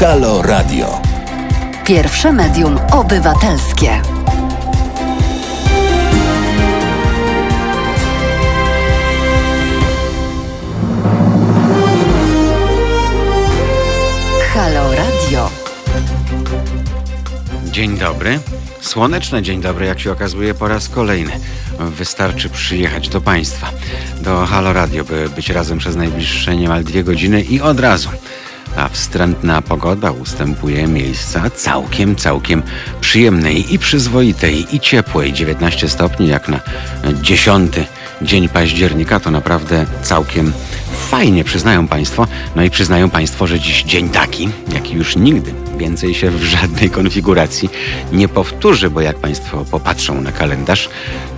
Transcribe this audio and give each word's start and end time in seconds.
Halo 0.00 0.42
Radio. 0.42 1.00
Pierwsze 1.86 2.32
medium 2.32 2.78
obywatelskie. 2.92 4.02
Halo 14.54 14.92
Radio. 14.94 15.50
Dzień 17.72 17.98
dobry. 17.98 18.38
Słoneczny 18.80 19.42
dzień 19.42 19.60
dobry, 19.60 19.86
jak 19.86 20.00
się 20.00 20.12
okazuje, 20.12 20.54
po 20.54 20.68
raz 20.68 20.88
kolejny. 20.88 21.32
Wystarczy 21.78 22.48
przyjechać 22.48 23.08
do 23.08 23.20
Państwa, 23.20 23.70
do 24.20 24.46
Halo 24.46 24.72
Radio, 24.72 25.04
by 25.04 25.28
być 25.28 25.50
razem 25.50 25.78
przez 25.78 25.96
najbliższe 25.96 26.56
niemal 26.56 26.84
dwie 26.84 27.04
godziny 27.04 27.42
i 27.42 27.60
od 27.60 27.80
razu. 27.80 28.08
A 28.76 28.88
wstrętna 28.88 29.62
pogoda 29.62 30.10
ustępuje 30.10 30.86
miejsca 30.86 31.50
całkiem, 31.50 32.16
całkiem 32.16 32.62
przyjemnej 33.00 33.74
i 33.74 33.78
przyzwoitej 33.78 34.76
i 34.76 34.80
ciepłej. 34.80 35.32
19 35.32 35.88
stopni 35.88 36.28
jak 36.28 36.48
na 36.48 36.60
10 37.22 37.72
dzień 38.22 38.48
października 38.48 39.20
to 39.20 39.30
naprawdę 39.30 39.86
całkiem 40.02 40.52
fajnie, 41.08 41.44
przyznają 41.44 41.88
Państwo. 41.88 42.26
No 42.56 42.62
i 42.62 42.70
przyznają 42.70 43.10
Państwo, 43.10 43.46
że 43.46 43.60
dziś 43.60 43.82
dzień 43.82 44.08
taki, 44.08 44.48
jaki 44.74 44.94
już 44.94 45.16
nigdy 45.16 45.69
więcej 45.80 46.14
się 46.14 46.30
w 46.30 46.42
żadnej 46.42 46.90
konfiguracji 46.90 47.70
nie 48.12 48.28
powtórzy, 48.28 48.90
bo 48.90 49.00
jak 49.00 49.16
Państwo 49.16 49.64
popatrzą 49.64 50.20
na 50.20 50.32
kalendarz, 50.32 50.88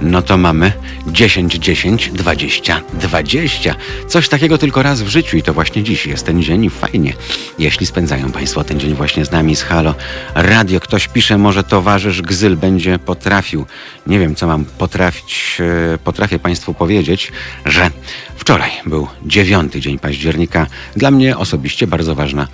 no 0.01 0.23
to 0.23 0.37
mamy 0.37 0.73
10, 1.07 1.55
10, 1.55 2.11
20, 2.11 2.81
20. 2.95 3.75
Coś 4.09 4.29
takiego 4.29 4.59
tylko 4.59 4.83
raz 4.83 5.03
w 5.03 5.09
życiu 5.09 5.37
i 5.37 5.43
to 5.43 5.55
właśnie 5.55 5.83
dziś 5.83 6.07
jest 6.07 6.27
ten 6.27 6.43
dzień 6.43 6.65
i 6.65 6.71
fajnie, 6.71 7.13
jeśli 7.59 7.87
spędzają 7.87 8.33
Państwo 8.33 8.65
ten 8.65 8.81
dzień 8.81 8.95
właśnie 8.95 9.25
z 9.25 9.31
nami, 9.31 9.57
z 9.57 9.63
Halo 9.63 9.95
Radio. 10.35 10.81
Ktoś 10.81 11.09
pisze, 11.09 11.39
może 11.39 11.65
towarzysz 11.65 12.23
Gzyl 12.23 12.57
będzie 12.57 12.99
potrafił. 12.99 13.67
Nie 14.07 14.19
wiem, 14.19 14.35
co 14.35 14.47
mam 14.47 14.65
potrafić, 14.65 15.59
e, 15.95 15.99
potrafię 15.99 16.39
Państwu 16.39 16.75
powiedzieć, 16.75 17.33
że 17.65 17.91
wczoraj 18.37 18.71
był 18.87 19.09
dziewiąty 19.27 19.81
dzień 19.81 19.99
października. 19.99 20.67
Dla 20.97 21.11
mnie 21.11 21.37
osobiście 21.37 21.87
bardzo 21.87 22.15
ważna 22.15 22.49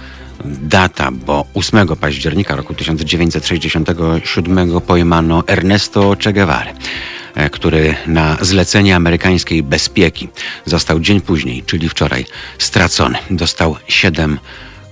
data, 0.44 1.10
bo 1.10 1.44
8 1.54 1.96
października 1.96 2.56
roku 2.56 2.74
1967 2.74 4.80
pojmano 4.80 5.44
Ernesto 5.46 6.16
Che 6.24 6.32
Guevara 6.32 6.72
e, 7.34 7.50
który 7.50 7.94
na 8.06 8.36
zlecenie 8.40 8.96
amerykańskiej 8.96 9.62
bezpieki 9.62 10.28
został 10.64 11.00
dzień 11.00 11.20
później, 11.20 11.62
czyli 11.62 11.88
wczoraj, 11.88 12.26
stracony. 12.58 13.18
Dostał 13.30 13.76
7 13.88 14.38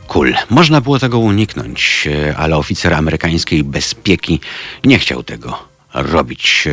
kul. 0.07 0.35
Można 0.51 0.81
było 0.81 0.99
tego 0.99 1.19
uniknąć, 1.19 2.09
e, 2.29 2.37
ale 2.37 2.57
oficer 2.57 2.95
amerykańskiej 2.95 3.65
bezpieki 3.65 4.41
nie 4.85 4.99
chciał 4.99 5.23
tego 5.23 5.59
robić. 5.95 6.69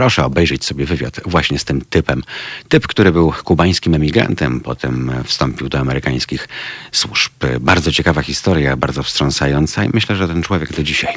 Proszę 0.00 0.24
obejrzeć 0.24 0.64
sobie 0.64 0.86
wywiad 0.86 1.20
właśnie 1.26 1.58
z 1.58 1.64
tym 1.64 1.80
typem. 1.80 2.22
Typ, 2.68 2.86
który 2.86 3.12
był 3.12 3.32
kubańskim 3.44 3.94
emigrantem, 3.94 4.60
potem 4.60 5.12
wstąpił 5.24 5.68
do 5.68 5.78
amerykańskich 5.78 6.48
służb. 6.92 7.32
Bardzo 7.60 7.92
ciekawa 7.92 8.22
historia, 8.22 8.76
bardzo 8.76 9.02
wstrząsająca 9.02 9.84
i 9.84 9.90
myślę, 9.94 10.16
że 10.16 10.28
ten 10.28 10.42
człowiek 10.42 10.72
do 10.72 10.82
dzisiaj 10.82 11.14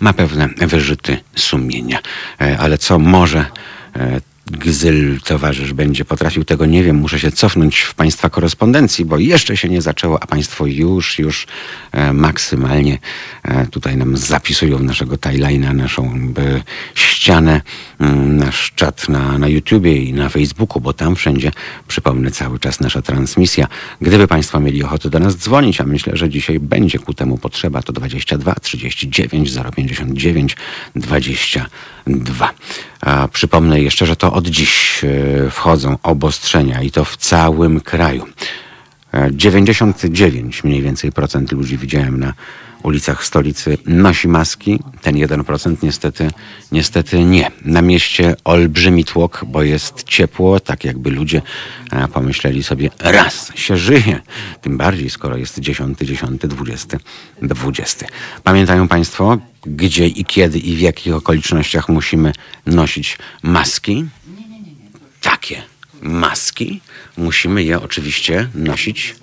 ma 0.00 0.12
pewne 0.12 0.48
wyrzuty 0.56 1.18
sumienia. 1.36 1.98
E, 2.40 2.58
ale 2.58 2.78
co 2.78 2.98
może 2.98 3.46
e, 3.96 4.20
Gzyl 4.46 5.20
towarzysz 5.20 5.72
będzie 5.72 6.04
potrafił, 6.04 6.44
tego 6.44 6.66
nie 6.66 6.84
wiem. 6.84 6.96
Muszę 6.96 7.18
się 7.18 7.32
cofnąć 7.32 7.80
w 7.80 7.94
Państwa 7.94 8.30
korespondencji, 8.30 9.04
bo 9.04 9.18
jeszcze 9.18 9.56
się 9.56 9.68
nie 9.68 9.82
zaczęło, 9.82 10.22
a 10.22 10.26
Państwo 10.26 10.66
już, 10.66 11.18
już 11.18 11.46
e, 11.92 12.12
maksymalnie 12.12 12.98
e, 13.42 13.66
tutaj 13.66 13.96
nam 13.96 14.16
zapisują 14.16 14.78
naszego 14.78 15.16
timeline'a, 15.16 15.74
naszą 15.74 16.32
ścianę, 16.94 17.60
mm, 18.00 18.36
nasz 18.36 18.72
czat 18.76 19.08
na, 19.08 19.38
na 19.38 19.48
YouTubie 19.48 19.96
i 19.96 20.12
na 20.12 20.28
Facebooku, 20.28 20.80
bo 20.80 20.92
tam 20.92 21.16
wszędzie, 21.16 21.52
przypomnę, 21.88 22.30
cały 22.30 22.58
czas 22.58 22.80
nasza 22.80 23.02
transmisja. 23.02 23.66
Gdyby 24.00 24.28
Państwo 24.28 24.60
mieli 24.60 24.84
ochotę 24.84 25.10
do 25.10 25.18
nas 25.18 25.36
dzwonić, 25.36 25.80
a 25.80 25.84
myślę, 25.84 26.16
że 26.16 26.28
dzisiaj 26.28 26.60
będzie 26.60 26.98
ku 26.98 27.14
temu 27.14 27.38
potrzeba, 27.38 27.82
to 27.82 27.92
22 27.92 28.54
39 28.54 29.50
059 29.76 30.56
22. 30.96 32.52
A 33.02 33.28
przypomnę 33.28 33.80
jeszcze, 33.80 34.06
że 34.06 34.16
to 34.16 34.32
od 34.32 34.46
dziś 34.46 35.04
e, 35.04 35.50
wchodzą 35.50 35.98
obostrzenia 36.02 36.82
i 36.82 36.90
to 36.90 37.04
w 37.04 37.16
całym 37.16 37.80
kraju. 37.80 38.26
99 39.30 40.60
e, 40.64 40.68
mniej 40.68 40.82
więcej 40.82 41.12
procent 41.12 41.52
ludzi 41.52 41.78
widziałem 41.78 42.20
na 42.20 42.32
ulicach 42.82 43.24
stolicy 43.24 43.78
nosi 43.86 44.28
maski. 44.28 44.78
Ten 45.02 45.14
1% 45.14 45.76
niestety, 45.82 46.30
niestety 46.72 47.24
nie. 47.24 47.50
Na 47.64 47.82
mieście 47.82 48.36
olbrzymi 48.44 49.04
tłok, 49.04 49.44
bo 49.46 49.62
jest 49.62 50.02
ciepło, 50.02 50.60
tak 50.60 50.84
jakby 50.84 51.10
ludzie 51.10 51.42
pomyśleli 52.12 52.62
sobie, 52.62 52.90
raz 53.00 53.52
się 53.54 53.76
żyje. 53.76 54.20
Tym 54.60 54.78
bardziej, 54.78 55.10
skoro 55.10 55.36
jest 55.36 55.58
10, 55.60 55.98
10, 55.98 56.40
20, 56.40 56.98
20. 57.42 58.06
Pamiętają 58.42 58.88
Państwo, 58.88 59.38
gdzie 59.66 60.06
i 60.06 60.24
kiedy 60.24 60.58
i 60.58 60.76
w 60.76 60.80
jakich 60.80 61.14
okolicznościach 61.14 61.88
musimy 61.88 62.32
nosić 62.66 63.18
maski? 63.42 64.04
Takie 65.20 65.62
maski 66.02 66.80
musimy 67.16 67.62
je 67.62 67.80
oczywiście 67.80 68.48
nosić 68.54 69.14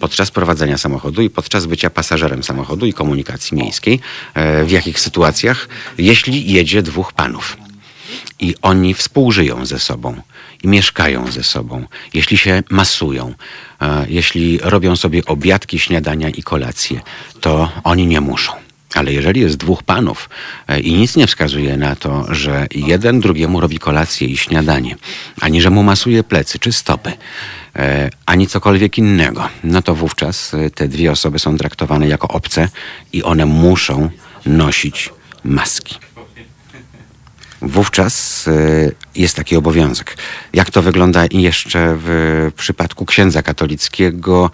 podczas 0.00 0.30
prowadzenia 0.30 0.78
samochodu 0.78 1.22
i 1.22 1.30
podczas 1.30 1.66
bycia 1.66 1.90
pasażerem 1.90 2.42
samochodu 2.42 2.86
i 2.86 2.92
komunikacji 2.92 3.56
miejskiej. 3.56 4.00
E, 4.34 4.64
w 4.64 4.70
jakich 4.70 5.00
sytuacjach? 5.00 5.68
Jeśli 5.98 6.52
jedzie 6.52 6.82
dwóch 6.82 7.12
panów 7.12 7.56
i 8.38 8.54
oni 8.62 8.94
współżyją 8.94 9.66
ze 9.66 9.78
sobą 9.78 10.22
i 10.62 10.68
mieszkają 10.68 11.32
ze 11.32 11.42
sobą, 11.42 11.84
jeśli 12.14 12.38
się 12.38 12.62
masują, 12.70 13.34
e, 13.80 14.06
jeśli 14.08 14.58
robią 14.62 14.96
sobie 14.96 15.24
obiadki, 15.26 15.78
śniadania 15.78 16.28
i 16.28 16.42
kolacje, 16.42 17.00
to 17.40 17.72
oni 17.84 18.06
nie 18.06 18.20
muszą. 18.20 18.69
Ale 18.94 19.12
jeżeli 19.12 19.40
jest 19.40 19.56
dwóch 19.56 19.82
panów 19.82 20.30
e, 20.68 20.80
i 20.80 20.92
nic 20.92 21.16
nie 21.16 21.26
wskazuje 21.26 21.76
na 21.76 21.96
to, 21.96 22.34
że 22.34 22.66
jeden 22.74 23.20
drugiemu 23.20 23.60
robi 23.60 23.78
kolację 23.78 24.28
i 24.28 24.36
śniadanie, 24.36 24.96
ani 25.40 25.60
że 25.60 25.70
mu 25.70 25.82
masuje 25.82 26.24
plecy 26.24 26.58
czy 26.58 26.72
stopy, 26.72 27.12
e, 27.76 28.10
ani 28.26 28.46
cokolwiek 28.46 28.98
innego, 28.98 29.48
no 29.64 29.82
to 29.82 29.94
wówczas 29.94 30.54
e, 30.54 30.70
te 30.70 30.88
dwie 30.88 31.12
osoby 31.12 31.38
są 31.38 31.56
traktowane 31.56 32.08
jako 32.08 32.28
obce 32.28 32.68
i 33.12 33.22
one 33.22 33.46
muszą 33.46 34.10
nosić 34.46 35.10
maski 35.44 36.09
wówczas 37.62 38.48
jest 39.14 39.36
taki 39.36 39.56
obowiązek. 39.56 40.16
Jak 40.52 40.70
to 40.70 40.82
wygląda 40.82 41.24
jeszcze 41.30 41.96
w 41.98 42.52
przypadku 42.56 43.06
księdza 43.06 43.42
katolickiego? 43.42 44.50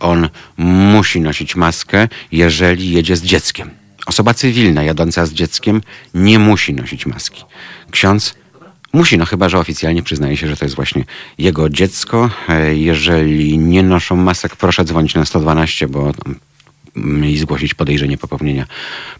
On 0.00 0.28
musi 0.56 1.20
nosić 1.20 1.56
maskę, 1.56 2.08
jeżeli 2.32 2.90
jedzie 2.90 3.16
z 3.16 3.22
dzieckiem. 3.22 3.70
Osoba 4.06 4.34
cywilna 4.34 4.82
jadąca 4.82 5.26
z 5.26 5.32
dzieckiem 5.32 5.82
nie 6.14 6.38
musi 6.38 6.74
nosić 6.74 7.06
maski. 7.06 7.44
Ksiądz 7.90 8.34
musi, 8.92 9.18
no 9.18 9.26
chyba, 9.26 9.48
że 9.48 9.58
oficjalnie 9.58 10.02
przyznaje 10.02 10.36
się, 10.36 10.48
że 10.48 10.56
to 10.56 10.64
jest 10.64 10.76
właśnie 10.76 11.04
jego 11.38 11.68
dziecko. 11.68 12.30
Jeżeli 12.72 13.58
nie 13.58 13.82
noszą 13.82 14.16
masek, 14.16 14.56
proszę 14.56 14.84
dzwonić 14.84 15.14
na 15.14 15.24
112, 15.24 15.88
bo 15.88 16.12
i 17.26 17.38
zgłosić 17.38 17.74
podejrzenie 17.74 18.18
popełnienia 18.18 18.66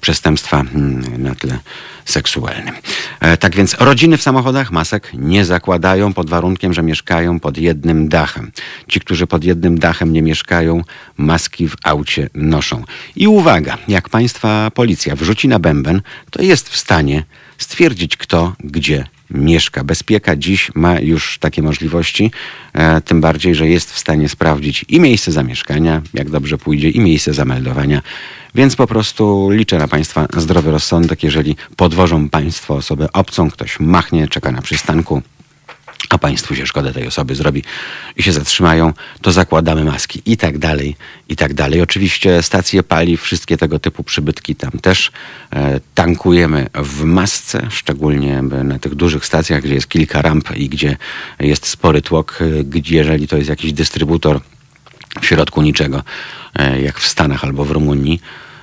przestępstwa 0.01 0.61
mm, 0.61 1.23
na 1.23 1.35
tle 1.35 1.59
seksualnym. 2.05 2.75
E, 3.21 3.37
tak 3.37 3.57
więc 3.57 3.75
rodziny 3.75 4.17
w 4.17 4.23
samochodach 4.23 4.73
masek 4.73 5.11
nie 5.15 5.45
zakładają 5.45 6.13
pod 6.13 6.31
warunkiem, 6.31 6.72
że 6.72 6.83
mieszkają 6.83 7.41
pod 7.41 7.59
jednym 7.59 8.09
dachem. 8.09 8.53
Ci, 8.89 9.01
którzy 9.01 9.27
pod 9.27 9.45
jednym 9.45 9.78
dachem 9.78 10.13
nie 10.13 10.22
mieszkają, 10.22 10.83
maski 11.17 11.69
w 11.69 11.75
aucie 11.84 12.28
noszą. 12.34 12.84
I 13.17 13.28
uwaga, 13.28 13.78
jak 13.89 14.09
państwa 14.09 14.71
policja 14.71 15.16
wrzuci 15.16 15.49
na 15.49 15.59
bęben, 15.59 16.03
to 16.31 16.43
jest 16.43 16.69
w 16.69 16.77
stanie 16.77 17.25
stwierdzić 17.59 18.16
kto, 18.16 18.53
gdzie 18.61 19.05
mieszka. 19.30 19.84
Bezpieka 19.84 20.36
dziś 20.36 20.71
ma 20.74 21.00
już 21.00 21.38
takie 21.38 21.62
możliwości, 21.62 22.30
e, 22.72 23.00
tym 23.00 23.21
bardziej, 23.21 23.54
że 23.54 23.68
jest 23.68 23.92
w 23.92 23.98
stanie 23.98 24.28
sprawdzić 24.28 24.84
i 24.88 25.00
miejsce 25.00 25.32
zamieszkania, 25.32 26.03
jak 26.15 26.30
dobrze 26.30 26.59
pójdzie, 26.59 26.91
i 26.91 27.00
miejsce 27.00 27.34
zameldowania. 27.34 28.03
Więc 28.54 28.77
po 28.77 28.86
prostu 28.86 29.50
liczę 29.50 29.78
na 29.78 29.88
Państwa 29.88 30.27
zdrowy 30.36 30.71
rozsądek, 30.71 31.22
jeżeli 31.22 31.56
podwożą 31.77 32.28
Państwo 32.28 32.74
osobę 32.74 33.12
obcą, 33.12 33.50
ktoś 33.50 33.80
machnie, 33.80 34.28
czeka 34.28 34.53
na 34.53 34.62
przystanku, 34.62 35.22
a 36.10 36.18
państwu 36.18 36.54
się 36.54 36.66
szkoda 36.66 36.92
tej 36.92 37.07
osoby 37.07 37.34
zrobi 37.34 37.62
i 38.16 38.22
się 38.22 38.33
zatrzymają, 38.33 38.92
to 39.22 39.33
zakładamy 39.33 39.84
maski 39.84 40.22
i 40.27 40.36
tak 40.36 40.59
dalej, 40.59 40.97
i 41.28 41.36
tak 41.36 41.54
dalej. 41.54 41.80
Oczywiście 41.80 42.42
stacje 42.42 42.83
paliw, 42.83 43.22
wszystkie 43.22 43.57
tego 43.57 43.78
typu 43.78 44.04
przybytki 44.04 44.57
tam 44.57 44.71
też 44.71 45.12
e, 45.53 45.80
tankujemy 45.95 46.66
w 46.74 47.04
masce, 47.04 47.66
szczególnie 47.71 48.42
na 48.42 48.78
tych 48.78 48.95
dużych 48.95 49.27
stacjach, 49.27 49.62
gdzie 49.62 49.74
jest 49.74 49.89
kilka 49.89 50.22
ramp 50.22 50.57
i 50.57 50.68
gdzie 50.68 50.97
jest 51.41 51.66
spory 51.66 52.03
tłok, 52.03 52.39
e, 52.41 52.65
gdzie 52.65 52.97
jeżeli 52.97 53.28
to 53.28 53.36
jest 53.36 53.48
jakiś 53.48 53.72
dystrybutor 53.72 54.41
w 55.21 55.27
środku 55.27 55.63
niczego, 55.63 56.03
e, 56.54 56.80
jak 56.80 56.98
w 56.98 57.06
Stanach 57.06 57.45
albo 57.45 57.65
w 57.65 57.71
Rumunii, 57.71 58.21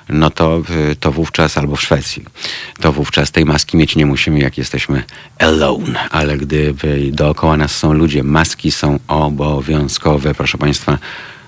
no 0.10 0.30
to, 0.30 0.62
y, 0.92 0.96
to 0.96 1.12
wówczas, 1.12 1.58
albo 1.58 1.76
w 1.76 1.82
Szwecji, 1.82 2.26
to 2.82 2.92
wówczas 2.92 3.32
tej 3.32 3.46
maski 3.46 3.78
mieć 3.78 3.96
nie 3.96 4.06
musimy, 4.06 4.40
jak 4.40 4.58
jesteśmy 4.58 5.04
alone. 5.40 6.10
Ale 6.10 6.38
gdy 6.38 6.74
dookoła 7.12 7.58
nas 7.58 7.78
są 7.78 7.94
ludzie, 7.94 8.24
maski 8.24 8.72
są 8.72 9.00
obowiązkowe. 9.08 10.34
Proszę 10.34 10.58
Państwa, 10.58 10.98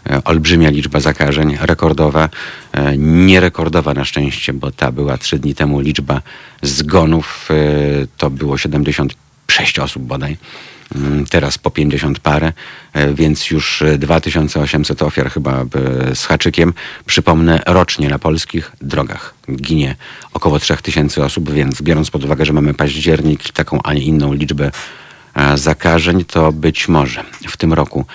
e, 0.09 0.23
olbrzymia 0.23 0.69
liczba 0.69 0.99
zakażeń, 0.99 1.57
rekordowa, 1.61 2.29
e, 2.71 2.97
nierekordowa 2.97 3.93
na 3.93 4.05
szczęście, 4.05 4.53
bo 4.53 4.71
ta 4.71 4.91
była 4.91 5.17
trzy 5.17 5.39
dni 5.39 5.55
temu 5.55 5.79
liczba 5.79 6.21
zgonów, 6.61 7.49
e, 7.51 8.07
to 8.17 8.29
było 8.29 8.57
76 8.57 9.79
osób 9.79 10.03
bodaj. 10.03 10.37
Mm, 10.95 11.25
teraz 11.25 11.57
po 11.57 11.71
50 11.71 12.19
parę, 12.19 12.53
e, 12.93 13.13
więc 13.13 13.49
już 13.49 13.83
2800 13.97 15.01
ofiar 15.01 15.31
chyba 15.31 15.61
e, 15.61 16.15
z 16.15 16.25
haczykiem. 16.25 16.73
Przypomnę, 17.05 17.61
rocznie 17.65 18.09
na 18.09 18.19
polskich 18.19 18.71
drogach 18.81 19.33
ginie 19.55 19.95
około 20.33 20.59
3000 20.59 21.23
osób, 21.23 21.51
więc 21.51 21.81
biorąc 21.81 22.11
pod 22.11 22.23
uwagę, 22.23 22.45
że 22.45 22.53
mamy 22.53 22.73
październik, 22.73 23.51
taką, 23.51 23.79
a 23.83 23.93
nie 23.93 24.01
inną 24.01 24.33
liczbę 24.33 24.71
e, 25.35 25.57
zakażeń, 25.57 26.25
to 26.25 26.51
być 26.51 26.87
może 26.87 27.23
w 27.47 27.57
tym 27.57 27.73
roku 27.73 28.05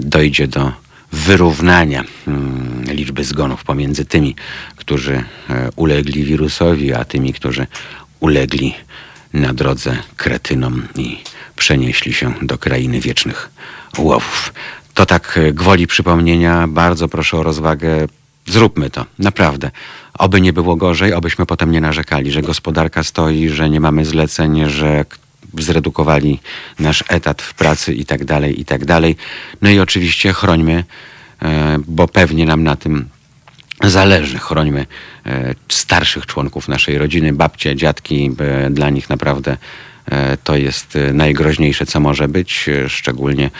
dojdzie 0.00 0.48
do 0.48 0.72
wyrównania 1.12 2.04
mm, 2.26 2.84
liczby 2.84 3.24
zgonów 3.24 3.64
pomiędzy 3.64 4.04
tymi, 4.04 4.34
którzy 4.76 5.24
ulegli 5.76 6.24
wirusowi, 6.24 6.94
a 6.94 7.04
tymi, 7.04 7.32
którzy 7.32 7.66
ulegli 8.20 8.74
na 9.32 9.54
drodze 9.54 9.96
kretynom 10.16 10.82
i 10.96 11.18
przenieśli 11.58 12.12
się 12.12 12.34
do 12.42 12.58
krainy 12.58 13.00
wiecznych 13.00 13.50
łowów. 13.98 14.52
To 14.94 15.06
tak 15.06 15.38
e, 15.38 15.52
gwoli 15.52 15.86
przypomnienia, 15.86 16.68
bardzo 16.68 17.08
proszę 17.08 17.36
o 17.36 17.42
rozwagę. 17.42 18.06
Zróbmy 18.46 18.90
to, 18.90 19.06
naprawdę. 19.18 19.70
Oby 20.18 20.40
nie 20.40 20.52
było 20.52 20.76
gorzej, 20.76 21.12
obyśmy 21.12 21.46
potem 21.46 21.72
nie 21.72 21.80
narzekali, 21.80 22.32
że 22.32 22.42
gospodarka 22.42 23.02
stoi, 23.02 23.48
że 23.48 23.70
nie 23.70 23.80
mamy 23.80 24.04
zleceń, 24.04 24.68
że 24.68 25.04
zredukowali 25.58 26.40
nasz 26.78 27.04
etat 27.08 27.42
w 27.42 27.54
pracy 27.54 27.94
i 27.94 28.04
tak 28.04 28.24
dalej, 28.24 28.60
i 28.60 28.64
tak 28.64 28.84
dalej. 28.84 29.16
No 29.62 29.70
i 29.70 29.78
oczywiście 29.80 30.32
chrońmy, 30.32 30.84
e, 31.42 31.78
bo 31.86 32.08
pewnie 32.08 32.46
nam 32.46 32.64
na 32.64 32.76
tym 32.76 33.08
zależy. 33.84 34.38
Chrońmy 34.38 34.86
e, 35.26 35.54
starszych 35.68 36.26
członków 36.26 36.68
naszej 36.68 36.98
rodziny, 36.98 37.32
babcie, 37.32 37.76
dziadki. 37.76 38.30
Dla 38.70 38.90
nich 38.90 39.10
naprawdę 39.10 39.56
to 40.44 40.56
jest 40.56 40.96
e, 40.96 41.12
najgroźniejsze, 41.12 41.86
co 41.86 42.00
może 42.00 42.28
być, 42.28 42.68
e, 42.68 42.88
szczególnie, 42.88 43.50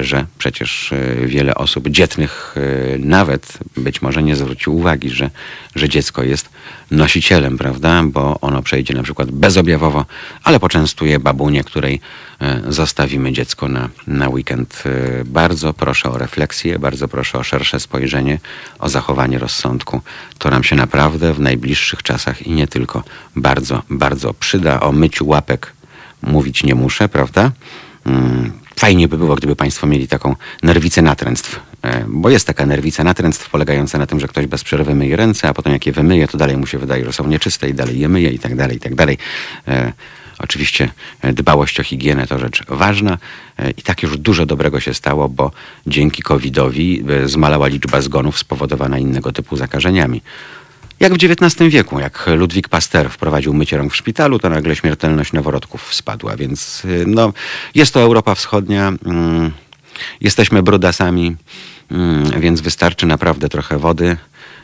że 0.00 0.26
przecież 0.38 0.94
wiele 1.24 1.54
osób 1.54 1.88
dzietnych 1.88 2.54
nawet 2.98 3.58
być 3.76 4.02
może 4.02 4.22
nie 4.22 4.36
zwróci 4.36 4.70
uwagi, 4.70 5.10
że, 5.10 5.30
że 5.74 5.88
dziecko 5.88 6.22
jest 6.22 6.48
nosicielem, 6.90 7.58
prawda? 7.58 8.02
Bo 8.04 8.40
ono 8.40 8.62
przejdzie 8.62 8.94
na 8.94 9.02
przykład 9.02 9.30
bezobjawowo, 9.30 10.06
ale 10.44 10.60
poczęstuje 10.60 11.18
babunię, 11.18 11.64
której 11.64 12.00
zostawimy 12.68 13.32
dziecko 13.32 13.68
na, 13.68 13.88
na 14.06 14.28
weekend. 14.28 14.82
Bardzo 15.24 15.74
proszę 15.74 16.10
o 16.10 16.18
refleksję, 16.18 16.78
bardzo 16.78 17.08
proszę 17.08 17.38
o 17.38 17.42
szersze 17.42 17.80
spojrzenie, 17.80 18.38
o 18.78 18.88
zachowanie 18.88 19.38
rozsądku. 19.38 20.00
To 20.38 20.50
nam 20.50 20.64
się 20.64 20.76
naprawdę 20.76 21.34
w 21.34 21.40
najbliższych 21.40 22.02
czasach 22.02 22.46
i 22.46 22.50
nie 22.50 22.66
tylko 22.66 23.04
bardzo, 23.36 23.82
bardzo 23.90 24.34
przyda. 24.34 24.80
O 24.80 24.92
myciu 24.92 25.26
łapek 25.26 25.76
mówić 26.26 26.64
nie 26.64 26.74
muszę, 26.74 27.08
prawda? 27.08 27.52
Mm, 28.06 28.52
fajnie 28.76 29.08
by 29.08 29.18
było, 29.18 29.34
gdyby 29.34 29.56
Państwo 29.56 29.86
mieli 29.86 30.08
taką 30.08 30.36
nerwicę 30.62 31.02
natręctw, 31.02 31.60
e, 31.82 32.04
bo 32.08 32.30
jest 32.30 32.46
taka 32.46 32.66
nerwica 32.66 33.04
natręctw 33.04 33.50
polegająca 33.50 33.98
na 33.98 34.06
tym, 34.06 34.20
że 34.20 34.28
ktoś 34.28 34.46
bez 34.46 34.64
przerwy 34.64 34.94
myje 34.94 35.16
ręce, 35.16 35.48
a 35.48 35.54
potem 35.54 35.72
jak 35.72 35.86
je 35.86 35.92
wymyje, 35.92 36.28
to 36.28 36.38
dalej 36.38 36.56
mu 36.56 36.66
się 36.66 36.78
wydaje, 36.78 37.04
że 37.04 37.12
są 37.12 37.26
nieczyste 37.26 37.68
i 37.68 37.74
dalej 37.74 37.98
je 37.98 38.08
myje 38.08 38.30
i 38.30 38.38
tak 38.38 38.56
dalej, 38.56 38.76
i 38.76 38.80
tak 38.80 38.94
dalej. 38.94 39.18
E, 39.68 39.92
oczywiście 40.38 40.88
e, 41.22 41.32
dbałość 41.32 41.80
o 41.80 41.82
higienę 41.82 42.26
to 42.26 42.38
rzecz 42.38 42.62
ważna 42.68 43.18
i 43.76 43.82
tak 43.82 44.02
już 44.02 44.18
dużo 44.18 44.46
dobrego 44.46 44.80
się 44.80 44.94
stało, 44.94 45.28
bo 45.28 45.50
dzięki 45.86 46.22
COVID-owi 46.22 47.04
zmalała 47.24 47.66
liczba 47.66 48.00
zgonów 48.00 48.38
spowodowana 48.38 48.98
innego 48.98 49.32
typu 49.32 49.56
zakażeniami. 49.56 50.22
Jak 51.00 51.12
w 51.12 51.16
XIX 51.16 51.70
wieku, 51.70 52.00
jak 52.00 52.26
Ludwik 52.36 52.68
Pasteur 52.68 53.10
wprowadził 53.10 53.54
mycie 53.54 53.76
rąk 53.76 53.92
w 53.92 53.96
szpitalu, 53.96 54.38
to 54.38 54.48
nagle 54.48 54.76
śmiertelność 54.76 55.32
noworodków 55.32 55.94
spadła. 55.94 56.36
Więc 56.36 56.84
y, 56.84 57.04
no, 57.06 57.32
jest 57.74 57.94
to 57.94 58.00
Europa 58.00 58.34
Wschodnia. 58.34 58.92
Mm, 59.06 59.50
jesteśmy 60.20 60.62
brudasami, 60.62 61.36
mm, 61.90 62.40
więc 62.40 62.60
wystarczy 62.60 63.06
naprawdę 63.06 63.48
trochę 63.48 63.78
wody 63.78 64.16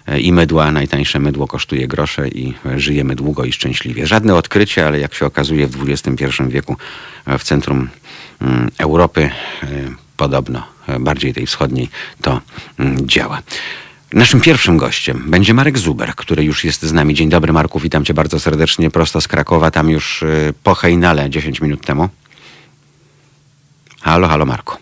y, 0.09 0.21
i 0.21 0.33
mydła. 0.33 0.73
Najtańsze 0.73 1.19
mydło 1.19 1.47
kosztuje 1.47 1.89
grosze 1.89 2.29
i 2.29 2.55
żyjemy 2.77 3.15
długo 3.15 3.45
i 3.45 3.53
szczęśliwie. 3.53 4.07
Żadne 4.07 4.35
odkrycie, 4.35 4.87
ale 4.87 5.01
jak 5.01 5.15
się 5.15 5.27
okazuje 5.27 5.67
w 5.67 5.91
XXI 5.91 6.25
wieku 6.49 6.77
y, 7.29 7.39
w 7.39 7.43
centrum 7.43 7.89
mm, 8.41 8.71
Europy, 8.79 9.31
podobno 10.17 10.67
bardziej 11.01 11.35
tej 11.35 11.47
wschodniej, 11.47 11.89
to 12.23 12.41
działa. 13.03 13.43
Naszym 14.13 14.41
pierwszym 14.41 14.77
gościem 14.77 15.25
będzie 15.27 15.55
Marek 15.55 15.79
Zuber, 15.79 16.15
który 16.15 16.45
już 16.45 16.65
jest 16.65 16.83
z 16.83 16.93
nami. 16.93 17.15
Dzień 17.15 17.29
dobry 17.29 17.53
Marku, 17.53 17.79
witam 17.81 18.05
cię 18.05 18.15
bardzo 18.15 18.41
serdecznie 18.41 18.91
prosto 18.91 19.21
z 19.21 19.29
Krakowa, 19.29 19.71
tam 19.71 19.91
już 19.91 20.23
y, 20.23 20.55
po 20.63 20.75
Hejnale 20.75 21.31
10 21.31 21.61
minut 21.61 21.87
temu. 21.87 22.09
Halo, 24.01 24.29
halo 24.29 24.47
Marku. 24.47 24.77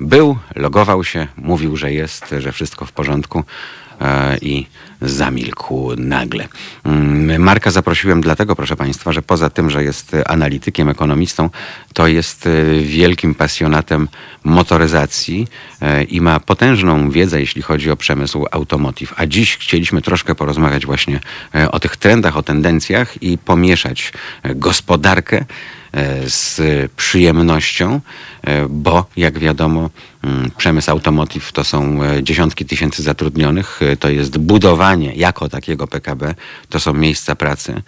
Był, 0.00 0.38
logował 0.56 1.04
się, 1.04 1.26
mówił, 1.36 1.76
że 1.76 1.92
jest, 1.92 2.34
że 2.38 2.52
wszystko 2.52 2.84
w 2.84 2.92
porządku. 2.92 3.44
E, 4.00 4.38
i 4.42 4.66
zamilkł 5.02 5.96
nagle. 5.96 6.48
Mm, 6.84 7.42
Marka 7.42 7.70
zaprosiłem 7.70 8.20
dlatego, 8.20 8.56
proszę 8.56 8.76
Państwa, 8.76 9.12
że 9.12 9.22
poza 9.22 9.50
tym, 9.50 9.70
że 9.70 9.84
jest 9.84 10.16
analitykiem, 10.26 10.88
ekonomistą, 10.88 11.50
to 11.94 12.06
jest 12.06 12.46
e, 12.46 12.80
wielkim 12.80 13.34
pasjonatem 13.34 14.08
motoryzacji 14.44 15.46
e, 15.80 16.04
i 16.04 16.20
ma 16.20 16.40
potężną 16.40 17.10
wiedzę, 17.10 17.40
jeśli 17.40 17.62
chodzi 17.62 17.90
o 17.90 17.96
przemysł 17.96 18.46
automotive. 18.50 19.14
A 19.16 19.26
dziś 19.26 19.56
chcieliśmy 19.56 20.02
troszkę 20.02 20.34
porozmawiać 20.34 20.86
właśnie 20.86 21.20
o 21.72 21.80
tych 21.80 21.96
trendach, 21.96 22.36
o 22.36 22.42
tendencjach 22.42 23.22
i 23.22 23.38
pomieszać 23.38 24.12
gospodarkę 24.54 25.44
z 26.26 26.60
przyjemnością, 26.92 28.00
e, 28.42 28.66
bo 28.68 29.06
jak 29.16 29.38
wiadomo, 29.38 29.90
mm, 30.22 30.50
przemysł 30.56 30.90
automotive 30.90 31.52
to 31.52 31.64
są 31.64 32.02
e, 32.02 32.22
dziesiątki 32.22 32.64
tysięcy 32.64 33.02
zatrudnionych, 33.02 33.80
to 34.00 34.08
jest 34.08 34.38
budowanie 34.38 35.14
jako 35.14 35.48
takiego 35.48 35.86
PKB, 35.86 36.34
to 36.68 36.80
są 36.80 36.94
miejsca 36.94 37.36
pracy. 37.36 37.82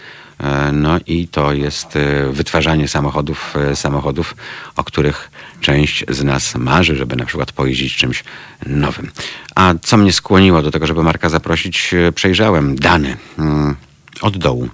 No 0.72 0.98
i 1.06 1.28
to 1.28 1.52
jest 1.52 1.98
wytwarzanie 2.30 2.88
samochodów, 2.88 3.54
samochodów, 3.74 4.36
o 4.76 4.84
których 4.84 5.30
część 5.60 6.04
z 6.08 6.24
nas 6.24 6.54
marzy, 6.54 6.96
żeby 6.96 7.16
na 7.16 7.24
przykład 7.24 7.52
pojeździć 7.52 7.96
czymś 7.96 8.24
nowym. 8.66 9.10
A 9.54 9.74
co 9.82 9.96
mnie 9.96 10.12
skłoniło 10.12 10.62
do 10.62 10.70
tego, 10.70 10.86
żeby 10.86 11.02
Marka 11.02 11.28
zaprosić, 11.28 11.94
przejrzałem 12.14 12.76
dane 12.76 13.16
mm, 13.38 13.76
od 14.22 14.36
dołu. 14.38 14.68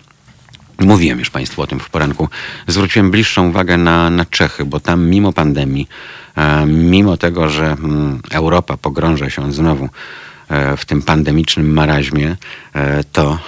Mówiłem 0.79 1.19
już 1.19 1.31
Państwu 1.31 1.63
o 1.63 1.67
tym 1.67 1.81
w 1.81 1.91
poranku. 1.91 2.29
Zwróciłem 2.67 3.11
bliższą 3.11 3.49
uwagę 3.49 3.77
na, 3.77 4.11
na 4.11 4.25
Czechy, 4.25 4.65
bo 4.65 4.81
tam 4.81 5.09
mimo 5.09 5.33
pandemii, 5.33 5.89
e, 6.37 6.67
mimo 6.67 7.17
tego, 7.17 7.49
że 7.49 7.67
mm, 7.67 8.21
Europa 8.31 8.77
pogrąża 8.77 9.31
się 9.31 9.53
znowu 9.53 9.89
e, 10.49 10.77
w 10.77 10.85
tym 10.85 11.03
pandemicznym 11.03 11.73
maraźmie, 11.73 12.37
e, 12.75 13.05
to 13.05 13.39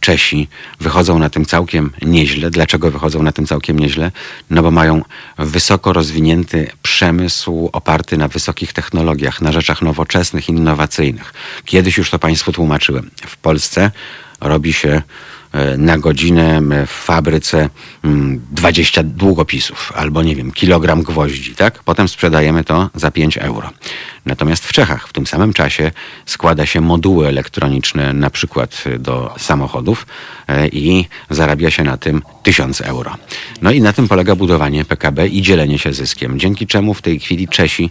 Czesi 0.00 0.48
wychodzą 0.80 1.18
na 1.18 1.30
tym 1.30 1.44
całkiem 1.44 1.90
nieźle. 2.02 2.50
Dlaczego 2.50 2.90
wychodzą 2.90 3.22
na 3.22 3.32
tym 3.32 3.46
całkiem 3.46 3.78
nieźle? 3.78 4.12
No 4.50 4.62
bo 4.62 4.70
mają 4.70 5.02
wysoko 5.38 5.92
rozwinięty 5.92 6.70
przemysł 6.82 7.70
oparty 7.72 8.18
na 8.18 8.28
wysokich 8.28 8.72
technologiach, 8.72 9.40
na 9.40 9.52
rzeczach 9.52 9.82
nowoczesnych, 9.82 10.48
innowacyjnych. 10.48 11.34
Kiedyś 11.64 11.98
już 11.98 12.10
to 12.10 12.18
Państwu 12.18 12.52
tłumaczyłem. 12.52 13.10
W 13.26 13.36
Polsce 13.36 13.90
robi 14.40 14.72
się 14.72 15.02
na 15.78 15.98
godzinę 15.98 16.60
w 16.86 16.90
fabryce 16.90 17.70
20 18.52 19.00
mm, 19.00 19.16
długopisów 19.16 19.92
albo 19.96 20.22
nie 20.22 20.36
wiem, 20.36 20.52
kilogram 20.52 21.02
gwoździ, 21.02 21.54
tak? 21.54 21.82
Potem 21.82 22.08
sprzedajemy 22.08 22.64
to 22.64 22.90
za 22.94 23.10
5 23.10 23.38
euro. 23.38 23.70
Natomiast 24.26 24.66
w 24.66 24.72
Czechach 24.72 25.08
w 25.08 25.12
tym 25.12 25.26
samym 25.26 25.52
czasie 25.52 25.92
składa 26.26 26.66
się 26.66 26.80
moduły 26.80 27.28
elektroniczne 27.28 28.12
na 28.12 28.30
przykład 28.30 28.84
do 28.98 29.34
samochodów 29.38 30.06
e, 30.48 30.68
i 30.68 31.08
zarabia 31.30 31.70
się 31.70 31.82
na 31.82 31.96
tym 31.96 32.22
1000 32.42 32.80
euro. 32.80 33.16
No 33.62 33.70
i 33.70 33.80
na 33.80 33.92
tym 33.92 34.08
polega 34.08 34.36
budowanie 34.36 34.84
PKB 34.84 35.28
i 35.28 35.42
dzielenie 35.42 35.78
się 35.78 35.92
zyskiem, 35.92 36.38
dzięki 36.38 36.66
czemu 36.66 36.94
w 36.94 37.02
tej 37.02 37.20
chwili 37.20 37.48
Czesi 37.48 37.90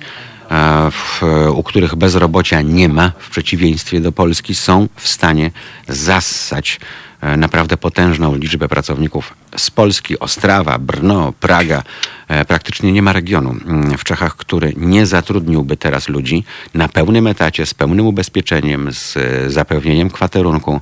e, 0.51 0.91
w, 0.91 1.21
u 1.53 1.63
których 1.63 1.95
bezrobocia 1.95 2.61
nie 2.61 2.89
ma, 2.89 3.11
w 3.19 3.29
przeciwieństwie 3.29 4.01
do 4.01 4.11
Polski, 4.11 4.55
są 4.55 4.87
w 4.95 5.07
stanie 5.07 5.51
zassać 5.87 6.79
e, 6.79 7.08
naprawdę 7.21 7.77
potężną 7.77 8.35
liczbę 8.35 8.67
pracowników 8.67 9.33
z 9.57 9.71
Polski, 9.71 10.19
Ostrawa, 10.19 10.79
Brno, 10.79 11.33
Praga. 11.39 11.83
E, 12.27 12.45
praktycznie 12.45 12.91
nie 12.91 13.01
ma 13.01 13.13
regionu 13.13 13.49
mm, 13.65 13.97
w 13.97 14.03
Czechach, 14.03 14.35
który 14.35 14.73
nie 14.77 15.05
zatrudniłby 15.05 15.77
teraz 15.77 16.09
ludzi 16.09 16.43
na 16.73 16.87
pełnym 16.87 17.27
etacie, 17.27 17.65
z 17.65 17.73
pełnym 17.73 18.07
ubezpieczeniem, 18.07 18.93
z 18.93 19.17
e, 19.17 19.49
zapewnieniem 19.49 20.09
kwaterunku, 20.09 20.81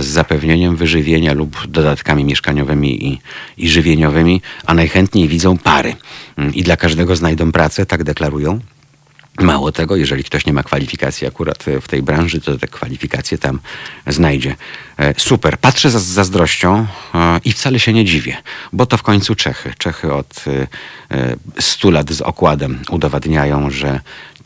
z 0.00 0.06
zapewnieniem 0.06 0.76
wyżywienia 0.76 1.32
lub 1.32 1.66
dodatkami 1.66 2.24
mieszkaniowymi 2.24 3.06
i, 3.06 3.20
i 3.56 3.68
żywieniowymi, 3.68 4.40
a 4.66 4.74
najchętniej 4.74 5.28
widzą 5.28 5.58
pary. 5.58 5.96
Mm, 6.36 6.54
I 6.54 6.62
dla 6.62 6.76
każdego 6.76 7.16
znajdą 7.16 7.52
pracę, 7.52 7.86
tak 7.86 8.04
deklarują. 8.04 8.60
Mało 9.40 9.72
tego, 9.72 9.96
jeżeli 9.96 10.24
ktoś 10.24 10.46
nie 10.46 10.52
ma 10.52 10.62
kwalifikacji 10.62 11.26
akurat 11.26 11.64
w 11.82 11.88
tej 11.88 12.02
branży, 12.02 12.40
to 12.40 12.58
te 12.58 12.68
kwalifikacje 12.68 13.38
tam 13.38 13.60
znajdzie. 14.06 14.56
E, 14.98 15.14
super. 15.16 15.58
Patrzę 15.58 15.90
z 15.90 15.94
zazdrością 15.94 16.86
e, 17.14 17.40
i 17.44 17.52
wcale 17.52 17.80
się 17.80 17.92
nie 17.92 18.04
dziwię, 18.04 18.36
bo 18.72 18.86
to 18.86 18.96
w 18.96 19.02
końcu 19.02 19.34
Czechy. 19.34 19.74
Czechy 19.78 20.12
od 20.12 20.44
100 21.58 21.88
e, 21.88 21.92
lat 21.92 22.10
z 22.10 22.20
okładem 22.20 22.82
udowadniają, 22.90 23.70
że 23.70 24.00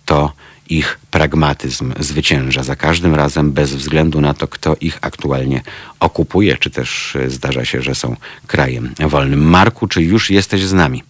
to 0.04 0.32
ich 0.68 0.98
pragmatyzm 1.10 1.94
zwycięża 2.00 2.62
za 2.62 2.76
każdym 2.76 3.14
razem, 3.14 3.52
bez 3.52 3.74
względu 3.74 4.20
na 4.20 4.34
to, 4.34 4.48
kto 4.48 4.76
ich 4.80 4.98
aktualnie 5.00 5.62
okupuje, 6.00 6.56
czy 6.56 6.70
też 6.70 7.16
zdarza 7.26 7.64
się, 7.64 7.82
że 7.82 7.94
są 7.94 8.16
krajem 8.46 8.94
wolnym. 8.98 9.50
Marku, 9.50 9.88
czy 9.88 10.02
już 10.02 10.30
jesteś 10.30 10.62
z 10.62 10.72
nami? 10.72 11.02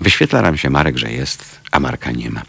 Wyświetla 0.00 0.42
nam 0.42 0.56
się 0.56 0.70
Marek, 0.70 0.98
że 0.98 1.12
jest, 1.12 1.60
a 1.70 1.80
Marka 1.80 2.10
nie 2.10 2.30
ma. 2.30 2.42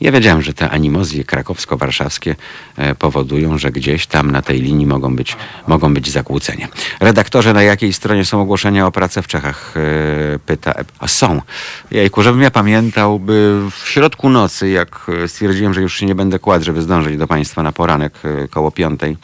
Ja 0.00 0.12
wiedziałem, 0.12 0.42
że 0.42 0.54
te 0.54 0.70
animozje 0.70 1.24
krakowsko-warszawskie 1.24 2.34
e, 2.76 2.94
powodują, 2.94 3.58
że 3.58 3.70
gdzieś 3.70 4.06
tam 4.06 4.30
na 4.30 4.42
tej 4.42 4.60
linii 4.60 4.86
mogą 4.86 5.16
być, 5.16 5.36
mogą 5.66 5.94
być 5.94 6.10
zakłócenia. 6.10 6.68
Redaktorze, 7.00 7.52
na 7.52 7.62
jakiej 7.62 7.92
stronie 7.92 8.24
są 8.24 8.40
ogłoszenia 8.40 8.86
o 8.86 8.92
pracę 8.92 9.22
w 9.22 9.26
Czechach? 9.26 9.74
E, 9.76 10.38
pyta. 10.38 10.74
A 10.98 11.08
są. 11.08 11.42
Jejku, 11.90 12.22
żebym 12.22 12.42
ja 12.42 12.50
pamiętał, 12.50 13.18
by 13.18 13.60
w 13.70 13.88
środku 13.88 14.30
nocy, 14.30 14.68
jak 14.68 15.06
stwierdziłem, 15.26 15.74
że 15.74 15.80
już 15.80 15.96
się 15.96 16.06
nie 16.06 16.14
będę 16.14 16.38
kładł, 16.38 16.64
żeby 16.64 16.82
zdążyć 16.82 17.16
do 17.16 17.26
Państwa 17.26 17.62
na 17.62 17.72
poranek 17.72 18.12
e, 18.24 18.48
koło 18.48 18.70
piątej, 18.70 19.16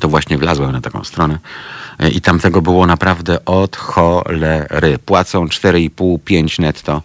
to 0.00 0.08
właśnie 0.08 0.38
wlazłem 0.38 0.72
na 0.72 0.80
taką 0.80 1.04
stronę 1.04 1.38
i 2.08 2.20
tam 2.20 2.40
tego 2.40 2.62
było 2.62 2.86
naprawdę 2.86 3.44
od 3.44 3.76
cholery. 3.76 4.98
Płacą 4.98 5.46
4,5-5 5.46 6.60
netto. 6.60 7.02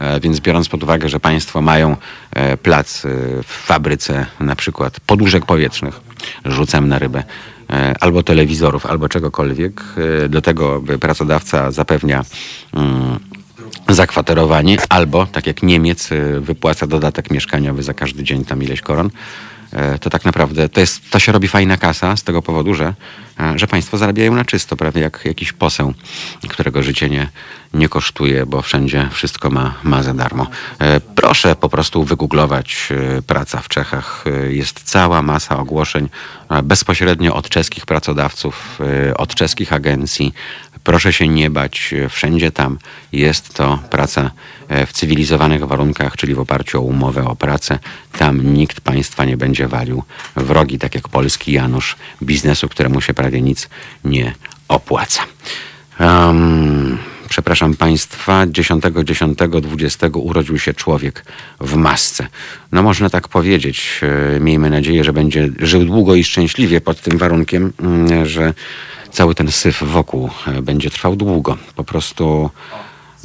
E, 0.00 0.20
więc 0.20 0.40
biorąc 0.40 0.68
pod 0.68 0.82
uwagę, 0.82 1.08
że 1.08 1.20
państwo 1.20 1.62
mają 1.62 1.96
e, 2.32 2.56
plac 2.56 3.04
e, 3.04 3.08
w 3.42 3.46
fabryce 3.46 4.26
na 4.40 4.56
przykład 4.56 5.00
poduszek 5.00 5.46
powietrznych, 5.46 6.00
rzucam 6.44 6.88
na 6.88 6.98
rybę, 6.98 7.22
albo 8.00 8.22
telewizorów, 8.22 8.86
albo 8.86 9.08
czegokolwiek, 9.08 9.82
do 10.28 10.42
tego 10.42 10.82
pracodawca 11.00 11.70
zapewnia 11.70 12.24
mm, 12.74 13.18
zakwaterowanie, 13.88 14.78
albo 14.88 15.26
tak 15.26 15.46
jak 15.46 15.62
Niemiec 15.62 16.08
wypłaca 16.40 16.86
dodatek 16.86 17.30
mieszkaniowy 17.30 17.82
za 17.82 17.94
każdy 17.94 18.24
dzień 18.24 18.44
tam 18.44 18.62
ileś 18.62 18.80
koron, 18.80 19.10
to 20.00 20.10
tak 20.10 20.24
naprawdę 20.24 20.68
to, 20.68 20.80
jest, 20.80 21.10
to 21.10 21.18
się 21.18 21.32
robi 21.32 21.48
fajna 21.48 21.76
kasa 21.76 22.16
z 22.16 22.22
tego 22.22 22.42
powodu, 22.42 22.74
że, 22.74 22.94
e, 23.40 23.58
że 23.58 23.66
państwo 23.66 23.98
zarabiają 23.98 24.34
na 24.34 24.44
czysto, 24.44 24.76
prawie 24.76 25.00
jak 25.00 25.24
jakiś 25.24 25.52
poseł, 25.52 25.94
którego 26.48 26.82
życie 26.82 27.10
nie, 27.10 27.28
nie 27.74 27.88
kosztuje, 27.88 28.46
bo 28.46 28.62
wszędzie 28.62 29.08
wszystko 29.12 29.50
ma, 29.50 29.74
ma 29.82 30.02
za 30.02 30.14
darmo. 30.14 30.46
E, 30.78 31.00
proszę 31.00 31.56
po 31.56 31.68
prostu 31.68 32.04
wygooglować 32.04 32.88
praca 33.26 33.60
w 33.60 33.68
Czechach. 33.68 34.24
Jest 34.48 34.82
cała 34.82 35.22
masa 35.22 35.58
ogłoszeń 35.58 36.08
bezpośrednio 36.62 37.34
od 37.34 37.48
czeskich 37.48 37.86
pracodawców, 37.86 38.78
od 39.16 39.34
czeskich 39.34 39.72
agencji, 39.72 40.34
Proszę 40.84 41.12
się 41.12 41.28
nie 41.28 41.50
bać, 41.50 41.94
wszędzie 42.08 42.52
tam 42.52 42.78
jest 43.12 43.54
to 43.54 43.78
praca 43.90 44.30
e, 44.68 44.86
w 44.86 44.92
cywilizowanych 44.92 45.66
warunkach, 45.66 46.16
czyli 46.16 46.34
w 46.34 46.40
oparciu 46.40 46.78
o 46.78 46.82
umowę 46.82 47.24
o 47.24 47.36
pracę. 47.36 47.78
Tam 48.18 48.54
nikt 48.54 48.80
państwa 48.80 49.24
nie 49.24 49.36
będzie 49.36 49.68
walił 49.68 50.02
wrogi, 50.36 50.78
tak 50.78 50.94
jak 50.94 51.08
polski 51.08 51.52
Janusz, 51.52 51.96
biznesu, 52.22 52.68
któremu 52.68 53.00
się 53.00 53.14
prawie 53.14 53.40
nic 53.40 53.68
nie 54.04 54.34
opłaca. 54.68 55.22
Um, 56.00 56.98
przepraszam 57.28 57.74
Państwa, 57.74 58.46
10.10.20 58.46 60.20
urodził 60.22 60.58
się 60.58 60.74
człowiek 60.74 61.24
w 61.60 61.74
masce. 61.76 62.26
No 62.72 62.82
można 62.82 63.10
tak 63.10 63.28
powiedzieć. 63.28 64.00
E, 64.36 64.40
miejmy 64.40 64.70
nadzieję, 64.70 65.04
że 65.04 65.12
będzie 65.12 65.48
żył 65.58 65.84
długo 65.84 66.14
i 66.14 66.24
szczęśliwie 66.24 66.80
pod 66.80 67.00
tym 67.00 67.18
warunkiem, 67.18 67.72
mm, 67.80 68.26
że 68.26 68.54
cały 69.12 69.34
ten 69.34 69.52
syf 69.52 69.82
wokół 69.82 70.30
e, 70.46 70.62
będzie 70.62 70.90
trwał 70.90 71.16
długo. 71.16 71.56
Po 71.76 71.84
prostu 71.84 72.50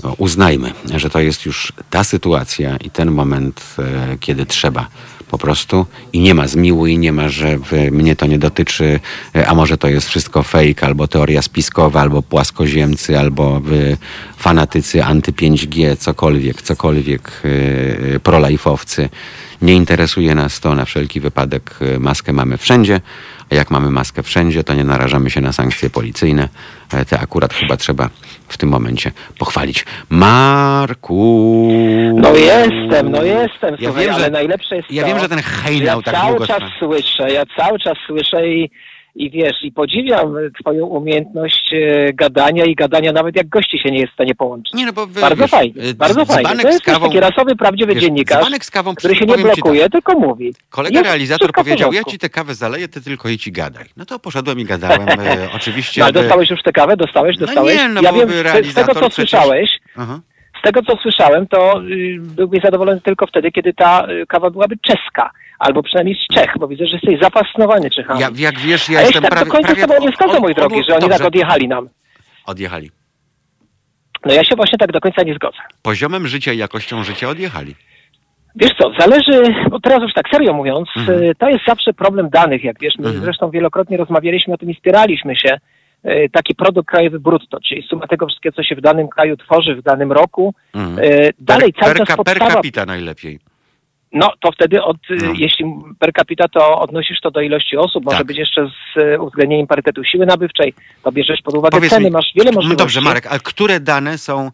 e, 0.04 0.08
uznajmy, 0.18 0.74
że 0.96 1.10
to 1.10 1.20
jest 1.20 1.46
już 1.46 1.74
ta 1.90 2.04
sytuacja 2.04 2.78
i 2.78 2.90
ten 2.90 3.12
moment, 3.12 3.76
e, 3.80 4.18
kiedy 4.20 4.46
trzeba 4.46 4.88
po 5.32 5.38
prostu 5.38 5.86
i 6.14 6.20
nie 6.20 6.34
ma 6.34 6.48
zmiłu 6.48 6.88
i 6.88 6.98
nie 6.98 7.12
ma, 7.12 7.30
że 7.30 7.60
mnie 7.92 8.16
to 8.16 8.26
nie 8.26 8.40
dotyczy, 8.40 9.00
a 9.48 9.56
może 9.56 9.78
to 9.78 9.88
jest 9.88 10.08
wszystko 10.08 10.44
fake, 10.44 10.86
albo 10.86 11.08
teoria 11.08 11.42
spiskowa, 11.42 12.02
albo 12.02 12.22
płaskoziemcy, 12.22 13.20
albo 13.20 13.62
fanatycy 14.38 15.02
anty-5G, 15.02 15.98
cokolwiek, 15.98 16.62
cokolwiek, 16.62 17.42
prolajfowcy. 18.24 19.10
Nie 19.62 19.74
interesuje 19.74 20.36
nas 20.36 20.60
to, 20.60 20.76
na 20.76 20.86
wszelki 20.86 21.20
wypadek 21.20 21.80
maskę 22.00 22.34
mamy 22.34 22.58
wszędzie. 22.58 23.02
A 23.52 23.56
jak 23.56 23.72
mamy 23.72 23.92
maskę 23.92 24.24
wszędzie, 24.24 24.64
to 24.64 24.74
nie 24.74 24.84
narażamy 24.84 25.30
się 25.30 25.42
na 25.42 25.54
sankcje 25.54 25.90
policyjne. 25.90 26.50
E, 26.94 27.06
te 27.06 27.20
akurat 27.20 27.54
chyba 27.54 27.78
trzeba 27.78 28.10
w 28.48 28.58
tym 28.58 28.70
momencie 28.70 29.12
pochwalić. 29.40 29.86
Marku! 30.10 31.70
No 32.16 32.36
jestem, 32.36 33.12
no 33.12 33.24
jestem, 33.24 33.76
ja 33.80 33.92
wiem, 33.92 34.14
ale 34.14 34.24
że, 34.24 34.30
najlepsze 34.30 34.76
jest 34.76 34.92
Ja 34.92 35.02
to, 35.04 35.08
wiem, 35.08 35.20
że 35.20 35.30
ten 35.30 35.40
hejnał 35.40 36.00
ja 36.00 36.04
tak 36.04 36.16
cały 36.16 36.30
długo 36.30 36.48
czas 36.48 36.58
trwa. 36.58 36.70
słyszę, 36.80 37.32
ja 37.34 37.44
cały 37.58 37.80
czas 37.80 37.98
słyszę 38.08 38.48
i 38.48 38.70
i 39.16 39.30
wiesz, 39.30 39.64
i 39.64 39.72
podziwiam 39.72 40.36
twoją 40.62 40.86
umiejętność 40.86 41.74
e, 41.74 42.14
gadania 42.14 42.66
i 42.66 42.76
gadania 42.76 43.12
nawet 43.12 43.36
jak 43.36 43.48
gości 43.50 43.80
się 43.80 43.92
nie 43.92 44.00
jest 44.00 44.12
w 44.12 44.14
stanie 44.14 44.36
połączyć. 44.36 44.74
Nie, 44.74 44.86
no 44.86 44.94
bo 44.94 45.08
wy, 45.08 45.22
bardzo 45.22 45.42
wiesz, 45.44 45.52
fajnie, 45.52 45.82
y, 45.84 45.94
bardzo 45.94 46.26
fajnie. 46.26 46.62
To 46.62 46.68
jest 46.68 46.84
kawą- 46.86 47.06
taki 47.08 47.20
rasowy, 47.20 47.56
prawdziwy 47.56 47.94
wiesz, 47.94 48.04
dziennikarz, 48.04 48.46
z 48.62 48.72
kawą, 48.72 48.96
który 48.96 49.16
się 49.16 49.26
nie 49.26 49.36
ci 49.36 49.44
blokuje, 49.44 49.82
tak. 49.82 49.92
tylko 49.92 50.20
mówi. 50.20 50.54
Kolega 50.70 50.94
Jest 51.00 51.06
realizator 51.06 51.52
powiedział, 51.52 51.94
ja 51.94 52.04
ci 52.04 52.18
tę 52.20 52.30
kawę 52.30 52.56
zaleję, 52.56 52.88
ty 52.88 53.02
tylko 53.02 53.30
idź 53.30 53.48
i 53.48 53.52
gadaj. 53.52 53.86
No 53.98 54.06
to 54.06 54.20
poszedłem 54.20 54.60
i 54.60 54.66
gadałem, 54.66 55.02
e, 55.10 55.50
oczywiście. 55.56 56.02
No, 56.02 56.06
ale 56.06 56.14
dostałeś 56.14 56.50
już 56.50 56.64
tę 56.64 56.72
kawę? 56.72 56.98
Dostałeś? 56.98 57.38
No 57.40 57.46
Dostałeś? 57.46 57.78
nie, 57.78 57.90
no 57.90 58.02
ja 58.02 58.14
wiem, 58.14 58.30
z- 58.30 58.74
tego 58.74 58.94
co 58.94 59.00
przecież- 59.00 59.14
słyszałeś, 59.16 59.70
Aha. 59.98 60.20
z 60.60 60.62
tego 60.62 60.82
co 60.82 60.98
słyszałem, 61.02 61.48
to 61.48 61.82
y, 61.82 62.18
byłbyś 62.20 62.62
zadowolony 62.64 63.02
tylko 63.02 63.28
wtedy, 63.28 63.52
kiedy 63.52 63.74
ta 63.74 64.08
y, 64.10 64.26
kawa 64.28 64.50
byłaby 64.50 64.76
czeska. 64.82 65.32
Albo 65.60 65.84
przynajmniej 65.84 66.16
z 66.16 66.36
Czech, 66.36 66.54
bo 66.60 66.68
widzę, 66.68 66.86
że 66.86 66.94
jesteś 66.94 67.20
zapasnowany 67.22 67.90
Czechami. 67.90 68.20
Ja, 68.20 68.30
jak 68.38 68.60
wiesz, 68.60 68.90
ja 68.90 69.02
jestem 69.02 69.22
tak 69.22 69.32
prawie... 69.32 69.46
do 69.46 69.52
końca 69.52 69.68
prawie 69.68 69.82
z 69.84 69.88
tobą 69.88 70.02
nie 70.04 70.10
od- 70.10 70.16
zgadzam, 70.16 70.42
mój 70.42 70.56
drogi, 70.56 70.76
że 70.90 70.94
oni 70.94 71.02
dobrze, 71.02 71.18
tak 71.18 71.28
odjechali 71.28 71.68
nam. 71.68 71.90
Odjechali. 72.46 72.92
No 74.26 74.34
ja 74.34 74.44
się 74.44 74.56
właśnie 74.56 74.78
tak 74.78 74.92
do 74.92 75.00
końca 75.02 75.24
nie 75.24 75.34
zgodzę. 75.36 75.58
Poziomem 75.82 76.28
życia 76.28 76.54
i 76.54 76.58
jakością 76.58 77.04
życia 77.04 77.30
odjechali. 77.30 77.76
Wiesz 78.56 78.72
co, 78.82 78.92
zależy, 79.00 79.54
bo 79.70 79.80
teraz 79.80 80.02
już 80.02 80.14
tak 80.14 80.26
serio 80.32 80.54
mówiąc, 80.54 80.90
Mhm. 80.98 81.24
y, 81.24 81.36
to 81.40 81.50
jest 81.50 81.66
zawsze 81.68 81.94
problem 81.94 82.30
danych, 82.30 82.64
jak 82.64 82.80
wiesz, 82.80 82.94
my 83.00 83.06
Mhm. 83.08 83.24
zresztą 83.24 83.50
wielokrotnie 83.52 83.98
rozmawialiśmy 83.98 84.54
o 84.54 84.58
tym 84.58 84.70
i 84.72 84.76
spieraliśmy 84.76 85.36
się. 85.36 85.58
Y, 86.06 86.30
Taki 86.32 86.56
produkt 86.56 86.90
krajowy 86.90 87.20
brutto, 87.20 87.58
czyli 87.62 87.84
suma 87.90 88.08
tego 88.08 88.28
wszystkiego, 88.28 88.56
co 88.56 88.64
się 88.64 88.76
w 88.76 88.82
danym 88.82 89.08
kraju 89.08 89.38
tworzy 89.38 89.76
w 89.76 89.82
danym 89.82 90.12
roku. 90.12 90.54
Mhm. 90.74 91.00
Y, 91.00 91.34
Dalej 91.40 91.74
per, 91.74 91.84
cały 91.84 91.96
per, 91.96 92.08
czas 92.08 92.16
per 92.18 92.26
podstawa 92.26 92.52
capita 92.52 92.86
najlepiej. 92.86 93.40
No, 94.16 94.32
to 94.40 94.52
wtedy 94.52 94.84
od, 94.84 94.98
y, 95.12 95.16
No. 95.24 95.34
jeśli 95.38 95.66
per 96.00 96.14
capita, 96.14 96.48
to 96.48 96.80
odnosisz 96.80 97.20
to 97.22 97.32
do 97.32 97.42
ilości 97.42 97.78
osób, 97.78 98.06
może 98.06 98.18
Tak. 98.18 98.28
być 98.28 98.38
jeszcze 98.38 98.68
z 98.68 98.98
y, 98.98 99.20
uwzględnieniem 99.22 99.68
parytetu 99.68 100.04
siły 100.04 100.26
nabywczej, 100.26 100.74
to 101.04 101.12
bierzesz 101.12 101.42
pod 101.42 101.54
uwagę 101.56 101.78
Powiedz 101.78 101.90
ceny, 101.92 102.06
mi, 102.06 102.12
masz 102.12 102.32
wiele 102.36 102.52
możliwości. 102.52 102.78
Dobrze, 102.78 103.02
Marek, 103.02 103.28
a 103.30 103.40
które 103.40 103.80
dane 103.80 104.18
są 104.18 104.52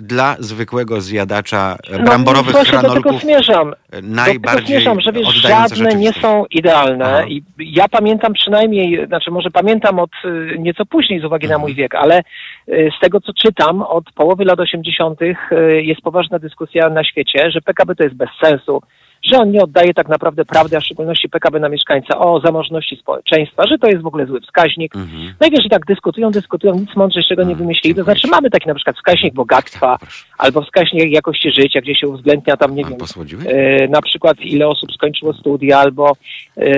dla 0.00 0.36
zwykłego 0.38 1.00
zjadacza 1.00 1.76
e, 1.90 1.98
No, 1.98 2.04
bramorowych 2.04 2.52
właśnie 2.52 2.78
do 2.78 2.94
tego 2.94 3.18
zmierzam. 3.18 3.68
e, 3.72 3.72
Do 3.72 3.96
tego 3.96 4.06
najbardziej 4.14 4.66
zmierzam, 4.66 5.00
że 5.00 5.12
wiesz, 5.12 5.34
żadne 5.34 5.94
nie 5.94 6.12
są 6.12 6.44
idealne 6.50 7.04
Aha. 7.04 7.26
i 7.26 7.42
ja 7.58 7.88
pamiętam 7.88 8.32
przynajmniej, 8.32 9.06
znaczy 9.06 9.30
może 9.30 9.50
pamiętam 9.50 9.98
od 9.98 10.10
nieco 10.58 10.86
później 10.86 11.20
z 11.20 11.24
uwagi 11.24 11.46
na 11.48 11.54
Mhm. 11.54 11.60
mój 11.70 11.74
wiek, 11.74 11.94
ale 11.94 12.20
z 12.68 13.00
tego 13.00 13.20
co 13.20 13.32
czytam, 13.32 13.82
od 13.82 14.04
połowy 14.12 14.44
lat 14.44 14.60
80. 14.60 15.22
y, 15.22 15.82
jest 15.82 16.00
poważna 16.00 16.38
dyskusja 16.38 16.88
na 16.88 17.04
świecie, 17.04 17.50
że 17.50 17.60
PKB 17.60 17.94
to 17.94 18.04
jest 18.04 18.16
bez 18.16 18.28
sensu, 18.44 18.80
że 19.32 19.38
on 19.38 19.50
nie 19.50 19.62
oddaje 19.62 19.94
tak 19.94 20.08
naprawdę 20.08 20.44
prawdy, 20.44 20.76
a 20.76 20.80
w 20.80 20.84
szczególności 20.84 21.28
PKB 21.28 21.60
na 21.60 21.68
mieszkańca 21.68 22.18
o 22.18 22.40
zamożności 22.40 22.96
społeczeństwa, 22.96 23.66
że 23.66 23.78
to 23.78 23.86
jest 23.86 24.02
w 24.02 24.06
ogóle 24.06 24.26
zły 24.26 24.40
wskaźnik. 24.40 24.96
Mhm. 24.96 25.34
No 25.40 25.48
wiesz, 25.50 25.66
i 25.66 25.70
tak 25.70 25.86
dyskutują, 25.86 26.30
dyskutują, 26.30 26.74
nic 26.74 26.96
mądrzejszego 26.96 27.42
nie 27.44 27.56
wymyślili. 27.56 27.94
To 27.96 28.04
znaczy 28.04 28.28
mamy 28.28 28.50
taki 28.50 28.68
na 28.68 28.74
przykład 28.74 28.96
wskaźnik 28.96 29.34
bogactwa, 29.34 29.98
Proszę. 29.98 30.24
albo 30.38 30.62
wskaźnik 30.62 31.12
jakości 31.12 31.50
życia, 31.52 31.80
gdzie 31.80 31.94
się 31.94 32.08
uwzględnia 32.08 32.56
tam, 32.56 32.74
nie 32.74 32.84
A 32.86 32.88
wiem, 32.88 32.98
e, 33.46 33.88
na 33.88 34.02
przykład 34.02 34.40
ile 34.40 34.68
osób 34.68 34.92
skończyło 34.92 35.32
studia, 35.32 35.78
albo 35.78 36.12
e, 36.56 36.70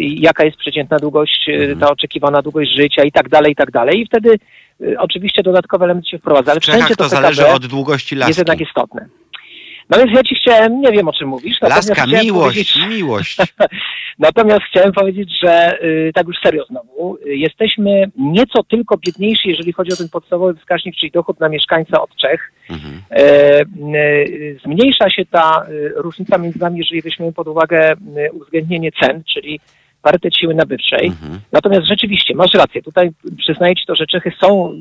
jaka 0.00 0.44
jest 0.44 0.56
przeciętna 0.56 0.96
długość, 0.98 1.48
e, 1.48 1.52
Mhm. 1.52 1.78
ta 1.78 1.90
oczekiwana 1.90 2.42
długość 2.42 2.70
życia 2.76 3.02
i 3.04 3.12
tak 3.12 3.28
dalej, 3.28 3.52
i 3.52 3.56
tak 3.56 3.70
dalej. 3.70 4.00
I 4.00 4.06
wtedy 4.06 4.38
e, 4.80 4.98
oczywiście 4.98 5.42
dodatkowe 5.42 5.84
elementy 5.84 6.08
się 6.10 6.18
wprowadza, 6.18 6.50
ale 6.52 6.60
wszędzie 6.60 6.88
to 6.88 7.04
to 7.04 7.08
zależy 7.08 7.42
PKB 7.42 7.56
od 7.56 7.66
długości 7.66 8.14
jest 8.14 8.28
laski. 8.28 8.40
jednak 8.40 8.60
istotne. 8.60 9.06
No 9.90 9.98
więc 9.98 10.12
ja 10.12 10.22
ci 10.22 10.34
chciałem, 10.34 10.80
nie 10.80 10.92
wiem 10.92 11.08
o 11.08 11.12
czym 11.12 11.28
mówisz, 11.28 11.60
Laska, 11.62 12.06
miłość, 12.06 12.78
miłość. 12.90 13.36
Natomiast 14.18 14.60
chciałem 14.70 14.92
powiedzieć, 14.92 15.30
że 15.42 15.82
y, 15.82 16.10
tak 16.14 16.26
już 16.26 16.36
serio 16.42 16.64
znowu, 16.64 17.18
y, 17.26 17.36
jesteśmy 17.36 18.10
nieco 18.16 18.62
tylko 18.62 18.96
biedniejsi, 18.96 19.48
jeżeli 19.48 19.72
chodzi 19.72 19.92
o 19.92 19.96
ten 19.96 20.08
podstawowy 20.08 20.54
wskaźnik, 20.54 20.96
czyli 20.96 21.12
dochód 21.12 21.40
na 21.40 21.48
mieszkańca 21.48 22.02
od 22.02 22.16
Czech. 22.16 22.52
Mhm. 22.70 23.02
Y, 23.94 24.58
zmniejsza 24.64 25.10
się 25.10 25.24
ta 25.26 25.66
różnica 25.96 26.38
między 26.38 26.58
nami, 26.58 26.78
jeżeli 26.78 27.02
weźmiemy 27.02 27.32
pod 27.32 27.48
uwagę 27.48 27.94
uwzględnienie 28.32 28.92
cen, 28.92 29.22
czyli 29.34 29.60
parytet 30.06 30.36
siły 30.36 30.54
nabywczej. 30.54 31.06
Mhm. 31.06 31.40
Natomiast 31.52 31.86
rzeczywiście, 31.86 32.34
masz 32.34 32.54
rację, 32.54 32.82
tutaj 32.82 33.10
przyznaję 33.38 33.74
Ci 33.74 33.86
to, 33.86 33.94
że 33.96 34.06
Czechy 34.06 34.32
są 34.40 34.72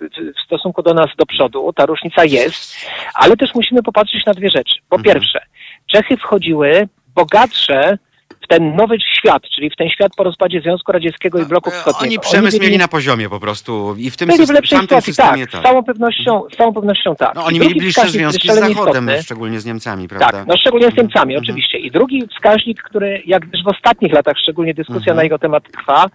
w- 0.00 0.44
stosunku 0.46 0.82
do 0.82 0.94
nas 0.94 1.06
do 1.18 1.26
przodu, 1.26 1.72
ta 1.72 1.86
różnica 1.86 2.24
jest, 2.24 2.76
ale 3.14 3.36
też 3.36 3.54
musimy 3.54 3.82
popatrzeć 3.82 4.26
na 4.26 4.32
dwie 4.34 4.50
rzeczy. 4.50 4.74
Po 4.88 4.96
Mhm. 4.96 5.14
pierwsze, 5.14 5.40
Czechy 5.86 6.16
wchodziły 6.16 6.88
bogatsze 7.14 7.98
ten 8.48 8.76
nowy 8.76 8.96
świat, 9.18 9.42
czyli 9.54 9.70
w 9.70 9.76
ten 9.76 9.88
świat 9.88 10.12
po 10.16 10.24
rozpadzie 10.24 10.60
Związku 10.60 10.92
Radzieckiego 10.92 11.38
i 11.42 11.44
bloku 11.46 11.70
wschodniego. 11.70 12.04
Oni 12.06 12.18
przemysł 12.18 12.58
byli- 12.58 12.68
mieli 12.70 12.78
na 12.78 12.88
poziomie 12.88 13.28
po 13.28 13.40
prostu 13.40 13.94
i 13.98 14.10
w 14.10 14.16
tym 14.16 14.26
byli 14.26 14.38
w 14.38 14.40
system, 14.40 14.54
lepszej 14.56 14.78
w 14.78 14.82
sytuacji, 14.82 15.14
systemie 15.14 15.46
tak, 15.46 15.50
tak. 15.52 15.60
z 15.60 15.64
całą 15.64 15.84
pewnością, 15.84 16.42
z 16.52 16.56
całą 16.56 16.72
pewnością 16.74 17.16
tak. 17.16 17.34
No, 17.34 17.44
oni 17.44 17.60
mieli 17.60 17.74
bliższe 17.74 18.00
wskaźnik, 18.00 18.20
związki 18.22 18.48
z 18.48 18.54
Zachodem, 18.54 18.72
istotny, 19.04 19.22
szczególnie 19.22 19.60
z 19.60 19.66
Niemcami, 19.66 20.08
prawda? 20.08 20.32
tak, 20.32 20.46
no 20.46 20.56
szczególnie 20.56 20.90
z 20.90 20.96
Niemcami, 20.96 21.34
Mhm. 21.34 21.44
oczywiście. 21.44 21.78
I 21.78 21.90
drugi 21.90 22.22
wskaźnik, 22.36 22.82
który 22.82 23.22
jak 23.26 23.46
też 23.50 23.62
w 23.64 23.68
ostatnich 23.68 24.12
latach 24.12 24.38
szczególnie 24.38 24.74
dyskusja 24.74 25.00
Mhm. 25.12 25.16
na 25.16 25.22
jego 25.22 25.38
temat 25.38 25.64
trwa, 25.72 26.06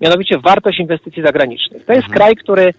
mianowicie 0.00 0.38
wartość 0.38 0.78
inwestycji 0.80 1.22
zagranicznych. 1.22 1.84
To 1.84 1.92
jest 1.92 2.04
Mhm. 2.04 2.16
kraj, 2.18 2.36
który 2.36 2.62
e, 2.62 2.72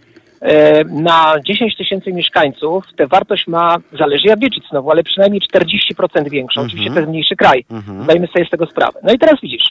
na 0.89 1.35
10 1.45 1.77
tysięcy 1.77 2.13
mieszkańców 2.13 2.83
tę 2.97 3.07
wartość 3.07 3.47
ma, 3.47 3.77
zależy 3.99 4.27
jak 4.27 4.41
liczyć 4.41 4.63
znowu, 4.69 4.91
ale 4.91 5.03
przynajmniej 5.03 5.41
40% 5.53 6.29
większą. 6.29 6.61
Mhm. 6.61 6.67
Oczywiście 6.67 6.91
to 6.91 6.99
jest 6.99 7.09
mniejszy 7.09 7.35
kraj. 7.35 7.65
Mhm. 7.71 8.03
Zdajmy 8.03 8.27
sobie 8.27 8.45
z 8.45 8.49
tego 8.49 8.65
sprawę. 8.65 8.99
No 9.03 9.13
i 9.13 9.19
teraz 9.19 9.35
widzisz, 9.41 9.63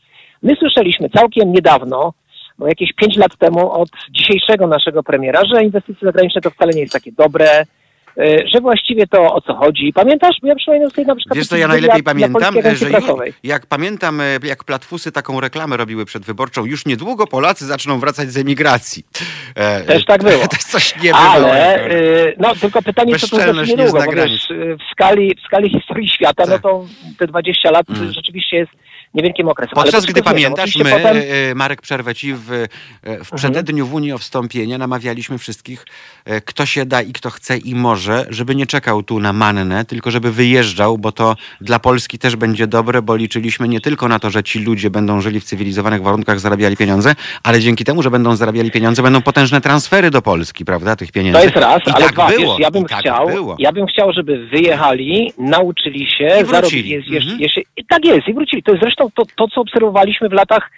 my 0.42 0.56
słyszeliśmy 0.56 1.10
całkiem 1.10 1.52
niedawno, 1.52 2.12
bo 2.58 2.68
jakieś 2.68 2.92
5 2.92 3.16
lat 3.16 3.36
temu 3.36 3.72
od 3.72 3.88
dzisiejszego 4.10 4.66
naszego 4.66 5.02
premiera, 5.02 5.40
że 5.44 5.64
inwestycje 5.64 6.06
zagraniczne 6.06 6.40
to 6.40 6.50
wcale 6.50 6.72
nie 6.72 6.80
jest 6.80 6.92
takie 6.92 7.12
dobre, 7.12 7.46
e, 7.60 7.66
że 8.52 8.60
właściwie 8.60 9.06
to 9.06 9.34
o 9.34 9.40
co 9.40 9.54
chodzi. 9.54 9.92
Pamiętasz? 9.94 10.36
Ja 10.42 10.54
przypominam 10.54 10.90
sobie 10.90 11.06
na 11.06 11.16
przykład... 11.16 11.38
Wiesz 11.38 11.48
co, 11.48 11.56
ja 11.56 11.68
najlepiej 11.68 12.02
dla 12.02 12.12
pamiętam, 12.14 12.54
że 12.74 12.86
ju, 12.86 12.90
Prasowej. 12.92 13.32
jak 13.44 13.66
pamiętam, 13.66 14.20
e, 14.20 14.24
jak 14.42 14.64
platfusy 14.64 15.12
taką 15.12 15.40
reklamę 15.40 15.76
robiły 15.76 16.04
przedwyborczą, 16.04 16.64
już 16.64 16.86
niedługo 16.86 17.26
Polacy 17.26 17.66
zaczną 17.66 18.00
wracać 18.00 18.28
z 18.32 18.36
emigracji. 18.36 19.04
E, 19.54 19.80
Też 19.84 20.04
tak 20.04 20.22
było. 20.22 20.42
To 20.52 20.56
jest 20.56 20.70
coś 20.70 20.96
niebywałego. 20.96 21.46
Ale, 21.52 21.90
y, 21.90 22.34
no 22.38 22.54
tylko 22.54 22.82
pytanie, 22.82 23.18
co 23.18 23.28
to 23.28 23.36
znaczy 23.52 23.70
nie 23.70 23.76
niedługo, 23.76 24.02
bo 24.06 24.12
wiesz, 24.12 24.48
w 24.88 24.92
skali, 24.92 25.34
w 25.42 25.46
skali 25.46 25.70
historii 25.70 26.08
świata, 26.08 26.44
no 26.46 26.52
Tak. 26.52 26.62
to 26.62 26.84
te 27.18 27.26
20 27.26 27.70
lat 27.70 27.86
Mm. 27.90 28.12
rzeczywiście 28.12 28.56
jest 28.56 28.72
niewielkim 29.14 29.48
okresem. 29.48 29.74
Podczas 29.74 30.06
gdy 30.06 30.22
pamiętasz, 30.22 30.76
my, 30.76 30.90
potem, 30.90 31.16
e, 31.50 31.54
Marek 31.54 31.82
przerwę 31.82 32.14
ci, 32.14 32.34
w, 32.34 32.52
e, 32.52 33.24
w 33.24 33.30
przededniu 33.30 33.86
w 33.86 33.94
Unii 33.94 34.12
o 34.12 34.18
wstąpienie 34.18 34.78
namawialiśmy 34.78 35.38
wszystkich, 35.38 35.86
e, 36.24 36.40
kto 36.40 36.66
się 36.66 36.86
da 36.86 37.02
i 37.02 37.12
kto 37.12 37.30
chce 37.30 37.56
i 37.58 37.74
może, 37.74 38.26
żeby 38.30 38.54
nie 38.54 38.66
czekał 38.66 39.02
tu 39.02 39.20
na 39.20 39.32
mannę, 39.32 39.84
tylko 39.84 40.10
żeby 40.10 40.32
wyjeżdżał, 40.32 40.98
bo 40.98 41.12
to 41.12 41.36
dla 41.60 41.78
Polski 41.78 42.18
też 42.18 42.36
będzie 42.36 42.66
dobre, 42.66 43.02
bo 43.02 43.16
liczyliśmy 43.16 43.68
nie 43.68 43.80
tylko 43.80 44.08
na 44.08 44.18
to, 44.18 44.30
że 44.30 44.42
ci 44.42 44.58
ludzie 44.58 44.90
będą 44.90 45.20
żyli 45.20 45.40
w 45.40 45.44
cywilizowanych 45.44 46.02
warunkach, 46.02 46.40
zarabiali 46.40 46.76
pieniądze, 46.76 47.14
ale 47.42 47.60
dzięki 47.60 47.84
temu, 47.84 48.02
że 48.02 48.10
będą 48.10 48.36
zarabiali 48.36 48.70
pieniądze, 48.70 49.02
będą 49.02 49.22
potężne 49.22 49.60
transfery 49.60 50.10
do 50.10 50.22
Polski, 50.22 50.64
prawda, 50.64 50.96
tych 50.96 51.12
pieniędzy. 51.12 51.38
To 51.38 51.44
jest 51.44 51.56
raz, 51.56 51.80
I 51.86 51.90
ale 51.90 52.04
tak 52.04 52.12
dwa, 52.12 52.28
było, 52.28 52.52
wiesz, 52.56 52.60
ja 52.62 52.70
bym 52.70 52.82
i 52.82 52.86
tak 52.86 53.00
chciał, 53.00 53.26
było. 53.26 53.56
ja 53.58 53.72
bym 53.72 53.86
chciał, 53.86 54.12
żeby 54.12 54.46
wyjechali, 54.46 55.32
nauczyli 55.38 56.06
się, 56.10 56.24
wrócili. 56.28 56.46
zarobili 56.50 56.90
jest 56.90 57.08
jeszcze, 57.08 57.22
Mhm. 57.30 57.40
jeszcze, 57.40 57.60
i 57.76 57.84
tak 57.84 58.04
jest, 58.04 58.28
i 58.28 58.34
wrócili. 58.34 58.62
To 58.62 58.70
jest 58.72 58.82
zresztą 58.82 59.01
to, 59.10 59.22
to, 59.36 59.48
co 59.48 59.60
obserwowaliśmy 59.60 60.28
w 60.28 60.32
latach 60.32 60.70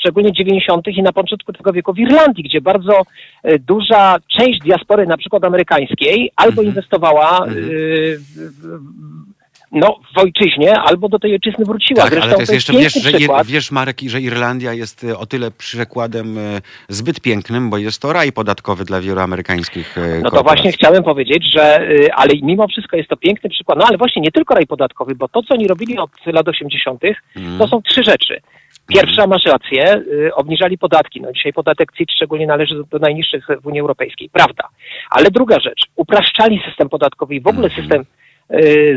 szczególnie 0.00 0.32
90. 0.32 0.88
i 0.88 1.02
na 1.02 1.12
początku 1.12 1.52
tego 1.52 1.72
wieku 1.72 1.92
w 1.92 1.98
Irlandii, 1.98 2.44
gdzie 2.44 2.60
bardzo 2.60 3.02
e, 3.42 3.58
duża 3.58 4.16
część 4.38 4.60
diaspory, 4.60 5.06
na 5.06 5.16
przykład 5.16 5.44
amerykańskiej, 5.44 6.30
albo 6.36 6.50
Mhm. 6.62 6.66
inwestowała 6.68 7.46
w, 7.48 7.54
w, 7.56 9.29
no, 9.72 9.98
w 10.14 10.18
ojczyźnie, 10.18 10.80
albo 10.80 11.08
do 11.08 11.18
tej 11.18 11.32
ojczyzny 11.32 11.64
wróciła. 11.64 12.02
Tak, 12.02 12.10
Zresztą 12.10 12.26
ale 12.26 12.34
to 12.34 12.40
jest 12.42 12.52
jeszcze, 12.52 12.72
wiesz, 12.72 12.92
że, 12.92 13.10
wiesz 13.44 13.70
Marek, 13.70 13.96
że 14.06 14.20
Irlandia 14.20 14.72
jest 14.72 15.04
e, 15.04 15.18
o 15.18 15.26
tyle 15.26 15.50
przykładem 15.50 16.38
e, 16.38 16.60
zbyt 16.88 17.20
pięknym, 17.20 17.70
bo 17.70 17.78
jest 17.78 18.02
to 18.02 18.12
raj 18.12 18.32
podatkowy 18.32 18.84
dla 18.84 19.00
wielu 19.00 19.20
amerykańskich 19.20 19.98
e, 19.98 20.20
No 20.22 20.30
to 20.30 20.42
właśnie 20.42 20.72
chciałem 20.72 21.02
powiedzieć, 21.02 21.44
że 21.54 21.88
ale 22.14 22.32
mimo 22.42 22.68
wszystko 22.68 22.96
jest 22.96 23.08
to 23.08 23.16
piękny 23.16 23.50
przykład, 23.50 23.78
no 23.78 23.84
ale 23.88 23.98
właśnie 23.98 24.22
nie 24.22 24.32
tylko 24.32 24.54
raj 24.54 24.66
podatkowy, 24.66 25.14
bo 25.14 25.28
to, 25.28 25.42
co 25.42 25.54
oni 25.54 25.66
robili 25.66 25.98
od 25.98 26.10
lat 26.26 26.48
80., 26.48 27.00
Mhm. 27.36 27.58
to 27.58 27.68
są 27.68 27.82
trzy 27.82 28.04
rzeczy. 28.04 28.40
Pierwsza, 28.86 29.26
masz 29.26 29.44
rację, 29.44 30.02
obniżali 30.34 30.78
podatki. 30.78 31.20
No 31.20 31.32
dzisiaj 31.32 31.52
podatek 31.52 31.92
CIT 31.98 32.12
szczególnie 32.16 32.46
należy 32.46 32.74
do, 32.74 32.84
do 32.84 32.98
najniższych 32.98 33.46
w 33.62 33.66
Unii 33.66 33.80
Europejskiej, 33.80 34.30
prawda. 34.32 34.68
Ale 35.10 35.30
druga 35.30 35.60
rzecz, 35.60 35.82
upraszczali 35.96 36.62
system 36.68 36.88
podatkowy 36.88 37.34
i 37.34 37.40
w 37.40 37.46
ogóle 37.46 37.66
Mhm. 37.66 37.82
system 37.82 38.04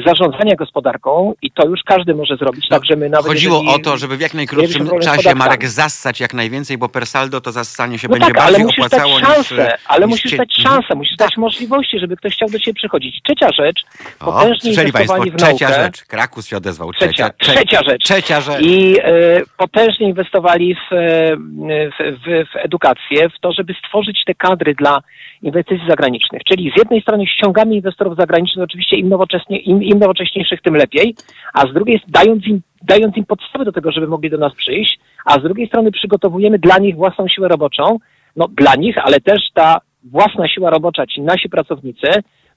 zarządzania 0.08 0.56
gospodarką 0.56 1.34
i 1.42 1.52
to 1.52 1.68
już 1.68 1.80
każdy 1.86 2.16
może 2.16 2.38
zrobić, 2.38 2.66
No, 2.70 2.78
także 2.78 2.96
my 2.96 3.10
nawet 3.10 3.28
Chodziło 3.28 3.58
jeżeli- 3.64 3.76
o 3.76 3.80
to, 3.84 3.98
żeby 3.98 4.18
w 4.18 4.22
jak 4.22 4.34
najkrótszym 4.34 4.90
czasie. 5.02 5.36
Marek 5.36 5.68
zassać 5.68 6.20
jak 6.20 6.34
najwięcej, 6.34 6.78
bo 6.78 6.90
per 6.90 7.06
saldo 7.06 7.42
to 7.42 7.52
zassanie 7.52 8.00
się 8.00 8.08
No 8.08 8.12
będzie 8.14 8.28
tak, 8.28 8.36
bardziej 8.36 8.64
musisz 8.64 8.80
dać 8.80 8.94
opłacało 8.94 9.20
szansę, 9.20 9.56
niż... 9.56 9.74
ale 9.88 10.06
niż 10.06 10.10
musisz 10.12 10.32
cie- 10.32 10.38
dać 10.38 10.56
Mhm. 10.60 10.76
szansę, 10.76 10.96
musisz 10.96 11.16
dać 11.16 11.38
możliwości, 11.38 12.00
żeby 12.00 12.18
ktoś 12.18 12.34
chciał 12.34 12.50
do 12.50 12.60
ciebie 12.60 12.76
przychodzić. 12.76 13.22
Trzecia 13.24 13.50
rzecz, 13.58 13.82
O, 14.20 14.26
potężnie 14.26 14.60
słyszeli 14.60 14.92
Państwo, 14.92 15.18
inwestowali 15.18 15.32
w 15.32 15.36
trzecia 15.36 15.70
naukę. 15.70 15.84
rzecz. 15.84 16.04
Krakus 16.06 16.48
się 16.48 16.58
odezwał. 16.58 16.94
Trzecia, 16.94 17.28
trze- 17.30 17.54
trzecia 17.54 17.80
rzecz. 17.90 18.04
Trzecia 18.04 18.42
rzecz. 18.42 18.62
I 18.66 18.98
e, 19.04 19.42
potężnie 19.58 20.08
inwestowali 20.08 20.76
w, 20.76 20.94
e, 20.94 21.36
w, 21.38 22.18
w, 22.20 22.50
w 22.52 22.56
edukację, 22.66 23.30
w 23.30 23.40
to, 23.42 23.54
żeby 23.54 23.74
stworzyć 23.86 24.24
te 24.26 24.36
kadry 24.36 24.76
dla 24.76 25.00
inwestycji 25.42 25.88
zagranicznych. 25.90 26.42
Czyli 26.44 26.72
z 26.76 26.78
jednej 26.80 27.02
strony 27.02 27.28
ściągamy 27.28 27.76
inwestorów 27.76 28.16
zagranicznych, 28.18 28.64
oczywiście 28.64 28.96
im, 28.98 29.10
im, 29.50 29.84
im 29.84 30.00
nowocześniejszych, 30.00 30.62
tym 30.62 30.76
lepiej, 30.76 31.16
a 31.54 31.62
z 31.62 31.74
drugiej 31.74 32.02
dając 32.08 32.48
im, 32.48 32.62
dając 32.82 33.18
im 33.18 33.26
podstawy 33.26 33.66
do 33.66 33.72
tego, 33.72 33.92
żeby 33.92 34.08
mogli 34.08 34.30
do 34.30 34.38
nas 34.38 34.54
przyjść, 34.56 35.00
a 35.26 35.34
z 35.40 35.44
drugiej 35.44 35.68
strony 35.68 35.92
przygotowujemy 35.92 36.60
dla 36.60 36.78
nich 36.78 36.96
własną 36.96 37.28
siłę 37.28 37.48
roboczą, 37.48 37.98
no 38.36 38.48
dla 38.48 38.76
nich, 38.76 38.98
ale 38.98 39.20
też 39.20 39.42
ta 39.54 39.78
własna 40.04 40.48
siła 40.48 40.70
robocza, 40.70 41.06
ci 41.06 41.22
nasi 41.22 41.50
pracownicy, 41.50 42.08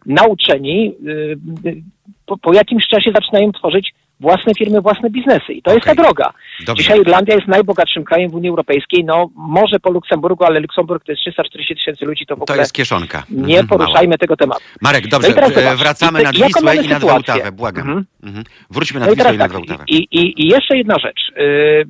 nauczeni, 0.06 0.94
y, 1.06 1.38
y, 1.66 1.82
po, 2.26 2.38
po 2.38 2.54
jakimś 2.54 2.86
czasie 2.86 3.12
zaczynają 3.14 3.52
tworzyć 3.52 3.94
własne 4.20 4.52
firmy, 4.58 4.80
własne 4.80 5.10
biznesy. 5.10 5.52
I 5.52 5.62
to 5.62 5.74
jest 5.74 5.86
ta 5.86 5.94
droga. 5.94 6.32
Dobrze. 6.66 6.82
Dzisiaj 6.82 7.00
Irlandia 7.00 7.34
jest 7.34 7.48
najbogatszym 7.48 8.04
krajem 8.04 8.30
w 8.30 8.34
Unii 8.34 8.48
Europejskiej, 8.48 9.04
no 9.04 9.28
może 9.36 9.80
po 9.80 9.90
Luksemburgu, 9.90 10.44
ale 10.44 10.60
Luksemburg 10.60 11.04
to 11.04 11.12
jest 11.12 11.20
340 11.22 11.74
tysięcy 11.74 12.04
ludzi, 12.06 12.26
to 12.26 12.36
w 12.36 12.38
To 12.38 12.42
ogóle 12.44 12.58
jest 12.58 12.72
kieszonka. 12.72 13.22
nie 13.30 13.58
Mhm, 13.60 13.66
poruszajmy 13.68 14.18
tego 14.18 14.36
tematu. 14.36 14.60
Marek, 14.82 15.08
dobrze, 15.08 15.28
No 15.28 15.48
i 15.48 15.52
teraz 15.52 15.72
e, 15.72 15.76
wracamy 15.76 16.20
i- 16.20 16.22
jaką 16.22 16.46
Wisłę 16.46 16.74
i 16.76 16.78
sytuację? 16.78 17.08
Wałtawę, 17.08 17.52
błagam. 17.52 17.82
Mhm. 17.88 18.04
Mhm. 18.22 18.44
Wróćmy 18.70 19.00
nad 19.00 19.08
No 19.08 19.12
i 19.12 19.16
Wisłę 19.16 19.34
i 19.34 19.38
nad 19.38 19.48
tak, 19.52 19.56
Wałtawę. 19.56 19.84
i, 19.88 19.96
i, 19.96 20.42
i 20.42 20.48
jeszcze 20.48 20.76
jedna 20.76 20.98
rzecz, 20.98 21.20
yy, 21.36 21.86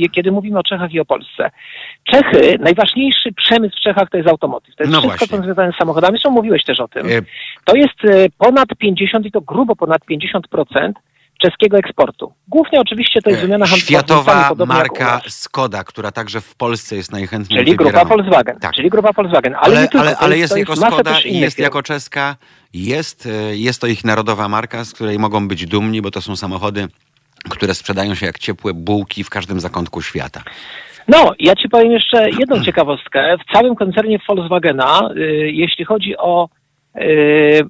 yy, 0.00 0.08
kiedy 0.08 0.32
mówimy 0.32 0.58
o 0.58 0.62
Czechach 0.62 0.92
i 0.92 1.00
o 1.00 1.04
Polsce. 1.04 1.50
Czechy, 2.12 2.56
najważniejszy 2.60 3.32
przemysł 3.32 3.76
w 3.76 3.80
Czechach 3.80 4.10
to 4.10 4.16
jest 4.16 4.28
automotyw. 4.28 4.74
To 4.76 4.82
jest 4.82 4.92
No 4.92 5.00
wszystko, 5.00 5.26
co 5.36 5.42
związane 5.42 5.72
z 5.72 5.76
samochodami. 5.78 6.12
Zresztą 6.12 6.30
mówiłeś 6.30 6.64
też 6.64 6.80
o 6.80 6.88
tym. 6.88 7.06
E, 7.06 7.10
To 7.64 7.76
jest 7.76 8.30
ponad 8.38 8.68
50 8.78 9.26
i 9.26 9.30
to 9.30 9.40
grubo 9.40 9.76
ponad 9.76 10.02
50% 10.10 10.92
czeskiego 11.38 11.78
eksportu. 11.78 12.32
Głównie 12.48 12.80
oczywiście 12.80 13.22
to 13.22 13.30
jest 13.30 13.42
wymiana 13.42 13.66
handlowa. 13.66 13.86
Światowa 13.86 14.54
marka. 14.66 15.20
Skoda, 15.28 15.84
która 15.84 16.10
także 16.10 16.40
w 16.40 16.54
Polsce 16.54 16.96
jest 16.96 17.12
najchętniej 17.12 17.58
Czyli 17.58 17.76
grupa 17.76 17.90
wybierana. 17.90 18.16
Volkswagen. 18.16 18.58
Tak. 18.60 18.72
Czyli 18.72 18.90
grupa 18.90 19.12
Volkswagen. 19.12 19.54
Ale, 19.60 19.78
Ale, 19.78 19.88
ale, 20.00 20.16
ale 20.16 20.38
jest, 20.38 20.56
jest 20.56 20.68
jako 20.68 20.90
Skoda 20.90 21.20
i 21.20 21.38
jest 21.38 21.58
jako 21.58 21.82
czeska, 21.82 22.36
jest, 22.74 23.26
e, 23.26 23.56
jest 23.56 23.80
to 23.80 23.86
ich 23.86 24.04
narodowa 24.04 24.48
marka, 24.48 24.84
z 24.84 24.92
której 24.92 25.18
mogą 25.18 25.48
być 25.48 25.66
dumni, 25.66 26.02
bo 26.02 26.10
to 26.10 26.20
są 26.20 26.36
samochody, 26.36 26.88
które 27.50 27.74
sprzedają 27.74 28.14
się 28.14 28.26
jak 28.26 28.38
ciepłe 28.38 28.74
bułki 28.74 29.24
w 29.24 29.30
każdym 29.30 29.60
zakątku 29.60 30.02
świata. 30.02 30.42
No, 31.08 31.32
ja 31.38 31.54
ci 31.54 31.68
powiem 31.68 31.92
jeszcze 31.92 32.30
jedną 32.30 32.64
ciekawostkę. 32.64 33.36
W 33.38 33.52
całym 33.52 33.74
koncernie 33.74 34.18
Volkswagena, 34.28 35.10
y, 35.16 35.50
jeśli 35.52 35.84
chodzi 35.84 36.16
o 36.16 36.48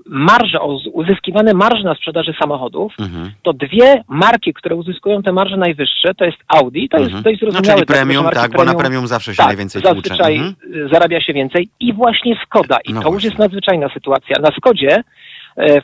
marże, 0.06 0.60
o 0.60 0.78
z- 0.78 0.86
uzyskiwane 0.92 1.54
marże 1.54 1.84
na 1.84 1.94
sprzedaży 1.94 2.34
samochodów, 2.40 2.92
Mhm. 3.00 3.30
to 3.42 3.52
dwie 3.52 4.02
marki, 4.08 4.52
które 4.54 4.76
uzyskują 4.76 5.22
te 5.22 5.32
marże 5.32 5.56
najwyższe, 5.56 6.14
to 6.14 6.24
jest 6.24 6.38
Audi, 6.48 6.88
to 6.88 6.96
jest 6.98 7.06
Mhm. 7.14 7.22
dość 7.22 7.42
No, 7.42 7.50
zrozumiałe. 7.50 7.64
czyli 7.76 7.86
dlatego, 7.86 7.94
że 7.94 8.00
premium, 8.04 8.24
marki 8.24 8.40
tak, 8.40 8.52
bo 8.56 8.64
na 8.64 8.74
premium 8.74 9.06
zawsze 9.06 9.32
się 9.32 9.36
tak, 9.36 9.46
najwięcej 9.46 9.82
tłucze. 9.82 9.94
zazwyczaj 9.94 10.34
Mhm. 10.36 10.54
y, 10.74 10.88
zarabia 10.92 11.20
się 11.20 11.32
więcej 11.32 11.68
i 11.80 11.92
właśnie 11.92 12.36
Skoda. 12.46 12.76
I 12.84 12.92
No 12.92 13.00
to 13.00 13.06
już 13.06 13.12
właśnie. 13.14 13.28
jest 13.28 13.38
nadzwyczajna 13.38 13.88
sytuacja. 13.94 14.36
Na 14.40 14.48
Skodzie 14.56 15.02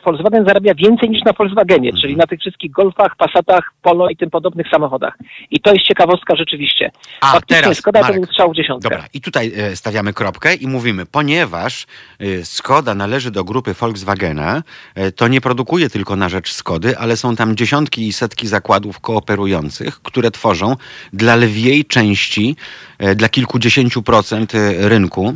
Volkswagen 0.05 0.45
zarabia 0.47 0.73
więcej 0.75 1.09
niż 1.09 1.23
na 1.23 1.33
Volkswagenie, 1.33 1.89
Mhm. 1.89 2.01
czyli 2.01 2.15
na 2.17 2.27
tych 2.27 2.39
wszystkich 2.39 2.71
Golfach, 2.71 3.15
Passatach, 3.17 3.73
Polo 3.81 4.09
i 4.09 4.17
tym 4.17 4.29
podobnych 4.29 4.67
samochodach. 4.69 5.17
I 5.51 5.59
to 5.59 5.73
jest 5.73 5.85
ciekawostka 5.85 6.35
rzeczywiście. 6.35 6.91
A 7.21 7.31
Faktycznie 7.31 7.63
teraz, 7.63 7.77
Skoda 7.77 8.01
Marek, 8.01 8.15
to 8.15 8.21
był 8.21 8.31
strzał 8.31 8.51
w 8.51 8.55
dziesiątkę. 8.55 8.89
Dobra, 8.89 9.05
i 9.13 9.21
tutaj 9.21 9.51
e, 9.57 9.75
stawiamy 9.75 10.13
kropkę 10.13 10.55
i 10.55 10.67
mówimy, 10.67 11.05
ponieważ 11.05 11.85
e, 12.19 12.45
Skoda 12.45 12.95
należy 12.95 13.31
do 13.31 13.43
grupy 13.43 13.73
Volkswagena, 13.73 14.63
e, 14.95 15.11
to 15.11 15.27
nie 15.27 15.41
produkuje 15.41 15.89
tylko 15.89 16.15
na 16.15 16.29
rzecz 16.29 16.51
Skody, 16.53 16.97
ale 16.97 17.17
są 17.17 17.35
tam 17.35 17.55
dziesiątki 17.55 18.07
i 18.07 18.13
setki 18.13 18.47
zakładów 18.47 18.99
kooperujących, 18.99 20.01
które 20.01 20.31
tworzą 20.31 20.75
dla 21.13 21.35
lwiej 21.35 21.85
części, 21.85 22.55
e, 22.99 23.15
dla 23.15 23.29
kilkudziesięciu 23.29 24.01
procent 24.03 24.55
e, 24.55 24.89
rynku 24.89 25.33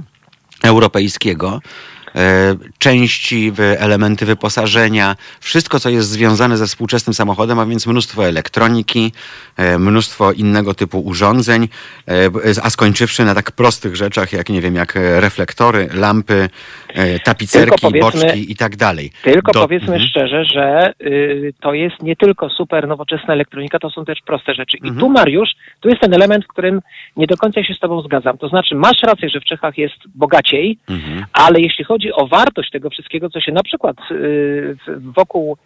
europejskiego 0.63 1.47
e, 1.55 1.96
części, 2.77 3.51
w- 3.51 3.59
elementy 3.59 4.25
wyposażenia, 4.25 5.15
wszystko, 5.39 5.79
co 5.79 5.89
jest 5.89 6.09
związane 6.09 6.57
ze 6.57 6.65
współczesnym 6.67 7.13
samochodem, 7.13 7.59
a 7.59 7.65
więc 7.65 7.87
mnóstwo 7.87 8.27
elektroniki, 8.27 9.11
e, 9.57 9.79
mnóstwo 9.79 10.31
innego 10.31 10.73
typu 10.73 10.99
urządzeń, 10.99 11.67
e, 12.07 12.13
a 12.63 12.69
skończywszy 12.69 13.25
na 13.25 13.35
tak 13.35 13.51
prostych 13.51 13.95
rzeczach, 13.95 14.33
jak 14.33 14.49
nie 14.49 14.61
wiem, 14.61 14.75
jak 14.75 14.97
e, 14.97 15.21
reflektory, 15.21 15.89
lampy, 15.93 16.49
e, 16.93 17.19
tapicerki, 17.19 17.87
boczki 17.99 18.51
i 18.51 18.55
tak 18.55 18.75
dalej. 18.75 19.11
Tylko 19.23 19.51
Do- 19.51 19.61
powiedzmy 19.61 19.93
Mhm. 19.93 20.09
szczerze, 20.09 20.45
że 20.45 20.93
y, 21.01 21.53
to 21.61 21.73
jest 21.73 22.01
nie 22.03 22.15
tylko 22.15 22.49
super 22.49 22.87
nowoczesna 22.87 23.33
elektronika, 23.33 23.79
to 23.79 23.89
są 23.89 24.05
też 24.05 24.19
proste 24.25 24.53
rzeczy. 24.53 24.77
Mhm. 24.77 24.95
I 24.95 24.99
tu 24.99 25.09
Mariusz, 25.09 25.49
tu 25.79 25.89
jest 25.89 26.01
ten 26.01 26.13
element, 26.13 26.45
w 26.45 26.47
którym 26.47 26.81
nie 27.17 27.27
do 27.27 27.37
końca 27.37 27.63
się 27.63 27.73
z 27.73 27.79
Tobą 27.79 28.01
zgadzam. 28.01 28.37
To 28.37 28.47
znaczy, 28.49 28.75
masz 28.75 29.01
rację, 29.03 29.29
że 29.29 29.39
w 29.39 29.43
Czechach 29.43 29.77
jest 29.77 29.95
bogaciej, 30.15 30.77
Mhm. 30.89 31.25
ale 31.33 31.59
jeśli 31.61 31.85
chodzi 31.85 31.96
o 32.13 32.27
wartość 32.27 32.71
tego 32.71 32.89
wszystkiego, 32.89 33.29
co 33.29 33.41
się 33.41 33.51
na 33.51 33.63
przykład 33.63 33.97
y, 34.11 34.77
wokół 34.87 35.57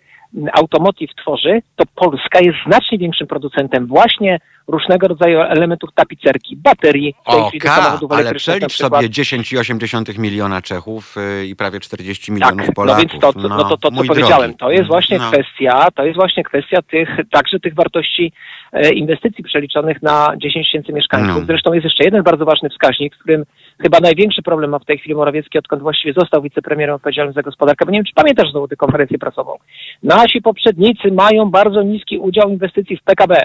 automotive 0.54 1.15
tworzy, 1.15 1.62
to 1.76 1.84
Polska 1.96 2.39
jest 2.39 2.58
znacznie 2.67 2.98
większym 2.98 3.28
producentem 3.28 3.88
właśnie 3.88 4.39
różnego 4.72 5.08
rodzaju 5.08 5.40
elementów 5.40 5.90
tapicerki, 5.96 6.56
baterii, 6.58 7.16
samochodów 7.64 8.12
ale 8.12 8.34
przelicz 8.34 8.74
sobie 8.74 8.98
10,8 9.10 10.20
miliona 10.20 10.62
Czechów 10.62 11.16
y, 11.18 11.46
i 11.48 11.56
prawie 11.56 11.80
40 11.80 12.32
milionów 12.32 12.66
Tak, 12.66 12.76
Polaków. 12.76 13.04
no 13.04 13.10
więc 13.10 13.22
to, 13.22 13.34
to, 13.34 13.48
no 13.50 13.64
to, 13.64 13.78
to 13.78 13.90
co 13.90 13.96
mój 13.96 14.08
powiedziałem, 14.08 14.42
drogi. 14.52 14.58
to 14.58 14.72
jest 14.72 14.88
właśnie 14.88 15.18
No. 15.20 15.32
kwestia, 15.32 15.88
to 15.96 16.06
jest 16.06 16.16
właśnie 16.16 16.44
kwestia 16.44 16.82
tych, 16.82 17.10
także 17.32 17.60
tych 17.60 17.76
wartości 17.76 18.32
e, 18.74 18.94
inwestycji 18.94 19.44
przeliczonych 19.44 20.02
na 20.02 20.28
10 20.38 20.66
tysięcy 20.68 20.94
mieszkańców. 20.94 21.40
No. 21.40 21.46
Zresztą 21.46 21.74
jest 21.74 21.84
jeszcze 21.84 22.04
jeden 22.04 22.24
bardzo 22.24 22.46
ważny 22.46 22.70
wskaźnik, 22.70 23.16
z 23.16 23.18
którym 23.20 23.44
chyba 23.82 24.00
największy 24.00 24.42
problem 24.42 24.70
ma 24.70 24.80
w 24.80 24.86
tej 24.86 24.98
chwili 24.98 25.16
Morawiecki, 25.16 25.58
odkąd 25.60 25.82
właściwie 25.82 26.14
został 26.14 26.42
wicepremierem 26.42 26.96
odpowiedzialnym 26.96 27.34
za 27.34 27.42
gospodarkę, 27.42 27.86
bo 27.86 27.92
nie 27.92 27.98
wiem, 27.98 28.06
czy 28.06 28.14
pamiętasz 28.16 28.52
znowu 28.52 28.68
tę 28.68 28.76
konferencję 28.76 29.20
prasową. 29.20 29.56
Nasi 30.04 30.42
poprzednicy 30.42 31.12
mają 31.12 31.50
bardzo 31.52 31.82
niski 31.84 32.18
udział 32.18 32.50
inwestycji 32.50 32.98
w 32.98 33.04
PKB, 33.04 33.36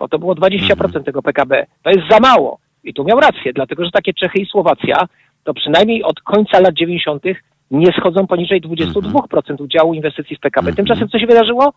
bo 0.00 0.08
to 0.08 0.18
było 0.18 0.34
20% 0.34 0.84
Mhm. 0.84 1.04
tego 1.04 1.22
PKB. 1.22 1.66
To 1.82 1.90
jest 1.90 2.08
za 2.10 2.20
mało. 2.20 2.58
I 2.84 2.94
tu 2.94 3.04
miał 3.04 3.20
rację, 3.20 3.52
dlatego 3.52 3.84
że 3.84 3.90
takie 3.90 4.14
Czechy 4.14 4.38
i 4.38 4.46
Słowacja 4.46 4.96
to 5.44 5.54
przynajmniej 5.54 6.02
od 6.02 6.20
końca 6.20 6.60
lat 6.60 6.74
90. 6.74 7.22
nie 7.70 7.92
schodzą 7.92 8.26
poniżej 8.26 8.60
22% 8.60 9.60
udziału 9.60 9.94
inwestycji 9.94 10.36
w 10.36 10.40
PKB. 10.40 10.68
Mhm. 10.68 10.76
Tymczasem 10.76 11.08
co 11.08 11.18
się 11.18 11.26
wydarzyło? 11.26 11.72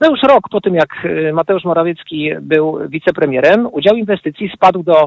No 0.00 0.10
już 0.10 0.22
rok 0.22 0.48
po 0.50 0.60
tym, 0.60 0.74
jak 0.74 1.04
y, 1.04 1.32
Mateusz 1.32 1.64
Morawiecki 1.64 2.30
był 2.40 2.78
wicepremierem, 2.88 3.68
udział 3.72 3.96
inwestycji 3.96 4.50
spadł 4.54 4.82
do 4.82 5.04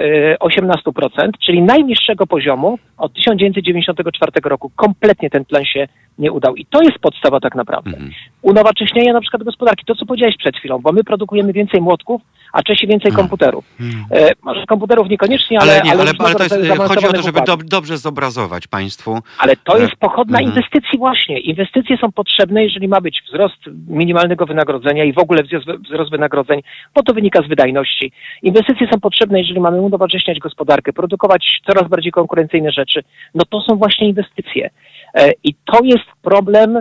y, 0.00 0.36
18%, 0.40 1.30
czyli 1.46 1.62
najniższego 1.62 2.26
poziomu 2.26 2.78
od 2.98 3.12
1994 3.12 4.32
roku. 4.44 4.70
Kompletnie 4.76 5.30
ten 5.30 5.44
plan 5.44 5.64
się 5.64 5.88
nie 6.18 6.32
udał. 6.32 6.56
I 6.56 6.66
to 6.66 6.82
jest 6.82 6.98
podstawa 6.98 7.40
tak 7.40 7.54
naprawdę. 7.54 7.90
Mhm. 7.90 8.10
Unowocześnienia 8.42 9.12
na 9.12 9.20
przykład 9.20 9.42
gospodarki. 9.42 9.84
To, 9.84 9.94
co 9.94 10.06
powiedziałeś 10.06 10.36
przed 10.36 10.56
chwilą, 10.56 10.78
bo 10.78 10.92
my 10.92 11.04
produkujemy 11.04 11.52
więcej 11.52 11.80
młotków, 11.80 12.22
a 12.52 12.62
Czesi 12.62 12.86
więcej 12.86 13.10
Mhm. 13.10 13.28
komputerów. 13.28 13.64
Mhm. 13.80 14.04
E, 14.10 14.32
może 14.42 14.66
komputerów 14.66 15.08
niekoniecznie, 15.08 15.58
ale, 15.60 15.72
Ale, 15.72 15.82
nie, 15.82 15.92
ale, 15.92 16.12
ale, 16.18 16.34
to 16.34 16.42
jest, 16.42 16.54
e, 16.54 16.76
chodzi 16.76 17.06
o 17.06 17.12
to, 17.12 17.22
żeby 17.22 17.40
dob, 17.46 17.62
dobrze 17.62 17.98
zobrazować 17.98 18.66
Państwu. 18.66 19.18
Ale 19.38 19.56
to 19.56 19.78
E, 19.78 19.80
jest 19.80 19.96
pochodna 19.96 20.38
mhm. 20.38 20.56
inwestycji 20.56 20.98
właśnie. 20.98 21.40
Inwestycje 21.40 21.96
są 21.96 22.12
potrzebne, 22.12 22.64
jeżeli 22.64 22.88
ma 22.88 23.00
być 23.00 23.22
wzrost 23.28 23.56
minimalnego 23.88 24.46
wynagrodzenia 24.46 25.04
i 25.04 25.12
w 25.12 25.18
ogóle 25.18 25.42
wzrost 25.88 26.10
wynagrodzeń, 26.10 26.60
bo 26.94 27.02
to 27.02 27.14
wynika 27.14 27.42
z 27.42 27.48
wydajności. 27.48 28.12
Inwestycje 28.42 28.88
są 28.92 29.00
potrzebne, 29.00 29.38
jeżeli 29.38 29.60
mamy 29.60 29.80
unowocześniać 29.80 30.38
gospodarkę, 30.38 30.92
produkować 30.92 31.60
coraz 31.66 31.88
bardziej 31.88 32.12
konkurencyjne 32.12 32.72
rzeczy. 32.72 33.02
No 33.34 33.44
to 33.50 33.60
są 33.60 33.76
właśnie 33.76 34.08
inwestycje. 34.08 34.70
E, 35.16 35.32
I 35.44 35.54
to 35.54 35.78
jest 35.84 36.04
problem 36.22 36.78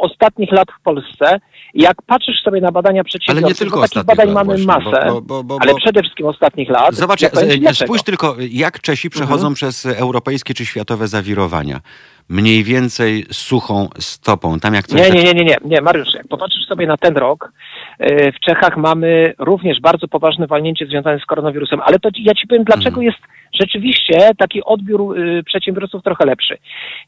ostatnich 0.00 0.52
lat 0.52 0.68
w 0.80 0.82
Polsce. 0.82 1.40
Jak 1.74 2.02
patrzysz 2.02 2.42
sobie 2.44 2.60
na 2.60 2.72
badania 2.72 2.98
Ale 3.00 3.04
przedsiębiorców, 3.04 3.48
nie 3.50 3.54
tylko 3.54 3.80
takich 3.80 3.84
ostatnich 3.96 4.16
badań 4.16 4.26
lat 4.26 4.34
mamy 4.34 4.64
właśnie, 4.64 4.66
masę, 4.92 5.06
bo- 5.08 5.22
bo- 5.22 5.44
bo- 5.44 5.58
ale 5.60 5.74
przede 5.74 6.02
wszystkim 6.02 6.26
ostatnich 6.26 6.68
lat. 6.70 6.94
Zobacz, 6.94 7.20
ja 7.22 7.28
e, 7.28 7.32
dlaczego. 7.58 7.86
spójrz 7.86 8.02
tylko, 8.02 8.36
jak 8.50 8.80
Czesi 8.80 9.10
przechodzą 9.10 9.34
Mhm. 9.46 9.54
przez 9.54 9.86
europejskie 9.86 10.54
czy 10.54 10.66
światowe 10.66 11.08
zawirowania. 11.08 11.80
Mniej 12.28 12.64
więcej 12.64 13.26
suchą 13.32 13.88
stopą. 13.98 14.60
Tam 14.60 14.74
jak 14.74 14.86
coś 14.86 15.00
Nie, 15.00 15.10
nie, 15.10 15.34
nie, 15.34 15.44
nie, 15.44 15.56
nie, 15.64 15.80
Mariusz, 15.80 16.14
jak 16.14 16.28
popatrzysz 16.28 16.66
sobie 16.66 16.86
na 16.86 16.96
ten 16.96 17.16
rok, 17.16 17.52
w 18.00 18.40
Czechach 18.40 18.76
mamy 18.76 19.34
również 19.38 19.80
bardzo 19.80 20.08
poważne 20.08 20.46
walnięcie 20.46 20.86
związane 20.86 21.18
z 21.18 21.26
koronawirusem, 21.26 21.80
ale 21.84 21.98
to 21.98 22.08
ja 22.18 22.34
ci 22.34 22.46
powiem, 22.46 22.64
dlaczego 22.64 23.00
Mhm. 23.00 23.06
jest 23.06 23.18
rzeczywiście 23.60 24.30
taki 24.38 24.64
odbiór 24.64 25.18
y, 25.18 25.42
przedsiębiorców 25.42 26.02
trochę 26.02 26.26
lepszy. 26.26 26.58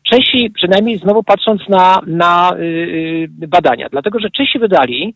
Czesi, 0.03 0.51
przynajmniej 0.51 0.99
znowu 0.99 1.23
patrząc 1.23 1.69
na, 1.69 2.01
na 2.07 2.53
y, 2.57 2.63
y, 3.43 3.49
badania, 3.49 3.89
dlatego 3.93 4.21
że 4.21 4.31
Czesi 4.31 4.59
wydali, 4.59 5.15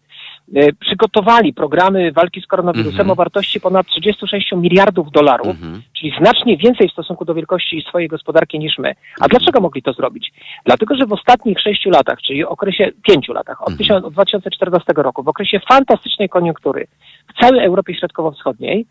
przygotowali 0.81 1.53
programy 1.55 2.13
walki 2.13 2.41
z 2.41 2.47
koronawirusem 2.47 3.01
Mhm. 3.01 3.11
o 3.11 3.15
wartości 3.15 3.61
ponad 3.61 3.87
36 3.87 4.53
miliardów 4.57 5.11
dolarów, 5.11 5.47
Mhm. 5.49 5.83
czyli 5.93 6.13
znacznie 6.21 6.57
więcej 6.57 6.89
w 6.89 6.93
stosunku 6.93 7.25
do 7.25 7.35
wielkości 7.35 7.85
swojej 7.89 8.09
gospodarki 8.09 8.59
niż 8.59 8.79
my. 8.79 8.95
A 9.21 9.29
dlaczego 9.29 9.61
mogli 9.61 9.83
to 9.83 9.93
zrobić? 9.93 10.33
Dlatego, 10.65 10.97
że 10.97 11.07
w 11.07 11.13
ostatnich 11.13 11.61
sześciu 11.61 11.91
latach, 11.91 12.19
czyli 12.23 12.45
okresie 12.45 12.91
pięciu 13.09 13.33
latach, 13.33 13.63
od, 13.63 13.69
Mhm. 13.71 13.79
tysiąc- 13.79 14.05
od 14.07 14.13
2014 14.13 15.03
roku, 15.03 15.23
w 15.23 15.29
okresie 15.29 15.61
fantastycznej 15.69 16.29
koniunktury 16.29 16.87
w 17.35 17.41
całej 17.41 17.65
Europie 17.67 17.95
Środkowo-Wschodniej, 17.95 18.87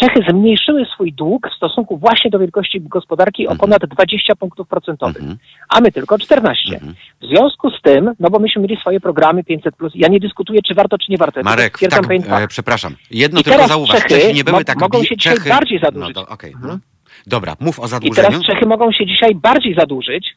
Czechy 0.00 0.20
zmniejszyły 0.30 0.84
swój 0.94 1.12
dług 1.12 1.48
w 1.52 1.56
stosunku 1.56 1.98
właśnie 1.98 2.30
do 2.30 2.38
wielkości 2.38 2.80
gospodarki 2.80 3.48
o 3.48 3.50
Mhm. 3.52 3.58
ponad 3.58 3.90
20 3.90 4.36
punktów 4.36 4.68
procentowych, 4.68 5.16
Mhm. 5.22 5.38
a 5.68 5.80
my 5.80 5.92
tylko 5.92 6.18
14. 6.18 6.74
Mhm. 6.74 6.94
W 7.22 7.26
związku 7.26 7.70
z 7.70 7.82
tym, 7.82 8.12
no 8.20 8.30
bo 8.30 8.38
myśmy 8.38 8.62
mieli 8.62 8.76
swoje 8.76 9.00
programy 9.00 9.42
500+, 9.44 9.90
ja 9.94 10.08
nie 10.08 10.20
dyskutuję, 10.20 10.60
czy 10.68 10.74
warto, 10.74 10.98
czy 10.98 11.12
nie 11.12 11.18
warto. 11.18 11.42
Marek, 11.42 11.78
tak, 11.90 12.42
e, 12.42 12.48
przepraszam. 12.48 12.94
Jedno 13.10 13.40
I 13.40 13.44
tylko 13.44 13.68
zauważ. 13.68 13.96
Czechy 13.96 14.08
Czechy 14.08 14.32
nie 14.34 14.44
były 14.44 14.64
tak 14.64 14.80
mogą 14.80 15.02
się 15.04 15.16
dzisiaj 15.16 15.34
Czechy... 15.36 15.48
bardziej 15.48 15.80
zadłużyć. 15.80 16.16
No 16.16 16.24
to, 16.24 16.32
okej, 16.32 16.52
Mhm. 16.52 16.72
no. 16.72 16.78
Dobra, 17.26 17.56
mów 17.60 17.80
o 17.80 17.84
I 17.84 17.88
zadłużeniu. 17.88 18.28
teraz 18.28 18.42
Czechy 18.46 18.66
mogą 18.66 18.92
się 18.92 19.06
dzisiaj 19.06 19.34
bardziej 19.34 19.74
zadłużyć. 19.74 20.34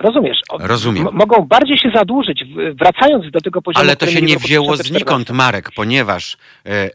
Rozumiesz? 0.00 0.38
Rozumiem. 0.60 1.08
mogą 1.12 1.46
bardziej 1.46 1.78
się 1.78 1.90
zadłużyć, 1.94 2.44
wracając 2.74 3.30
do 3.30 3.40
tego 3.40 3.62
poziomu. 3.62 3.84
Ale 3.84 3.96
to 3.96 4.06
się 4.06 4.22
nie 4.22 4.36
wzięło 4.36 4.66
2014. 4.66 4.94
znikąd, 4.94 5.30
Marek, 5.30 5.70
ponieważ 5.76 6.36
e, 6.66 6.90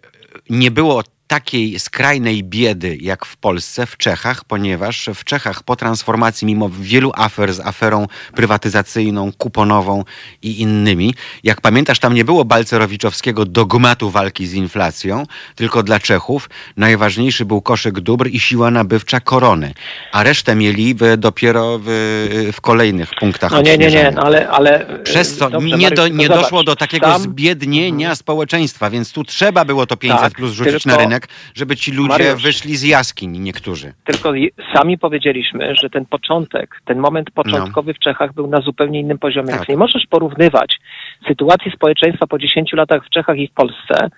nie 0.50 0.72
było 0.72 1.02
takiej 1.28 1.80
skrajnej 1.80 2.44
biedy 2.44 2.98
jak 3.02 3.26
w 3.26 3.38
Polsce, 3.38 3.86
w 3.86 3.98
Czechach, 3.98 4.44
ponieważ 4.46 5.10
w 5.16 5.24
Czechach 5.24 5.64
po 5.64 5.76
transformacji, 5.76 6.46
mimo 6.48 6.70
wielu 6.70 7.12
afer 7.16 7.54
z 7.54 7.60
aferą 7.60 8.08
prywatyzacyjną, 8.36 9.32
kuponową 9.38 10.04
i 10.42 10.62
innymi, 10.62 11.14
jak 11.44 11.62
pamiętasz, 11.62 12.00
tam 12.00 12.14
nie 12.14 12.26
było 12.26 12.46
balcerowiczowskiego 12.46 13.46
dogmatu 13.46 14.10
walki 14.10 14.48
z 14.48 14.54
inflacją, 14.54 15.24
tylko 15.56 15.84
dla 15.84 16.00
Czechów 16.00 16.50
najważniejszy 16.78 17.46
był 17.46 17.62
koszyk 17.62 18.00
dóbr 18.00 18.28
i 18.32 18.40
siła 18.40 18.72
nabywcza 18.72 19.20
korony, 19.20 19.74
a 20.12 20.24
resztę 20.24 20.56
mieli 20.56 20.96
w, 20.96 21.18
dopiero 21.18 21.80
w, 21.84 22.50
w 22.54 22.62
kolejnych 22.62 23.10
punktach 23.20 23.52
No 23.52 23.62
nie, 23.62 23.78
nie, 23.78 23.88
nie, 23.90 24.12
no 24.16 24.22
ale... 24.22 24.50
ale 24.50 25.00
Przez 25.04 25.38
to 25.38 25.50
dobrze, 25.50 25.78
nie, 25.78 25.92
do, 25.92 26.08
nie 26.08 26.28
no 26.30 26.36
doszło 26.36 26.64
do 26.64 26.76
takiego 26.76 27.06
tam- 27.08 27.22
zbiednienia 27.22 28.16
społeczeństwa, 28.16 28.90
więc 28.90 29.12
tu 29.12 29.24
trzeba 29.24 29.66
było 29.66 29.86
to 29.86 29.98
500 29.98 30.22
Tak, 30.22 30.34
plus 30.34 30.52
rzucić 30.52 30.74
tylko- 30.84 30.90
na 30.90 30.98
rynek, 30.98 31.17
żeby 31.56 31.76
ci 31.76 31.92
ludzie 31.92 32.10
Mariusz. 32.10 32.44
wyszli 32.44 32.78
z 32.78 32.84
jaskiń, 32.84 33.38
niektórzy. 33.40 33.94
Tylko 34.06 34.32
sami 34.74 34.98
powiedzieliśmy, 34.98 35.76
że 35.76 35.90
ten 35.90 36.06
początek, 36.06 36.82
ten 36.86 37.00
moment 37.00 37.32
początkowy 37.32 37.94
w 37.94 38.00
Czechach 38.00 38.34
był 38.34 38.48
na 38.48 38.62
zupełnie 38.62 39.00
innym 39.00 39.18
poziomie. 39.18 39.48
Tak. 39.48 39.58
Więc 39.58 39.70
nie 39.70 39.78
możesz 39.78 40.06
porównywać 40.10 40.80
sytuację 41.28 41.72
społeczeństwa 41.72 42.28
po 42.28 42.40
10 42.40 42.74
latach 42.74 43.06
w 43.06 43.10
Czechach 43.10 43.38
i 43.38 43.48
w 43.48 43.54
Polsce, 43.54 44.10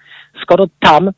skoro 0.42 0.66
tam 0.80 1.10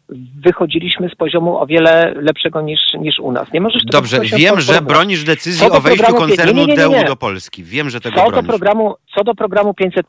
wychodziliśmy 0.45 1.09
z 1.09 1.15
poziomu 1.15 1.57
o 1.57 1.67
wiele 1.67 2.13
lepszego 2.15 2.61
niż, 2.61 2.79
niż 2.99 3.19
u 3.19 3.31
nas. 3.31 3.53
Nie 3.53 3.61
możesz 3.61 3.83
Dobrze, 3.85 4.19
wiem, 4.19 4.61
że 4.61 4.81
bronisz 4.81 5.23
decyzji 5.23 5.67
do 5.67 5.73
o 5.73 5.81
wejściu 5.81 6.13
koncernu 6.13 6.65
nie, 6.65 6.75
nie, 6.75 6.87
nie, 6.87 7.03
do 7.03 7.15
Polski. 7.15 7.63
Wiem, 7.63 7.89
że 7.89 8.01
tego 8.01 8.15
Co 8.15 8.25
do 8.25 8.31
bronisz. 8.31 8.47
programu, 8.47 8.95
co 9.15 9.23
do 9.23 9.35
programu 9.35 9.73
500 9.73 10.07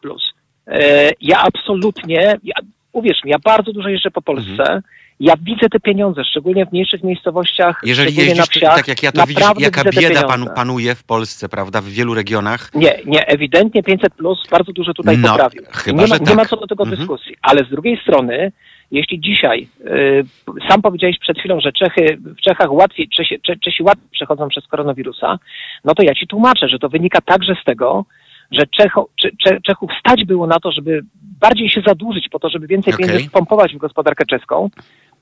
e, 0.67 1.11
ja 1.21 1.43
absolutnie, 1.43 2.39
ja, 2.45 2.55
uwierz 2.93 3.25
mi, 3.25 3.31
ja 3.31 3.39
bardzo 3.39 3.73
dużo 3.73 3.89
jeżdżę 3.89 4.11
po 4.11 4.23
Polsce. 4.23 4.63
Mhm. 4.63 4.83
Ja 5.23 5.35
widzę 5.43 5.69
te 5.69 5.81
pieniądze, 5.81 6.25
szczególnie 6.25 6.67
w 6.67 6.73
mniejszych 6.73 7.03
miejscowościach, 7.03 7.81
Jeżeli 7.85 8.09
szczególnie 8.13 8.35
na 8.35 8.41
jeździsz, 8.43 8.57
wsiach. 8.57 8.77
tak 8.77 8.89
jak 8.89 9.03
ja 9.03 9.13
to 9.13 9.19
naprawdę 9.21 9.63
jaka 9.65 9.85
widzę 9.85 10.01
bieda 10.01 10.23
panu, 10.23 10.47
panuje 10.57 10.95
w 10.95 11.05
Polsce, 11.05 11.49
prawda, 11.49 11.81
w 11.81 11.85
wielu 11.85 12.15
regionach. 12.15 12.71
Nie, 12.75 12.99
nie, 13.07 13.27
ewidentnie 13.27 13.83
500 13.83 14.15
plus 14.15 14.39
bardzo 14.51 14.73
dużo 14.73 14.95
tutaj 14.95 15.19
No, 15.19 15.29
poprawił. 15.29 15.63
chyba, 15.71 16.03
nie, 16.03 16.09
ma, 16.09 16.15
że 16.15 16.21
nie 16.21 16.27
tak. 16.27 16.37
ma 16.37 16.45
co 16.45 16.57
do 16.57 16.67
tego 16.67 16.83
Mhm. 16.85 16.99
dyskusji. 17.01 17.37
Ale 17.43 17.65
z 17.65 17.69
drugiej 17.71 18.01
strony, 18.03 18.53
jeśli 18.91 19.21
dzisiaj, 19.21 19.69
y, 19.87 20.25
sam 20.69 20.83
powiedziałeś 20.83 21.19
przed 21.19 21.39
chwilą, 21.39 21.61
że 21.61 21.73
Czechy, 21.73 22.19
w 22.21 22.41
Czechach 22.41 22.73
łatwiej, 22.73 23.09
Czesi, 23.09 23.41
Cze, 23.47 23.57
Czesi 23.57 23.83
łatwiej 23.83 24.09
przechodzą 24.13 24.49
przez 24.49 24.67
koronawirusa, 24.67 25.39
no 25.85 25.95
to 25.95 26.03
ja 26.03 26.15
ci 26.15 26.27
tłumaczę, 26.27 26.69
że 26.69 26.79
to 26.79 26.89
wynika 26.89 27.21
także 27.21 27.55
z 27.63 27.65
tego, 27.65 28.05
że 28.53 28.67
Czecho, 28.67 29.09
Cze, 29.21 29.29
Cze, 29.45 29.61
Czechów 29.61 29.91
stać 30.01 30.25
było 30.25 30.47
na 30.47 30.61
to, 30.61 30.73
żeby 30.73 31.03
bardziej 31.41 31.71
się 31.71 31.81
zadłużyć 31.87 32.29
po 32.29 32.39
to, 32.39 32.49
żeby 32.51 32.67
więcej 32.67 32.95
Okej. 32.95 33.07
pieniędzy 33.07 33.29
wpompować 33.29 33.75
w 33.75 33.79
gospodarkę 33.79 34.25
czeską, 34.27 34.71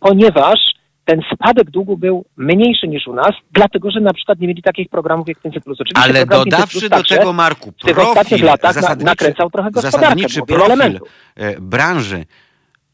ponieważ 0.01 0.59
ten 1.05 1.21
spadek 1.35 1.71
długu 1.71 1.97
był 1.97 2.25
mniejszy 2.37 2.89
niż 2.89 3.07
u 3.07 3.15
nas, 3.15 3.31
dlatego 3.53 3.91
że 3.91 4.01
na 4.01 4.13
przykład 4.13 4.41
nie 4.41 4.49
mieli 4.49 4.63
takich 4.63 4.89
programów 4.89 5.29
jak 5.29 5.39
500+. 5.39 5.61
Oczywiście 5.67 5.95
Ale 5.97 6.27
program 6.27 6.41
500+ 6.41 6.45
dodawszy 6.51 6.81
do 6.89 6.97
także 6.97 7.17
tego, 7.17 7.33
Marku, 7.33 7.73
w 7.73 7.85
tych 7.85 7.99
ostatnich 7.99 8.29
profil, 8.29 8.47
latach 8.47 8.75
na, 8.75 8.81
zasadniczy, 8.81 9.05
nakręcał 9.11 9.51
trochę 9.51 9.71
gospodarkę, 9.71 10.07
zasadniczy 10.07 10.43
profil 10.43 10.63
elementów. 10.73 11.09
e, 11.37 11.61
branży 11.61 12.25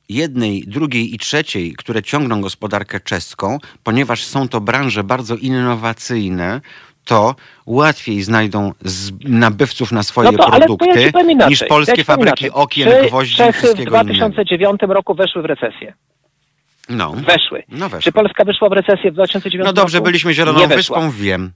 jednej, 0.09 0.65
drugiej 0.67 1.15
i 1.15 1.19
trzeciej, 1.19 1.73
które 1.75 2.03
ciągną 2.03 2.41
gospodarkę 2.41 3.01
czeską, 3.01 3.59
ponieważ 3.85 4.25
są 4.25 4.49
to 4.49 4.61
branże 4.61 5.05
bardzo 5.05 5.37
innowacyjne, 5.37 6.61
to 7.05 7.35
łatwiej 7.67 8.23
znajdą 8.23 8.73
nabywców 9.25 9.93
na 9.93 10.03
swoje 10.03 10.33
No 10.33 10.39
to, 10.39 10.45
ja 10.45 10.61
produkty 10.61 10.89
inaczej. 11.29 11.51
niż 11.51 11.61
Ja 11.61 11.67
polskie 11.67 11.93
powiem 11.93 12.05
fabryki 12.05 12.45
inaczej. 12.45 12.63
okien, 12.63 12.89
Czy 13.03 13.09
gwoździ 13.09 13.35
i 13.35 13.37
Czechy 13.37 13.53
w 13.53 13.57
wszystkiego 13.57 14.03
innego. 14.03 14.15
2009 14.15 14.81
roku 14.89 15.15
weszły 15.15 15.43
w 15.43 15.45
recesję. 15.45 15.95
No. 16.89 17.11
Weszły. 17.13 17.63
No 17.69 17.89
weszły. 17.89 18.03
Czy 18.03 18.13
Polska 18.13 18.45
wyszła 18.45 18.69
w 18.69 18.73
recesję 18.73 19.11
w 19.11 19.15
2009 19.15 19.67
No 19.67 19.73
dobrze, 19.73 19.99
roku? 19.99 20.05
byliśmy 20.05 20.35
Zieloną. 20.35 20.67
Wyspą, 20.67 21.11
wiem. 21.11 21.53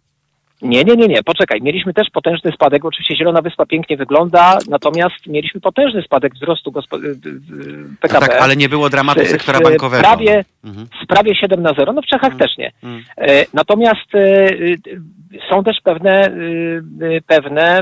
Nie, 0.63 0.85
nie, 0.85 0.95
nie, 0.97 1.07
nie, 1.07 1.23
poczekaj. 1.23 1.61
Mieliśmy 1.63 1.95
też 1.95 2.09
potężny 2.13 2.53
spadek. 2.53 2.85
Oczywiście 2.85 3.17
Zielona 3.17 3.43
Wyspa 3.43 3.67
pięknie 3.67 3.97
wygląda, 3.97 4.59
natomiast 4.69 5.27
mieliśmy 5.27 5.61
potężny 5.61 6.03
spadek 6.03 6.35
wzrostu 6.35 6.71
y, 6.71 6.73
No 6.73 7.97
PKB. 8.01 8.27
tak, 8.27 8.41
ale 8.43 8.57
nie 8.57 8.69
było 8.69 8.91
dramatu 8.91 9.25
Z- 9.25 9.29
sektora 9.31 9.61
bankowego. 9.61 10.03
Prawie, 10.03 10.45
Mhm. 10.65 10.87
prawie 11.09 11.35
7 11.35 11.63
na 11.63 11.73
0, 11.75 11.93
no 11.93 12.03
w 12.03 12.07
Czechach 12.07 12.37
też 12.37 12.57
nie. 12.59 12.73
Mm. 12.83 13.05
E, 13.17 13.45
Natomiast 13.55 14.15
e, 14.15 14.19
y, 14.53 14.77
są 15.51 15.65
też 15.65 15.77
pewne, 15.85 16.31
pewne 17.27 17.81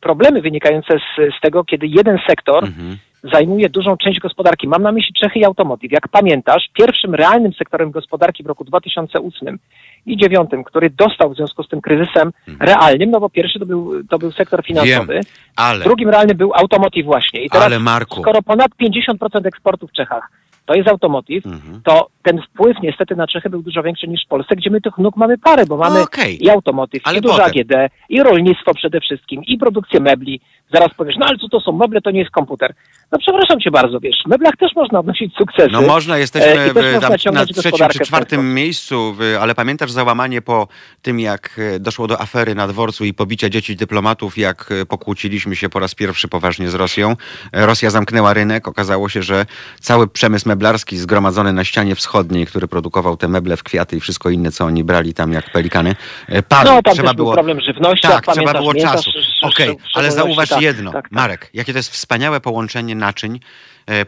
problemy 0.00 0.42
wynikające 0.42 0.94
z, 0.98 1.34
z 1.38 1.40
tego, 1.40 1.64
kiedy 1.64 1.86
jeden 1.86 2.18
sektor 2.28 2.64
Mhm. 2.64 2.96
Zajmuje 3.32 3.68
dużą 3.68 3.96
część 3.96 4.20
gospodarki. 4.20 4.68
Mam 4.68 4.82
na 4.82 4.92
myśli 4.92 5.14
Czechy 5.20 5.38
i 5.38 5.44
automotive. 5.44 5.92
Jak 5.92 6.08
pamiętasz, 6.08 6.68
pierwszym 6.72 7.14
realnym 7.14 7.52
sektorem 7.52 7.90
gospodarki 7.90 8.42
w 8.42 8.46
roku 8.46 8.64
2008 8.64 9.58
i 10.06 10.16
2009, 10.16 10.66
który 10.66 10.90
dostał 10.90 11.30
w 11.30 11.36
związku 11.36 11.62
z 11.62 11.68
tym 11.68 11.80
kryzysem 11.80 12.32
realnym, 12.60 13.10
no 13.10 13.20
bo 13.20 13.30
pierwszy 13.30 13.58
to 13.58 13.66
był, 13.66 14.04
to 14.04 14.18
był 14.18 14.32
sektor 14.32 14.64
finansowy, 14.64 15.12
Wiem, 15.14 15.22
ale, 15.56 15.84
drugim 15.84 16.08
realnym 16.08 16.36
był 16.36 16.54
automotive 16.54 17.06
właśnie. 17.06 17.44
I 17.44 17.50
teraz, 17.50 17.66
ale 17.66 17.78
Marku, 17.78 18.20
skoro 18.20 18.42
ponad 18.42 18.70
50% 18.82 19.46
eksportu 19.46 19.86
w 19.86 19.92
Czechach 19.92 20.30
to 20.66 20.74
jest 20.74 20.88
automotive, 20.88 21.46
Mhm. 21.46 21.80
to 21.84 22.08
ten 22.26 22.42
wpływ 22.42 22.76
niestety 22.82 23.16
na 23.16 23.26
Czechy 23.26 23.50
był 23.50 23.62
dużo 23.62 23.82
większy 23.82 24.08
niż 24.08 24.24
w 24.24 24.28
Polsce, 24.28 24.56
gdzie 24.56 24.70
my 24.70 24.80
tych 24.80 24.98
nóg 24.98 25.16
mamy 25.16 25.38
parę, 25.38 25.66
bo 25.66 25.76
mamy 25.76 26.00
Okej. 26.00 26.44
i 26.44 26.50
automotive, 26.50 27.02
Ale 27.04 27.18
i 27.18 27.20
duże 27.20 27.42
potem. 27.42 27.60
AGD, 27.60 27.92
i 28.08 28.22
rolnictwo 28.22 28.74
przede 28.74 29.00
wszystkim, 29.00 29.44
i 29.44 29.58
produkcję 29.58 30.00
mebli. 30.00 30.40
Zaraz 30.72 30.94
powiesz, 30.94 31.16
no 31.18 31.26
ale 31.26 31.38
co 31.38 31.48
to 31.48 31.60
są 31.60 31.72
meble, 31.72 32.00
to 32.00 32.10
nie 32.10 32.18
jest 32.18 32.30
komputer. 32.30 32.74
No 33.12 33.18
przepraszam 33.18 33.60
cię 33.60 33.70
bardzo, 33.70 34.00
wiesz, 34.00 34.16
w 34.26 34.28
meblach 34.28 34.56
też 34.56 34.72
można 34.76 34.98
odnosić 34.98 35.34
sukcesy. 35.34 35.68
No 35.72 35.82
można, 35.82 36.16
E, 36.16 36.20
jesteśmy 36.20 36.74
też 36.74 36.96
w, 36.96 37.00
tam, 37.00 37.34
na 37.34 37.46
trzecim 37.46 37.88
czy 37.88 38.00
czwartym 38.00 38.54
miejscu, 38.54 39.16
ale 39.40 39.54
pamiętasz 39.54 39.90
załamanie 39.90 40.42
po 40.42 40.68
tym, 41.02 41.20
jak 41.20 41.60
e, 41.76 41.80
doszło 41.80 42.06
do 42.06 42.20
afery 42.20 42.54
na 42.54 42.68
dworcu 42.68 43.04
i 43.04 43.14
pobicia 43.14 43.48
dzieci 43.48 43.76
dyplomatów, 43.76 44.38
jak 44.38 44.72
e, 44.72 44.86
pokłóciliśmy 44.86 45.56
się 45.56 45.68
po 45.68 45.78
raz 45.78 45.94
pierwszy 45.94 46.28
poważnie 46.28 46.68
z 46.68 46.74
Rosją. 46.74 47.16
E, 47.52 47.66
Rosja 47.66 47.90
zamknęła 47.90 48.34
rynek, 48.34 48.68
okazało 48.68 49.08
się, 49.08 49.22
że 49.22 49.46
cały 49.80 50.08
przemysł 50.08 50.48
meblarski 50.48 50.96
zgromadzony 50.96 51.52
na 51.52 51.64
ścianie 51.64 51.94
wschodniej, 51.94 52.15
który 52.46 52.68
produkował 52.68 53.16
te 53.16 53.28
meble 53.28 53.56
w 53.56 53.62
kwiaty 53.62 53.96
i 53.96 54.00
wszystko 54.00 54.30
inne, 54.30 54.52
co 54.52 54.64
oni 54.64 54.84
brali 54.84 55.14
tam 55.14 55.32
jak 55.32 55.52
pelikany, 55.52 55.96
e. 56.28 56.42
No 56.64 56.82
tam 56.82 56.94
Trzeba 56.94 57.14
było... 57.14 57.32
problem 57.32 57.60
żywności, 57.60 58.08
Tak, 58.08 58.26
trzeba 58.26 58.52
było 58.52 58.74
czasu. 58.74 59.10
Okej, 59.42 59.68
sz- 59.68 59.80
ale 59.94 60.12
zauważ 60.12 60.48
tak, 60.48 60.60
jedno, 60.60 60.92
tak, 60.92 61.02
tak. 61.02 61.12
Marek, 61.12 61.50
jakie 61.54 61.72
to 61.72 61.78
jest 61.78 61.90
wspaniałe 61.90 62.40
połączenie 62.40 62.94
naczyń, 62.94 63.40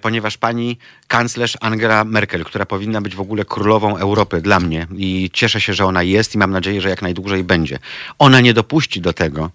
ponieważ 0.01 0.39
pani 0.39 0.79
kanclerz 1.09 1.57
Angela 1.61 2.05
Merkel, 2.05 2.45
która 2.45 2.67
powinna 2.67 3.01
być 3.01 3.17
w 3.17 3.21
ogóle 3.21 3.45
królową 3.45 3.97
Europy 3.97 4.41
dla 4.41 4.61
mnie 4.61 4.87
i 4.97 5.31
cieszę 5.33 5.61
się, 5.61 5.75
że 5.75 5.85
ona 5.85 6.03
jest 6.03 6.35
i 6.35 6.39
mam 6.39 6.51
nadzieję, 6.51 6.81
że 6.81 6.89
jak 6.89 7.03
najdłużej 7.03 7.45
będzie. 7.45 7.79
Ona 8.19 8.41
nie 8.41 8.55
dopuści 8.55 9.01
do 9.01 9.13
tego, 9.13 9.51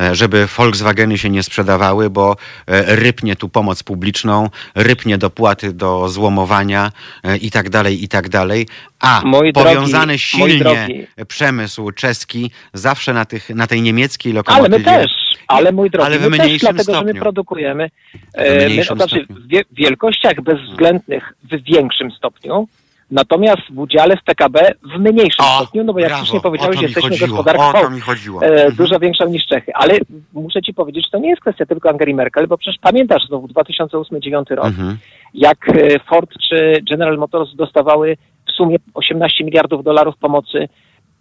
e, 0.00 0.14
żeby 0.14 0.46
Volkswageny 0.46 1.18
się 1.18 1.30
nie 1.30 1.42
sprzedawały, 1.42 2.10
bo 2.10 2.36
e, 2.66 2.96
rypnie 2.96 3.36
tu 3.36 3.48
pomoc 3.48 3.82
publiczną, 3.82 4.50
rypnie 4.74 5.18
dopłaty 5.18 5.72
do 5.72 6.08
złomowania 6.08 6.92
e, 7.22 7.36
i 7.36 7.50
tak 7.50 7.70
dalej, 7.70 8.04
i 8.04 8.08
tak 8.08 8.28
dalej. 8.28 8.66
A 9.00 9.20
drogi- 9.52 9.52
powiązany 9.52 10.12
mój 10.12 10.18
silnie 10.18 10.58
drogi. 10.58 11.06
przemysł 11.28 11.90
czeski 11.92 12.50
zawsze 12.72 13.12
na, 13.14 13.24
tych, 13.24 13.50
na 13.50 13.66
tej 13.66 13.82
niemieckiej 13.82 14.30
Ale 14.32 14.36
lokomotywie. 14.38 14.78
my 14.78 14.84
też, 14.84 15.10
ale 15.48 15.72
mój 15.72 15.90
drogi, 15.90 16.06
Ale 16.06 16.18
w 16.18 16.30
my 16.30 16.36
też 16.38 16.58
dlatego, 16.58 16.92
że 16.94 16.98
my 17.00 17.04
stopniu. 17.04 17.22
produkujemy 17.22 17.88
W 18.14 18.18
e, 18.34 18.68
my, 18.68 18.84
to 18.84 18.94
znaczy 18.96 19.16
stopniu. 19.26 19.36
w 19.44 19.48
wie, 19.48 19.62
wielkościach 19.72 20.40
bezwzględnych 20.40 21.32
w 21.44 21.62
większym 21.64 22.10
stopniu, 22.10 22.68
natomiast 23.10 23.62
w 23.70 23.78
udziale 23.78 24.16
w 24.16 24.22
PKB 24.24 24.72
w 24.94 24.98
mniejszym 25.00 25.44
O, 25.44 25.56
stopniu, 25.62 25.84
no 25.84 25.92
bo 25.92 25.98
jak 25.98 26.12
to 26.32 26.40
powiedziałeś, 26.40 26.80
jesteśmy 26.82 27.10
chodziło, 27.10 27.28
gospodarką 27.42 27.78
e, 27.78 28.46
Mhm. 28.50 28.74
dużo 28.76 28.98
większą 28.98 29.28
niż 29.28 29.46
Czechy. 29.46 29.74
Ale 29.74 29.98
muszę 30.32 30.62
ci 30.62 30.74
powiedzieć, 30.74 31.04
że 31.04 31.10
to 31.10 31.18
nie 31.18 31.28
jest 31.30 31.40
kwestia 31.42 31.66
tylko 31.66 31.90
Angeli 31.90 32.14
Merkel, 32.14 32.46
bo 32.46 32.58
przecież 32.58 32.78
pamiętasz 32.80 33.22
znowu 33.28 33.46
2008-2009 33.48 34.54
rok, 34.54 34.66
Mhm. 34.66 34.96
jak 35.34 35.68
e, 35.68 35.98
Ford 35.98 36.30
czy 36.48 36.82
General 36.90 37.18
Motors 37.18 37.54
dostawały 37.54 38.16
w 38.48 38.52
sumie 38.56 38.76
18 38.94 39.44
miliardów 39.44 39.84
dolarów 39.84 40.14
pomocy 40.20 40.68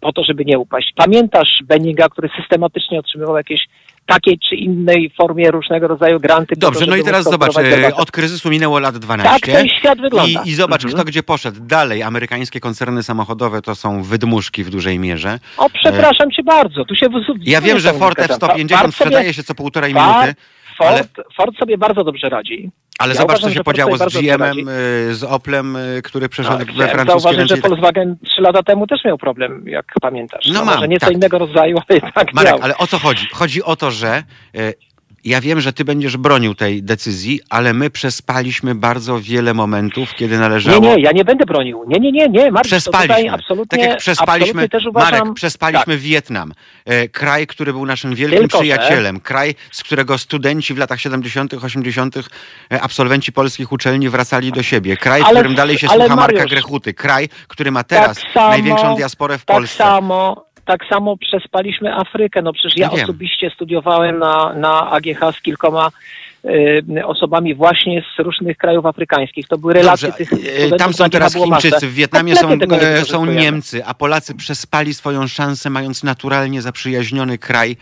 po 0.02 0.14
to, 0.14 0.24
żeby 0.24 0.46
nie 0.46 0.60
upaść. 0.60 0.94
Pamiętasz 0.96 1.50
Benninga, 1.64 2.10
który 2.10 2.30
systematycznie 2.42 3.00
otrzymywał 3.00 3.38
jakieś 3.38 3.60
takiej 4.06 4.40
czy 4.50 4.56
innej 4.56 5.12
formie 5.18 5.52
różnego 5.52 5.88
rodzaju 5.88 6.20
granty. 6.20 6.56
Dobrze, 6.58 6.80
to, 6.80 6.86
no 6.86 6.96
i 6.96 7.04
teraz 7.04 7.24
zobacz, 7.24 7.58
e, 7.58 7.96
od 7.96 8.12
kryzysu 8.12 8.50
minęło 8.50 8.80
lat 8.80 8.98
12. 8.98 9.32
Tak 9.34 9.42
ten 9.56 9.68
świat 9.70 10.02
wygląda. 10.02 10.42
I, 10.46 10.50
I 10.50 10.54
zobacz, 10.54 10.84
Mhm. 10.84 10.94
kto 10.94 11.06
gdzie 11.06 11.24
poszedł. 11.24 11.58
Dalej, 11.62 12.04
amerykańskie 12.04 12.60
koncerny 12.60 13.04
samochodowe 13.04 13.62
to 13.62 13.76
są 13.76 14.04
wydmuszki 14.04 14.64
w 14.64 14.70
dużej 14.70 15.00
mierze. 15.00 15.40
O, 15.58 15.70
przepraszam 15.70 16.32
cię 16.32 16.44
bardzo, 16.44 16.86
tu 16.86 16.96
się 16.96 17.06
Ja 17.42 17.62
wiem, 17.62 17.80
że 17.80 17.94
Ford 17.94 18.14
zgadzam. 18.24 18.50
F-150 18.52 18.70
Ford 18.70 18.82
sobie- 18.82 18.92
sprzedaje 18.92 19.34
się 19.34 19.44
co 19.44 19.56
półtorej 19.56 19.94
minuty, 19.94 20.36
Ford, 20.78 21.10
Ford 21.38 21.58
sobie 21.60 21.78
bardzo 21.78 22.04
dobrze 22.04 22.30
radzi. 22.30 22.72
ale 23.00 23.14
Ja 23.14 23.22
zobacz, 23.22 23.38
uważam, 23.38 23.50
co 23.50 23.54
się 23.58 23.64
podziało 23.64 23.98
z 23.98 24.14
GM-em, 24.18 24.58
y, 24.70 25.16
z 25.16 25.24
Oplem, 25.24 25.76
y, 25.76 26.02
który 26.04 26.30
przeszedł 26.30 26.58
Tak, 26.58 26.68
we 26.74 26.88
francuskie 26.88 27.06
zauważyć, 27.20 27.40
ręce. 27.40 27.56
że 27.56 27.62
tak- 27.62 27.70
Volkswagen 27.72 28.18
trzy 28.26 28.42
lata 28.42 28.64
temu 28.64 28.88
też 28.88 29.06
miał 29.06 29.18
problem, 29.18 29.64
jak 29.68 29.86
pamiętasz. 30.02 30.46
No 30.48 30.54
No, 30.54 30.66
mam, 30.66 30.76
może 30.76 30.88
nieco 30.88 31.06
tak. 31.06 31.16
innego 31.16 31.38
rodzaju, 31.40 31.78
ale 31.90 32.02
tak 32.02 32.34
Marek, 32.34 32.52
miał. 32.52 32.60
ale 32.62 32.78
o 32.78 32.88
co 32.88 33.00
chodzi? 33.00 33.28
Chodzi 33.34 33.64
o 33.64 33.76
to, 33.76 33.92
że 33.92 34.24
y, 34.58 34.74
ja 35.26 35.42
wiem, 35.42 35.62
że 35.62 35.74
ty 35.74 35.86
będziesz 35.86 36.18
bronił 36.18 36.56
tej 36.56 36.84
decyzji, 36.84 37.40
ale 37.50 37.74
my 37.74 37.90
przespaliśmy 37.90 38.76
bardzo 38.76 39.20
wiele 39.20 39.54
momentów, 39.54 40.14
kiedy 40.16 40.38
należało... 40.40 40.80
Nie, 40.80 40.96
nie, 40.96 41.02
ja 41.04 41.12
nie 41.12 41.26
będę 41.26 41.46
bronił. 41.46 41.84
Nie, 41.88 42.00
nie, 42.00 42.12
nie, 42.12 42.30
nie, 42.30 42.52
Marcin, 42.52 42.80
tutaj 42.80 43.08
Przespaliśmy. 43.08 43.32
absolutnie, 43.32 43.66
tak 43.80 43.90
jak 43.90 43.98
przespaliśmy, 44.00 44.68
uważam, 44.90 45.20
Marek, 45.20 45.34
przespaliśmy 45.34 45.94
tak, 45.94 46.00
Wietnam. 46.04 46.54
E, 46.86 47.08
kraj, 47.10 47.48
który 47.48 47.74
był 47.74 47.86
naszym 47.86 48.16
wielkim 48.16 48.40
Tylko, 48.40 48.58
przyjacielem. 48.60 49.20
Kraj, 49.20 49.56
z 49.72 49.84
którego 49.84 50.18
studenci 50.18 50.74
w 50.74 50.78
latach 50.78 51.00
70., 51.02 51.54
80., 51.54 52.16
e, 52.72 52.82
absolwenci 52.82 53.32
polskich 53.32 53.72
uczelni 53.72 54.10
wracali 54.10 54.52
do 54.52 54.64
siebie. 54.64 54.98
Kraj, 54.98 55.22
w 55.22 55.26
Ale- 55.26 55.40
którym 55.40 55.56
dalej 55.56 55.78
się 55.78 55.88
słucha 55.88 56.16
Marka 56.16 56.16
Mariusz, 56.16 56.46
Grechuty. 56.52 56.94
Kraj, 56.94 57.30
który 57.48 57.72
ma 57.72 57.84
teraz 57.84 58.18
tak 58.22 58.32
samo- 58.34 58.50
największą 58.50 58.96
diasporę 58.96 59.38
w 59.38 59.46
tak 59.46 59.56
Polsce. 59.58 59.78
samo, 59.78 60.45
tak 60.66 60.86
samo 60.90 61.18
przespaliśmy 61.18 61.96
Afrykę. 61.96 62.42
No 62.42 62.54
przecież 62.54 62.78
ja 62.78 62.90
Ja 62.98 63.04
osobiście 63.04 63.50
studiowałem 63.50 64.20
na, 64.20 64.54
na 64.54 64.92
AGH 64.92 65.38
z 65.38 65.42
kilkoma 65.42 65.90
osobami 67.06 67.56
właśnie 67.56 68.04
z 68.16 68.20
różnych 68.20 68.58
krajów 68.58 68.86
afrykańskich. 68.86 69.48
To 69.48 69.58
były 69.58 69.74
relacje 69.74 70.08
Dobrze, 70.10 70.26
tych 70.26 70.40
studentów 70.40 70.78
tam 70.78 70.94
są 70.94 71.04
AGH 71.04 71.12
teraz. 71.12 71.34
Chińczycy, 71.34 71.88
w 71.88 71.94
Wietnamie 71.94 72.36
są, 72.36 72.50
e, 72.52 73.06
są. 73.06 73.26
Niemcy, 73.26 73.86
a 73.86 73.94
Polacy 73.94 74.36
przespali 74.36 74.94
swoją 74.94 75.28
szansę, 75.28 75.70
mając 75.70 76.04
naturalnie 76.04 76.62
zaprzyjaźniony 76.62 77.38
kraj 77.38 77.78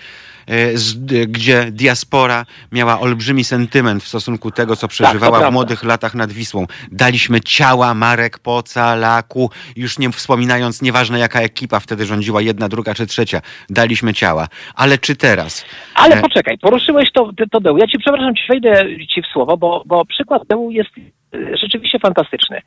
z, 0.73 0.95
gdzie 1.27 1.71
diaspora 1.71 2.45
miała 2.71 2.99
olbrzymi 2.99 3.43
sentyment 3.43 4.03
w 4.03 4.07
stosunku 4.07 4.51
tego, 4.51 4.75
co 4.75 4.87
przeżywała 4.87 5.37
w 5.37 5.39
prawda. 5.39 5.51
młodych 5.51 5.83
latach 5.83 6.15
nad 6.15 6.31
Wisłą. 6.31 6.67
Daliśmy 6.91 7.41
ciała 7.41 7.93
Marek 7.93 8.39
Poca, 8.39 8.95
Laku, 8.95 9.49
już 9.75 9.99
nie 9.99 10.11
wspominając, 10.11 10.81
nieważne 10.81 11.19
jaka 11.19 11.41
ekipa 11.41 11.79
wtedy 11.79 12.05
rządziła, 12.05 12.41
jedna, 12.41 12.69
druga 12.69 12.93
czy 12.93 13.07
trzecia, 13.07 13.41
daliśmy 13.69 14.13
ciała. 14.13 14.47
Ale 14.75 14.97
czy 14.97 15.15
teraz? 15.15 15.65
Ale 15.95 16.15
E, 16.15 16.21
poczekaj, 16.21 16.57
poruszyłeś 16.57 17.11
to, 17.13 17.29
to 17.51 17.59
Deł. 17.59 17.77
Ja 17.77 17.87
ci 17.87 17.99
przepraszam, 17.99 18.35
ci 18.35 18.43
wejdę 18.53 18.85
ci 19.13 19.21
w 19.21 19.25
słowo, 19.33 19.57
bo, 19.57 19.83
bo 19.85 20.05
przykład 20.05 20.41
Deł 20.49 20.71
jest 20.71 20.89
e, 21.33 21.57
rzeczywiście 21.57 21.99
fantastyczny. 21.99 22.61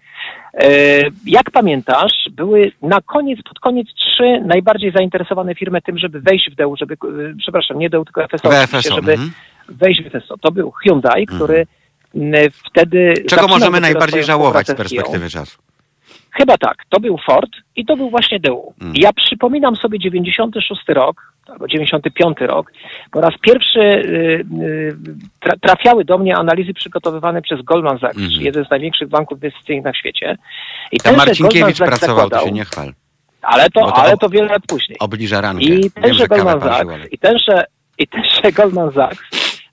E, 0.54 0.68
Jak 1.26 1.50
pamiętasz, 1.50 2.28
były 2.32 2.72
na 2.82 3.00
koniec, 3.00 3.38
pod 3.42 3.60
koniec 3.60 3.88
trzy 3.94 4.40
najbardziej 4.46 4.92
zainteresowane 4.92 5.54
firmy 5.54 5.82
tym, 5.82 5.98
żeby 5.98 6.20
wejść 6.20 6.50
w 6.50 6.54
Deł, 6.54 6.76
żeby, 6.76 6.94
e, 6.94 7.34
przepraszam, 7.38 7.78
nie 7.78 7.90
Deł, 7.90 8.04
tylko 8.04 8.28
FSO, 8.28 8.50
FSO, 8.66 8.94
żeby 8.94 9.12
mhm. 9.12 9.30
wejść 9.68 10.02
w 10.02 10.10
FSO. 10.10 10.38
To 10.38 10.50
był 10.52 10.70
Hyundai, 10.70 11.26
który 11.26 11.66
m, 12.14 12.32
wtedy... 12.70 13.14
Czego 13.28 13.48
możemy 13.48 13.80
najbardziej 13.80 14.24
żałować 14.24 14.66
z 14.66 14.74
perspektywy 14.74 15.30
czasu? 15.30 15.58
Chyba 16.36 16.56
tak. 16.58 16.76
To 16.88 17.00
był 17.00 17.18
Ford 17.26 17.50
i 17.76 17.84
to 17.84 17.96
był 17.96 18.10
właśnie 18.10 18.40
DU. 18.40 18.74
Mm. 18.80 18.92
Ja 18.96 19.12
przypominam 19.12 19.76
sobie 19.76 19.98
96 19.98 20.82
rok, 20.88 21.32
albo 21.48 21.68
95 21.68 22.36
rok. 22.40 22.72
Po 23.12 23.20
raz 23.20 23.34
pierwszy 23.40 23.80
y, 23.80 24.44
y, 24.62 24.96
tra, 25.40 25.52
trafiały 25.60 26.04
do 26.04 26.18
mnie 26.18 26.36
analizy 26.36 26.74
przygotowywane 26.74 27.42
przez 27.42 27.62
Goldman 27.62 27.98
Sachs, 27.98 28.16
Mhm. 28.18 28.42
jeden 28.42 28.64
z 28.64 28.70
największych 28.70 29.08
banków 29.08 29.38
inwestycyjnych 29.38 29.84
na 29.84 29.94
świecie. 29.94 30.36
I 30.92 30.98
Tam 30.98 31.16
Marcinkiewicz 31.16 31.78
pracował, 31.78 32.16
to 32.16 32.22
zakładał, 32.22 32.46
się 32.46 32.52
nie 32.52 32.64
chwal. 32.64 32.92
ale 33.42 33.64
to, 33.70 33.80
to 33.80 33.96
ale 33.96 34.16
to 34.16 34.28
wiele 34.28 34.48
lat 34.48 34.62
później. 34.68 34.98
Obliża 34.98 35.40
rankę. 35.40 35.64
I 35.64 35.90
tenże 35.90 36.26
Goldman 36.26 36.60
parzył, 36.60 36.72
Sachs, 36.90 36.90
ale... 36.94 37.06
i 37.06 37.18
tenże, 37.18 37.64
i 37.98 38.06
tenże 38.06 38.52
Goldman 38.52 38.92
Sachs 38.92 39.20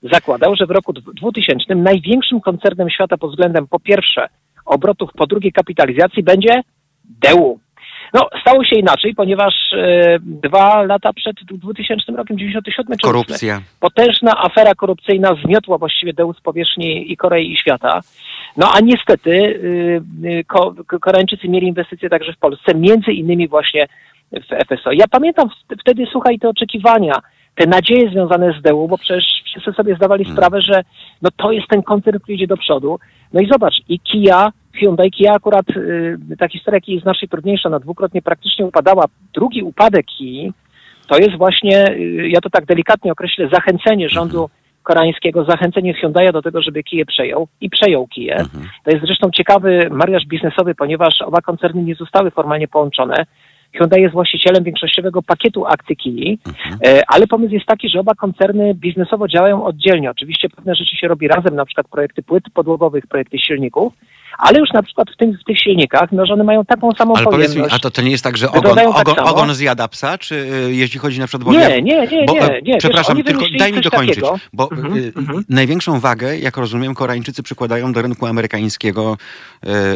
zakładał, 0.02 0.56
że 0.56 0.66
w 0.66 0.70
roku 0.70 0.92
dw- 0.92 1.14
2000 1.14 1.74
największym 1.74 2.40
koncernem 2.40 2.90
świata 2.90 3.16
pod 3.16 3.30
względem 3.30 3.66
po 3.66 3.80
pierwsze 3.80 4.28
obrotów, 4.66 5.10
po 5.16 5.26
drugie 5.26 5.52
kapitalizacji 5.52 6.22
będzie 6.22 6.60
DEU. 7.20 7.58
No, 8.14 8.28
stało 8.40 8.64
się 8.64 8.76
inaczej, 8.76 9.14
ponieważ 9.14 9.54
e, 9.72 10.18
dwa 10.20 10.82
lata 10.82 11.12
przed 11.12 11.36
2000 11.44 12.12
rokiem, 12.12 12.38
97 12.38 12.98
czy 12.98 13.08
8, 13.08 13.12
Korupcja. 13.12 13.60
potężna 13.80 14.32
afera 14.38 14.74
korupcyjna 14.74 15.28
zmiotła 15.44 15.78
właściwie 15.78 16.12
DEU 16.12 16.32
z 16.34 16.40
powierzchni 16.40 17.12
i 17.12 17.16
Korei 17.16 17.52
i 17.52 17.56
świata. 17.58 18.00
No 18.56 18.70
a 18.74 18.80
niestety 18.80 19.30
y, 19.30 20.02
y, 20.24 20.44
ko, 20.44 20.74
Ko- 20.86 21.00
Koreańczycy 21.00 21.48
mieli 21.48 21.66
inwestycje 21.66 22.08
także 22.10 22.32
w 22.32 22.38
Polsce, 22.38 22.74
między 22.74 23.12
innymi 23.12 23.48
właśnie 23.48 23.86
w 24.32 24.66
FSO. 24.68 24.92
Ja 24.92 25.04
pamiętam 25.10 25.48
wtedy, 25.80 26.06
słuchaj, 26.12 26.38
te 26.38 26.48
oczekiwania, 26.48 27.12
te 27.54 27.66
nadzieje 27.66 28.10
związane 28.10 28.52
z 28.58 28.62
DEU, 28.62 28.88
bo 28.88 28.98
przecież 28.98 29.24
wszyscy 29.44 29.72
sobie 29.72 29.94
zdawali 29.96 30.24
sprawę, 30.32 30.62
że 30.62 30.82
no 31.22 31.30
to 31.36 31.52
jest 31.52 31.68
ten 31.68 31.82
koncern, 31.82 32.18
który 32.18 32.34
idzie 32.34 32.46
do 32.46 32.56
przodu. 32.56 32.98
No 33.34 33.40
i 33.40 33.48
zobacz, 33.52 33.74
i 33.88 34.00
Kia, 34.00 34.52
Hyundai, 34.74 35.10
Kia 35.10 35.32
akurat, 35.32 35.70
y, 35.76 36.36
ta 36.38 36.48
historia 36.48 36.80
Kia 36.80 36.94
jest 36.94 37.02
znacznie 37.02 37.28
trudniejsza, 37.28 37.68
no 37.68 37.80
dwukrotnie 37.80 38.22
praktycznie 38.22 38.66
upadała. 38.66 39.04
Drugi 39.34 39.62
upadek 39.62 40.06
Kii 40.06 40.52
to 41.08 41.18
jest 41.18 41.36
właśnie, 41.36 41.90
y, 41.90 42.28
ja 42.28 42.40
to 42.40 42.50
tak 42.50 42.64
delikatnie 42.64 43.12
określę, 43.12 43.48
zachęcenie 43.52 44.08
rządu 44.08 44.48
koreańskiego, 44.82 45.44
zachęcenie 45.44 45.94
Hyundai'a 45.94 46.32
do 46.32 46.42
tego, 46.42 46.62
żeby 46.62 46.82
Kiję 46.82 47.06
przejął 47.06 47.48
i 47.60 47.70
przejął 47.70 48.06
Kiję. 48.06 48.36
Mhm. 48.36 48.64
To 48.84 48.90
jest 48.90 49.04
zresztą 49.04 49.30
ciekawy 49.30 49.88
mariaż 49.90 50.26
biznesowy, 50.26 50.74
ponieważ 50.74 51.22
oba 51.22 51.40
koncerny 51.40 51.82
nie 51.82 51.94
zostały 51.94 52.30
formalnie 52.30 52.68
połączone. 52.68 53.26
Hyundai 53.78 54.02
jest 54.02 54.12
właścicielem 54.12 54.64
większościowego 54.64 55.22
pakietu 55.22 55.66
akcji 55.66 55.96
Kii, 55.96 56.38
Mhm. 56.46 56.78
e, 56.86 57.02
ale 57.08 57.26
pomysł 57.26 57.54
jest 57.54 57.66
taki, 57.66 57.88
że 57.88 58.00
oba 58.00 58.14
koncerny 58.14 58.74
biznesowo 58.74 59.28
działają 59.28 59.64
oddzielnie. 59.64 60.10
Oczywiście 60.10 60.48
pewne 60.48 60.74
rzeczy 60.74 60.96
się 60.96 61.08
robi 61.08 61.28
razem, 61.28 61.54
na 61.54 61.64
przykład 61.64 61.88
projekty 61.88 62.22
płyt 62.22 62.44
podłogowych, 62.54 63.06
projekty 63.06 63.38
silników, 63.38 63.92
ale 64.38 64.58
już 64.58 64.70
na 64.74 64.82
przykład 64.82 65.08
w, 65.10 65.16
tym, 65.16 65.38
w 65.40 65.44
tych 65.44 65.58
silnikach, 65.60 66.08
no, 66.12 66.26
że 66.26 66.32
one 66.34 66.44
mają 66.44 66.64
taką 66.64 66.92
samą 66.92 67.14
Ale 67.16 67.24
powiedz 67.24 67.48
mi, 67.48 67.54
pojemność. 67.54 67.74
a 67.74 67.78
to, 67.78 67.90
to 67.90 68.02
nie 68.02 68.10
jest 68.10 68.24
tak, 68.24 68.36
że 68.36 68.50
ogon, 68.50 68.74
tak 68.76 68.86
ogon, 68.88 69.14
samo? 69.14 69.30
ogon 69.30 69.54
zjada 69.54 69.88
psa, 69.88 70.18
czy 70.18 70.34
y, 70.34 70.74
jeśli 70.74 71.00
chodzi 71.00 71.20
na 71.20 71.26
przykład... 71.26 71.44
Bo 71.44 71.52
Nie, 71.52 71.82
nie, 71.82 72.06
nie, 72.06 72.24
bo, 72.26 72.32
nie, 72.32 72.40
e, 72.42 72.62
nie. 72.62 72.72
Wiesz, 72.72 72.78
Przepraszam, 72.78 73.22
tylko 73.22 73.44
daj 73.58 73.72
mi 73.72 73.80
dokończyć, 73.80 74.14
takiego. 74.14 74.38
bo 74.52 74.70
Mhm, 74.72 74.96
y, 74.96 75.12
mhm. 75.16 75.44
największą 75.48 76.00
wagę, 76.00 76.38
jak 76.38 76.56
rozumiem, 76.56 76.94
Koreańczycy 76.94 77.42
przykładają 77.42 77.92
do 77.92 78.02
rynku 78.02 78.26
amerykańskiego, 78.26 79.16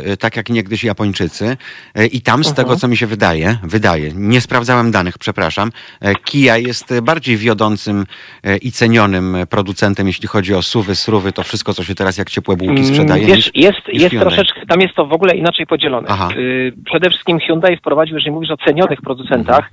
y, 0.07 0.11
y, 0.11 0.16
tak 0.16 0.37
jak 0.37 0.48
niegdyś 0.48 0.85
Japończycy 0.85 1.57
y, 1.98 2.07
i 2.07 2.20
tam 2.20 2.44
z 2.44 2.48
Mhm. 2.48 2.57
tego, 2.66 2.77
co 2.81 2.88
mi 2.88 2.96
się 2.96 3.07
wydaje, 3.07 3.59
wydaje, 3.62 4.12
nie 4.14 4.40
sprawdzałem 4.40 4.90
danych, 4.90 5.18
przepraszam, 5.18 5.68
y, 6.05 6.14
Kia 6.24 6.57
jest 6.59 6.92
y, 6.92 7.03
bardziej 7.03 7.37
wiodącym 7.37 8.07
y, 8.46 8.57
i 8.57 8.72
cenionym 8.72 9.35
y, 9.35 9.46
producentem, 9.46 10.07
jeśli 10.07 10.29
chodzi 10.29 10.55
o 10.55 10.62
suwy, 10.62 10.94
sruwy, 10.96 11.33
to 11.33 11.42
wszystko, 11.42 11.74
co 11.74 11.85
się 11.85 11.94
teraz 11.94 12.18
jak 12.18 12.31
ciepłe 12.31 12.57
bułki 12.57 12.87
sprzedaje. 12.87 13.24
Mm, 13.24 13.37
niż- 13.37 13.46
Wiesz, 13.55 13.62
jest, 13.64 13.79
niż 13.92 14.03
jest. 14.03 14.14
Troszeczkę, 14.37 14.67
tam 14.67 14.81
jest 14.81 14.95
to 14.95 15.07
w 15.07 15.12
ogóle 15.12 15.35
inaczej 15.37 15.67
podzielone. 15.67 16.09
Aha. 16.11 16.29
Y, 16.37 16.73
Przede 16.85 17.11
wszystkim 17.11 17.38
Hyundai 17.41 17.77
wprowadził, 17.77 18.14
jeżeli 18.17 18.31
mówisz 18.33 18.51
o 18.51 18.57
cenionych 18.57 19.01
producentach, 19.01 19.57
Mhm. 19.59 19.73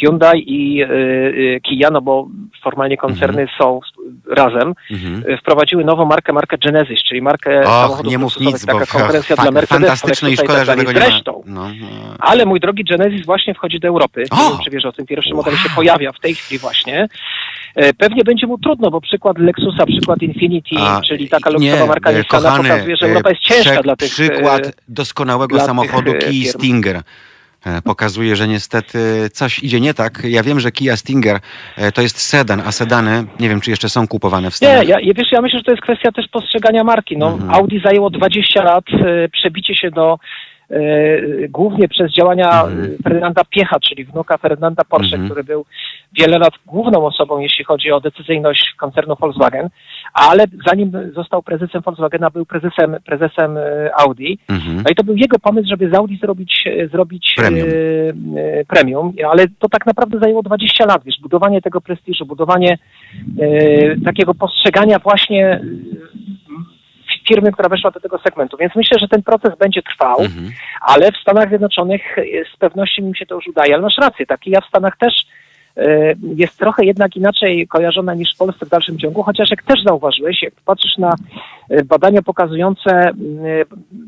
Hyundai 0.00 0.44
i 0.46 0.82
y, 0.82 0.86
y, 0.86 1.60
Kia, 1.62 1.90
no 1.90 2.00
bo 2.02 2.28
formalnie 2.62 2.96
koncerny 2.96 3.46
są 3.58 3.80
w- 3.80 4.32
razem, 4.32 4.74
Mhm. 4.90 5.38
wprowadziły 5.38 5.84
nową 5.84 6.04
markę, 6.04 6.32
markę 6.32 6.58
Genesis, 6.58 7.02
czyli 7.08 7.22
markę 7.22 7.60
Och, 7.60 7.66
samochodów 7.66 8.10
nie 8.12 8.18
mów 8.18 8.40
nic, 8.40 8.66
bo 8.66 8.72
taka 8.72 8.86
konkurencja 8.98 9.36
fa- 9.36 9.42
dla 9.42 9.50
Mercedesa, 9.50 9.86
fantastyczne 9.96 10.30
i 10.30 10.36
szkoda, 10.36 10.64
że 10.64 10.76
tego 10.76 10.92
nie 10.92 11.00
ma. 11.00 11.06
Zresztą, 11.06 11.42
No, 11.46 11.62
no. 11.80 11.86
ale 12.18 12.46
mój 12.46 12.60
drogi 12.60 12.84
Genesis 12.84 13.26
właśnie 13.26 13.54
wchodzi 13.54 13.80
do 13.80 13.88
Europy. 13.88 14.24
O! 14.30 14.36
Nie 14.36 14.48
wiem, 14.50 14.58
czy 14.64 14.70
wiesz 14.70 14.84
o 14.84 14.92
tym. 14.92 15.06
Pierwszy 15.06 15.34
model 15.34 15.56
się 15.56 15.68
pojawia 15.76 16.12
w 16.12 16.20
tej 16.20 16.34
chwili 16.34 16.58
właśnie. 16.58 17.08
E, 17.74 17.94
Pewnie 17.94 18.24
będzie 18.24 18.46
mu 18.46 18.58
trudno, 18.58 18.90
bo 18.90 19.00
przykład 19.00 19.38
Lexusa, 19.38 19.86
przykład 19.86 20.22
Infinity, 20.22 20.76
A, 20.78 21.00
czyli 21.08 21.28
taka 21.28 21.50
nie, 21.50 21.54
luksusowa 21.56 21.86
marka 21.86 22.10
e, 22.10 22.24
kochany, 22.24 22.68
pokazuje, 22.68 22.96
że 22.96 23.06
e, 23.06 23.08
Europa 23.08 23.30
jest 23.30 23.42
ciężka 23.42 23.70
prze- 23.70 23.82
dla 23.82 23.96
tych... 23.96 24.10
Przykład 24.10 24.76
doskonałego 24.88 25.60
samochodu 25.60 26.12
Kia. 26.14 26.52
Stinger. 26.52 27.00
Pokazuje, 27.84 28.36
że 28.36 28.48
niestety 28.48 28.98
coś 29.32 29.58
idzie 29.58 29.80
nie 29.80 29.94
tak. 29.94 30.22
Ja 30.24 30.42
wiem, 30.42 30.60
że 30.60 30.72
Kia 30.72 30.96
Stinger 30.96 31.38
to 31.94 32.02
jest 32.02 32.18
sedan, 32.20 32.62
a 32.66 32.72
sedany 32.72 33.24
nie 33.40 33.48
wiem, 33.48 33.60
czy 33.60 33.70
jeszcze 33.70 33.88
są 33.88 34.08
kupowane 34.08 34.50
w 34.50 34.60
Nie, 34.60 34.68
Stanach. 34.68 34.88
ja, 34.88 35.00
ja- 35.00 35.14
wiesz, 35.16 35.32
ja 35.32 35.40
myślę, 35.42 35.58
że 35.58 35.64
to 35.64 35.70
jest 35.70 35.82
kwestia 35.82 36.12
też 36.12 36.28
postrzegania 36.28 36.84
marki. 36.84 37.16
No, 37.18 37.28
Mhm. 37.28 37.50
Audi 37.50 37.78
zajęło 37.84 38.10
20 38.10 38.62
lat 38.62 38.84
przebicie 39.32 39.74
się 39.76 39.90
do 39.90 40.18
głównie 41.48 41.88
przez 41.88 42.12
działania 42.12 42.62
Mhm. 42.64 42.84
e, 42.84 43.02
Ferdynanda 43.02 43.42
Piecha, 43.50 43.80
czyli 43.80 44.04
wnuka 44.04 44.38
Ferdynanda 44.38 44.84
Porsche, 44.84 45.14
Mhm. 45.16 45.24
który 45.30 45.44
był 45.44 45.64
wiele 46.18 46.38
lat 46.38 46.52
główną 46.66 47.06
osobą, 47.06 47.38
jeśli 47.38 47.64
chodzi 47.64 47.90
o 47.92 48.00
decyzyjność 48.00 48.74
koncernu 48.78 49.16
Volkswagen, 49.20 49.68
ale 50.14 50.44
zanim 50.66 50.92
został 51.14 51.42
prezesem 51.42 51.82
Volkswagena, 51.82 52.30
był 52.30 52.46
prezesem, 52.46 52.96
prezesem 53.04 53.56
e, 53.56 53.90
Audi. 53.94 54.38
Mhm. 54.48 54.76
No 54.76 54.90
i 54.90 54.94
to 54.94 55.04
był 55.04 55.16
jego 55.16 55.38
pomysł, 55.38 55.68
żeby 55.68 55.90
z 55.90 55.94
Audi 55.94 56.16
zrobić, 56.16 56.64
e, 56.66 56.88
zrobić 56.88 57.34
Premium. 57.36 57.68
E, 57.68 57.72
e, 58.60 58.64
premium, 58.64 59.12
ale 59.32 59.46
to 59.58 59.68
tak 59.68 59.86
naprawdę 59.86 60.18
zajęło 60.18 60.42
20 60.42 60.86
lat, 60.86 61.04
wiesz, 61.04 61.20
budowanie 61.22 61.62
tego 61.62 61.80
prestiżu, 61.80 62.26
budowanie 62.26 62.78
e, 63.40 63.46
takiego 64.04 64.34
postrzegania 64.34 64.98
właśnie 64.98 65.46
e, 65.46 65.60
firmy, 67.32 67.52
która 67.52 67.68
weszła 67.68 67.90
do 67.90 68.00
tego 68.00 68.18
segmentu. 68.18 68.56
Więc 68.56 68.72
myślę, 68.76 68.98
że 69.00 69.08
ten 69.08 69.22
proces 69.22 69.58
będzie 69.58 69.82
trwał, 69.82 70.20
Mhm. 70.20 70.50
ale 70.80 71.12
w 71.12 71.16
Stanach 71.16 71.48
Zjednoczonych 71.48 72.18
e, 72.18 72.22
z 72.54 72.56
pewnością 72.58 73.02
im 73.02 73.14
się 73.14 73.26
to 73.26 73.34
już 73.34 73.46
udaje. 73.46 73.74
Ale 73.74 73.82
masz 73.82 73.98
rację, 73.98 74.26
taki 74.26 74.50
ja 74.50 74.60
w 74.60 74.66
Stanach 74.66 74.96
też 74.96 75.12
e, 75.76 76.14
jest 76.36 76.58
trochę 76.58 76.84
jednak 76.84 77.16
inaczej 77.16 77.68
kojarzona 77.68 78.14
niż 78.14 78.34
w 78.34 78.38
Polsce 78.38 78.66
w 78.66 78.68
dalszym 78.68 78.98
ciągu, 78.98 79.22
chociaż 79.22 79.50
jak 79.50 79.62
też 79.62 79.82
zauważyłeś, 79.86 80.42
jak 80.42 80.54
patrzysz 80.64 80.98
na 80.98 81.14
e, 81.70 81.84
badania 81.84 82.22
pokazujące 82.22 82.90
m, 82.90 83.14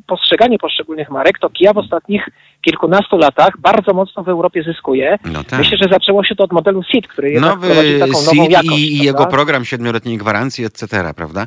postrzeganie 0.07 0.59
poszczególnych 0.59 1.11
marek, 1.11 1.39
to 1.39 1.51
Kia 1.51 1.73
w 1.73 1.79
ostatnich 1.79 2.29
kilkunastu 2.65 3.17
latach 3.17 3.53
bardzo 3.59 3.95
mocno 3.95 4.23
w 4.23 4.29
Europie 4.29 4.63
zyskuje. 4.63 5.19
No 5.33 5.45
tak. 5.45 5.59
Myślę, 5.59 5.79
że 5.83 5.89
zaczęło 5.91 6.25
się 6.25 6.35
to 6.35 6.45
od 6.45 6.53
modelu 6.53 6.83
SEAT, 6.93 7.07
który 7.09 7.41
Nowy 7.41 7.67
prowadzi 7.67 7.99
taką 7.99 8.23
nową 8.23 8.49
jakość. 8.51 8.79
i, 8.81 8.89
prawda? 8.97 9.05
jego 9.05 9.27
program 9.27 9.65
siedmioletniej 9.65 10.19
gwarancji, 10.19 10.65
etc., 10.65 10.87
prawda? 11.17 11.47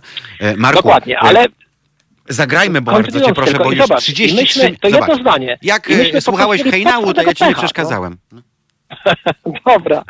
Marku, 0.58 0.78
Dokładnie, 0.84 1.20
ale 1.20 1.46
Zagrajmy 2.30 2.82
bardzo 2.82 3.22
cię 3.22 3.34
proszę, 3.34 3.52
tylko, 3.52 3.64
bo 3.64 3.72
i 3.72 3.76
już 3.78 3.88
zobacz, 3.88 4.04
33... 4.04 4.34
i 4.34 4.42
myśmy, 4.42 4.78
to 4.78 4.90
Zobacz, 4.90 5.10
jedno 5.10 5.24
zdanie. 5.24 5.58
Jak 5.62 5.92
e, 5.92 6.22
słuchałeś 6.22 6.64
hejnału, 6.64 7.14
to 7.14 7.22
ja 7.22 7.34
ci 7.34 7.44
nie 7.44 7.56
pecha, 7.56 7.68
no. 8.32 8.42
Dobra. 9.68 10.04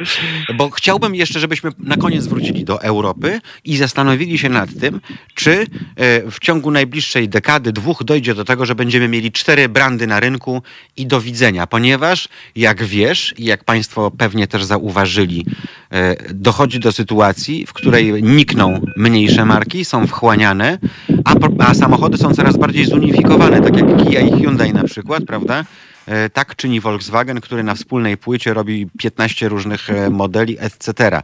Bo 0.56 0.70
chciałbym 0.70 1.16
jeszcze, 1.16 1.40
żebyśmy 1.40 1.72
na 1.80 1.98
koniec 1.98 2.28
wrócili 2.28 2.64
do 2.64 2.82
Europy 2.82 3.42
i 3.64 3.78
zastanowili 3.78 4.38
się 4.38 4.50
nad 4.50 4.70
tym, 4.80 5.02
czy 5.34 5.66
e, 5.96 6.32
w 6.32 6.40
ciągu 6.40 6.72
najbliższej 6.72 7.30
dekady, 7.30 7.72
dwóch 7.72 8.04
dojdzie 8.04 8.36
do 8.36 8.46
tego, 8.46 8.66
że 8.66 8.76
będziemy 8.76 9.08
mieli 9.08 9.32
cztery 9.32 9.70
brandy 9.70 10.08
na 10.08 10.20
rynku 10.20 10.62
i 10.98 11.08
do 11.08 11.22
widzenia, 11.22 11.68
ponieważ 11.68 12.30
jak 12.56 12.84
wiesz 12.84 13.34
i 13.38 13.46
jak 13.46 13.64
Państwo 13.64 14.12
pewnie 14.12 14.48
też 14.48 14.64
zauważyli, 14.64 15.46
e, 15.92 16.34
dochodzi 16.34 16.80
do 16.80 16.92
sytuacji, 16.92 17.66
w 17.66 17.74
której 17.74 18.24
nikną 18.24 18.82
mniejsze 18.98 19.46
marki, 19.46 19.86
są 19.86 20.08
wchłaniane, 20.08 20.80
a, 21.26 21.36
a 21.60 21.74
samochody 21.74 22.18
są 22.18 22.34
coraz 22.34 22.58
bardziej 22.58 22.86
zunifikowane, 22.86 23.62
tak 23.62 23.76
jak 23.78 23.98
Kia 24.04 24.20
i 24.20 24.32
Hyundai 24.32 24.74
na 24.74 24.84
przykład, 24.84 25.24
prawda? 25.26 25.64
E, 26.08 26.30
Tak 26.30 26.56
czyni 26.56 26.80
Volkswagen, 26.80 27.42
który 27.42 27.64
na 27.64 27.76
wspólnej 27.76 28.18
płycie 28.18 28.54
robi 28.54 28.88
15 28.98 29.50
różnych 29.50 29.90
e, 29.90 30.10
modeli, 30.10 30.58
etc. 30.60 31.22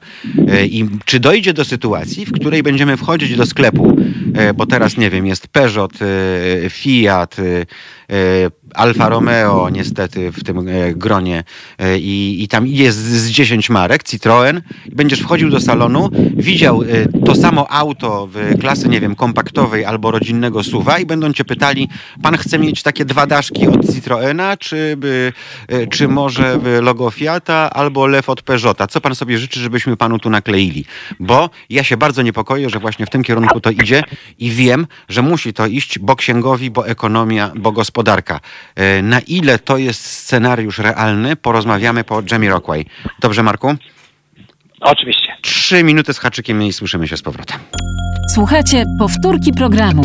E, 0.48 0.66
I 0.66 0.90
czy 1.06 1.20
dojdzie 1.20 1.54
do 1.54 1.66
sytuacji, 1.66 2.26
w 2.26 2.32
której 2.32 2.64
będziemy 2.64 2.98
wchodzić 2.98 3.36
do 3.36 3.46
sklepu, 3.46 3.98
bo 4.56 4.66
teraz, 4.66 4.98
nie 4.98 5.10
wiem, 5.10 5.28
jest 5.28 5.48
Peugeot, 5.48 5.94
Fiat, 6.70 7.36
Alfa 8.74 9.10
Romeo 9.10 9.70
niestety 9.70 10.32
w 10.32 10.44
tym 10.44 10.68
e, 10.68 10.94
gronie 10.94 11.44
e, 11.80 11.98
i, 11.98 12.44
i 12.44 12.48
tam 12.48 12.68
jest 12.68 12.98
z 12.98 13.30
10 13.30 13.70
marek, 13.70 14.04
Citroën, 14.04 14.62
i 14.86 14.96
będziesz 14.96 15.20
wchodził 15.20 15.50
do 15.50 15.60
salonu, 15.60 16.10
widział 16.36 16.84
e, 16.84 16.86
to 17.26 17.36
samo 17.36 17.72
auto 17.72 18.28
w 18.32 18.60
klasy, 18.60 18.90
nie 18.90 19.02
wiem, 19.02 19.16
kompaktowej 19.16 19.86
albo 19.86 20.12
rodzinnego 20.12 20.64
suwa 20.64 21.00
i 21.00 21.06
będą 21.06 21.34
cię 21.34 21.46
pytali, 21.46 21.90
pan 22.22 22.38
chce 22.38 22.60
mieć 22.60 22.84
takie 22.84 23.06
dwa 23.06 23.28
daszki 23.28 23.68
od 23.68 23.94
Citroena, 23.94 24.58
czy, 24.58 24.96
by, 24.98 25.34
e, 25.68 25.88
czy 25.88 26.08
może 26.08 26.60
logo 26.82 27.12
Fiata 27.12 27.70
albo 27.70 28.08
lew 28.08 28.30
od 28.30 28.42
Peugeota? 28.42 28.88
Co 28.88 29.02
pan 29.02 29.16
sobie 29.16 29.38
życzy, 29.38 29.60
żebyśmy 29.60 29.98
panu 29.98 30.20
tu 30.20 30.30
nakleili? 30.30 30.86
Bo 31.20 31.50
ja 31.70 31.84
się 31.84 31.98
bardzo 31.98 32.22
niepokoję, 32.22 32.70
że 32.70 32.80
właśnie 32.80 33.06
w 33.06 33.10
tym 33.10 33.24
kierunku 33.24 33.60
to 33.60 33.70
idzie 33.70 34.04
i 34.40 34.52
wiem, 34.52 34.88
że 35.10 35.22
musi 35.22 35.54
to 35.54 35.68
iść, 35.68 36.00
bo 36.00 36.16
księgowi, 36.16 36.72
bo 36.72 36.88
ekonomia, 36.88 37.52
bo 37.56 37.72
gospodarka. 37.72 37.93
E, 38.76 39.02
Na 39.02 39.20
ile 39.20 39.60
to 39.60 39.78
jest 39.78 40.06
scenariusz 40.06 40.78
realny, 40.80 41.36
porozmawiamy 41.36 42.04
po 42.04 42.22
Jamie 42.32 42.50
Rockway. 42.50 42.86
Dobrze, 43.20 43.44
Marku? 43.44 43.76
Oczywiście. 44.82 45.34
Trzy 45.42 45.84
minuty 45.84 46.14
z 46.14 46.20
haczykiem 46.20 46.64
i 46.64 46.74
słyszymy 46.74 47.08
się 47.08 47.18
z 47.18 47.22
powrotem. 47.22 47.60
Słuchajcie 48.34 48.84
powtórki 49.00 49.54
programu. 49.54 50.04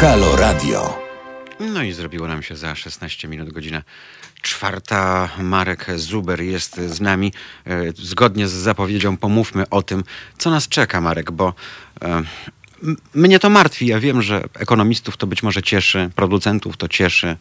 Halo 0.00 0.36
Radio. 0.36 0.98
No 1.60 1.82
i 1.82 1.92
zrobiło 1.92 2.28
nam 2.28 2.42
się 2.42 2.56
za 2.56 2.74
16 2.74 3.28
minut, 3.28 3.50
godzina 3.52 3.82
czwarta. 4.42 5.28
Marek 5.38 5.86
Zuber 5.96 6.40
jest 6.40 6.76
z 6.76 7.00
nami. 7.00 7.32
E, 7.66 7.92
Zgodnie 7.94 8.48
z 8.48 8.52
zapowiedzią 8.52 9.16
pomówmy 9.16 9.68
o 9.70 9.82
tym, 9.82 10.04
co 10.38 10.50
nas 10.50 10.68
czeka, 10.68 11.00
Marek, 11.00 11.30
bo 11.30 11.54
e, 12.02 12.22
mnie 13.14 13.38
to 13.38 13.50
martwi. 13.50 13.86
Ja 13.86 14.00
wiem, 14.00 14.22
że 14.22 14.44
ekonomistów 14.54 15.16
to 15.16 15.26
być 15.26 15.42
może 15.42 15.62
cieszy, 15.62 16.10
producentów 16.14 16.76
to 16.76 16.88
cieszy, 16.88 17.36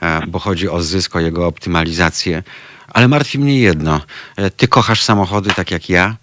e, 0.00 0.26
bo 0.26 0.38
chodzi 0.38 0.68
o 0.68 0.82
zysk, 0.82 1.16
o 1.16 1.20
jego 1.20 1.46
optymalizację. 1.46 2.42
Ale 2.88 3.08
martwi 3.08 3.38
mnie 3.38 3.60
jedno. 3.60 4.00
Ty 4.56 4.68
kochasz 4.68 5.02
samochody 5.02 5.50
tak 5.50 5.70
jak 5.70 5.88
ja. 5.88 6.16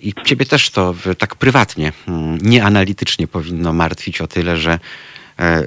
I 0.00 0.14
ciebie 0.24 0.46
też 0.46 0.70
to 0.70 0.94
tak 1.18 1.34
prywatnie, 1.34 1.92
mm, 2.08 2.38
nieanalitycznie 2.38 3.26
powinno 3.26 3.72
martwić 3.72 4.20
o 4.20 4.26
tyle, 4.26 4.56
że 4.56 4.78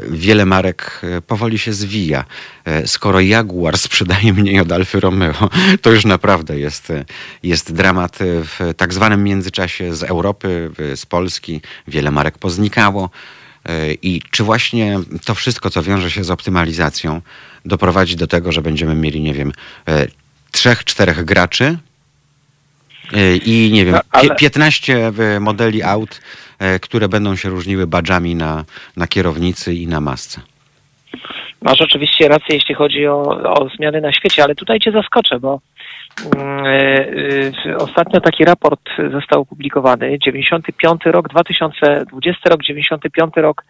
Wiele 0.10 0.46
marek 0.46 1.02
e, 1.04 1.22
powoli 1.22 1.58
się 1.60 1.74
zwija. 1.74 2.26
E, 2.66 2.88
Skoro 2.88 3.20
Jaguar 3.20 3.78
sprzedaje 3.78 4.34
mniej 4.34 4.60
od 4.60 4.72
Alfy 4.72 5.00
Romeo, 5.00 5.50
to 5.82 5.92
już 5.92 6.06
naprawdę 6.06 6.60
jest, 6.60 6.90
e, 6.90 7.06
jest 7.44 7.74
dramat 7.74 8.22
e, 8.22 8.26
w 8.26 8.60
tak 8.78 8.94
zwanym 8.94 9.24
międzyczasie 9.24 9.96
z 9.96 10.04
Europy, 10.04 10.72
z 10.96 11.06
Polski. 11.06 11.62
Wiele 11.88 12.12
marek 12.12 12.38
poznikało. 12.38 13.10
E, 13.66 13.94
I 13.94 14.22
czy 14.32 14.44
właśnie 14.44 15.00
to 15.26 15.36
wszystko, 15.36 15.70
co 15.70 15.84
wiąże 15.84 16.12
się 16.12 16.24
z 16.24 16.30
optymalizacją, 16.32 17.22
doprowadzi 17.66 18.16
do 18.16 18.28
tego, 18.28 18.52
że 18.52 18.62
będziemy 18.62 18.96
mieli, 18.96 19.22
nie 19.22 19.34
wiem, 19.34 19.52
e, 19.88 20.08
trzech, 20.52 20.84
czterech 20.84 21.26
graczy 21.26 21.78
e, 23.14 23.36
i 23.38 23.72
nie 23.72 23.86
wiem, 23.86 23.94
No, 23.96 24.02
ale- 24.12 24.30
pie- 24.30 24.36
15 24.36 25.08
e, 25.36 25.40
modeli 25.40 25.84
aut, 25.84 26.22
e, 26.22 26.22
które 26.82 27.10
będą 27.10 27.36
się 27.36 27.50
różniły 27.50 27.88
badżami 27.88 28.36
na, 28.36 28.66
na 28.98 29.08
kierownicy 29.08 29.74
i 29.74 29.88
na 29.88 30.02
masce. 30.02 30.42
Masz 31.62 31.82
oczywiście 31.82 32.28
rację, 32.28 32.56
jeśli 32.56 32.76
chodzi 32.76 33.08
o, 33.08 33.22
o 33.54 33.70
zmiany 33.70 34.02
na 34.02 34.14
świecie, 34.14 34.44
ale 34.44 34.56
tutaj 34.56 34.80
cię 34.80 34.92
zaskoczę, 34.92 35.40
bo 35.40 35.60
mm, 36.36 36.66
y, 36.66 37.52
y, 37.66 37.78
ostatnio 37.78 38.22
taki 38.22 38.46
raport 38.46 38.90
został 39.12 39.42
opublikowany, 39.42 40.20
95 40.20 41.02
rok, 41.06 41.30
2020 41.30 42.50
rok, 42.50 42.64
95 42.64 43.32
rok, 43.36 43.64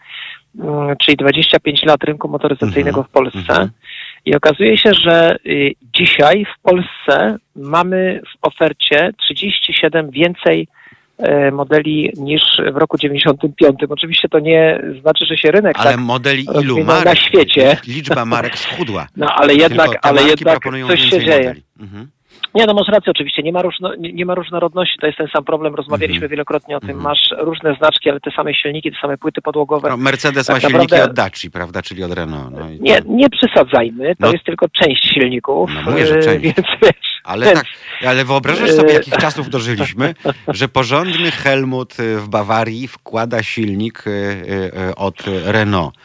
mm, 0.60 0.98
czyli 0.98 1.18
25 1.18 1.84
lat 1.86 2.04
rynku 2.04 2.28
motoryzacyjnego 2.28 3.04
w 3.04 3.10
Polsce. 3.10 3.40
mhm. 3.40 3.70
I 4.26 4.36
okazuje 4.36 4.78
się, 4.78 4.94
że 4.94 5.38
y, 5.46 5.74
dzisiaj 5.94 6.46
w 6.46 6.62
Polsce 6.62 7.38
mamy 7.56 8.22
w 8.28 8.48
ofercie 8.48 9.12
37 9.18 10.12
więcej 10.12 10.68
e, 10.72 10.77
modeli 11.52 12.12
niż 12.18 12.42
w 12.74 12.78
roku 12.78 12.98
95. 12.98 13.76
Oczywiście 13.90 14.30
to 14.30 14.40
nie 14.40 14.82
znaczy, 15.02 15.26
że 15.26 15.38
się 15.38 15.52
rynek 15.52 15.76
Ale 15.80 15.92
tak 15.92 16.00
modeli 16.00 16.46
ilu 16.62 16.84
marek? 16.84 17.06
na 17.06 17.16
świecie. 17.16 17.78
Liczba 17.88 18.26
marek 18.26 18.58
schudła. 18.58 19.08
No 19.18 19.28
ale 19.36 19.54
jednak, 19.54 19.90
ale 20.02 20.22
jednak 20.24 20.64
coś 20.88 21.00
się 21.00 21.10
więcej 21.10 21.20
dzieje. 21.26 21.38
modeli. 21.38 21.64
Mhm. 21.80 22.08
Nie, 22.56 22.66
no 22.66 22.74
masz 22.74 22.88
rację 22.88 23.12
oczywiście, 23.12 23.44
nie 23.44 23.52
ma, 23.52 23.62
różno, 23.62 23.96
nie, 23.96 24.14
nie 24.14 24.26
ma 24.26 24.36
różnorodności, 24.36 24.98
to 25.02 25.06
jest 25.08 25.18
ten 25.18 25.28
sam 25.36 25.44
problem, 25.44 25.76
rozmawialiśmy 25.76 26.16
Mhm. 26.18 26.30
wielokrotnie 26.30 26.78
o 26.78 26.80
tym, 26.80 26.90
Mhm. 26.90 27.04
masz 27.04 27.30
różne 27.38 27.76
znaczki, 27.76 28.10
ale 28.10 28.20
te 28.20 28.32
same 28.32 28.54
silniki, 28.54 28.92
te 28.92 28.98
same 29.02 29.18
płyty 29.18 29.42
podłogowe. 29.42 29.90
No, 29.90 29.98
Mercedes 29.98 30.48
Tak 30.48 30.56
ma 30.56 30.60
silniki 30.60 30.82
naprawdę- 30.82 31.06
od 31.06 31.14
Daci, 31.14 31.52
prawda, 31.52 31.82
czyli 31.82 32.04
od 32.04 32.12
Renault. 32.14 32.52
No 32.52 32.70
Nie, 32.80 33.00
nie 33.06 33.30
przesadzajmy, 33.30 34.16
to 34.16 34.26
No. 34.26 34.32
jest 34.32 34.46
tylko 34.46 34.70
część 34.70 35.14
silników, 35.14 35.70
No 35.76 35.92
mówię, 35.92 36.06
że 36.08 36.16
e, 36.18 36.22
część. 36.22 36.44
więc 36.44 36.58
Ale 37.24 37.54
tak, 37.54 37.66
ale 38.08 38.26
wyobrażasz 38.26 38.72
sobie, 38.72 38.94
jakich 38.94 39.18
czasów 39.18 39.50
dożyliśmy, 39.50 40.14
że 40.48 40.68
porządny 40.68 41.32
Helmut 41.32 42.00
y, 42.00 42.18
w 42.20 42.30
Bawarii 42.30 42.88
wkłada 42.88 43.44
silnik 43.44 44.08
y, 44.08 44.10
y, 44.10 44.90
y, 44.90 44.96
od 44.96 45.16
Renault. 45.46 45.96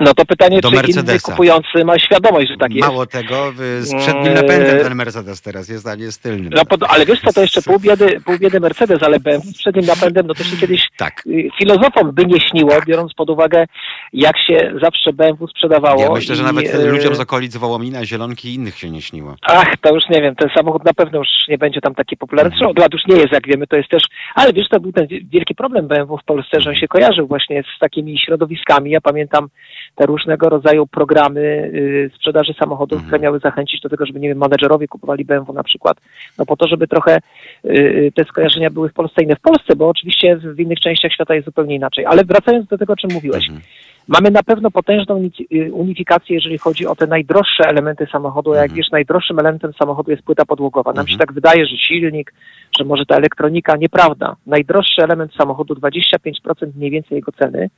No 0.00 0.14
to 0.14 0.24
pytanie, 0.26 0.60
Do 0.60 0.68
czy 0.70 0.74
inny 0.74 0.82
Mercedesa. 0.82 1.30
kupujący 1.32 1.84
ma 1.84 1.98
świadomość, 1.98 2.48
że 2.50 2.56
tak 2.56 2.72
jest. 2.74 2.88
Mało 2.88 3.06
tego, 3.06 3.52
z 3.80 3.94
przednim 3.94 4.26
Eee. 4.26 4.34
napędem 4.34 4.78
ten 4.84 4.94
Mercedes 4.94 5.42
teraz 5.42 5.68
jest, 5.68 5.86
a 5.88 5.94
nie 5.94 6.12
z 6.12 6.18
tylnym. 6.18 6.50
No, 6.56 6.64
pod, 6.64 6.82
ale 6.88 7.06
wiesz 7.06 7.20
co, 7.20 7.32
to 7.32 7.40
jeszcze 7.40 7.62
pół 7.62 7.78
biedy, 7.78 8.20
pół 8.24 8.38
biedy 8.38 8.60
Mercedes, 8.60 9.02
ale 9.02 9.20
BMW 9.20 9.46
z 9.50 9.58
przednim 9.58 9.86
napędem, 9.86 10.26
no 10.26 10.34
to 10.34 10.44
się 10.44 10.56
kiedyś 10.56 10.88
Tak. 10.96 11.22
y, 11.26 11.48
filozofom 11.58 12.12
by 12.12 12.26
nie 12.26 12.40
śniło, 12.40 12.72
biorąc 12.86 13.14
pod 13.14 13.30
uwagę, 13.30 13.64
jak 14.12 14.36
się 14.38 14.72
zawsze 14.82 15.12
BMW 15.12 15.46
sprzedawało. 15.48 16.02
Ja 16.02 16.10
myślę, 16.10 16.34
że 16.34 16.42
i, 16.42 16.46
nawet 16.46 16.74
y, 16.74 16.86
ludziom 16.86 17.14
z 17.14 17.20
okolic 17.20 17.56
Wołomina, 17.56 18.04
Zielonki 18.06 18.48
i 18.48 18.54
innych 18.54 18.78
się 18.78 18.90
nie 18.90 19.02
śniło. 19.02 19.36
Ach, 19.42 19.74
to 19.80 19.94
już 19.94 20.04
nie 20.10 20.22
wiem, 20.22 20.34
ten 20.36 20.48
samochód 20.56 20.84
na 20.84 20.94
pewno 20.94 21.18
już 21.18 21.28
nie 21.48 21.58
będzie 21.58 21.80
tam 21.80 21.94
taki 21.94 22.16
popularny. 22.16 22.50
Zresztą 22.50 22.68
od 22.70 22.78
lat 22.78 22.92
już 22.92 23.02
nie 23.08 23.16
jest, 23.16 23.32
jak 23.32 23.46
wiemy, 23.46 23.66
to 23.66 23.76
jest 23.76 23.88
też... 23.88 24.02
Ale 24.34 24.52
wiesz, 24.52 24.68
to 24.68 24.80
był 24.80 24.92
ten 24.92 25.06
wielki 25.32 25.54
problem 25.54 25.88
BMW 25.88 26.18
w 26.18 26.24
Polsce, 26.24 26.60
że 26.60 26.70
on 26.70 26.76
się 26.76 26.88
kojarzył 26.88 27.26
właśnie 27.26 27.62
z 27.76 27.78
takimi 27.78 28.18
środowiskami. 28.18 28.90
Ja 28.90 29.00
pamiętam 29.00 29.48
te 29.94 30.06
różnego 30.06 30.48
rodzaju 30.48 30.86
programy 30.86 31.40
y, 31.40 32.10
sprzedaży 32.14 32.54
samochodów, 32.58 32.96
Mhm. 32.96 33.06
które 33.08 33.22
miały 33.22 33.38
zachęcić 33.38 33.80
do 33.80 33.88
tego, 33.88 34.06
żeby, 34.06 34.20
nie 34.20 34.28
wiem, 34.28 34.38
menedżerowie 34.38 34.88
kupowali 34.88 35.24
BMW 35.24 35.52
na 35.52 35.62
przykład, 35.62 35.96
no 36.38 36.46
po 36.46 36.56
to, 36.56 36.68
żeby 36.68 36.88
trochę 36.88 37.18
y, 37.64 38.12
te 38.14 38.24
skojarzenia 38.24 38.70
były 38.70 38.88
w 38.88 38.92
Polsce 38.92 39.22
inne 39.22 39.36
w 39.36 39.40
Polsce, 39.40 39.76
bo 39.76 39.88
oczywiście 39.88 40.36
w 40.36 40.60
innych 40.60 40.80
częściach 40.80 41.12
świata 41.12 41.34
jest 41.34 41.44
zupełnie 41.44 41.74
inaczej. 41.74 42.04
Ale 42.06 42.24
wracając 42.24 42.66
do 42.66 42.78
tego, 42.78 42.92
o 42.92 42.96
czym 42.96 43.10
mówiłeś, 43.12 43.44
Mhm. 43.48 43.60
Mamy 44.08 44.30
na 44.30 44.42
pewno 44.42 44.70
potężną 44.70 45.28
y, 45.52 45.72
unifikację, 45.72 46.34
jeżeli 46.36 46.58
chodzi 46.58 46.86
o 46.86 46.94
te 46.96 47.06
najdroższe 47.06 47.64
elementy 47.68 48.06
samochodu. 48.12 48.50
Jak 48.54 48.62
Mhm. 48.62 48.76
wiesz, 48.76 48.90
najdroższym 48.92 49.38
elementem 49.38 49.72
samochodu 49.72 50.10
jest 50.10 50.22
płyta 50.22 50.44
podłogowa. 50.44 50.90
Nam 50.92 51.00
Mhm. 51.00 51.08
się 51.08 51.18
tak 51.18 51.32
wydaje, 51.32 51.66
że 51.66 51.76
silnik, 51.76 52.34
że 52.78 52.84
może 52.84 53.06
ta 53.06 53.16
elektronika. 53.16 53.76
Nieprawda. 53.76 54.36
Najdroższy 54.46 55.02
element 55.02 55.34
samochodu, 55.34 55.74
25% 55.74 56.76
mniej 56.76 56.90
więcej 56.90 57.16
jego 57.16 57.32
ceny, 57.32 57.70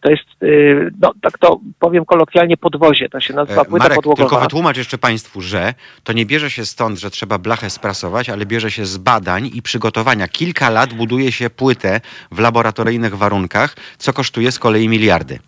to 0.00 0.10
jest, 0.10 0.42
y, 0.42 0.90
no 1.00 1.12
tak 1.22 1.38
to 1.38 1.60
powiem 1.78 2.04
kolokwialnie, 2.04 2.56
podwozie. 2.56 3.08
To 3.08 3.20
się 3.20 3.34
nazywa 3.34 3.62
E, 3.62 3.64
płyta 3.64 3.84
Marek, 3.84 3.96
tylko 3.96 4.10
podłogowa. 4.10 4.42
wytłumacz 4.42 4.76
jeszcze 4.76 4.98
Państwu, 4.98 5.40
że 5.40 5.74
to 6.04 6.12
nie 6.12 6.26
bierze 6.26 6.50
się 6.50 6.64
stąd, 6.64 6.98
że 6.98 7.10
trzeba 7.10 7.38
blachę 7.38 7.70
sprasować, 7.70 8.30
ale 8.30 8.46
bierze 8.46 8.70
się 8.70 8.86
z 8.86 8.98
badań 8.98 9.50
i 9.54 9.62
przygotowania. 9.62 10.28
Kilka 10.28 10.70
lat 10.70 10.94
buduje 10.94 11.32
się 11.32 11.50
płytę 11.50 12.00
w 12.32 12.38
laboratoryjnych 12.38 13.16
warunkach, 13.16 13.76
co 13.98 14.12
kosztuje 14.12 14.52
z 14.52 14.58
kolei 14.58 14.88
miliardy. 14.88 15.38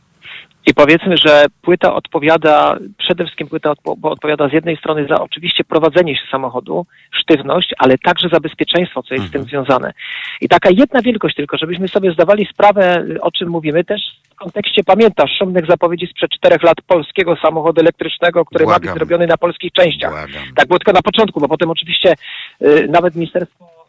I 0.66 0.74
powiedzmy, 0.74 1.16
że 1.16 1.44
płyta 1.62 1.94
odpowiada, 1.94 2.78
przede 2.98 3.24
wszystkim 3.24 3.48
płyta 3.48 3.70
odpo- 3.72 3.96
odpowiada 4.02 4.48
z 4.48 4.52
jednej 4.52 4.76
strony 4.76 5.06
za 5.08 5.14
oczywiście 5.14 5.64
prowadzenie 5.64 6.14
się 6.16 6.22
samochodu, 6.30 6.86
sztywność, 7.20 7.74
ale 7.78 7.98
także 7.98 8.28
za 8.32 8.40
bezpieczeństwo, 8.40 9.02
co 9.02 9.14
jest 9.14 9.26
z 9.26 9.30
tym 9.30 9.44
związane. 9.44 9.92
I 10.40 10.48
taka 10.48 10.70
jedna 10.70 11.02
wielkość 11.02 11.36
tylko, 11.36 11.56
żebyśmy 11.58 11.88
sobie 11.88 12.12
zdawali 12.12 12.46
sprawę, 12.52 13.04
o 13.20 13.30
czym 13.30 13.48
mówimy, 13.48 13.84
też 13.84 14.00
kontekście, 14.40 14.84
pamiętasz, 14.84 15.30
szumnych 15.38 15.66
zapowiedzi 15.66 16.06
sprzed 16.06 16.30
czterech 16.30 16.62
lat 16.62 16.76
polskiego 16.86 17.36
samochodu 17.44 17.80
elektrycznego, 17.80 18.44
który 18.44 18.66
ma 18.66 18.74
być 18.74 18.82
Błagam. 18.82 18.98
zrobiony 18.98 19.26
na 19.26 19.36
polskich 19.36 19.72
częściach. 19.72 20.10
Błagam. 20.10 20.42
Tak 20.56 20.68
było 20.68 20.78
tylko 20.78 20.92
na 20.92 21.02
początku, 21.02 21.40
bo 21.40 21.48
potem 21.48 21.70
oczywiście 21.70 22.14
y, 22.62 22.88
nawet 22.90 23.14
Ministerstwo 23.14 23.79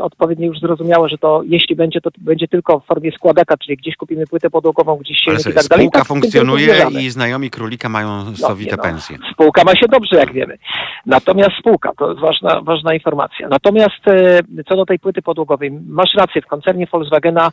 odpowiednio 0.00 0.46
już 0.46 0.60
zrozumiałe, 0.60 1.08
że 1.08 1.18
to 1.18 1.42
jeśli 1.46 1.76
będzie, 1.76 2.00
to 2.00 2.10
będzie 2.18 2.48
tylko 2.48 2.80
w 2.80 2.86
formie 2.86 3.12
składaka, 3.12 3.56
czyli 3.56 3.76
gdzieś 3.76 3.96
kupimy 3.96 4.26
płytę 4.26 4.50
podłogową, 4.50 4.96
gdzieś 4.96 5.18
silnik 5.18 5.40
i 5.40 5.44
tak 5.44 5.68
dalej. 5.68 5.84
spółka 5.86 5.98
tak 5.98 6.08
funkcjonuje 6.08 6.86
i 7.00 7.10
znajomi 7.10 7.50
królika 7.50 7.88
mają 7.88 8.24
No, 8.24 8.36
sowite 8.36 8.70
nie 8.70 8.76
no. 8.76 8.82
pensje. 8.82 9.16
Spółka 9.32 9.64
ma 9.64 9.76
się 9.76 9.86
dobrze, 9.88 10.16
jak 10.16 10.32
wiemy. 10.32 10.58
Natomiast 11.06 11.50
spółka, 11.58 11.90
to 11.98 12.08
jest 12.10 12.20
ważna, 12.20 12.60
ważna 12.60 12.94
informacja. 12.94 13.48
Natomiast 13.48 14.08
e, 14.08 14.40
co 14.68 14.76
do 14.76 14.86
tej 14.86 14.98
płyty 14.98 15.22
podłogowej, 15.22 15.70
masz 15.88 16.14
rację, 16.14 16.42
w 16.42 16.46
koncernie 16.46 16.86
Volkswagena 16.92 17.50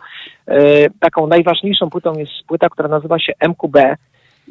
e, 0.48 0.90
taką 1.00 1.28
najważniejszą 1.28 1.90
płytą 1.90 2.14
jest 2.14 2.32
płyta, 2.48 2.70
która 2.70 2.90
nazywa 2.90 3.20
się 3.20 3.34
MQB 3.50 3.78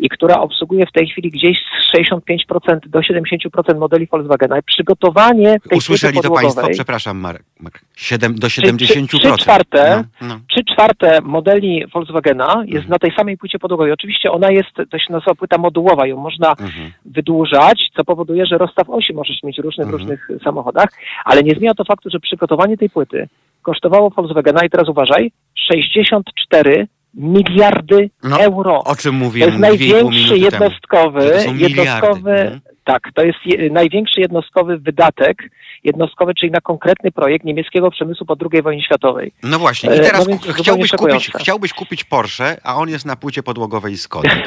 i 0.00 0.08
która 0.08 0.40
obsługuje 0.40 0.86
w 0.86 0.92
tej 0.92 1.06
chwili 1.08 1.30
gdzieś 1.30 1.58
z 1.82 1.96
65% 1.98 2.78
do 2.86 3.00
70% 3.00 3.78
modeli 3.78 4.06
Volkswagena. 4.06 4.58
I 4.58 4.62
przygotowanie 4.62 5.56
tej 5.68 5.78
Usłyszeli 5.78 6.20
to 6.20 6.30
państwo? 6.30 6.68
Przepraszam, 6.72 7.18
Marek. 7.18 7.42
Do 7.60 8.48
Trzy- 8.48 8.60
70%. 8.62 9.06
trzy- 9.06 9.18
trzy 9.18 9.38
czwarte 9.38 10.04
No, 10.20 10.28
no. 10.28 10.40
Trzy 10.50 10.64
czwarte 10.74 11.18
modeli 11.22 11.86
Volkswagena 11.94 12.46
jest 12.64 12.74
Mhm. 12.84 12.90
na 12.90 12.98
tej 12.98 13.10
samej 13.16 13.38
płycie 13.38 13.58
podłogowej. 13.58 13.92
Oczywiście 13.92 14.30
ona 14.32 14.50
jest, 14.50 14.70
to 14.90 14.98
się 14.98 15.12
nazywa 15.12 15.34
płyta 15.34 15.58
modułowa, 15.58 16.06
ją 16.06 16.16
można 16.16 16.48
Mhm. 16.50 16.90
wydłużać, 17.04 17.88
co 17.96 18.04
powoduje, 18.04 18.46
że 18.46 18.58
rozstaw 18.58 18.90
osi 18.90 19.12
możesz 19.14 19.42
mieć 19.42 19.58
różny 19.58 19.84
w 19.84 19.86
Mhm. 19.88 19.98
różnych 19.98 20.28
samochodach, 20.44 20.88
ale 21.24 21.42
nie 21.42 21.54
zmienia 21.54 21.74
to 21.74 21.84
faktu, 21.84 22.10
że 22.10 22.20
przygotowanie 22.20 22.76
tej 22.76 22.90
płyty 22.90 23.28
kosztowało 23.62 24.10
Volkswagena, 24.10 24.64
i 24.64 24.70
teraz 24.70 24.88
uważaj, 24.88 25.32
64 25.54 26.86
miliardy 27.14 28.10
No, 28.22 28.40
euro. 28.40 28.84
O 28.84 28.96
czym 28.96 29.18
To 29.18 29.24
mówiłem 29.24 29.64
jest 29.64 29.82
i 29.82 29.90
pół 29.90 30.10
największy 30.10 30.38
jednostkowy, 30.38 31.32
to 31.44 31.52
jednostkowy, 31.54 32.30
mhm. 32.30 32.60
Tak, 32.84 33.02
to 33.14 33.22
jest 33.22 33.38
je, 33.44 33.70
największy 33.70 34.20
jednostkowy 34.20 34.78
wydatek, 34.78 35.42
jednostkowy, 35.84 36.34
czyli 36.34 36.52
na 36.52 36.60
konkretny 36.60 37.12
projekt 37.12 37.44
niemieckiego 37.44 37.90
przemysłu 37.90 38.26
po 38.26 38.36
II 38.52 38.62
wojnie 38.62 38.82
światowej. 38.82 39.32
No 39.42 39.58
właśnie, 39.58 39.90
i 39.90 39.98
E, 39.98 40.00
teraz 40.00 40.28
no 40.28 40.36
chciałbyś, 40.52 40.90
kupić, 40.90 41.30
chciałbyś 41.38 41.72
kupić 41.72 42.04
Porsche, 42.04 42.56
a 42.64 42.76
on 42.76 42.88
jest 42.88 43.06
na 43.06 43.16
płycie 43.16 43.42
podłogowej 43.42 43.96
Skody. 43.96 44.28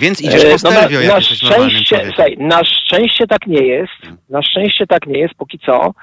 Więc 0.00 0.20
E, 0.20 0.24
idziesz 0.24 0.44
po 0.44 0.50
no 0.50 0.58
Stelvio, 0.58 0.98
na, 0.98 1.04
jak 1.04 1.14
na 1.14 1.20
normalnym 1.42 1.70
szczęście, 1.70 2.06
słuchaj, 2.06 2.36
na 2.38 2.64
szczęście 2.64 3.26
tak 3.26 3.46
nie 3.46 3.66
jest. 3.66 4.18
Na 4.30 4.42
szczęście 4.42 4.86
tak 4.86 5.06
nie 5.06 5.18
jest 5.18 5.34
póki 5.34 5.58
co. 5.58 5.94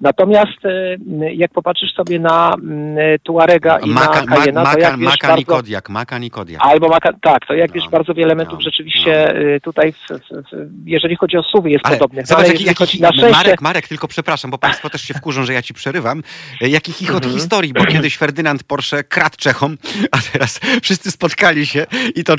Natomiast 0.00 0.64
e, 0.64 0.96
jak 1.34 1.52
popatrzysz 1.52 1.94
sobie 1.94 2.18
na 2.18 2.54
mm, 2.62 3.18
Tuarega 3.22 3.78
i 3.78 3.90
Maka, 3.90 4.22
na 4.22 4.36
Cayena, 4.36 4.62
ma, 4.62 4.70
to 4.72 4.78
maka, 4.78 4.80
jak 4.80 4.98
wiesz 4.98 5.08
Makan 5.08 5.30
i 5.30 5.44
bardzo... 5.44 5.56
Kodiak, 5.56 5.88
Makan 5.88 6.24
i 6.24 6.30
Kodiak. 6.30 6.60
Albo 6.64 6.88
maka, 6.88 7.12
tak, 7.22 7.46
to 7.46 7.54
jak 7.54 7.70
No, 7.70 7.74
wiesz, 7.74 7.88
bardzo 7.88 8.14
wiele 8.14 8.30
elementów 8.30 8.58
no, 8.58 8.60
rzeczywiście 8.60 9.36
y, 9.36 9.60
tutaj, 9.60 9.92
w, 9.92 10.08
w, 10.08 10.18
w, 10.52 10.86
jeżeli 10.86 11.09
chodzi 11.16 11.36
o 11.36 11.42
suwy, 11.42 11.70
jest 11.70 11.86
Ale 11.86 11.96
podobnych. 11.96 12.26
Zobacz, 12.26 12.44
ale 12.44 12.52
jaki, 12.52 12.64
jeżeli 12.64 12.80
jaki, 12.80 13.00
na 13.00 13.12
szczęście, 13.12 13.32
Marek, 13.32 13.60
Marek, 13.60 13.88
tylko 13.88 14.08
przepraszam, 14.08 14.50
bo 14.50 14.58
państwo 14.58 14.90
też 14.90 15.02
się 15.02 15.14
wkurzą, 15.14 15.44
że 15.44 15.52
ja 15.52 15.62
ci 15.62 15.74
przerywam. 15.74 16.22
E, 16.60 16.68
Jaki 16.68 16.92
chichot 16.92 17.24
Mhm. 17.24 17.34
historii, 17.34 17.72
bo 17.72 17.86
kiedyś 17.86 18.16
Ferdynand 18.16 18.62
Porsche 18.62 19.04
kradł 19.04 19.36
Czechom, 19.36 19.76
a 20.10 20.18
teraz 20.32 20.60
wszyscy 20.82 21.10
spotkali 21.10 21.66
się 21.66 21.86
i 22.14 22.24
to 22.24 22.32
e, 22.32 22.36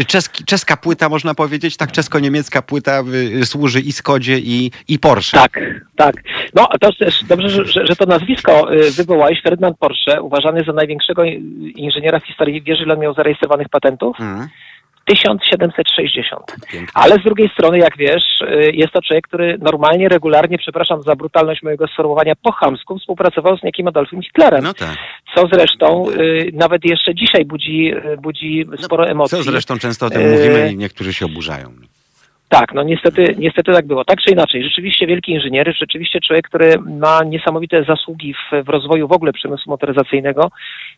e, 0.00 0.04
czeski, 0.04 0.44
czeska 0.44 0.76
płyta, 0.76 1.08
można 1.08 1.34
powiedzieć, 1.34 1.76
tak 1.76 1.92
czesko-niemiecka 1.92 2.62
płyta 2.62 3.02
służy 3.44 3.80
i 3.80 3.92
Skodzie 3.92 4.38
i, 4.38 4.70
i 4.88 4.98
Porsche. 4.98 5.38
Tak, 5.38 5.60
tak. 5.96 6.14
No 6.54 6.68
to 6.80 6.92
też 6.92 7.24
dobrze, 7.24 7.48
że, 7.48 7.86
że, 7.86 7.96
to 7.96 8.06
nazwisko 8.06 8.68
wywołałeś. 8.96 9.42
Ferdynand 9.42 9.78
Porsche, 9.78 10.22
uważany 10.22 10.64
za 10.66 10.72
największego 10.72 11.24
inżyniera 11.76 12.20
w 12.20 12.26
historii, 12.26 12.62
wiesz 12.62 12.80
ile 12.80 12.96
miał 12.96 13.14
zarejestrowanych 13.14 13.68
patentów? 13.68 14.16
Mhm. 14.20 14.48
1760. 15.08 16.46
Pięknie. 16.72 16.88
Ale 16.94 17.14
z 17.14 17.24
drugiej 17.24 17.48
strony, 17.48 17.78
jak 17.78 17.96
wiesz, 17.96 18.40
y, 18.40 18.70
jest 18.74 18.92
to 18.92 19.02
człowiek, 19.02 19.26
który 19.26 19.58
normalnie, 19.60 20.08
regularnie, 20.08 20.58
przepraszam 20.58 21.02
za 21.02 21.16
brutalność 21.16 21.62
mojego 21.62 21.86
sformułowania, 21.86 22.34
po 22.42 22.52
chamsku 22.52 22.98
współpracował 22.98 23.58
z 23.58 23.62
niejakim 23.62 23.88
Adolfem 23.88 24.22
Hitlerem. 24.22 24.64
No 24.64 24.74
tak. 24.74 24.96
Co 25.34 25.42
zresztą 25.52 26.10
y, 26.10 26.50
nawet 26.52 26.84
jeszcze 26.84 27.14
dzisiaj 27.14 27.44
budzi, 27.44 27.92
y, 28.12 28.16
budzi 28.16 28.66
sporo 28.80 29.08
emocji. 29.08 29.38
Co 29.38 29.44
zresztą 29.44 29.78
często 29.78 30.06
o 30.06 30.10
tym 30.10 30.30
mówimy 30.30 30.72
i 30.72 30.76
niektórzy 30.76 31.12
się 31.12 31.26
oburzają. 31.26 31.72
Tak, 32.48 32.74
no 32.74 32.82
niestety, 32.82 33.34
niestety 33.38 33.72
tak 33.72 33.86
było. 33.86 34.04
Tak 34.04 34.18
czy 34.20 34.30
inaczej, 34.30 34.64
rzeczywiście 34.64 35.06
wielki 35.06 35.32
inżynier, 35.32 35.74
rzeczywiście 35.78 36.20
człowiek, 36.20 36.48
który 36.48 36.74
ma 37.00 37.24
niesamowite 37.24 37.84
zasługi 37.84 38.34
w, 38.34 38.64
w 38.64 38.68
rozwoju 38.68 39.08
w 39.08 39.12
ogóle 39.12 39.32
przemysłu 39.32 39.70
motoryzacyjnego. 39.70 40.50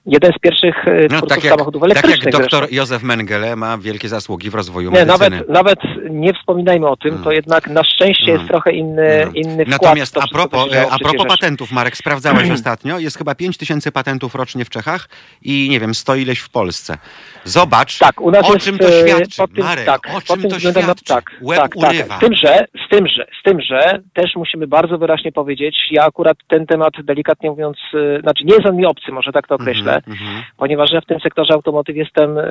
Jeden 0.07 0.33
z 0.33 0.39
pierwszych 0.39 0.89
e, 0.89 1.07
No, 1.11 1.21
tak, 1.23 1.45
jak, 1.45 1.53
samochodów 1.55 1.83
tak 1.83 1.89
jak 1.89 1.97
elektrycznych 2.05 2.33
doktor 2.35 2.59
zresztą. 2.61 2.77
Józef 2.77 3.03
Mengele 3.03 3.57
ma 3.57 3.79
wielkie 3.79 4.09
zasługi 4.09 4.51
w 4.51 4.55
rozwoju 4.55 4.91
Nie, 4.91 4.99
medycyny. 5.05 5.31
nawet, 5.31 5.49
nawet 5.49 5.79
nie 6.11 6.35
wspominajmy 6.35 6.89
o 6.89 6.97
tym, 6.97 7.11
Mm. 7.11 7.25
to 7.25 7.33
jednak 7.33 7.67
na 7.67 7.85
szczęście 7.85 8.25
Mm. 8.25 8.37
jest 8.37 8.49
trochę 8.51 8.73
inny, 8.73 9.23
No. 9.27 9.33
inny 9.35 9.65
wkład 9.65 9.83
Natomiast 9.83 10.15
to 10.15 10.23
a 10.23 10.29
propos, 10.29 10.69
a 10.91 10.99
propos 10.99 11.27
patentów, 11.27 11.73
Marek, 11.73 11.97
sprawdzałeś 11.97 12.51
ostatnio, 12.61 12.99
jest 12.99 13.19
chyba 13.19 13.35
5 13.35 13.57
tysięcy 13.57 13.93
patentów 13.93 14.35
rocznie 14.35 14.65
w 14.65 14.71
Czechach 14.71 15.09
i 15.43 15.69
nie 15.71 15.81
wiem, 15.81 15.95
100 15.95 16.15
ileś 16.15 16.39
w 16.39 16.49
Polsce. 16.51 16.99
Zobacz, 17.45 17.99
Tak, 17.99 18.21
u 18.21 18.31
nas 18.31 18.51
o 18.51 18.53
jest, 18.55 18.65
czym 18.67 18.79
to 18.79 18.89
e, 18.89 19.09
świadczy, 19.09 19.43
tym, 19.55 19.65
Marek, 19.65 19.87
tak, 19.87 20.01
o 20.15 20.21
czym 20.21 20.43
to 20.43 20.49
no, 20.49 20.59
świadczy. 20.61 21.05
Tak, 21.05 21.31
Łeb 21.43 21.59
tak, 21.59 21.77
urywa. 21.77 22.05
tak. 22.09 22.17
Z 22.17 22.21
tym, 22.21 22.35
że, 22.35 22.67
z 22.87 22.89
tym, 22.91 23.09
że, 23.09 23.27
z 23.41 23.43
tym, 23.43 23.61
że 23.61 24.01
też 24.15 24.37
musimy 24.37 24.67
bardzo 24.67 24.99
wyraźnie 24.99 25.33
powiedzieć, 25.33 25.77
ja 25.91 26.05
akurat 26.05 26.37
ten 26.49 26.67
temat 26.67 26.93
delikatnie 27.05 27.51
mówiąc, 27.51 27.77
e, 27.95 28.21
znaczy 28.21 28.45
nie 28.45 28.55
jest 28.55 28.67
on 28.67 28.77
mi 28.77 28.87
obcy, 28.87 29.13
może 29.13 29.33
tak 29.33 29.47
to 29.47 29.55
określę, 29.55 29.97
Mhm, 29.97 30.13
mhm. 30.13 30.43
ponieważ 30.57 30.93
ja 30.93 31.01
w 31.01 31.07
tym 31.07 31.21
sektorze 31.21 31.55
automotyw 31.55 31.97
jestem 31.97 32.39
e, 32.39 32.43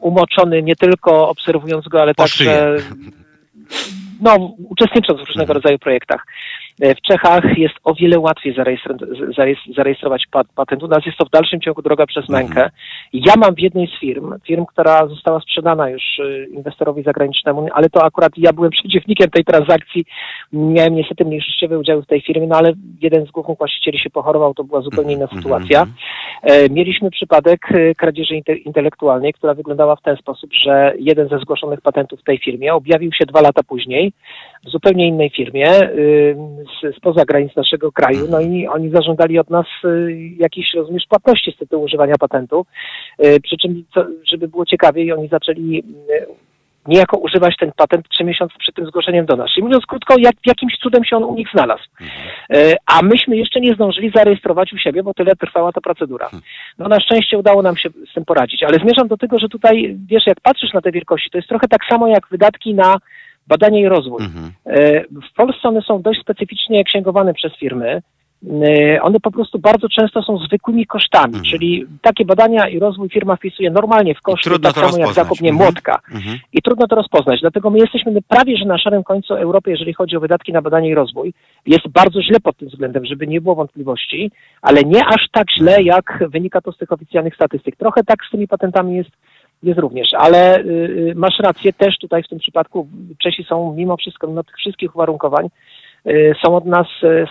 umoczony 0.00 0.62
nie 0.62 0.76
tylko 0.76 1.28
obserwując 1.28 1.88
go, 1.88 2.02
ale 2.02 2.14
Po 2.14 2.22
także 2.22 2.76
no, 4.20 4.54
uczestnicząc 4.68 5.20
w 5.20 5.28
różnego 5.28 5.52
rodzaju 5.52 5.78
projektach. 5.78 6.26
E, 6.80 6.94
W 6.94 7.00
Czechach 7.00 7.58
jest 7.58 7.74
o 7.84 7.94
wiele 7.94 8.18
łatwiej 8.18 8.54
zarejestrować, 8.54 9.08
zarejestrować 9.76 10.24
pat- 10.32 10.46
patent. 10.56 10.82
U 10.82 10.88
nas 10.88 11.06
jest 11.06 11.18
to 11.18 11.24
w 11.24 11.30
dalszym 11.30 11.60
ciągu 11.60 11.82
droga 11.82 12.06
przez 12.06 12.28
mękę. 12.28 12.70
Ja 13.12 13.32
mam 13.36 13.54
w 13.54 13.60
jednej 13.60 13.86
z 13.86 14.00
firm, 14.00 14.34
firm, 14.46 14.66
która 14.66 15.06
została 15.06 15.40
sprzedana 15.40 15.90
już 15.90 16.02
e, 16.20 16.44
inwestorowi 16.44 17.02
zagranicznemu, 17.02 17.68
ale 17.72 17.90
to 17.90 18.04
akurat 18.04 18.32
ja 18.36 18.52
byłem 18.52 18.70
przeciwnikiem 18.78 19.30
tej 19.30 19.44
transakcji. 19.44 20.04
Miałem 20.52 20.94
niestety 20.94 21.24
mniejszościowe 21.24 21.78
udziały 21.78 22.02
w 22.02 22.06
tej 22.06 22.20
firmie, 22.20 22.46
no 22.46 22.56
ale 22.56 22.72
jeden 23.00 23.26
z 23.26 23.30
głównych 23.30 23.58
właścicieli 23.58 23.98
się 23.98 24.10
pochorował, 24.10 24.54
to 24.54 24.64
była 24.64 24.80
zupełnie 24.80 25.12
inna 25.14 25.24
Mhm, 25.24 25.42
sytuacja. 25.42 25.80
mhm. 25.80 25.96
E, 26.42 26.68
Mieliśmy 26.70 27.10
przypadek 27.10 27.60
kradzieży 27.96 28.34
inte- 28.34 28.56
intelektualnej, 28.56 29.32
która 29.32 29.54
wyglądała 29.54 29.96
w 29.96 30.02
ten 30.02 30.16
sposób, 30.16 30.50
że 30.54 30.92
jeden 30.98 31.28
ze 31.28 31.38
zgłoszonych 31.38 31.80
patentów 31.80 32.20
w 32.20 32.24
tej 32.24 32.38
firmie 32.38 32.74
objawił 32.74 33.12
się 33.12 33.26
dwa 33.26 33.40
lata 33.40 33.62
później 33.62 34.12
w 34.66 34.68
zupełnie 34.70 35.06
innej 35.08 35.30
firmie 35.30 35.66
spoza 36.96 37.24
granic 37.24 37.56
naszego 37.56 37.92
kraju, 37.92 38.26
no 38.30 38.40
i 38.40 38.66
oni 38.66 38.90
zażądali 38.90 39.38
od 39.38 39.50
nas 39.50 39.66
y, 39.84 40.12
jakichś, 40.38 40.74
rozumiesz, 40.74 41.06
płatności 41.08 41.52
z 41.52 41.58
tytułu 41.58 41.84
używania 41.84 42.14
patentu, 42.20 42.66
Y, 43.24 43.40
przy 43.40 43.56
czym, 43.56 43.84
żeby 44.32 44.48
było 44.48 44.66
ciekawiej, 44.66 45.12
oni 45.12 45.28
zaczęli 45.28 45.82
y, 46.10 46.26
niejako 46.86 47.18
używać 47.18 47.56
ten 47.60 47.72
patent 47.76 48.08
trzy 48.08 48.24
miesiące 48.24 48.54
przed 48.58 48.74
tym 48.74 48.86
zgłoszeniem 48.86 49.26
do 49.26 49.36
nas. 49.36 49.50
Czyli 49.54 49.64
mówiąc 49.64 49.86
krótko, 49.86 50.14
jak, 50.18 50.34
jakimś 50.46 50.76
cudem 50.76 51.04
się 51.04 51.16
on 51.16 51.24
u 51.24 51.34
nich 51.34 51.48
znalazł. 51.54 51.82
E, 52.50 52.74
A 52.86 53.02
myśmy 53.02 53.36
jeszcze 53.36 53.60
nie 53.60 53.74
zdążyli 53.74 54.12
zarejestrować 54.14 54.72
u 54.72 54.78
siebie, 54.78 55.02
bo 55.02 55.14
tyle 55.14 55.36
trwała 55.36 55.72
ta 55.72 55.80
procedura. 55.80 56.30
No 56.78 56.88
na 56.88 57.00
szczęście 57.00 57.38
udało 57.38 57.62
nam 57.62 57.76
się 57.76 57.88
z 58.10 58.14
tym 58.14 58.24
poradzić, 58.24 58.62
ale 58.62 58.78
zmierzam 58.78 59.08
do 59.08 59.16
tego, 59.16 59.38
że 59.38 59.48
tutaj, 59.48 59.96
wiesz, 60.06 60.26
jak 60.26 60.40
patrzysz 60.40 60.72
na 60.72 60.80
te 60.80 60.92
wielkości, 60.92 61.30
to 61.30 61.38
jest 61.38 61.48
trochę 61.48 61.68
tak 61.68 61.80
samo 61.88 62.08
jak 62.08 62.28
wydatki 62.30 62.74
na 62.74 62.96
badanie 63.48 63.80
i 63.80 63.88
rozwój. 63.88 64.22
Mhm. 64.24 64.52
E, 64.66 65.00
W 65.30 65.34
Polsce 65.36 65.68
one 65.68 65.82
są 65.82 66.02
dość 66.02 66.20
specyficznie 66.20 66.84
księgowane 66.84 67.34
przez 67.34 67.52
firmy. 67.56 68.02
E, 68.62 69.02
One 69.02 69.20
po 69.20 69.30
prostu 69.30 69.58
bardzo 69.58 69.88
często 69.88 70.22
są 70.22 70.38
zwykłymi 70.38 70.86
kosztami, 70.86 71.26
Mhm. 71.34 71.44
czyli 71.44 71.84
takie 72.02 72.24
badania 72.24 72.68
i 72.68 72.78
rozwój 72.78 73.08
firma 73.08 73.36
wpisuje 73.36 73.70
normalnie 73.70 74.14
w 74.14 74.20
koszty, 74.20 74.50
trudno 74.50 74.68
tak 74.68 74.74
samo 74.74 74.86
jak 74.86 74.96
rozpoznać. 74.98 75.14
zakup 75.26 75.40
nie 75.40 75.50
Mhm. 75.50 75.64
młotka. 75.66 75.98
Mhm. 76.14 76.38
I 76.52 76.62
trudno 76.62 76.86
to 76.86 76.96
rozpoznać. 76.96 77.40
Dlatego 77.40 77.70
my 77.70 77.78
jesteśmy 77.78 78.22
prawie, 78.28 78.56
że 78.56 78.64
na 78.64 78.78
szarym 78.78 79.04
końcu 79.04 79.34
Europy, 79.34 79.70
jeżeli 79.70 79.92
chodzi 79.92 80.16
o 80.16 80.20
wydatki 80.20 80.52
na 80.52 80.62
badanie 80.62 80.88
i 80.88 80.94
rozwój. 80.94 81.32
Jest 81.66 81.88
bardzo 81.88 82.22
źle 82.22 82.40
pod 82.40 82.56
tym 82.56 82.68
względem, 82.68 83.04
żeby 83.06 83.26
nie 83.26 83.40
było 83.40 83.54
wątpliwości, 83.54 84.30
ale 84.62 84.82
nie 84.82 85.06
aż 85.06 85.22
tak 85.32 85.46
źle, 85.58 85.82
jak 85.82 86.24
wynika 86.28 86.60
to 86.60 86.72
z 86.72 86.78
tych 86.78 86.92
oficjalnych 86.92 87.34
statystyk. 87.34 87.76
Trochę 87.76 88.04
tak 88.04 88.18
z 88.28 88.30
tymi 88.30 88.48
patentami 88.48 88.96
jest, 88.96 89.10
jest 89.62 89.78
również, 89.78 90.08
ale 90.14 90.58
y, 90.58 90.62
y, 90.62 91.12
masz 91.16 91.38
rację, 91.38 91.72
też 91.72 91.98
tutaj 91.98 92.22
w 92.22 92.28
tym 92.28 92.38
przypadku 92.38 92.88
Czesi 93.18 93.44
są 93.44 93.74
mimo 93.76 93.96
wszystko, 93.96 94.26
mimo 94.26 94.44
tych 94.44 94.56
wszystkich 94.56 94.94
uwarunkowań, 94.94 95.48
y, 96.06 96.34
są 96.44 96.56
od 96.56 96.64
nas, 96.64 96.86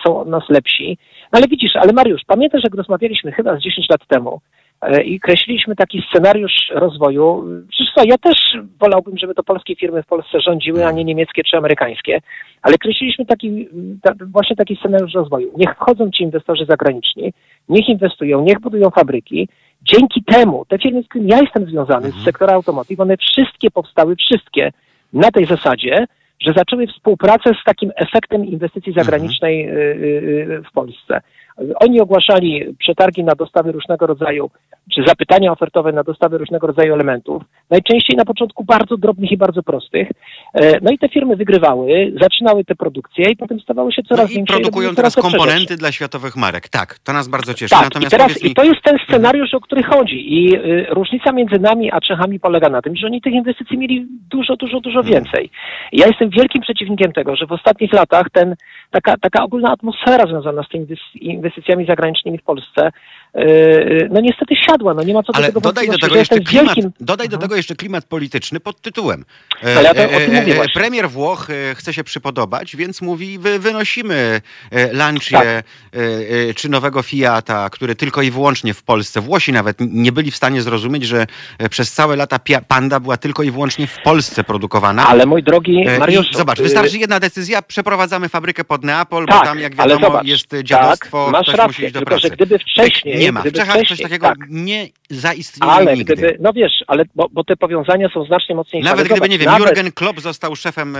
są 0.05 0.19
od 0.19 0.27
nas 0.27 0.43
lepsi. 0.49 0.97
No 1.33 1.39
ale 1.39 1.47
widzisz, 1.47 1.75
ale 1.75 1.93
Mariusz, 1.93 2.21
pamiętasz, 2.27 2.63
jak 2.63 2.75
rozmawialiśmy 2.75 3.31
chyba 3.31 3.55
z 3.55 3.61
10 3.61 3.89
lat 3.89 4.07
temu, 4.07 4.41
i 5.05 5.19
kreśliliśmy 5.19 5.75
taki 5.75 6.03
scenariusz 6.09 6.71
rozwoju. 6.71 7.45
Przecież 7.69 7.93
co, 7.95 8.01
ja 8.05 8.17
też 8.17 8.57
wolałbym, 8.79 9.17
żeby 9.17 9.33
to 9.33 9.43
polskie 9.43 9.75
firmy 9.75 10.03
w 10.03 10.05
Polsce 10.05 10.41
rządziły, 10.41 10.85
a 10.85 10.91
nie 10.91 11.03
niemieckie 11.03 11.43
czy 11.43 11.57
amerykańskie, 11.57 12.19
ale 12.61 12.77
kreśliliśmy 12.77 13.25
taki, 13.25 13.67
ta, 14.01 14.11
właśnie 14.33 14.55
taki 14.55 14.75
scenariusz 14.75 15.13
rozwoju. 15.13 15.51
Niech 15.57 15.75
wchodzą 15.75 16.11
ci 16.11 16.23
inwestorzy 16.23 16.65
zagraniczni, 16.65 17.33
niech 17.69 17.89
inwestują, 17.89 18.43
niech 18.43 18.59
budują 18.59 18.89
fabryki. 18.89 19.49
Dzięki 19.93 20.23
temu 20.23 20.65
te 20.65 20.77
firmy, 20.77 21.03
z 21.03 21.07
którymi 21.07 21.29
ja 21.31 21.39
jestem 21.41 21.65
związany, 21.65 22.11
z 22.11 22.23
sektora 22.23 22.53
automotive, 22.53 22.99
one 22.99 23.17
wszystkie 23.17 23.71
powstały, 23.71 24.15
wszystkie 24.15 24.71
na 25.13 25.31
tej 25.31 25.45
zasadzie, 25.45 26.07
że 26.39 26.53
zaczęły 26.53 26.87
współpracę 26.87 27.51
z 27.61 27.63
takim 27.65 27.91
efektem 27.95 28.45
inwestycji 28.45 28.93
zagranicznej 28.93 29.69
y, 29.69 29.71
y, 29.71 29.75
y, 29.75 30.63
w 30.69 30.71
Polsce. 30.71 31.21
Oni 31.75 32.01
ogłaszali 32.01 32.75
przetargi 32.79 33.23
na 33.23 33.35
dostawy 33.35 33.71
różnego 33.71 34.07
rodzaju, 34.07 34.49
czy 34.93 35.03
zapytania 35.07 35.51
ofertowe 35.51 35.91
na 35.91 36.03
dostawy 36.03 36.37
różnego 36.37 36.67
rodzaju 36.67 36.93
elementów, 36.93 37.43
najczęściej 37.69 38.17
na 38.17 38.25
początku 38.25 38.63
bardzo 38.63 38.97
drobnych 38.97 39.31
i 39.31 39.37
bardzo 39.37 39.63
prostych. 39.63 40.09
E, 40.53 40.79
No 40.81 40.91
i 40.91 40.97
te 40.97 41.09
firmy 41.09 41.35
wygrywały, 41.35 42.13
zaczynały 42.21 42.65
te 42.65 42.75
produkcje 42.75 43.25
i 43.31 43.35
potem 43.35 43.59
stawały 43.59 43.91
się 43.93 44.01
No 44.09 44.15
coraz 44.15 44.31
i 44.31 44.35
większe. 44.35 44.53
produkują 44.53 44.83
robiły 44.89 44.95
teraz 44.95 45.15
komponenty 45.15 45.75
dla 45.77 45.91
światowych 45.91 46.35
marek. 46.35 46.69
Tak, 46.69 46.99
to 46.99 47.13
nas 47.13 47.27
bardzo 47.27 47.53
cieszy. 47.53 47.69
Tak, 47.69 47.81
i, 47.81 47.83
Natomiast 47.83 48.11
teraz, 48.11 48.27
powiedz 48.27 48.43
mi, 48.43 48.51
i 48.51 48.55
to 48.55 48.63
jest 48.63 48.81
ten 48.83 48.97
scenariusz, 49.07 49.53
o 49.53 49.59
który 49.59 49.83
chodzi. 49.83 50.33
I 50.33 50.55
y, 50.55 50.85
różnica 50.89 51.31
między 51.31 51.59
nami 51.59 51.91
a 51.91 52.01
Czechami 52.01 52.39
polega 52.39 52.69
na 52.69 52.81
tym, 52.81 52.95
że 52.95 53.07
oni 53.07 53.21
tych 53.21 53.33
inwestycji 53.33 53.77
mieli 53.77 54.07
dużo, 54.29 54.55
dużo, 54.55 54.79
dużo 54.81 54.99
Mhm. 54.99 55.13
więcej. 55.15 55.49
Ja 55.93 56.07
jestem 56.07 56.29
wielkim 56.29 56.61
przeciwnikiem 56.61 57.11
tego, 57.13 57.35
że 57.35 57.45
w 57.45 57.51
ostatnich 57.51 57.93
latach 57.93 58.27
ten, 58.33 58.55
taka, 58.91 59.17
taka 59.17 59.43
ogólna 59.43 59.71
atmosfera 59.71 60.23
związana 60.27 60.63
z 60.63 60.69
tymi 60.69 60.85
inwes- 60.85 61.15
inwestycjami 61.21 61.85
zagranicznymi 61.85 62.37
w 62.37 62.43
Polsce, 62.43 62.89
no 64.09 64.21
niestety 64.21 64.55
siadła. 64.55 64.93
No 64.93 65.03
nie 65.03 65.13
ma 65.13 65.23
co 65.23 65.31
do 65.31 65.37
ale 65.37 65.47
tego 65.47 65.61
dodaj 65.61 65.87
do 65.87 65.97
tego 65.97 66.15
jeszcze 66.15 66.39
klimat, 66.39 66.75
wielkim... 66.75 66.91
dodaj 66.99 67.29
do 67.29 67.35
Mhm. 67.35 67.41
tego 67.41 67.55
jeszcze 67.55 67.75
klimat 67.75 68.05
polityczny 68.05 68.59
pod 68.59 68.81
tytułem. 68.81 69.25
Ale 69.63 69.83
ja 69.83 69.93
to- 69.93 70.03
o 70.15 70.19
tym 70.19 70.33
mówię 70.33 70.55
właśnie. 70.55 70.73
premier 70.73 71.09
Włoch 71.09 71.49
e, 71.49 71.75
chce 71.75 71.93
się 71.93 72.03
przypodobać, 72.03 72.75
więc 72.75 73.01
mówi, 73.01 73.39
wy, 73.39 73.59
wynosimy 73.59 74.41
e, 74.71 74.93
Lancię 74.93 75.37
Tak. 75.37 75.45
e, 75.47 75.63
e, 76.49 76.53
czy 76.53 76.69
nowego 76.69 77.01
Fiata, 77.01 77.69
który 77.69 77.95
tylko 77.95 78.21
i 78.21 78.31
wyłącznie 78.31 78.73
w 78.73 78.83
Polsce. 78.83 79.21
Włosi 79.21 79.51
nawet 79.51 79.77
nie 79.79 80.11
byli 80.11 80.31
w 80.31 80.35
stanie 80.35 80.61
zrozumieć, 80.61 81.03
że 81.03 81.27
e, 81.59 81.69
przez 81.69 81.91
całe 81.91 82.15
lata 82.15 82.39
Panda 82.67 82.99
była 82.99 83.17
tylko 83.17 83.43
i 83.43 83.51
wyłącznie 83.51 83.87
w 83.87 83.97
Polsce 84.03 84.43
produkowana. 84.43 85.07
Ale 85.07 85.25
mój 85.25 85.43
drogi 85.43 85.83
E, 85.87 85.99
Mariusz... 85.99 86.31
i 86.31 86.37
zobacz, 86.37 86.59
y, 86.59 86.63
wystarczy 86.63 86.97
jedna 86.97 87.19
decyzja, 87.19 87.61
przeprowadzamy 87.61 88.29
fabrykę 88.29 88.63
pod 88.63 88.83
Neapol, 88.83 89.25
bo 89.25 89.33
Tak, 89.33 89.43
tam 89.43 89.59
jak 89.59 89.75
wiadomo 89.75 90.07
zobacz, 90.07 90.25
jest 90.27 90.47
dziadostwo, 90.63 91.23
tak, 91.23 91.31
masz 91.31 91.47
rację, 91.47 91.67
musi 91.67 91.83
iść 91.83 91.93
do 91.93 91.99
tylko 91.99 92.19
że 92.19 92.29
gdyby 92.29 92.59
wcześniej... 92.59 93.16
nie 93.19 93.31
ma, 93.31 93.41
w 93.41 93.51
Czechach 93.51 93.87
coś 93.87 94.01
takiego 94.01 94.27
tak, 94.27 94.37
nie 94.49 94.87
zaistnieje 95.09 95.73
ale 95.73 95.95
nigdy. 95.95 96.13
gdyby, 96.13 96.37
no 96.39 96.53
wiesz, 96.53 96.83
ale 96.87 97.03
bo, 97.15 97.27
bo 97.31 97.43
te 97.43 97.55
powiązania 97.55 98.09
są 98.09 98.23
znacznie 98.23 98.55
mocniejsze. 98.55 98.89
Nawet 98.89 99.05
gdyby, 99.05 99.15
zobacz, 99.17 99.31
nie 99.31 99.37
wiem, 99.37 99.45
nawet, 99.45 99.67
Jurgen 99.67 99.91
Klopp 99.91 100.19
został 100.19 100.55
szefem 100.55 100.95
e, 100.95 100.99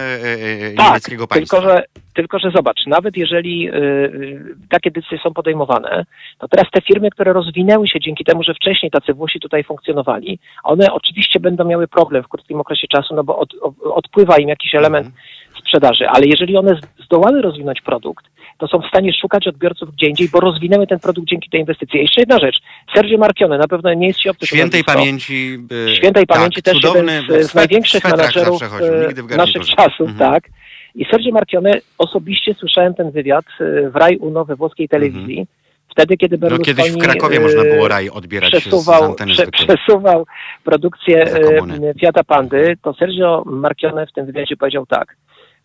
tak, 0.78 0.88
niemieckiego 0.88 1.28
państwa. 1.28 1.58
tylko 1.58 1.72
że, 1.72 1.84
tylko, 2.14 2.40
że 2.40 2.52
zobacz, 2.52 2.86
nawet 2.88 3.18
jeżeli 3.18 3.70
y, 3.70 3.74
y, 3.74 4.56
takie 4.70 4.92
decyzje 4.92 5.20
są 5.24 5.34
podejmowane, 5.34 6.06
to 6.40 6.48
teraz 6.48 6.72
te 6.72 6.82
firmy, 6.82 7.10
które 7.12 7.34
rozwinęły 7.34 7.88
się 7.88 8.00
dzięki 8.00 8.26
temu, 8.26 8.44
że 8.44 8.54
wcześniej 8.54 8.92
tacy 8.92 9.14
Włosi 9.14 9.40
tutaj 9.40 9.64
funkcjonowali, 9.64 10.40
one 10.64 10.94
oczywiście 10.94 11.40
będą 11.40 11.64
miały 11.66 11.88
problem 11.88 12.24
w 12.24 12.28
krótkim 12.28 12.62
okresie 12.62 12.88
czasu, 12.88 13.16
no 13.16 13.24
bo 13.24 13.40
od, 13.40 13.54
od, 13.62 13.74
odpływa 13.94 14.38
im 14.38 14.50
jakiś 14.50 14.76
element 14.76 15.08
Mhm. 15.08 15.24
sprzedaży, 15.60 16.10
ale 16.10 16.26
jeżeli 16.26 16.58
one 16.58 16.80
zdołały 17.08 17.42
rozwinąć 17.42 17.82
produkt, 17.82 18.26
to 18.58 18.68
są 18.68 18.80
w 18.82 18.88
stanie 18.88 19.14
szukać 19.22 19.48
odbiorców 19.48 19.92
gdzie 19.96 20.08
indziej, 20.08 20.30
bo 20.30 20.40
rozwinęły 20.40 20.88
ten 20.88 21.00
produkt 21.00 21.28
dzięki 21.30 21.50
tej 21.50 21.60
inwestycji. 21.60 22.00
Jeszcze 22.00 22.22
jedna 22.22 22.40
rzecz. 22.40 22.58
Sergio 22.96 23.18
Marchione, 23.18 23.58
na 23.58 23.68
pewno 23.68 23.94
nie 23.94 24.08
jest 24.08 24.20
ci 24.20 24.30
obcy 24.30 24.48
Świętej 24.48 24.82
nazwisko. 24.82 24.94
pamięci. 25.00 25.58
e, 25.92 25.96
Świętej 25.96 26.26
tak, 26.28 26.38
pamięci 26.38 26.62
też 26.62 26.84
jeden 26.84 27.10
z, 27.44 27.52
z 27.52 27.56
największych 27.56 28.00
swetrach 28.02 28.20
menadżerów 28.36 28.64
e, 29.34 29.38
naszych 29.38 29.66
czasów, 29.66 30.10
Mhm. 30.10 30.32
tak. 30.32 30.44
I 30.96 31.06
Sergio 31.12 31.32
Marchione 31.32 31.72
osobiście 31.98 32.54
słyszałem 32.54 32.94
ten 32.94 33.12
wywiad 33.12 33.46
e, 33.60 33.90
w 33.90 33.96
Rai 33.96 34.18
Uno 34.18 34.46
we 34.46 34.56
włoskiej 34.56 34.90
telewizji. 34.90 35.48
Wtedy, 35.92 36.18
kiedy 36.18 36.36
Mhm. 36.36 36.52
No, 36.52 36.58
Berlusconi 36.58 36.78
kiedyś 36.78 36.92
w 36.92 37.04
Krakowie 37.04 37.40
można 37.40 37.64
było 37.64 37.88
raj 37.88 38.10
odbierać 38.10 38.54
z 38.54 38.60
przesuwał, 38.60 39.04
anteny 39.04 39.32
prze, 39.34 39.48
przesuwał 39.48 40.26
produkcję 40.64 41.26
Fiata 42.02 42.24
Pandy, 42.24 42.78
to 42.82 42.94
Sergio 42.94 43.44
Marchione 43.46 44.08
w 44.08 44.12
tym 44.12 44.26
wywiadzie 44.26 44.58
powiedział 44.58 44.86
tak. 44.86 45.16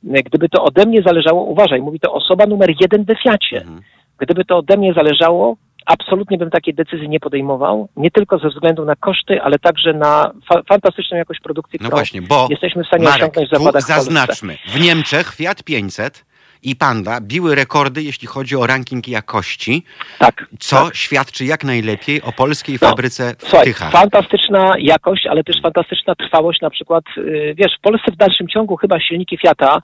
Gdyby 0.04 0.48
to 0.48 0.64
ode 0.64 0.86
mnie 0.86 1.02
zależało, 1.06 1.42
uważaj, 1.44 1.80
mówi 1.82 2.00
to 2.00 2.12
osoba 2.12 2.46
numer 2.46 2.70
jeden 2.80 3.04
we 3.04 3.14
Fiacie. 3.16 3.56
Mhm. 3.60 3.80
Gdyby 4.18 4.44
to 4.44 4.56
ode 4.56 4.76
mnie 4.76 4.92
zależało, 4.94 5.56
absolutnie 5.86 6.38
bym 6.38 6.50
takiej 6.50 6.74
decyzji 6.74 7.08
nie 7.08 7.20
podejmował, 7.20 7.88
nie 7.96 8.10
tylko 8.10 8.38
ze 8.38 8.48
względu 8.48 8.84
na 8.84 8.96
koszty, 8.96 9.42
ale 9.42 9.58
także 9.58 9.92
na 9.92 10.32
fa- 10.48 10.62
fantastyczną 10.68 11.16
jakość 11.16 11.40
produkcji, 11.40 11.78
No 11.82 11.86
którą 11.88 11.96
właśnie, 11.98 12.22
bo 12.22 12.46
jesteśmy 12.50 12.84
w 12.84 12.86
stanie 12.86 13.04
Marek, 13.04 13.22
osiągnąć 13.22 13.48
w 13.48 13.52
zakładach 13.52 13.82
w 13.82 13.86
zaznaczmy, 13.86 14.56
w 14.74 14.80
Niemczech 14.80 15.34
Fiat 15.34 15.62
500 15.62 16.24
i 16.62 16.76
Panda 16.76 17.20
biły 17.20 17.54
rekordy, 17.54 18.02
jeśli 18.02 18.28
chodzi 18.28 18.56
o 18.56 18.66
ranking 18.66 19.08
jakości, 19.08 19.84
Tak. 20.18 20.46
co 20.58 20.84
tak. 20.84 20.94
świadczy 20.96 21.44
jak 21.44 21.64
najlepiej 21.64 22.22
o 22.22 22.32
polskiej 22.32 22.78
No, 22.82 22.88
fabryce 22.88 23.34
w 23.38 23.42
Słuchaj, 23.42 23.64
Tychach. 23.64 23.92
fantastyczna 23.92 24.74
jakość, 24.78 25.26
ale 25.26 25.44
też 25.44 25.56
fantastyczna 25.62 26.14
trwałość. 26.14 26.60
Na 26.60 26.70
przykład, 26.70 27.04
y, 27.18 27.54
wiesz, 27.58 27.72
w 27.78 27.80
Polsce 27.80 28.12
w 28.12 28.16
dalszym 28.16 28.48
ciągu 28.48 28.76
chyba 28.76 29.00
silniki 29.00 29.38
Fiata 29.38 29.82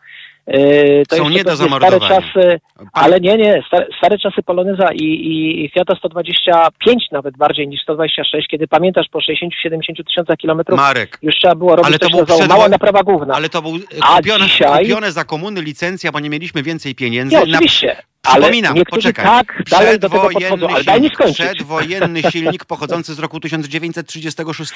to 1.09 1.17
Są 1.17 1.29
nie 1.29 1.45
do 1.45 1.51
pewnie 1.51 1.57
stare 1.57 1.57
zamordowania. 1.57 2.09
czasy, 2.21 2.61
ale 2.93 3.21
nie, 3.21 3.37
nie, 3.37 3.63
stare, 3.67 3.87
stare 3.99 4.19
czasy 4.19 4.43
Poloneza 4.43 4.93
i, 4.93 5.03
i, 5.05 5.65
i 5.65 5.69
Fiata 5.69 5.95
125 5.97 7.05
nawet 7.13 7.37
bardziej 7.37 7.69
niż 7.69 7.83
126, 7.83 8.49
kiedy 8.49 8.69
pamiętasz 8.69 9.07
po 9.13 9.19
60-70 9.19 10.05
tysiącach 10.07 10.37
kilometrów 10.37 10.79
Marek, 10.81 11.19
już 11.23 11.35
trzeba 11.35 11.55
było 11.55 11.71
robić 11.77 11.87
Ale 11.87 11.99
to 11.99 12.11
był 12.11 12.25
przedwo- 12.27 12.49
mała 12.49 12.69
naprawa 12.69 13.03
główna. 13.03 13.35
ale 13.35 13.49
to 13.49 13.63
był 13.63 13.73
e, 13.77 14.17
kupione, 14.17 14.45
dzisiaj- 14.45 14.83
kupione 14.83 15.13
za 15.13 15.25
komuny 15.25 15.63
licencja, 15.63 16.13
bo 16.13 16.21
nie 16.21 16.31
mieliśmy 16.31 16.63
więcej 16.63 16.95
pieniędzy. 16.95 17.37
Nie, 17.37 17.45
Na- 17.47 17.57
oczywiście. 17.59 17.91
Ale 17.93 18.03
Przypominam, 18.33 18.75
niektórzy 18.75 19.09
poczekaj. 19.09 19.25
tak 19.25 19.63
dalej 19.71 19.99
do 19.99 20.09
tego 20.09 20.29
Przedwojenny 20.29 20.51
podchodzą, 20.51 20.75
ale 20.75 20.85
daj 20.85 21.01
mi 21.01 21.09
silnik- 21.09 21.15
skończyć. 21.15 21.47
Przedwojenny 21.47 22.23
silnik 22.23 22.65
pochodzący 22.65 23.15
z 23.15 23.19
roku 23.19 23.41
1936. 23.41 24.73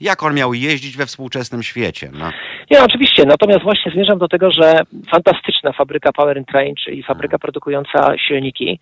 Jak 0.00 0.22
on 0.22 0.34
miał 0.34 0.54
jeździć 0.54 0.96
we 0.96 1.06
współczesnym 1.06 1.62
świecie? 1.62 2.10
No. 2.12 2.30
Nie, 2.70 2.82
oczywiście. 2.82 3.22
Natomiast 3.26 3.62
właśnie 3.62 3.92
zmierzam 3.92 4.18
do 4.18 4.28
tego, 4.28 4.50
że 4.50 4.80
fantastyczna 5.10 5.72
fabryka 5.72 6.12
Power 6.12 6.38
and 6.38 6.48
Train, 6.48 6.74
czyli 6.84 7.02
fabryka 7.02 7.38
produkująca 7.38 8.18
silniki 8.28 8.78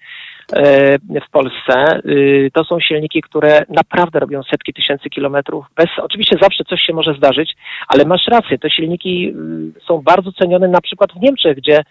e, 0.52 0.98
w 0.98 1.30
Polsce, 1.30 2.00
y, 2.06 2.50
to 2.54 2.64
są 2.64 2.80
silniki, 2.80 3.22
które 3.22 3.62
naprawdę 3.68 4.18
robią 4.20 4.42
setki 4.42 4.72
tysięcy 4.72 5.10
kilometrów. 5.10 5.66
Bez, 5.76 5.86
oczywiście 5.98 6.36
zawsze 6.42 6.64
coś 6.64 6.80
się 6.80 6.92
może 6.92 7.14
zdarzyć, 7.14 7.52
ale 7.88 8.04
masz 8.04 8.26
rację, 8.30 8.58
te 8.58 8.70
silniki 8.70 9.28
y, 9.76 9.80
są 9.86 10.02
bardzo 10.02 10.32
cenione 10.32 10.68
na 10.68 10.80
przykład 10.80 11.10
w 11.12 11.20
Niemczech, 11.22 11.56
gdzie 11.56 11.82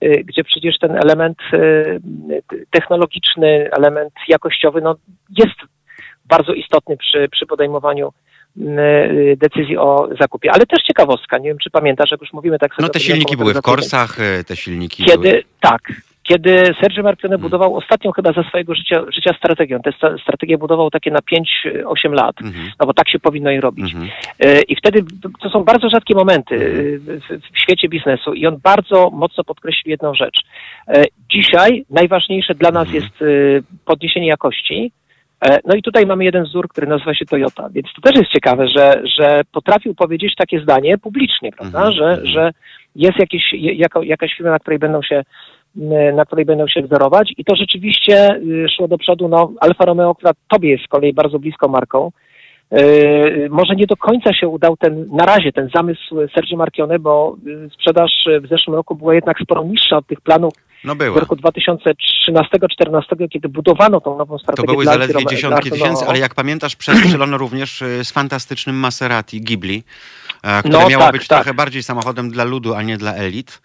gdzie 0.00 0.44
przecież 0.44 0.78
ten 0.78 0.96
element 0.96 1.38
y, 1.52 2.00
technologiczny, 2.70 3.70
element 3.72 4.12
jakościowy 4.28 4.80
no, 4.80 4.96
jest 5.38 5.56
bardzo 6.24 6.52
istotny 6.52 6.96
przy, 6.96 7.28
przy 7.32 7.46
podejmowaniu 7.46 8.12
y, 8.56 9.36
decyzji 9.36 9.76
o 9.76 10.08
zakupie. 10.20 10.50
Ale 10.52 10.66
też 10.66 10.82
ciekawostka, 10.82 11.38
nie 11.38 11.48
wiem 11.48 11.58
czy 11.58 11.70
pamiętasz, 11.70 12.10
jak 12.10 12.20
już 12.20 12.32
mówimy 12.32 12.58
tak 12.58 12.74
sobie 12.74 12.86
no 12.86 12.88
te 12.88 13.00
silniki 13.00 13.36
były 13.36 13.54
w. 13.54 13.62
Korsach, 13.62 14.16
te 14.46 14.56
silniki 14.56 15.04
były... 15.04 15.16
Kiedy, 15.16 15.42
tak, 15.60 15.80
kiedy 16.28 16.50
Sergio 16.80 17.02
Marchione 17.02 17.32
Hmm. 17.32 17.42
budował 17.42 17.76
ostatnią 17.76 18.12
chyba 18.12 18.32
za 18.32 18.42
swojego 18.42 18.74
życia, 18.74 19.02
życia 19.14 19.34
strategię, 19.38 19.80
tę 19.84 19.92
strategię 20.22 20.58
budował 20.58 20.90
takie 20.90 21.10
na 21.10 21.18
5-8 21.18 22.12
lat, 22.12 22.36
Mhm. 22.42 22.70
no 22.80 22.86
bo 22.86 22.94
tak 22.94 23.08
się 23.08 23.18
powinno 23.18 23.50
i 23.50 23.60
robić. 23.60 23.94
Mhm. 23.94 24.10
E, 24.40 24.62
I 24.62 24.76
wtedy 24.76 25.02
to 25.42 25.50
są 25.50 25.64
bardzo 25.64 25.88
rzadkie 25.90 26.14
momenty 26.14 26.54
Mhm. 26.54 27.20
e, 27.30 27.38
w, 27.54 27.58
świecie 27.62 27.88
biznesu 27.88 28.34
i 28.34 28.46
on 28.46 28.56
bardzo 28.62 29.10
mocno 29.10 29.44
podkreślił 29.44 29.90
jedną 29.90 30.14
rzecz. 30.14 30.42
E, 30.88 31.04
Dzisiaj 31.32 31.84
najważniejsze 31.90 32.54
dla 32.54 32.70
nas 32.70 32.86
Mhm. 32.88 33.04
jest 33.04 33.22
e, 33.22 33.26
podniesienie 33.84 34.26
jakości. 34.26 34.92
E, 35.44 35.58
No 35.64 35.74
i 35.76 35.82
tutaj 35.82 36.06
mamy 36.06 36.24
jeden 36.24 36.44
wzór, 36.44 36.68
który 36.68 36.86
nazywa 36.86 37.14
się 37.14 37.24
Toyota, 37.26 37.68
więc 37.70 37.86
to 37.94 38.00
też 38.02 38.16
jest 38.16 38.30
ciekawe, 38.32 38.68
że, 38.68 39.02
że 39.18 39.42
potrafił 39.52 39.94
powiedzieć 39.94 40.34
takie 40.36 40.60
zdanie 40.60 40.98
publicznie, 40.98 41.52
prawda, 41.52 41.78
Mhm, 41.86 41.94
że, 41.94 42.26
że 42.26 42.50
jest 42.96 43.18
jakieś, 43.18 43.42
jako, 43.52 44.02
jakaś 44.02 44.34
firma, 44.34 44.50
na 44.50 44.58
której 44.58 44.78
będą 44.78 45.02
się 45.02 45.22
na 46.14 46.24
której 46.24 46.44
będą 46.44 46.68
się 46.68 46.82
wzorować 46.82 47.32
i 47.38 47.44
to 47.44 47.56
rzeczywiście 47.56 48.36
y, 48.36 48.66
szło 48.76 48.88
do 48.88 48.98
przodu. 48.98 49.28
No, 49.28 49.52
Alfa 49.60 49.84
Romeo, 49.84 50.14
która 50.14 50.32
tobie 50.48 50.70
jest 50.70 50.84
z 50.84 50.88
kolei 50.88 51.12
bardzo 51.12 51.38
bliską 51.38 51.68
marką, 51.68 52.10
Yy, 52.70 53.48
może 53.50 53.74
nie 53.74 53.86
do 53.86 53.96
końca 53.96 54.34
się 54.34 54.48
udał 54.48 54.76
ten, 54.76 55.06
na 55.12 55.26
razie 55.26 55.52
ten 55.52 55.68
zamysł 55.74 56.16
Sergio 56.34 56.56
Marchione, 56.56 56.98
bo 56.98 57.36
y, 57.46 57.70
sprzedaż 57.74 58.10
w 58.42 58.48
zeszłym 58.48 58.76
roku 58.76 58.94
była 58.94 59.14
jednak 59.14 59.38
sporo 59.42 59.64
niższa 59.64 59.96
od 59.96 60.06
tych 60.06 60.20
planów 60.20 60.52
No 60.84 60.94
w 60.94 60.98
była. 60.98 61.20
roku 61.20 61.36
2013-2014, 61.36 63.28
kiedy 63.30 63.48
budowano 63.48 64.00
tą 64.00 64.18
nową 64.18 64.34
To 64.34 64.38
strategię 64.38 64.66
były 64.72 64.84
dla 64.84 64.92
zaledwie 64.92 65.26
dziesiątki 65.26 65.68
dla 65.68 65.78
tysięcy, 65.78 66.04
ale 66.06 66.18
jak 66.18 66.34
pamiętasz, 66.34 66.76
przestrzelono 66.76 67.38
również 67.44 67.84
z 68.02 68.10
fantastycznym 68.12 68.76
Maserati 68.76 69.40
Ghibli, 69.40 69.82
e, 70.42 70.58
które 70.60 70.78
No 70.78 70.88
miało 70.88 71.04
tak, 71.04 71.12
być 71.12 71.28
tak. 71.28 71.38
trochę 71.38 71.54
bardziej 71.54 71.82
samochodem 71.82 72.30
dla 72.30 72.44
ludu, 72.44 72.74
a 72.74 72.82
nie 72.82 72.96
dla 72.96 73.14
elit. 73.14 73.62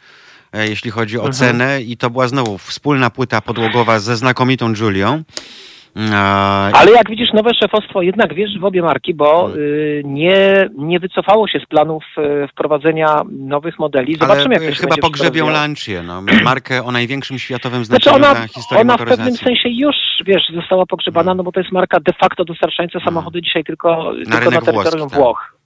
E, 0.54 0.68
Jeśli 0.68 0.91
chodzi 0.91 1.18
o 1.18 1.20
Mhm. 1.26 1.34
cenę, 1.34 1.82
i 1.82 1.97
to 1.97 2.10
była 2.10 2.28
znowu 2.28 2.58
wspólna 2.58 3.10
płyta 3.10 3.41
podłogowa 3.41 3.99
ze 3.99 4.16
znakomitą 4.16 4.74
Julią. 4.82 5.24
E, 5.95 6.16
Ale 6.74 6.91
jak 6.91 7.10
widzisz, 7.10 7.30
nowe 7.34 7.49
szefostwo 7.54 8.02
jednak 8.02 8.34
wierzy 8.34 8.60
w 8.60 8.66
obie 8.66 8.82
marki, 8.82 9.14
bo 9.14 9.41
Hmm. 9.41 9.60
y, 9.60 10.02
nie, 10.06 10.70
nie 10.78 10.99
wycofało 10.99 11.47
się 11.47 11.60
z 11.60 11.66
planów 11.66 12.04
y, 12.18 12.47
wprowadzenia 12.47 13.22
nowych 13.32 13.80
modeli. 13.80 14.16
Zobaczymy, 14.16 14.56
ale 14.56 14.66
jak 14.66 14.76
to 14.76 14.82
chyba 14.82 14.95
pogrzebią. 14.97 15.49
Lancię, 15.49 16.04
no, 16.04 16.22
markę 16.43 16.84
o 16.84 16.91
największym 16.91 17.39
światowym 17.39 17.86
Znaczy 17.86 18.04
znaczeniu 18.04 18.26
ona, 18.26 18.36
dla 18.36 18.47
historii 18.47 18.82
ona 18.82 18.97
w 18.97 19.04
pewnym 19.06 19.36
sensie 19.36 19.70
już, 19.70 19.95
wiesz, 20.26 20.43
została 20.56 20.86
pogrzebana, 20.86 21.34
no 21.34 21.43
bo 21.43 21.52
to 21.52 21.60
jest 21.60 21.72
marka 21.72 21.99
de 21.99 22.14
facto 22.14 22.45
dostarczająca 22.45 22.99
samochody 22.99 23.41
dzisiaj 23.41 23.64
tylko, 23.64 24.14
tylko 24.32 24.52
na 24.52 24.62
terytorium 24.62 24.74
włoski, 24.74 24.99
tak. 25.10 25.20
Włoch. 25.20 25.39
tak, 25.52 25.61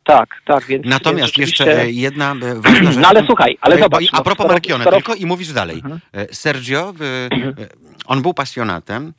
tak. 0.45 0.65
Więc, 0.67 0.85
Natomiast 0.85 1.35
więc 1.37 1.49
jeszcze 1.49 1.63
rzeczywiście- 1.63 1.81
e, 1.89 1.91
jedna 1.91 2.31
e, 2.31 2.55
ważna 2.61 2.91
rzecz. 2.91 3.01
No 3.05 3.07
ale 3.07 3.25
słuchaj, 3.25 3.57
ale 3.61 3.79
zobacz. 3.79 4.01
no, 4.13 4.19
A 4.19 4.23
propos 4.23 4.47
Marchione, 4.47 4.83
skoro- 4.83 4.97
tylko 4.97 5.15
i 5.15 5.25
mówisz 5.25 5.53
dalej. 5.53 5.75
Mhm. 5.75 5.99
E, 6.13 6.33
Sergio, 6.35 6.93
on 8.05 8.21
był 8.21 8.33
pasjonatem, 8.33 9.13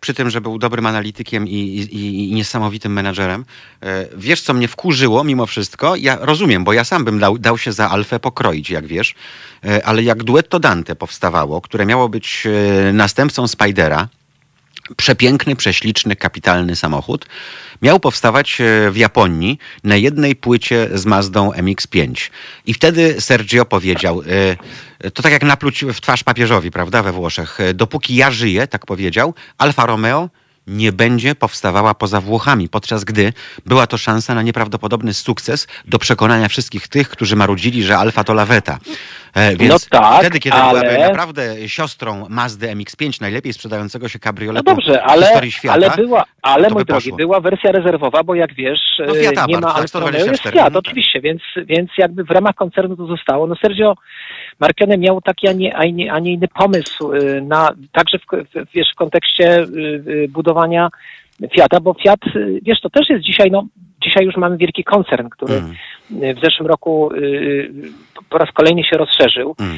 przy 0.00 0.14
tym, 0.14 0.30
że 0.30 0.40
był 0.40 0.58
dobrym 0.58 0.86
analitykiem 0.86 1.48
i, 1.48 1.50
i, 1.52 2.30
i 2.30 2.34
niesamowitym 2.34 2.92
menadżerem. 2.92 3.44
Wiesz, 4.16 4.40
co 4.40 4.54
mnie 4.54 4.68
wkurzyło 4.68 5.24
mimo 5.24 5.46
wszystko? 5.46 5.96
Ja 5.96 6.18
rozumiem, 6.20 6.64
bo 6.64 6.72
ja 6.72 6.84
sam 6.84 7.04
bym 7.04 7.18
dał, 7.18 7.38
dał 7.38 7.58
się 7.58 7.72
za 7.72 7.90
Alfę 7.90 8.20
pokroić, 8.20 8.70
jak 8.70 8.86
wiesz, 8.86 9.14
ale 9.84 10.02
jak 10.02 10.22
duetto 10.22 10.58
Dante 10.60 10.96
powstawało, 10.96 11.60
które 11.60 11.86
miało 11.86 12.08
być 12.08 12.46
następcą 12.92 13.48
Spidera, 13.48 14.08
przepiękny, 14.96 15.56
prześliczny, 15.56 16.16
kapitalny 16.16 16.76
samochód. 16.76 17.26
Miał 17.82 18.00
powstawać 18.00 18.60
e, 18.60 18.90
w 18.90 18.96
Japonii 18.96 19.58
na 19.84 19.96
jednej 19.96 20.36
płycie 20.36 20.88
z 20.94 21.06
Mazdą 21.06 21.50
MX-5. 21.50 22.30
I 22.66 22.74
wtedy 22.74 23.20
Sergio 23.20 23.64
powiedział, 23.64 24.22
e, 25.02 25.10
to 25.10 25.22
tak 25.22 25.32
jak 25.32 25.42
napluć 25.42 25.84
w 25.84 26.00
twarz 26.00 26.24
papieżowi, 26.24 26.70
prawda, 26.70 27.02
we 27.02 27.12
Włoszech. 27.12 27.60
e, 27.60 27.74
Dopóki 27.74 28.16
ja 28.16 28.30
żyję, 28.30 28.66
tak 28.66 28.86
powiedział, 28.86 29.34
Alfa 29.58 29.86
Romeo 29.86 30.30
nie 30.66 30.92
będzie 30.92 31.34
powstawała 31.34 31.94
poza 31.94 32.20
Włochami, 32.20 32.68
podczas 32.68 33.04
gdy 33.04 33.32
była 33.66 33.86
to 33.86 33.98
szansa 33.98 34.34
na 34.34 34.42
nieprawdopodobny 34.42 35.14
sukces 35.14 35.66
do 35.84 35.98
przekonania 35.98 36.48
wszystkich 36.48 36.88
tych, 36.88 37.08
którzy 37.08 37.36
marudzili, 37.36 37.82
że 37.82 37.98
Alfa 37.98 38.24
to 38.24 38.34
laweta. 38.34 38.78
E, 39.34 39.56
Więc 39.56 39.72
No 39.90 40.00
tak, 40.00 40.20
wtedy, 40.20 40.40
kiedy 40.40 40.56
ale- 40.56 40.80
byłaby 40.80 40.98
naprawdę 40.98 41.68
siostrą 41.68 42.26
Mazdy 42.28 42.68
MX-5, 42.68 43.20
najlepiej 43.20 43.52
sprzedającego 43.52 44.08
się 44.08 44.18
No 44.18 44.24
kabrioletu 44.24 44.64
dobrze, 44.64 44.92
w 44.92 45.10
ale, 45.10 45.26
historii 45.26 45.52
świata, 45.52 45.74
ale 45.74 45.90
była, 45.96 46.24
ale 46.42 46.68
mój 46.70 46.78
by 46.78 46.84
drogi, 46.84 47.12
była 47.12 47.40
wersja 47.40 47.72
rezerwowa, 47.72 48.22
bo 48.22 48.34
jak 48.34 48.54
wiesz, 48.54 48.80
No 48.98 49.16
e, 49.16 49.20
Fiat 49.22 49.34
nie 49.34 49.40
Abarth, 49.56 49.60
ma 49.60 49.72
tak, 49.72 49.82
Alfa 49.82 49.98
Romeo, 50.00 50.12
jest 50.12 50.22
124, 50.24 50.56
Fiat, 50.56 50.72
no 50.72 50.80
tak. 50.82 50.86
oczywiście, 50.88 51.20
więc, 51.20 51.42
więc 51.66 51.90
jakby 51.98 52.24
w 52.24 52.30
ramach 52.30 52.54
koncernu 52.54 52.96
to 52.96 53.06
zostało. 53.06 53.46
No 53.46 53.54
Sergio 53.62 53.94
Marchione 54.60 54.98
miał 54.98 55.20
taki, 55.20 55.48
a 55.48 55.52
nie, 55.52 55.76
a 55.76 55.84
nie, 55.84 56.12
a 56.12 56.18
nie 56.18 56.32
inny 56.32 56.48
pomysł 56.48 57.12
e, 57.12 57.40
na, 57.40 57.70
także 57.92 58.18
w, 58.18 58.22
w, 58.22 58.72
wiesz, 58.74 58.88
w 58.92 58.96
kontekście 58.96 59.48
e, 59.58 59.62
e, 59.62 60.28
budowania 60.28 60.88
Fiata, 61.54 61.80
bo 61.80 61.94
Fiat, 61.94 62.20
wiesz, 62.62 62.80
to 62.80 62.90
też 62.90 63.08
jest 63.08 63.24
dzisiaj, 63.24 63.50
no, 63.50 63.66
dzisiaj 64.02 64.24
już 64.24 64.36
mamy 64.36 64.56
wielki 64.56 64.84
koncern, 64.84 65.28
który 65.28 65.62
Mm, 66.10 66.36
w 66.36 66.40
zeszłym 66.44 66.66
roku 66.68 67.10
po 68.30 68.38
raz 68.38 68.50
kolejny 68.52 68.84
się 68.84 68.96
rozszerzył. 68.96 69.54
mm. 69.60 69.76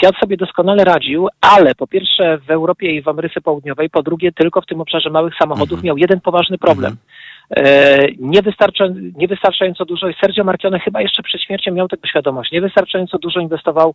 Fiat 0.00 0.14
sobie 0.20 0.36
doskonale 0.36 0.84
radził, 0.84 1.28
ale 1.40 1.74
po 1.74 1.86
pierwsze 1.86 2.38
w 2.38 2.50
Europie 2.50 2.90
i 2.90 3.02
w 3.02 3.08
Ameryce 3.08 3.40
Południowej, 3.40 3.90
po 3.90 4.02
drugie 4.02 4.32
tylko 4.32 4.60
w 4.60 4.66
tym 4.66 4.80
obszarze 4.80 5.10
małych 5.10 5.34
samochodów 5.38 5.72
Mhm. 5.72 5.86
miał 5.86 5.96
jeden 5.98 6.20
poważny 6.20 6.58
problem. 6.58 6.92
E, 6.92 6.96
niewystarcza, 8.18 8.84
niewystarczająco 9.16 9.84
dużo 9.84 10.08
i 10.08 10.14
Sergio 10.20 10.44
Marchione 10.44 10.78
chyba 10.80 11.00
jeszcze 11.02 11.22
przed 11.22 11.42
śmiercią 11.42 11.72
miał 11.72 11.88
tego 11.88 12.08
świadomość. 12.08 12.52
Niewystarczająco 12.52 13.18
dużo 13.18 13.40
inwestował 13.40 13.94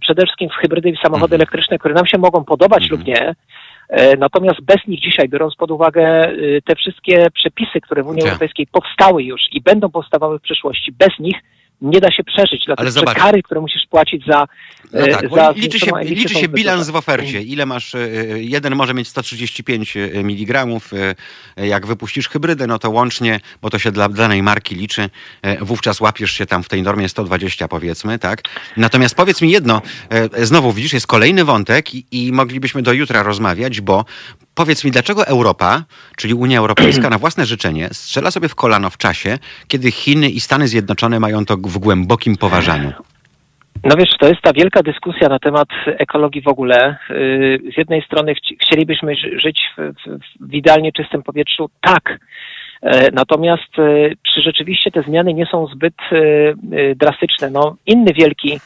przede 0.00 0.22
wszystkim 0.22 0.48
w 0.48 0.52
hybrydy 0.52 0.90
i 0.90 0.96
samochody 0.96 1.34
Mhm. 1.34 1.40
elektryczne, 1.40 1.78
które 1.78 1.94
nam 1.94 2.06
się 2.06 2.18
mogą 2.18 2.44
podobać 2.44 2.82
Mhm. 2.82 2.98
lub 3.00 3.08
nie. 3.08 3.34
E, 3.88 4.16
Natomiast 4.16 4.60
bez 4.62 4.86
nich 4.86 5.00
dzisiaj, 5.00 5.28
biorąc 5.28 5.54
pod 5.56 5.70
uwagę 5.70 6.28
y, 6.30 6.62
te 6.64 6.74
wszystkie 6.76 7.26
przepisy, 7.34 7.80
które 7.80 8.02
w 8.02 8.06
Unii. 8.06 8.22
Europejskiej 8.22 8.66
powstały 8.66 9.22
już 9.22 9.40
i 9.52 9.60
będą 9.60 9.90
powstawały 9.90 10.38
w 10.38 10.42
przyszłości, 10.42 10.92
bez 10.92 11.18
nich 11.18 11.36
nie 11.80 12.00
da 12.00 12.12
się 12.12 12.24
przeżyć. 12.24 12.62
Dlatego, 12.66 13.00
Ale 13.00 13.14
że 13.14 13.20
kary, 13.20 13.42
które 13.42 13.60
musisz 13.60 13.82
płacić 13.90 14.26
za, 14.26 14.46
No 14.94 15.00
e, 15.00 15.10
tak, 15.10 15.30
za 15.30 15.50
liczy 15.50 15.80
się, 15.80 15.90
liczy 16.02 16.34
się 16.34 16.48
bilans 16.48 16.90
w 16.90 16.96
ofercie. 16.96 17.42
Ile 17.42 17.66
masz, 17.66 17.94
e, 17.94 17.98
e, 17.98 18.42
jeden 18.42 18.74
może 18.74 18.94
mieć 18.94 19.08
135 19.08 19.96
mg, 19.96 20.66
jak 21.56 21.86
wypuścisz 21.86 22.28
hybrydę, 22.28 22.66
no 22.66 22.78
to 22.78 22.90
łącznie, 22.90 23.40
bo 23.62 23.70
to 23.70 23.78
się 23.78 23.92
dla 23.92 24.08
danej 24.08 24.42
marki 24.42 24.74
liczy, 24.74 25.10
wówczas 25.60 26.00
łapiesz 26.00 26.32
się 26.32 26.46
tam 26.46 26.62
w 26.62 26.68
tej 26.68 26.82
normie 26.82 27.08
120 27.08 27.68
powiedzmy, 27.68 28.18
tak? 28.18 28.42
Natomiast 28.76 29.14
powiedz 29.14 29.42
mi 29.42 29.50
jedno, 29.50 29.82
znowu 30.42 30.72
widzisz, 30.72 30.92
jest 30.92 31.06
kolejny 31.06 31.44
wątek 31.44 31.94
i, 31.94 32.06
i 32.10 32.32
moglibyśmy 32.32 32.82
do 32.82 32.92
jutra 32.92 33.22
rozmawiać, 33.22 33.80
bo 33.80 34.04
powiedz 34.54 34.84
mi, 34.84 34.90
dlaczego 34.90 35.26
Europa, 35.26 35.82
czyli 36.16 36.34
Unia 36.34 36.58
Europejska 36.58 37.10
na 37.14 37.18
własne 37.18 37.46
życzenie 37.46 37.88
strzela 37.92 38.30
sobie 38.30 38.48
w 38.48 38.54
kolano 38.54 38.90
w 38.90 38.96
czasie, 38.98 39.38
kiedy 39.68 39.90
Chiny 39.90 40.28
i 40.28 40.40
Stany 40.40 40.68
Zjednoczone 40.68 41.20
mają 41.20 41.44
to 41.44 41.56
w 41.56 41.78
głębokim 41.78 42.36
poważaniu? 42.36 42.92
No 43.84 43.96
wiesz, 43.96 44.10
to 44.20 44.28
jest 44.28 44.40
ta 44.42 44.52
wielka 44.52 44.82
dyskusja 44.82 45.28
na 45.28 45.38
temat 45.38 45.68
ekologii 45.86 46.42
w 46.42 46.48
ogóle. 46.48 46.96
Yy, 47.10 47.58
Z 47.74 47.78
jednej 47.78 48.02
strony 48.02 48.34
chci- 48.34 48.56
chcielibyśmy 48.62 49.14
ży- 49.16 49.40
żyć 49.40 49.60
w, 49.78 49.80
w, 49.92 50.48
w 50.50 50.54
idealnie 50.54 50.92
czystym 50.92 51.22
powietrzu, 51.22 51.70
tak. 51.80 52.18
E, 52.82 53.10
Natomiast 53.12 53.78
e, 53.78 54.10
czy 54.34 54.42
rzeczywiście 54.42 54.90
te 54.90 55.02
zmiany 55.02 55.34
nie 55.34 55.46
są 55.46 55.66
zbyt 55.66 55.94
e, 56.12 56.94
drastyczne? 56.94 57.50
No, 57.50 57.76
inny 57.86 58.12
wielki, 58.12 58.60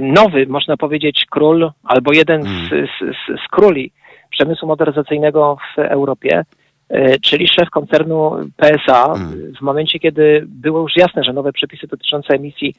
nowy, 0.00 0.46
można 0.46 0.76
powiedzieć, 0.76 1.26
król, 1.30 1.70
albo 1.84 2.12
jeden 2.12 2.42
z, 2.42 2.68
z, 2.68 2.98
z, 2.98 3.40
z 3.44 3.48
króli 3.50 3.92
przemysłu 4.30 4.68
motoryzacyjnego 4.68 5.56
w 5.76 5.78
Europie, 5.78 6.44
e, 6.88 7.18
czyli 7.18 7.48
szef 7.48 7.70
koncernu 7.70 8.30
PSA, 8.56 9.12
Mm. 9.14 9.52
w 9.58 9.60
momencie, 9.60 9.98
kiedy 9.98 10.44
było 10.48 10.80
już 10.80 10.96
jasne, 10.96 11.24
że 11.24 11.32
nowe 11.32 11.52
przepisy 11.52 11.86
dotyczące 11.86 12.34
emisji 12.34 12.74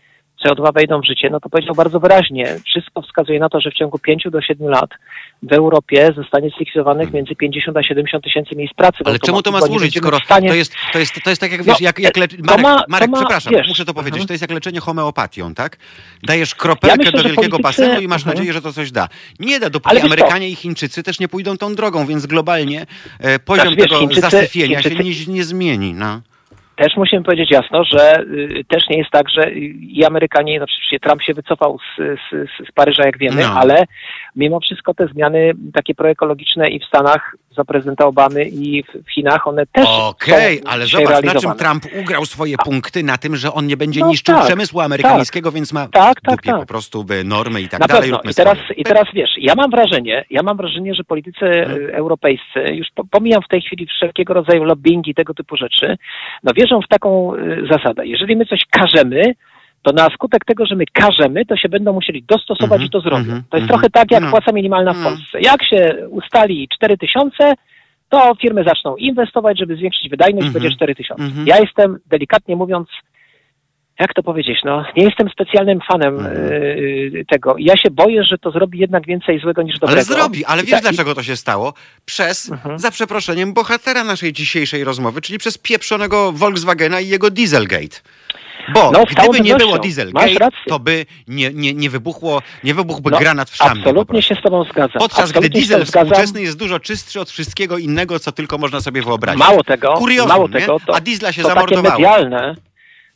CO2 0.45 0.73
wejdą 0.73 1.01
w 1.01 1.05
życie, 1.05 1.29
no 1.29 1.39
to 1.39 1.49
powiedział 1.49 1.75
bardzo 1.75 1.99
wyraźnie, 1.99 2.55
wszystko 2.65 3.01
wskazuje 3.01 3.39
na 3.39 3.49
to, 3.49 3.61
że 3.61 3.71
w 3.71 3.73
ciągu 3.73 3.99
5 3.99 4.23
do 4.31 4.41
7 4.41 4.67
lat 4.69 4.89
w 5.43 5.53
Europie 5.53 6.13
zostanie 6.15 6.49
zlikwidowanych 6.57 7.13
między 7.13 7.35
50 7.35 7.77
a 7.77 7.83
70 7.83 8.23
tysięcy 8.23 8.55
miejsc 8.55 8.73
pracy. 8.73 8.97
Ale 9.05 9.19
czemu 9.19 9.41
to 9.41 9.51
ma 9.51 9.61
służyć, 9.61 9.97
skoro 9.97 10.19
stanie- 10.19 10.49
to 10.49 10.55
jest, 10.55 10.73
to 10.93 10.99
jest, 10.99 11.23
to 11.23 11.29
jest 11.29 11.41
tak 11.41 11.51
jak 11.51 11.65
No, 11.65 11.65
wiesz, 11.65 11.81
jak, 11.81 11.99
jak 11.99 12.17
leczy... 12.17 12.37
to 12.37 12.43
Marek, 12.43 12.63
ma- 12.63 12.83
Marek 12.87 13.09
ma, 13.09 13.17
przepraszam, 13.17 13.53
wiesz, 13.53 13.67
muszę 13.67 13.85
to 13.85 13.93
powiedzieć, 13.93 14.13
mhm. 14.13 14.27
to 14.27 14.33
jest 14.33 14.41
jak 14.41 14.51
leczenie 14.51 14.79
homeopatią, 14.79 15.53
tak? 15.53 15.77
Dajesz 16.23 16.55
kropelkę 16.55 16.97
myślę, 16.97 17.11
do 17.11 17.23
wielkiego 17.23 17.57
politycy- 17.59 17.81
basenu 17.81 18.01
i 18.01 18.07
masz 18.07 18.21
mhm. 18.21 18.35
nadzieję, 18.37 18.53
że 18.53 18.61
to 18.61 18.73
coś 18.73 18.91
da. 18.91 19.07
Nie 19.39 19.59
da, 19.59 19.69
dopóki? 19.69 20.01
Amerykanie 20.01 20.49
i 20.49 20.55
Chińczycy 20.55 21.03
też 21.03 21.19
nie 21.19 21.27
pójdą 21.27 21.57
tą 21.57 21.75
drogą, 21.75 22.05
więc 22.05 22.25
globalnie 22.25 22.85
e, 23.19 23.39
poziom 23.39 23.65
Znaczy, 23.65 23.77
wiesz, 23.77 23.89
tego 23.89 23.99
Chińczycy- 24.01 24.21
zasyfienia 24.21 24.81
się 24.81 24.89
Chińczycy- 24.89 25.27
nie, 25.27 25.33
nie 25.33 25.43
zmieni. 25.43 25.93
No. 25.93 26.21
Też 26.77 26.95
musimy 26.97 27.23
powiedzieć 27.23 27.51
jasno, 27.51 27.83
że 27.83 28.19
y, 28.21 28.63
też 28.67 28.83
nie 28.89 28.97
jest 28.97 29.09
tak, 29.11 29.29
że 29.29 29.51
i 29.51 30.05
Amerykanie, 30.05 30.59
no 30.59 30.65
przecież 30.67 30.99
Trump 31.01 31.21
się 31.23 31.33
wycofał 31.33 31.77
z, 31.79 31.97
z, 31.99 32.49
z 32.69 32.71
Paryża, 32.71 33.03
jak 33.05 33.17
wiemy, 33.17 33.41
No. 33.41 33.53
ale 33.59 33.85
mimo 34.35 34.59
wszystko 34.59 34.93
te 34.93 35.07
zmiany 35.07 35.51
takie 35.73 35.95
proekologiczne 35.95 36.67
i 36.67 36.79
w 36.79 36.85
Stanach 36.85 37.35
za 37.55 37.65
prezydenta 37.65 38.05
Obamy 38.05 38.43
i 38.45 38.83
w, 38.83 39.11
Chinach, 39.11 39.47
one 39.47 39.65
też 39.65 39.85
Okej, 39.87 40.57
są 40.57 40.63
ale 40.69 40.85
zobacz, 40.85 41.23
na 41.23 41.35
czym. 41.35 41.53
Trump 41.53 41.83
ugrał 42.01 42.25
swoje 42.25 42.55
punkty, 42.57 43.03
na 43.03 43.17
tym, 43.17 43.35
że 43.35 43.53
on 43.53 43.67
nie 43.67 43.77
będzie 43.77 43.99
No 43.99 44.07
niszczył 44.07 44.35
tak, 44.35 44.45
przemysłu 44.45 44.79
amerykańskiego, 44.79 45.51
więc 45.51 45.73
ma 45.73 45.87
Tak, 45.87 46.21
tak, 46.21 46.41
tak. 46.41 46.59
po 46.59 46.65
prostu 46.65 47.03
by 47.03 47.23
normy 47.23 47.61
i 47.61 47.69
tak 47.69 47.79
Na 47.79 47.87
dalej. 47.87 48.11
pewno. 48.11 48.31
I 48.31 48.33
teraz. 48.33 48.57
I 48.77 48.83
teraz 48.83 49.03
wiesz, 49.13 49.29
ja 49.37 49.53
mam 49.55 49.71
wrażenie, 49.71 50.25
ja 50.29 50.43
mam 50.43 50.57
wrażenie, 50.57 50.93
że 50.95 51.03
politycy 51.03 51.39
Hmm. 51.45 51.95
europejscy, 51.95 52.59
już 52.71 52.87
po- 52.95 53.05
pomijam 53.05 53.41
w 53.41 53.47
tej 53.47 53.61
chwili 53.61 53.85
wszelkiego 53.87 54.33
rodzaju 54.33 54.63
lobbyingi, 54.63 55.13
tego 55.13 55.33
typu 55.33 55.57
rzeczy, 55.57 55.97
no 56.43 56.51
wierzą 56.67 56.81
w 56.81 56.87
taką 56.87 57.35
y, 57.35 57.67
zasadę. 57.71 58.05
Jeżeli 58.07 58.35
my 58.35 58.45
coś 58.45 58.59
każemy, 58.69 59.21
to 59.83 59.93
na 59.93 60.05
skutek 60.09 60.45
tego, 60.45 60.65
że 60.65 60.75
my 60.75 60.83
każemy, 60.93 61.45
to 61.45 61.57
się 61.57 61.69
będą 61.69 61.93
musieli 61.93 62.23
dostosować 62.23 62.81
Mhm, 62.81 62.87
i 62.87 62.89
to 62.89 62.99
zrobią. 63.01 63.17
mhm, 63.17 63.43
to 63.49 63.57
jest 63.57 63.63
mhm. 63.63 63.67
trochę 63.67 63.89
tak 63.89 64.11
jak 64.11 64.23
No. 64.23 64.29
płaca 64.29 64.51
minimalna 64.51 64.93
w 64.93 64.97
No. 64.97 65.03
Polsce. 65.09 65.41
Jak 65.41 65.63
się 65.63 65.95
ustali 66.09 66.67
4 66.75 66.97
tysiące, 66.97 67.53
to 68.09 68.35
firmy 68.41 68.63
zaczną 68.63 68.95
inwestować, 68.95 69.59
żeby 69.59 69.75
zwiększyć 69.75 70.09
wydajność, 70.09 70.49
będzie 70.49 70.71
4 70.71 70.95
tysiące. 70.95 71.23
Ja 71.45 71.57
jestem, 71.59 71.97
delikatnie 72.05 72.55
mówiąc, 72.55 72.87
jak 73.99 74.13
to 74.13 74.23
powiedzieć, 74.23 74.57
no, 74.65 74.85
nie 74.97 75.03
jestem 75.03 75.29
specjalnym 75.29 75.79
fanem 75.91 76.15
Mhm. 76.19 76.35
y, 76.37 77.25
tego. 77.29 77.55
Ja 77.59 77.77
się 77.77 77.91
boję, 77.91 78.23
że 78.23 78.37
to 78.37 78.51
zrobi 78.51 78.79
jednak 78.79 79.05
więcej 79.05 79.39
złego 79.39 79.61
niż 79.61 79.73
dobrego. 79.79 79.93
Ale 79.93 80.03
zrobi, 80.03 80.45
ale 80.45 80.61
wiesz 80.63 80.71
ta- 80.71 80.79
dlaczego 80.81 81.15
to 81.15 81.23
się 81.23 81.35
stało? 81.35 81.73
Przez, 82.05 82.51
Mhm. 82.51 82.79
za 82.79 82.91
przeproszeniem, 82.91 83.53
bohatera 83.53 84.03
naszej 84.03 84.33
dzisiejszej 84.33 84.83
rozmowy, 84.83 85.21
czyli 85.21 85.39
przez 85.39 85.57
pieprzonego 85.57 86.31
Volkswagena 86.31 86.99
i 86.99 87.07
jego 87.07 87.29
Dieselgate. 87.29 87.97
Bo 88.73 88.91
No, 88.91 89.03
gdyby 89.11 89.39
nie 89.41 89.55
było 89.55 89.79
Dieselgate, 89.79 90.49
to 90.67 90.79
by 90.79 91.05
nie, 91.27 91.51
nie, 91.53 91.73
nie 91.73 91.89
wybuchło, 91.89 92.41
nie 92.63 92.73
wybuchłby 92.73 93.11
No, 93.11 93.17
granat 93.19 93.49
w 93.49 93.55
szambie. 93.55 93.83
po 93.83 93.89
Absolutnie 93.89 94.21
się 94.21 94.35
z 94.35 94.41
tobą 94.41 94.63
zgadzam. 94.63 94.99
Podczas 94.99 95.31
gdy 95.31 95.39
Absolutnie 95.39 95.49
z 95.61 95.67
diesel 95.67 95.85
współczesny 95.85 96.41
jest 96.41 96.57
dużo 96.59 96.79
czystszy 96.79 97.19
od 97.19 97.29
wszystkiego 97.29 97.77
innego, 97.77 98.19
co 98.19 98.31
tylko 98.31 98.57
można 98.57 98.81
sobie 98.81 99.01
wyobrazić. 99.01 99.39
Mało 99.39 99.63
tego, 99.63 99.93
Kuriozum, 99.93 100.29
mało 100.29 100.49
tego, 100.49 100.77
to, 100.87 100.95
A 100.95 101.01
diesla 101.01 101.31
się 101.31 101.41
to 101.41 101.47
takie 101.47 101.59
zamordowało. 101.59 101.95
medialne, 101.99 102.55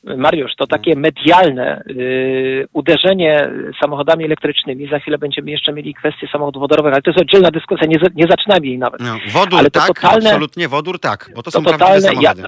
Mariusz, 0.03 0.51
to 0.57 0.67
takie 0.67 0.95
medialne 0.95 1.81
y, 1.89 2.67
uderzenie 2.73 3.49
samochodami 3.81 4.25
elektrycznymi, 4.25 4.87
za 4.89 4.99
chwilę 4.99 5.17
będziemy 5.17 5.51
jeszcze 5.51 5.73
mieli 5.73 5.93
kwestię 5.93 6.27
samochodów 6.31 6.59
wodorowych, 6.61 6.93
ale 6.93 7.01
to 7.01 7.11
jest 7.11 7.21
oddzielna 7.21 7.51
dyskusja, 7.51 7.87
nie, 7.87 7.97
nie 8.15 8.25
zaczynajmy 8.29 8.67
jej 8.67 8.77
nawet. 8.77 9.01
No, 9.01 9.15
wodór 9.33 9.59
Ale 9.59 9.69
to 9.71 9.79
tak, 9.79 9.87
totalne- 9.87 10.29
absolutnie 10.29 10.67
wodór 10.67 10.99
tak, 10.99 11.29
bo 11.35 11.43
to, 11.43 11.51
To 11.51 11.51
są 11.51 11.63
totalne, 11.63 11.95
ja, 12.21 12.31
samochody. 12.33 12.43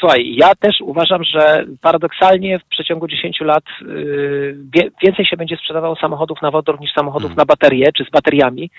słuchaj, 0.00 0.34
ja 0.36 0.54
też 0.54 0.76
uważam, 0.80 1.24
że 1.24 1.64
paradoksalnie 1.80 2.58
w 2.58 2.64
przeciągu 2.64 3.08
10 3.08 3.40
lat 3.40 3.64
y, 3.82 4.56
więcej 5.02 5.26
się 5.26 5.36
będzie 5.36 5.56
sprzedawało 5.56 5.96
samochodów 5.96 6.42
na 6.42 6.50
wodór 6.50 6.80
niż 6.80 6.92
samochodów 6.92 7.26
Mm. 7.30 7.36
na 7.36 7.44
baterie 7.44 7.92
czy 7.96 8.04
z 8.04 8.10
bateriami. 8.10 8.70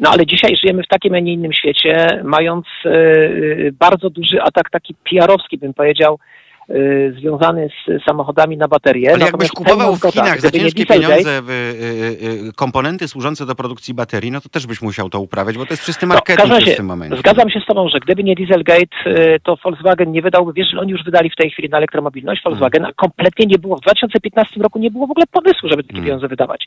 No 0.00 0.10
ale 0.10 0.26
dzisiaj 0.26 0.56
żyjemy 0.56 0.82
w 0.82 0.88
takim, 0.88 1.14
a 1.14 1.18
nie 1.18 1.32
innym 1.32 1.52
świecie, 1.52 2.20
mając 2.24 2.66
y, 2.86 3.74
bardzo 3.78 4.10
duży 4.10 4.42
atak 4.42 4.70
taki 4.70 4.94
PR-owski, 5.10 5.58
bym 5.58 5.74
powiedział, 5.74 6.14
y, 6.14 6.43
związany 7.18 7.68
z 7.68 8.04
samochodami 8.04 8.56
na 8.56 8.68
baterie. 8.68 9.08
Ale 9.14 9.24
jakbyś 9.24 9.32
Natomiast 9.32 9.52
kupował 9.52 9.96
pełna 9.96 10.10
w 10.10 10.14
Chinach 10.14 10.40
za 10.40 10.50
ciężkie 10.50 10.86
pieniądze 10.86 11.42
w, 11.42 11.50
y, 11.50 11.52
y, 11.52 12.48
y, 12.48 12.52
komponenty 12.52 13.08
służące 13.08 13.46
do 13.46 13.54
produkcji 13.54 13.94
baterii, 13.94 14.30
no 14.30 14.40
to 14.40 14.48
też 14.48 14.66
byś 14.66 14.82
musiał 14.82 15.10
to 15.10 15.20
uprawiać, 15.20 15.58
bo 15.58 15.66
to 15.66 15.72
jest 15.72 15.84
czysty 15.84 16.06
No, 16.06 16.14
marketing 16.14 16.48
każdym 16.48 16.66
już 16.66 16.74
w 16.74 16.76
tym 16.76 16.86
momencie. 16.86 17.16
Zgadzam 17.16 17.50
się 17.50 17.60
z 17.60 17.66
Tobą, 17.66 17.88
że 17.88 18.00
gdyby 18.00 18.24
nie 18.24 18.34
Dieselgate, 18.34 18.96
y, 19.06 19.40
to 19.42 19.56
Volkswagen 19.64 20.12
nie 20.12 20.22
wydałby, 20.22 20.52
wiesz, 20.52 20.68
że 20.72 20.80
oni 20.80 20.92
już 20.92 21.04
wydali 21.04 21.30
w 21.30 21.36
tej 21.36 21.50
chwili 21.50 21.68
na 21.68 21.76
elektromobilność 21.76 22.42
Volkswagen, 22.44 22.84
a 22.84 22.92
kompletnie 22.92 23.46
nie 23.46 23.58
było, 23.58 23.76
w 23.76 23.80
2015 23.80 24.62
roku 24.62 24.78
nie 24.78 24.90
było 24.90 25.06
w 25.06 25.10
ogóle 25.10 25.26
pomysłu, 25.26 25.68
żeby 25.68 25.82
takie 25.82 25.94
Mm. 25.94 26.04
pieniądze 26.04 26.28
wydawać. 26.28 26.66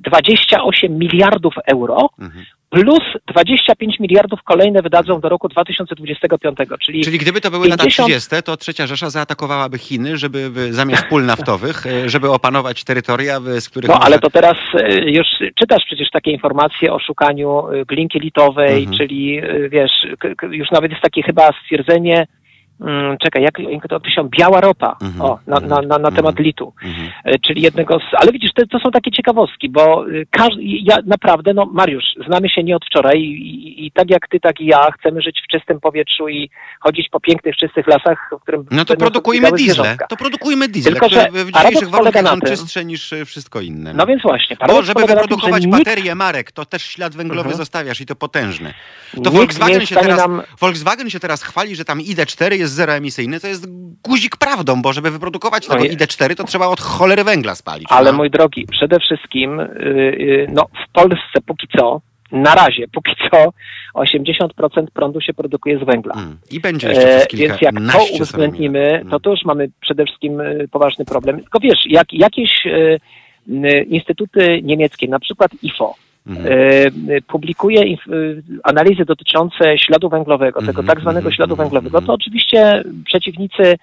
28 0.00 0.98
miliardów 0.98 1.54
euro 1.66 2.08
Mhm. 2.20 2.44
plus 2.70 3.00
25 3.26 4.00
miliardów 4.00 4.42
kolejne 4.44 4.82
wydadzą 4.82 5.20
do 5.20 5.28
roku 5.28 5.48
2025, 5.48 6.58
czyli, 6.86 7.04
Czyli 7.04 7.18
gdyby 7.18 7.40
to 7.40 7.50
były 7.50 7.68
lata 7.68 7.84
50 7.84 8.08
30., 8.08 8.42
to 8.44 8.56
trzecia 8.56 8.86
Rzesza 8.86 9.10
zaatakowałaby 9.10 9.78
Chiny, 9.78 10.16
żeby 10.18 10.50
zamiast 10.70 11.04
pól 11.06 11.24
naftowych, 11.24 11.86
y, 11.86 12.08
żeby 12.10 12.30
opanować 12.30 12.84
terytoria, 12.84 13.40
z 13.40 13.68
których 13.68 13.88
No 13.90 14.00
ale 14.00 14.18
to 14.18 14.30
teraz 14.30 14.56
y, 14.74 15.10
już 15.10 15.26
czytasz 15.60 15.82
przecież 15.86 16.10
takie 16.10 16.30
informacje 16.30 16.92
o 16.92 16.98
szukaniu 16.98 17.62
glinki 17.88 18.20
litowej, 18.20 18.78
Mhm. 18.78 18.96
czyli 18.98 19.40
wiesz, 19.70 19.92
już 20.50 20.70
nawet 20.70 20.90
jest 20.90 21.02
takie 21.02 21.22
chyba 21.22 21.50
stwierdzenie, 21.64 22.26
czekaj, 23.22 23.42
jak 23.42 23.58
jak 23.58 23.88
to 23.88 23.96
określą, 23.96 24.28
biała 24.38 24.60
ropa, 24.60 24.96
Mhm. 25.02 25.20
o, 25.30 25.38
na, 25.46 25.60
na, 25.60 25.76
na, 25.82 25.98
na 25.98 26.10
temat 26.10 26.30
Mhm. 26.32 26.44
litu. 26.44 26.72
Mhm. 26.84 27.08
E, 27.24 27.38
czyli 27.38 27.62
jednego 27.62 27.98
z... 27.98 28.02
Ale 28.22 28.32
widzisz, 28.32 28.50
to, 28.54 28.66
to 28.66 28.78
są 28.78 28.90
takie 28.90 29.10
ciekawostki, 29.10 29.68
bo 29.68 30.08
y, 30.08 30.26
każdy, 30.30 30.62
ja 30.62 30.96
naprawdę, 31.06 31.54
no 31.54 31.66
Mariusz, 31.66 32.04
znamy 32.26 32.48
się 32.48 32.62
nie 32.62 32.76
od 32.76 32.84
wczoraj 32.86 33.20
i, 33.20 33.32
i, 33.80 33.86
i 33.86 33.92
tak 33.92 34.10
jak 34.10 34.28
ty, 34.28 34.40
tak 34.40 34.60
i 34.60 34.66
ja 34.66 34.90
chcemy 34.98 35.22
żyć 35.22 35.40
w 35.44 35.50
czystym 35.52 35.80
powietrzu 35.80 36.28
i 36.28 36.50
chodzić 36.80 37.08
po 37.10 37.20
pięknych, 37.20 37.56
czystych 37.56 37.86
lasach, 37.86 38.30
w 38.38 38.42
którym 38.42 38.64
No 38.70 38.84
to 38.84 38.96
produkujmy 38.96 39.52
diesle. 39.52 39.96
To 40.08 40.16
produkujmy 40.16 40.68
diesle, 40.68 40.92
Tylko, 40.92 41.06
które 41.06 41.20
że 41.22 41.44
w 41.44 41.52
dzisiejszych 41.52 41.88
warunkach 41.90 42.26
są 42.26 42.40
tym- 42.40 42.48
czystsze 42.48 42.84
niż 42.84 43.12
y, 43.12 43.24
wszystko 43.24 43.60
inne. 43.60 43.94
No 43.94 44.06
więc 44.06 44.22
właśnie, 44.22 44.56
Bo 44.66 44.82
żeby 44.82 45.00
tym, 45.00 45.08
wyprodukować 45.08 45.66
nikt 45.66 45.78
baterię 45.78 46.14
marek, 46.14 46.52
to 46.52 46.64
też 46.64 46.82
ślad 46.82 47.14
węglowy 47.14 47.40
Mhm. 47.48 47.56
zostawiasz 47.56 48.00
i 48.00 48.06
to 48.06 48.16
potężny. 48.16 48.74
To 49.24 49.30
Volkswagen 49.30 49.86
się, 49.86 49.94
teraz, 49.96 50.18
nam- 50.18 50.42
Volkswagen 50.60 51.10
się 51.10 51.20
teraz 51.20 51.42
chwali, 51.42 51.76
że 51.76 51.84
tam 51.84 51.98
ID4 51.98 52.52
jest 52.52 52.63
zeroemisyjny. 52.72 53.40
To 53.40 53.46
jest 53.46 53.66
guzik 54.04 54.36
prawdą, 54.36 54.82
bo 54.82 54.92
żeby 54.92 55.10
wyprodukować 55.10 55.68
No 55.68 55.74
tego 55.74 55.84
je- 55.84 55.90
ID4, 55.96 56.34
to 56.36 56.44
trzeba 56.44 56.66
od 56.66 56.80
cholery 56.80 57.24
węgla 57.24 57.54
spalić. 57.54 57.86
Ale 57.90 58.12
no. 58.12 58.16
mój 58.16 58.30
drogi, 58.30 58.66
przede 58.70 59.00
wszystkim 59.00 59.60
y, 59.60 59.64
y, 59.64 60.46
no, 60.52 60.66
w 60.88 60.92
Polsce 60.92 61.40
póki 61.46 61.66
co, 61.78 62.00
na 62.32 62.54
razie 62.54 62.88
póki 62.88 63.12
co 63.30 63.52
80% 63.94 64.86
prądu 64.94 65.20
się 65.20 65.34
produkuje 65.34 65.78
z 65.78 65.84
węgla. 65.84 66.14
Mm. 66.14 66.36
I 66.50 66.60
będzie 66.60 66.88
jeszcze 66.88 67.16
E, 67.16 67.26
więc 67.36 67.60
jak 67.60 67.74
to 67.92 68.04
uwzględnimy, 68.20 68.84
seromin. 68.90 69.10
to 69.10 69.20
to 69.20 69.30
już 69.30 69.44
mamy 69.44 69.68
przede 69.80 70.04
wszystkim 70.04 70.40
y, 70.40 70.68
poważny 70.70 71.04
problem. 71.04 71.40
Tylko 71.40 71.60
wiesz, 71.60 71.78
jak 71.86 72.12
jakieś 72.12 72.66
y, 72.66 72.98
instytuty 73.88 74.60
niemieckie, 74.62 75.08
na 75.08 75.18
przykład 75.18 75.50
IFO, 75.62 75.94
Mhm. 76.26 76.46
y, 77.10 77.22
publikuje 77.22 77.82
y, 77.82 77.96
analizy 78.62 79.04
dotyczące 79.04 79.78
śladu 79.78 80.08
węglowego, 80.08 80.60
tego 80.60 80.70
Mhm, 80.80 80.86
tak 80.86 81.00
zwanego 81.00 81.18
mhm, 81.18 81.34
śladu 81.34 81.52
mhm, 81.52 81.68
węglowego, 81.68 82.06
to 82.06 82.12
oczywiście 82.12 82.82
przeciwnicy 83.04 83.74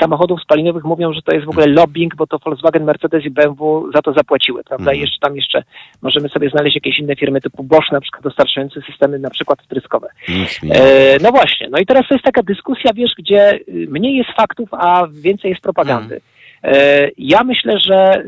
samochodów 0.00 0.42
spalinowych 0.42 0.84
mówią, 0.84 1.12
że 1.12 1.22
to 1.22 1.34
jest 1.34 1.46
w 1.46 1.48
ogóle 1.48 1.66
lobbying, 1.66 2.16
bo 2.16 2.26
to 2.26 2.38
Volkswagen, 2.38 2.84
Mercedes 2.84 3.24
i 3.24 3.30
BMW 3.30 3.90
za 3.94 4.02
to 4.02 4.12
zapłaciły, 4.12 4.64
prawda? 4.64 4.92
I 4.92 5.00
jeszcze 5.00 5.18
tam 5.20 5.36
jeszcze 5.36 5.62
możemy 6.02 6.28
sobie 6.28 6.50
znaleźć 6.50 6.74
jakieś 6.74 6.98
inne 6.98 7.16
firmy 7.16 7.40
typu 7.40 7.62
Bosch 7.62 7.92
na 7.92 8.00
przykład 8.00 8.22
dostarczające 8.22 8.80
systemy 8.90 9.18
na 9.18 9.30
przykład 9.30 9.62
wtryskowe. 9.62 10.08
E, 10.70 11.16
no 11.22 11.30
właśnie, 11.30 11.68
no 11.70 11.78
i 11.78 11.86
teraz 11.86 12.08
to 12.08 12.14
jest 12.14 12.24
taka 12.24 12.42
dyskusja, 12.42 12.92
wiesz, 12.94 13.12
gdzie 13.18 13.58
mniej 13.68 14.16
jest 14.16 14.30
faktów, 14.36 14.68
a 14.72 15.06
więcej 15.12 15.50
jest 15.50 15.62
propagandy. 15.62 16.20
E, 16.62 17.08
ja 17.18 17.44
myślę, 17.44 17.78
że 17.78 18.24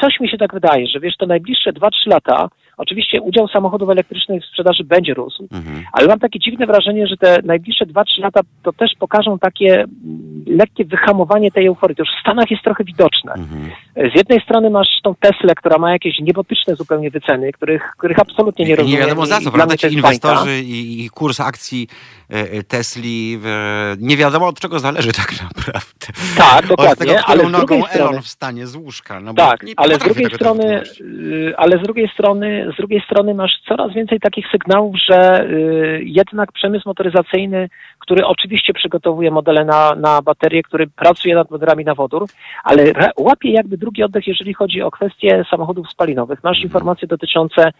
coś 0.00 0.20
mi 0.20 0.28
się 0.28 0.38
tak 0.38 0.54
wydaje, 0.54 0.86
że 0.86 1.00
wiesz, 1.00 1.16
to 1.16 1.26
najbliższe 1.26 1.72
2-3 1.72 1.90
lata, 2.06 2.48
oczywiście 2.76 3.20
udział 3.20 3.48
samochodów 3.48 3.90
elektrycznych 3.90 4.42
w 4.42 4.46
sprzedaży 4.46 4.84
będzie 4.84 5.14
rósł, 5.14 5.48
Mhm. 5.52 5.84
ale 5.92 6.06
mam 6.08 6.18
takie 6.18 6.38
dziwne 6.38 6.66
wrażenie, 6.66 7.06
że 7.06 7.16
te 7.16 7.38
najbliższe 7.44 7.86
2-3 7.86 8.04
lata 8.18 8.40
to 8.62 8.72
też 8.72 8.90
pokażą 8.98 9.38
takie 9.38 9.74
mm, 9.74 10.44
lekkie 10.46 10.84
wyhamowanie 10.84 11.50
tej 11.50 11.66
euforii. 11.66 11.96
To 11.96 12.02
już 12.02 12.10
w 12.18 12.20
Stanach 12.20 12.50
jest 12.50 12.62
trochę 12.62 12.84
widoczne. 12.84 13.32
Mhm. 13.32 13.70
Z 14.14 14.16
jednej 14.16 14.40
strony 14.40 14.70
masz 14.70 14.88
tą 15.02 15.14
Teslę, 15.14 15.54
która 15.54 15.78
ma 15.78 15.92
jakieś 15.92 16.18
niebotyczne 16.20 16.76
zupełnie 16.76 17.10
wyceny, 17.10 17.52
których, 17.52 17.92
których 17.98 18.18
absolutnie 18.18 18.64
nie 18.64 18.76
rozumiem. 18.76 19.00
nie 19.00 19.06
wiadomo 19.06 19.26
za 19.26 19.40
co, 19.40 19.50
prawda? 19.50 19.76
Ci 19.76 19.86
inwestorzy 19.86 20.60
i, 20.60 21.04
i 21.04 21.10
kurs 21.10 21.40
akcji 21.40 21.88
e, 22.30 22.34
e, 22.52 22.62
Tesli, 22.62 23.38
e, 23.44 23.96
nie 23.98 24.16
wiadomo 24.16 24.46
od 24.46 24.60
czego 24.60 24.78
zależy 24.78 25.12
tak 25.12 25.32
naprawdę. 25.42 26.06
Tak, 26.36 26.62
Od 26.62 26.68
dokładnie, 26.68 27.06
tego, 27.06 27.24
ale 27.26 27.48
z 27.48 27.52
nogą 27.52 27.82
strony... 27.82 28.08
Elon 28.10 28.22
wstanie 28.22 28.66
z 28.66 28.76
łóżka. 28.76 29.20
No 29.20 29.34
Tak, 29.34 29.62
nie 29.62 29.72
ale 29.76 29.94
z 29.94 29.98
drugiej 29.98 30.26
strony, 30.34 30.82
y, 31.00 31.54
ale 31.56 31.78
z 31.78 31.82
drugiej 31.82 32.08
strony, 32.08 32.63
z 32.72 32.76
drugiej 32.76 33.00
strony 33.00 33.34
masz 33.34 33.60
coraz 33.68 33.92
więcej 33.94 34.20
takich 34.20 34.46
sygnałów, 34.52 34.96
że 35.10 35.44
y, 35.50 36.00
jednak 36.04 36.52
przemysł 36.52 36.88
motoryzacyjny, 36.88 37.68
który 37.98 38.26
oczywiście 38.26 38.72
przygotowuje 38.72 39.30
modele 39.30 39.64
na, 39.64 39.94
na 39.94 40.22
baterie, 40.22 40.62
który 40.62 40.86
pracuje 40.86 41.34
nad 41.34 41.50
modelami 41.50 41.84
na 41.84 41.94
wodór, 41.94 42.26
ale 42.64 42.92
łapie 43.18 43.50
jakby 43.52 43.76
drugi 43.78 44.02
oddech, 44.02 44.26
jeżeli 44.26 44.54
chodzi 44.54 44.82
o 44.82 44.90
kwestie 44.90 45.44
samochodów 45.50 45.90
spalinowych. 45.90 46.44
Masz 46.44 46.56
Mhm. 46.56 46.64
informacje 46.66 47.08
dotyczące 47.08 47.70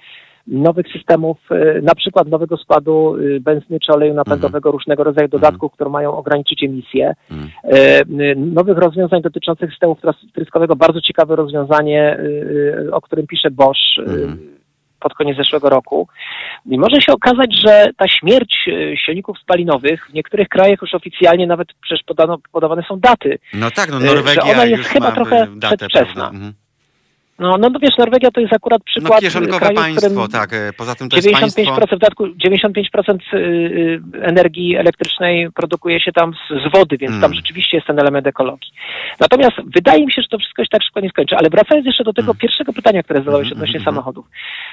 nowych 0.47 0.87
systemów, 0.93 1.39
y, 1.53 1.83
na 1.83 1.95
przykład 1.95 2.29
nowego 2.29 2.57
składu 2.57 3.17
y, 3.17 3.41
benzyny 3.41 3.81
czy 3.81 3.93
oleju 3.93 4.15
napędowego, 4.15 4.71
różnego 4.71 5.05
rodzaju 5.05 5.29
dodatków, 5.29 5.73
które 5.73 5.91
mają 5.91 6.17
ograniczyć 6.17 6.63
emisję, 6.65 7.15
Mhm. 7.31 8.55
nowych 8.55 8.79
rozwiązań 8.79 9.23
dotyczących 9.23 9.71
systemów 9.71 9.99
tryskowego. 10.35 10.77
Bardzo 10.77 11.01
ciekawe 11.01 11.37
rozwiązanie, 11.37 12.19
o 12.93 13.01
którym 13.01 13.27
pisze 13.27 13.51
Bosch 13.51 13.99
Mhm. 13.99 14.54
Pod 15.05 15.15
koniec 15.15 15.37
zeszłego 15.37 15.69
roku. 15.69 16.09
I 16.67 16.79
może 16.79 17.01
się 17.01 17.13
okazać, 17.13 17.61
że 17.67 17.91
ta 17.97 18.09
śmierć 18.09 18.69
y, 18.69 18.95
silników 19.07 19.39
spalinowych 19.39 20.07
w 20.11 20.15
niektórych 20.15 20.49
krajach 20.49 20.79
już 20.83 20.95
oficjalnie 20.95 21.47
nawet 21.47 21.69
przecież 21.83 22.05
podano, 22.07 22.39
podawane 22.53 22.83
są 22.89 23.01
daty. 23.01 23.39
No 23.55 23.71
tak, 23.71 23.91
no 23.91 24.01
że 24.01 24.07
Norwegia 24.07 24.43
ona 24.43 24.65
jest 24.65 24.85
chyba 24.85 25.13
trochę 25.13 25.37
e, 25.37 25.47
datę, 25.57 25.77
przedwczesna. 25.77 26.29
Mhm. 26.29 26.53
No, 27.39 27.57
no, 27.59 27.69
no 27.71 27.79
wiesz, 27.79 27.97
Norwegia 27.99 28.31
to 28.31 28.41
jest 28.41 28.53
akurat 28.53 28.81
No 28.81 28.85
przykład 28.87 29.21
kieszonkowe 29.21 29.59
kraju, 29.59 29.77
państwo, 29.77 30.11
którym 30.11 30.29
tak. 30.29 30.53
e, 30.53 30.73
Poza 30.73 30.95
tym 30.95 31.09
to 31.09 31.17
jest 31.17 31.29
95% 31.29 31.41
państwo... 31.41 31.87
w 31.87 31.91
dodatku 31.91 32.27
95% 32.27 33.19
y, 33.35 33.37
y, 33.37 34.01
energii 34.23 34.77
elektrycznej 34.77 35.51
produkuje 35.53 36.01
się 36.01 36.13
tam 36.13 36.33
z, 36.35 36.49
z 36.63 36.73
wody, 36.73 36.97
więc 36.97 37.11
Mm. 37.11 37.23
tam 37.23 37.35
rzeczywiście 37.35 37.77
jest 37.77 37.87
ten 37.87 37.99
element 37.99 38.27
ekologii. 38.27 38.73
Natomiast 39.21 39.57
wydaje 39.75 40.07
mi 40.07 40.13
się, 40.13 40.23
że 40.23 40.29
to 40.29 40.39
wszystko 40.39 40.63
się 40.63 40.69
tak 40.71 40.83
szybko 40.83 41.01
nie 41.01 41.09
skończy. 41.09 41.37
Ale 41.37 41.51
wracając 41.51 41.87
jeszcze 41.87 42.05
do 42.05 42.13
tego 42.13 42.31
Mm. 42.31 42.39
pierwszego 42.39 42.73
pytania, 42.73 43.03
które 43.03 43.19
zadałeś 43.19 43.47
Mhm, 43.47 43.57
odnośnie 43.57 43.79
mhm, 43.79 43.95
samochodów. 43.95 44.27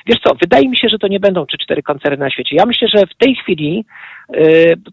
Wiesz 0.05 0.19
co, 0.23 0.35
wydaje 0.35 0.69
mi 0.69 0.77
się, 0.77 0.89
że 0.89 0.97
to 0.97 1.07
nie 1.07 1.19
będą 1.19 1.45
czy 1.45 1.57
cztery 1.57 1.83
koncerny 1.83 2.17
na 2.17 2.29
świecie. 2.29 2.55
Ja 2.55 2.65
myślę, 2.65 2.87
że 2.87 3.05
w 3.05 3.15
tej 3.17 3.35
chwili 3.35 3.85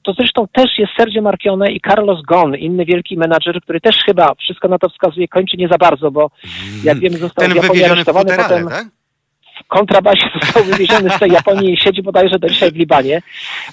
to 0.03 0.13
zresztą 0.13 0.47
też 0.53 0.79
jest 0.79 0.93
Sergio 0.99 1.23
Marchione 1.23 1.73
i 1.73 1.81
Carlos 1.81 2.23
Gon, 2.23 2.57
inny 2.57 2.85
wielki 2.85 3.17
menadżer, 3.17 3.61
który 3.63 3.81
też 3.81 3.97
chyba 4.07 4.35
wszystko 4.35 4.69
na 4.69 4.79
to 4.79 4.89
wskazuje, 4.89 5.29
kończy 5.29 5.57
nie 5.57 5.69
za 5.69 5.79
bardzo, 5.79 6.11
bo 6.11 6.31
jak 6.85 6.99
wiemy 6.99 7.17
został 7.17 7.45
Ten 7.45 7.53
w 7.53 7.57
Japonii 7.57 7.85
aresztowany, 7.85 8.31
futerale, 8.31 8.49
potem 8.49 8.69
tak? 8.69 8.98
Kontrabasie 9.69 10.29
został 10.43 10.65
wywieziony 10.65 11.11
z 11.11 11.19
tej 11.19 11.31
Japonii 11.31 11.73
i 11.75 11.77
siedzi 11.77 12.03
bodajże 12.03 12.39
do 12.39 12.49
dzisiaj 12.49 12.73
w 12.73 12.77
Libanie. 12.77 13.23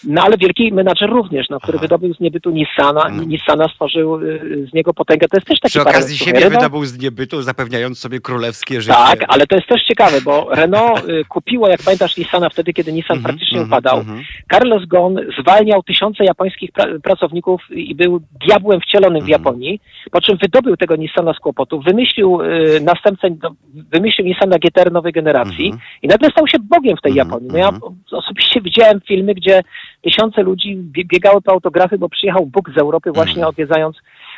No 0.03 0.21
ale 0.23 0.37
wielki 0.37 0.73
menadżer 0.73 1.09
również, 1.09 1.49
no, 1.49 1.59
który 1.59 1.77
Aha. 1.77 1.81
wydobył 1.81 2.13
z 2.13 2.19
niebytu 2.19 2.49
Nissana, 2.51 3.09
No. 3.11 3.23
Nissana 3.23 3.67
stworzył 3.67 4.15
y, 4.21 4.67
z 4.71 4.73
niego 4.73 4.93
potęgę. 4.93 5.27
To 5.27 5.37
jest 5.37 5.47
też 5.47 5.59
taki 5.59 5.69
Przy 5.71 5.81
okazji 5.81 6.17
siebie 6.17 6.39
Renault- 6.39 6.49
wydobył 6.51 6.85
z 6.85 6.97
niebytu, 6.99 7.41
zapewniając 7.41 7.99
sobie 7.99 8.19
królewskie 8.19 8.81
życie. 8.81 8.93
Tak, 8.97 9.19
ale 9.27 9.47
to 9.47 9.55
jest 9.55 9.67
też 9.67 9.83
ciekawe, 9.83 10.21
bo 10.21 10.47
Renault 10.55 11.09
y, 11.09 11.25
kupiło, 11.29 11.67
jak 11.69 11.83
pamiętasz, 11.83 12.17
Nissana 12.17 12.49
wtedy, 12.49 12.73
kiedy 12.73 12.93
Nissan 12.93 13.17
Mhm, 13.17 13.23
praktycznie 13.35 13.59
mhm, 13.59 13.67
upadał. 13.79 13.99
mhm. 13.99 14.23
Carlos 14.51 14.85
Ghosn 14.85 15.17
zwalniał 15.41 15.83
tysiące 15.83 16.23
japońskich 16.23 16.71
pra- 16.71 16.99
pracowników 17.01 17.61
i 17.71 17.95
był 17.95 18.21
diabłem 18.47 18.81
wcielonym 18.81 19.21
w. 19.25 19.27
Japonii, 19.29 19.81
po 20.11 20.21
czym 20.21 20.37
wydobył 20.37 20.77
tego 20.77 20.95
Nissana 20.95 21.33
z 21.33 21.39
kłopotu, 21.39 21.81
wymyślił 21.81 22.41
y, 22.41 22.79
następcę, 22.81 23.27
wymyślił 23.73 24.27
Nissana 24.27 24.57
GTR 24.59 24.91
nowej 24.91 25.13
generacji. 25.13 25.73
I 26.03 26.07
nagle 26.07 26.29
stał 26.29 26.47
się 26.47 26.57
bogiem 26.59 26.97
w 26.97 27.01
tej 27.01 27.11
Mhm, 27.11 27.27
Japonii. 27.27 27.49
No 27.51 27.57
ja 27.57 27.69
mhm. 27.69 27.93
osobiście 28.11 28.61
widziałem 28.61 29.01
filmy, 29.07 29.33
gdzie 29.33 29.61
tysiące 30.01 30.43
ludzi 30.43 30.75
bie- 30.77 31.05
biegały 31.05 31.41
po 31.41 31.51
autografy, 31.51 31.97
bo 31.97 32.09
przyjechał 32.09 32.45
Bóg 32.45 32.69
z 32.75 32.77
Europy 32.77 33.11
właśnie 33.11 33.31
Mhm. 33.33 33.49
odwiedzając 33.49 33.97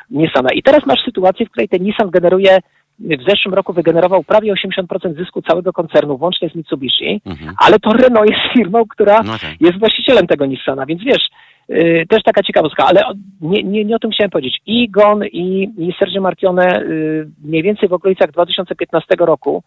Nissana. 0.10 0.50
I 0.54 0.64
teraz 0.64 0.86
masz 0.86 1.00
sytuację, 1.06 1.46
w 1.46 1.50
której 1.50 1.70
ten 1.70 1.84
Nissan 1.84 2.10
generuje 2.10 2.60
w 3.00 3.30
zeszłym 3.30 3.54
roku 3.54 3.74
wygenerował 3.74 4.24
prawie 4.24 4.54
80% 4.54 5.16
zysku 5.18 5.42
całego 5.42 5.74
koncernu, 5.74 6.18
włącznie 6.18 6.50
z 6.50 6.56
Mitsubishi, 6.56 7.22
Mhm. 7.26 7.56
ale 7.60 7.80
to 7.80 7.94
Renault 7.94 8.30
jest 8.30 8.42
firmą, 8.54 8.84
która 8.90 9.24
No 9.24 9.32
tak. 9.32 9.62
jest 9.62 9.80
właścicielem 9.80 10.28
tego 10.28 10.46
Nissana, 10.46 10.86
więc 10.86 11.02
wiesz, 11.04 11.28
yy, 11.70 12.06
też 12.10 12.24
taka 12.24 12.44
ciekawostka, 12.44 12.86
ale 12.86 13.02
nie, 13.42 13.64
nie, 13.64 13.86
nie 13.86 13.96
o 13.96 14.00
tym 14.00 14.12
chciałem 14.12 14.32
powiedzieć. 14.32 14.58
I 14.66 14.90
Gon 14.90 15.26
i, 15.26 15.70
i 15.78 15.94
Sergio 16.00 16.22
Marchione 16.22 16.84
yy, 16.90 17.30
mniej 17.44 17.64
więcej 17.64 17.90
w 17.90 17.94
okolicach 17.94 18.32
2015 18.32 19.16
roku, 19.20 19.64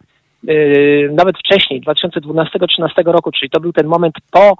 nawet 1.10 1.38
wcześniej, 1.38 1.80
2012-2013 1.82 2.88
roku, 3.04 3.32
czyli 3.32 3.50
to 3.50 3.60
był 3.60 3.72
ten 3.72 3.86
moment 3.86 4.14
po 4.30 4.54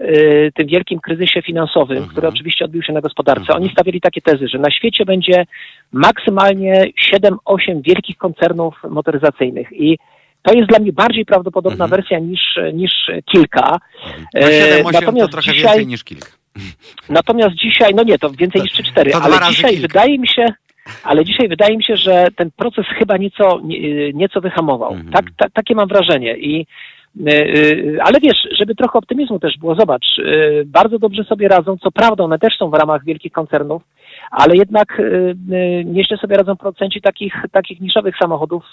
y, 0.00 0.52
tym 0.54 0.66
wielkim 0.66 1.00
kryzysie 1.00 1.42
finansowym, 1.42 1.96
Mhm. 1.96 2.10
który 2.12 2.28
oczywiście 2.28 2.64
odbił 2.64 2.82
się 2.82 2.92
na 2.92 3.00
gospodarce, 3.00 3.40
Mhm. 3.42 3.62
oni 3.62 3.72
stawiali 3.72 4.00
takie 4.00 4.20
tezy, 4.20 4.48
że 4.48 4.58
na 4.58 4.70
świecie 4.70 5.04
będzie 5.04 5.44
maksymalnie 5.92 6.84
7-8 7.12 7.82
wielkich 7.82 8.16
koncernów 8.16 8.74
motoryzacyjnych 8.90 9.72
i 9.72 9.98
to 10.42 10.54
jest 10.54 10.68
dla 10.68 10.78
mnie 10.78 10.92
bardziej 10.92 11.24
prawdopodobna 11.24 11.84
Mhm. 11.84 11.90
wersja 11.90 12.18
niż, 12.18 12.40
niż 12.72 12.92
kilka. 13.32 13.78
No 14.34 14.40
E, 14.40 14.52
7, 14.52 14.86
8 14.86 14.92
to 14.92 15.00
natomiast 15.00 15.32
trochę 15.32 15.52
dzisiaj- 15.52 15.62
więcej 15.68 15.86
niż 15.86 16.04
kilka. 16.04 16.28
Natomiast 17.08 17.54
dzisiaj, 17.54 17.94
no 17.94 18.02
nie, 18.02 18.18
to 18.18 18.30
więcej 18.30 18.60
To- 18.60 18.64
niż 18.64 18.72
3-4, 18.72 19.10
to 19.12 19.20
dwa 19.20 19.36
ale 19.40 19.52
dzisiaj 19.54 19.76
wydaje 19.76 20.18
mi 20.18 20.28
się, 20.28 20.46
ale 21.04 21.24
dzisiaj 21.24 21.48
wydaje 21.48 21.76
mi 21.76 21.84
się, 21.84 21.96
że 21.96 22.26
ten 22.36 22.50
proces 22.56 22.86
chyba 22.98 23.16
nieco, 23.16 23.60
nie- 23.64 24.12
nieco 24.12 24.40
wyhamował. 24.40 24.92
Mhm. 24.92 25.12
Tak, 25.12 25.24
ta, 25.36 25.48
takie 25.52 25.74
mam 25.74 25.88
wrażenie 25.88 26.36
i 26.36 26.66
y, 27.26 27.32
y, 27.32 27.98
ale 28.02 28.20
wiesz, 28.22 28.48
żeby 28.58 28.74
trochę 28.74 28.98
optymizmu 28.98 29.38
też 29.38 29.58
było, 29.58 29.74
zobacz, 29.74 30.18
y, 30.18 30.62
bardzo 30.66 30.98
dobrze 30.98 31.24
sobie 31.24 31.48
radzą, 31.48 31.76
co 31.78 31.90
prawda 31.90 32.24
one 32.24 32.38
też 32.38 32.56
są 32.58 32.70
w 32.70 32.74
ramach 32.74 33.04
wielkich 33.04 33.32
koncernów, 33.32 33.82
ale 34.30 34.56
jednak 34.56 35.02
nieźle 35.84 36.16
sobie 36.16 36.36
radzą 36.36 36.56
producenci 36.56 37.00
takich, 37.00 37.34
takich 37.52 37.80
niszowych 37.80 38.16
samochodów, 38.18 38.64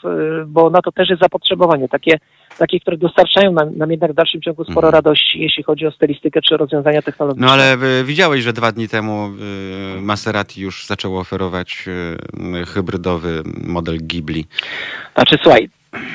bo 0.48 0.70
na 0.70 0.82
to 0.82 0.92
też 0.92 1.10
jest 1.10 1.22
zapotrzebowanie, 1.22 1.90
takie, 1.90 2.20
takie 2.58 2.80
które 2.80 2.98
dostarczają 2.98 3.52
nam, 3.52 3.78
nam 3.78 3.92
jednak 3.92 4.12
w 4.12 4.16
dalszym 4.16 4.42
ciągu 4.42 4.64
sporo 4.64 4.88
Mhm. 4.88 4.94
radości, 4.94 5.40
jeśli 5.40 5.64
chodzi 5.64 5.88
o 5.88 5.92
stylistykę 5.92 6.42
czy 6.42 6.58
rozwiązania 6.58 7.02
technologiczne. 7.02 7.48
No 7.48 7.54
ale 7.54 7.74
y, 8.00 8.04
widziałeś, 8.04 8.44
że 8.44 8.54
dwa 8.54 8.72
dni 8.72 8.88
temu 8.88 9.30
y, 9.98 10.02
Maserati 10.02 10.62
już 10.62 10.86
zaczęło 10.86 11.20
oferować 11.20 11.86
y, 12.62 12.66
hybrydowy 12.66 13.44
model 13.64 13.98
Ghibli. 14.02 14.46
Znaczy, 15.16 15.36
słuchaj, 15.44 15.70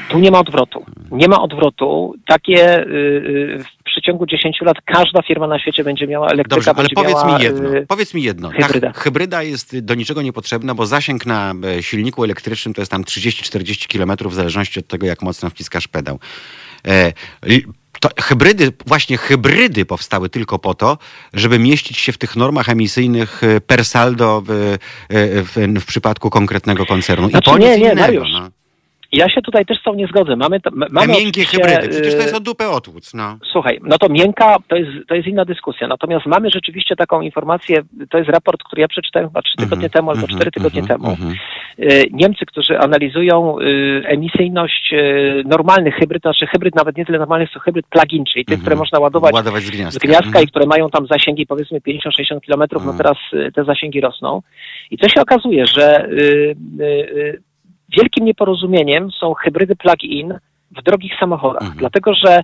tu 0.09 0.18
nie 0.18 0.31
ma 0.31 0.39
odwrotu. 0.39 0.85
Nie 1.11 1.29
ma 1.29 1.43
odwrotu. 1.43 2.14
Takie 2.26 2.81
y, 2.81 2.87
y, 2.87 3.64
w 3.81 3.85
przeciągu 3.85 4.26
10 4.26 4.57
lat 4.61 4.76
każda 4.85 5.22
firma 5.22 5.47
na 5.47 5.59
świecie 5.59 5.85
będzie 5.85 6.07
miała 6.07 6.29
elektryka, 6.29 6.72
Dobrze, 6.74 6.81
ale 6.81 6.89
powiedz 6.95 7.24
miała, 7.24 7.39
mi 7.39 7.45
jedno. 7.45 7.74
y, 7.76 7.87
Powiedz 7.87 8.14
mi 8.14 8.22
jedno. 8.22 8.51
hybryda. 8.51 8.93
Ta 8.93 9.01
hybryda 9.01 9.43
jest 9.43 9.79
do 9.79 9.95
niczego 9.95 10.22
niepotrzebna, 10.22 10.74
bo 10.74 10.87
zasięg 10.87 11.26
na 11.26 11.55
e, 11.79 11.83
silniku 11.83 12.24
elektrycznym 12.24 12.74
to 12.74 12.81
jest 12.81 12.91
tam 12.91 13.05
30-40 13.05 13.87
km 13.87 14.29
w 14.31 14.35
zależności 14.35 14.81
od 14.81 14.87
tego, 14.87 15.07
jak 15.07 15.22
mocno 15.22 15.51
wciskasz 15.51 15.89
pedał. 15.89 16.18
E, 16.89 17.12
to 18.01 18.09
hybrydy, 18.22 18.72
właśnie 18.87 19.16
hybrydy 19.16 19.85
powstały 19.85 20.29
tylko 20.29 20.59
po 20.59 20.74
to, 20.74 20.99
żeby 21.35 21.59
mieścić 21.59 21.99
się 21.99 22.12
w 22.12 22.18
tych 22.18 22.37
normach 22.37 22.68
emisyjnych 22.68 23.45
e, 23.45 23.61
per 23.61 23.85
saldo 23.85 24.43
w, 24.47 24.76
w, 25.11 25.81
w 25.81 25.87
przypadku 25.87 26.31
konkretnego 26.31 26.87
koncernu. 26.87 27.29
Znaczy, 27.31 27.51
I 27.51 27.53
po 27.53 27.59
nie, 27.59 27.68
nie, 27.68 27.76
innego. 27.76 28.01
Mariusz, 28.01 28.29
no. 28.33 28.49
Ja 29.13 29.29
się 29.29 29.43
tutaj 29.43 29.67
też 29.67 29.79
z 29.81 29.83
tą 29.83 29.95
nie 29.95 30.07
zgodzę. 30.07 30.37
Mamy, 30.37 30.61
to, 30.61 30.71
m- 30.71 30.81
Te 30.81 30.87
mamy 30.93 31.07
miękkie 31.13 31.29
oczywiście, 31.29 31.57
hybrydy, 31.59 31.89
przecież 31.89 32.15
to 32.15 32.21
jest 32.21 32.33
y, 32.35 32.37
o 32.37 32.41
dupę 32.41 32.69
otłuc. 32.69 33.15
No. 33.15 33.39
Słuchaj, 33.53 33.79
no 33.83 33.99
to 33.99 34.09
miękka 34.09 34.57
to 34.69 34.77
jest, 34.77 34.91
to 35.09 35.15
jest 35.15 35.29
inna 35.29 35.45
dyskusja. 35.45 35.89
Natomiast 35.89 36.27
mamy 36.27 36.51
rzeczywiście 36.51 36.97
taką 36.97 37.21
informację, 37.21 37.77
to 38.11 38.19
jest 38.19 38.31
raport, 38.31 38.63
który 38.65 38.83
ja 38.83 38.89
przeczytałem 38.89 39.29
chyba 39.29 39.43
trzy 39.43 39.57
tygodnie 39.57 39.75
Mhm, 39.87 39.91
temu 39.91 40.11
albo 40.11 40.21
mhm, 40.23 40.37
cztery 40.39 40.51
tygodnie 40.51 40.81
mhm, 40.81 41.01
temu. 41.01 41.11
mhm. 41.13 41.35
Y, 41.93 42.05
Niemcy, 42.13 42.47
którzy 42.47 42.79
analizują 42.79 43.59
y, 43.59 44.03
emisyjność 44.07 44.95
normalnych 45.45 45.95
hybryd, 45.95 46.23
znaczy 46.23 46.47
hybryd 46.47 46.75
nawet 46.75 46.97
nie 46.97 47.07
tyle 47.07 47.19
normalnych, 47.19 47.51
co 47.51 47.61
hybryd 47.61 47.87
plug-in, 47.87 48.25
czyli 48.25 48.45
tych, 48.45 48.53
Mhm. 48.55 48.61
które 48.61 48.77
można 48.77 48.99
ładować 48.99 49.33
Ładować 49.35 49.63
z 49.63 49.67
z 49.67 49.71
gniazdka. 49.71 50.07
gniazdka 50.09 50.27
Mhm. 50.29 50.45
i 50.45 50.49
które 50.49 50.67
mają 50.67 50.91
tam 50.91 51.07
zasięgi 51.07 51.47
powiedzmy 51.47 51.81
50-60 51.81 52.41
kilometrów, 52.41 52.85
no 52.85 52.93
Mhm. 52.93 52.99
teraz 52.99 53.53
te 53.55 53.65
zasięgi 53.65 54.01
rosną. 54.01 54.43
I 54.91 54.99
co 54.99 55.09
się 55.09 55.21
okazuje, 55.21 55.67
że 55.67 56.09
wielkim 57.97 58.24
nieporozumieniem 58.24 59.11
są 59.11 59.34
hybrydy 59.34 59.76
plug-in 59.76 60.34
w 60.70 60.82
drogich 60.82 61.12
samochodach, 61.20 61.62
Mhm. 61.62 61.78
dlatego 61.78 62.14
że 62.14 62.41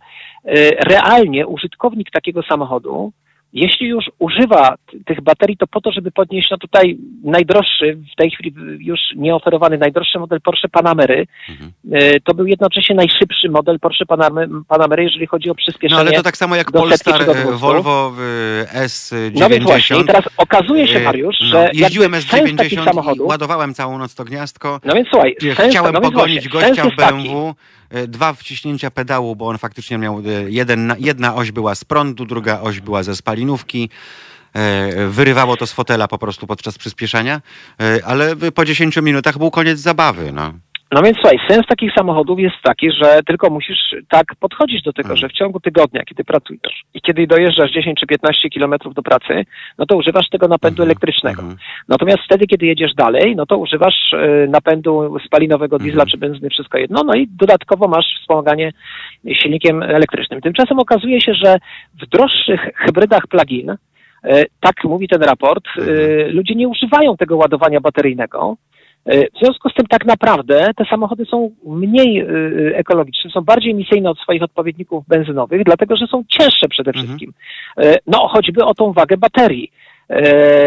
y, 0.48 0.70
realnie 0.80 1.46
użytkownik 1.46 2.10
takiego 2.10 2.42
samochodu 2.42 3.12
jeśli 3.54 3.86
już 3.88 4.04
używa 4.18 4.74
tych 5.06 5.20
baterii, 5.20 5.56
to 5.56 5.66
po 5.66 5.80
to, 5.80 5.92
żeby 5.92 6.10
podnieść, 6.10 6.50
no 6.50 6.58
tutaj 6.58 6.98
najdroższy, 7.24 7.98
w 8.12 8.16
tej 8.16 8.30
chwili 8.30 8.54
już 8.78 9.00
nieoferowany 9.16 9.78
najdroższy 9.78 10.18
model 10.18 10.40
Porsche 10.40 10.68
Panamery, 10.68 11.26
Mhm. 11.50 11.72
y, 12.02 12.20
to 12.24 12.34
był 12.34 12.46
jednocześnie 12.46 12.96
najszybszy 12.96 13.48
model 13.50 13.80
Porsche 13.80 14.06
Panamy, 14.06 14.48
Panamery, 14.68 15.02
jeżeli 15.04 15.26
chodzi 15.26 15.48
o 15.48 15.52
No 15.52 15.54
przyspieszenie. 15.54 16.00
ale 16.00 16.12
to 16.12 16.22
tak 16.22 16.36
samo 16.36 16.56
jak 16.56 16.72
Polestar, 16.72 17.22
e, 17.22 17.24
200. 17.24 17.52
Volvo 17.52 18.12
e, 18.72 18.84
S90. 18.88 19.40
No 19.40 19.48
więc 19.48 19.64
właśnie, 19.64 20.00
i 20.00 20.04
teraz 20.04 20.24
okazuje 20.36 20.88
się, 20.88 20.98
E, 20.98 21.02
Mariusz, 21.04 21.36
no, 21.40 21.46
że 21.46 21.70
jeździłem 21.72 22.12
jakby 22.12 22.28
sens 22.30 22.56
takich 22.56 22.78
S90 22.78 22.82
i 22.82 22.84
samochodów, 22.84 23.28
ładowałem 23.28 23.74
całą 23.74 23.98
noc 23.98 24.14
to 24.14 24.24
gniazdko. 24.24 24.80
no 24.84 24.94
więc 24.94 25.08
słuchaj, 25.08 25.36
E, 25.50 25.54
sens, 25.54 25.70
Chciałem 25.70 25.92
no 25.94 26.00
więc 26.00 26.14
pogonić 26.14 26.48
właśnie, 26.48 26.68
gościa 26.68 26.90
w 26.90 26.96
taki. 26.96 27.12
BMW. 27.14 27.54
e, 27.90 28.06
Dwa 28.06 28.32
wciśnięcia 28.32 28.90
pedału, 28.90 29.36
bo 29.36 29.46
on 29.46 29.58
faktycznie 29.58 29.98
miał 29.98 30.18
e, 30.18 30.22
jeden, 30.50 30.94
jedna 30.98 31.34
oś 31.34 31.52
była 31.52 31.74
z 31.74 31.84
prądu, 31.84 32.24
druga 32.24 32.60
oś 32.60 32.80
była 32.80 33.02
ze 33.02 33.16
spalinówki. 33.16 33.43
E, 34.54 35.08
Wyrywało 35.08 35.56
to 35.56 35.66
z 35.66 35.72
fotela 35.72 36.08
po 36.08 36.18
prostu 36.18 36.46
podczas 36.46 36.78
przyspieszania, 36.78 37.40
e, 37.80 38.04
ale 38.04 38.36
po 38.36 38.64
10 38.64 38.96
minutach 38.96 39.38
był 39.38 39.50
koniec 39.50 39.78
zabawy. 39.78 40.32
No. 40.32 40.54
No 40.94 41.02
więc 41.02 41.18
słuchaj, 41.18 41.38
sens 41.48 41.66
takich 41.66 41.92
samochodów 41.94 42.40
jest 42.40 42.56
taki, 42.62 42.90
że 42.92 43.20
tylko 43.26 43.50
musisz 43.50 43.94
tak 44.08 44.24
podchodzić 44.40 44.82
do 44.82 44.92
tego, 44.92 45.06
Mhm. 45.08 45.16
że 45.18 45.28
w 45.28 45.32
ciągu 45.32 45.60
tygodnia, 45.60 46.02
kiedy 46.04 46.24
pracujesz 46.24 46.82
i 46.94 47.00
kiedy 47.00 47.26
dojeżdżasz 47.26 47.70
10 47.72 48.00
czy 48.00 48.06
15 48.06 48.50
kilometrów 48.50 48.94
do 48.94 49.02
pracy, 49.02 49.44
no 49.78 49.86
to 49.86 49.96
używasz 49.96 50.28
tego 50.28 50.48
napędu 50.48 50.82
Mhm, 50.82 50.88
elektrycznego. 50.88 51.42
mhm. 51.42 51.58
Natomiast 51.88 52.18
wtedy, 52.24 52.46
kiedy 52.46 52.66
jedziesz 52.66 52.94
dalej, 52.94 53.36
no 53.36 53.46
to 53.46 53.56
używasz 53.58 54.12
e, 54.12 54.46
napędu 54.48 55.16
spalinowego, 55.26 55.78
diesla 55.78 56.02
Mhm. 56.02 56.08
czy 56.08 56.18
benzyny, 56.18 56.50
wszystko 56.50 56.78
jedno, 56.78 57.02
no 57.06 57.14
i 57.14 57.28
dodatkowo 57.30 57.88
masz 57.88 58.06
wspomaganie 58.20 58.72
silnikiem 59.32 59.82
elektrycznym. 59.82 60.40
Tymczasem 60.40 60.78
okazuje 60.78 61.20
się, 61.20 61.34
że 61.34 61.56
w 62.02 62.06
droższych 62.06 62.60
hybrydach 62.76 63.26
plug-in, 63.26 63.70
e, 63.70 63.76
tak 64.60 64.84
mówi 64.84 65.08
ten 65.08 65.22
raport, 65.22 65.64
Mhm. 65.78 65.96
ludzie 66.36 66.54
nie 66.54 66.68
używają 66.68 67.16
tego 67.16 67.36
ładowania 67.36 67.80
bateryjnego. 67.80 68.56
E, 69.06 69.20
W 69.26 69.38
związku 69.42 69.68
z 69.70 69.74
tym 69.74 69.86
tak 69.86 70.04
naprawdę 70.06 70.70
te 70.76 70.84
samochody 70.84 71.24
są 71.24 71.50
mniej 71.66 72.20
e, 72.20 72.26
ekologiczne, 72.76 73.30
są 73.30 73.40
bardziej 73.40 73.72
emisyjne 73.72 74.10
od 74.10 74.18
swoich 74.18 74.42
odpowiedników 74.42 75.04
benzynowych, 75.08 75.64
dlatego 75.64 75.96
że 75.96 76.06
są 76.06 76.24
cięższe 76.28 76.68
przede 76.68 76.88
Mhm. 76.90 77.06
wszystkim. 77.06 77.32
E, 77.78 77.96
No 78.06 78.28
choćby 78.28 78.64
o 78.64 78.74
tą 78.74 78.92
wagę 78.92 79.16
baterii. 79.16 79.70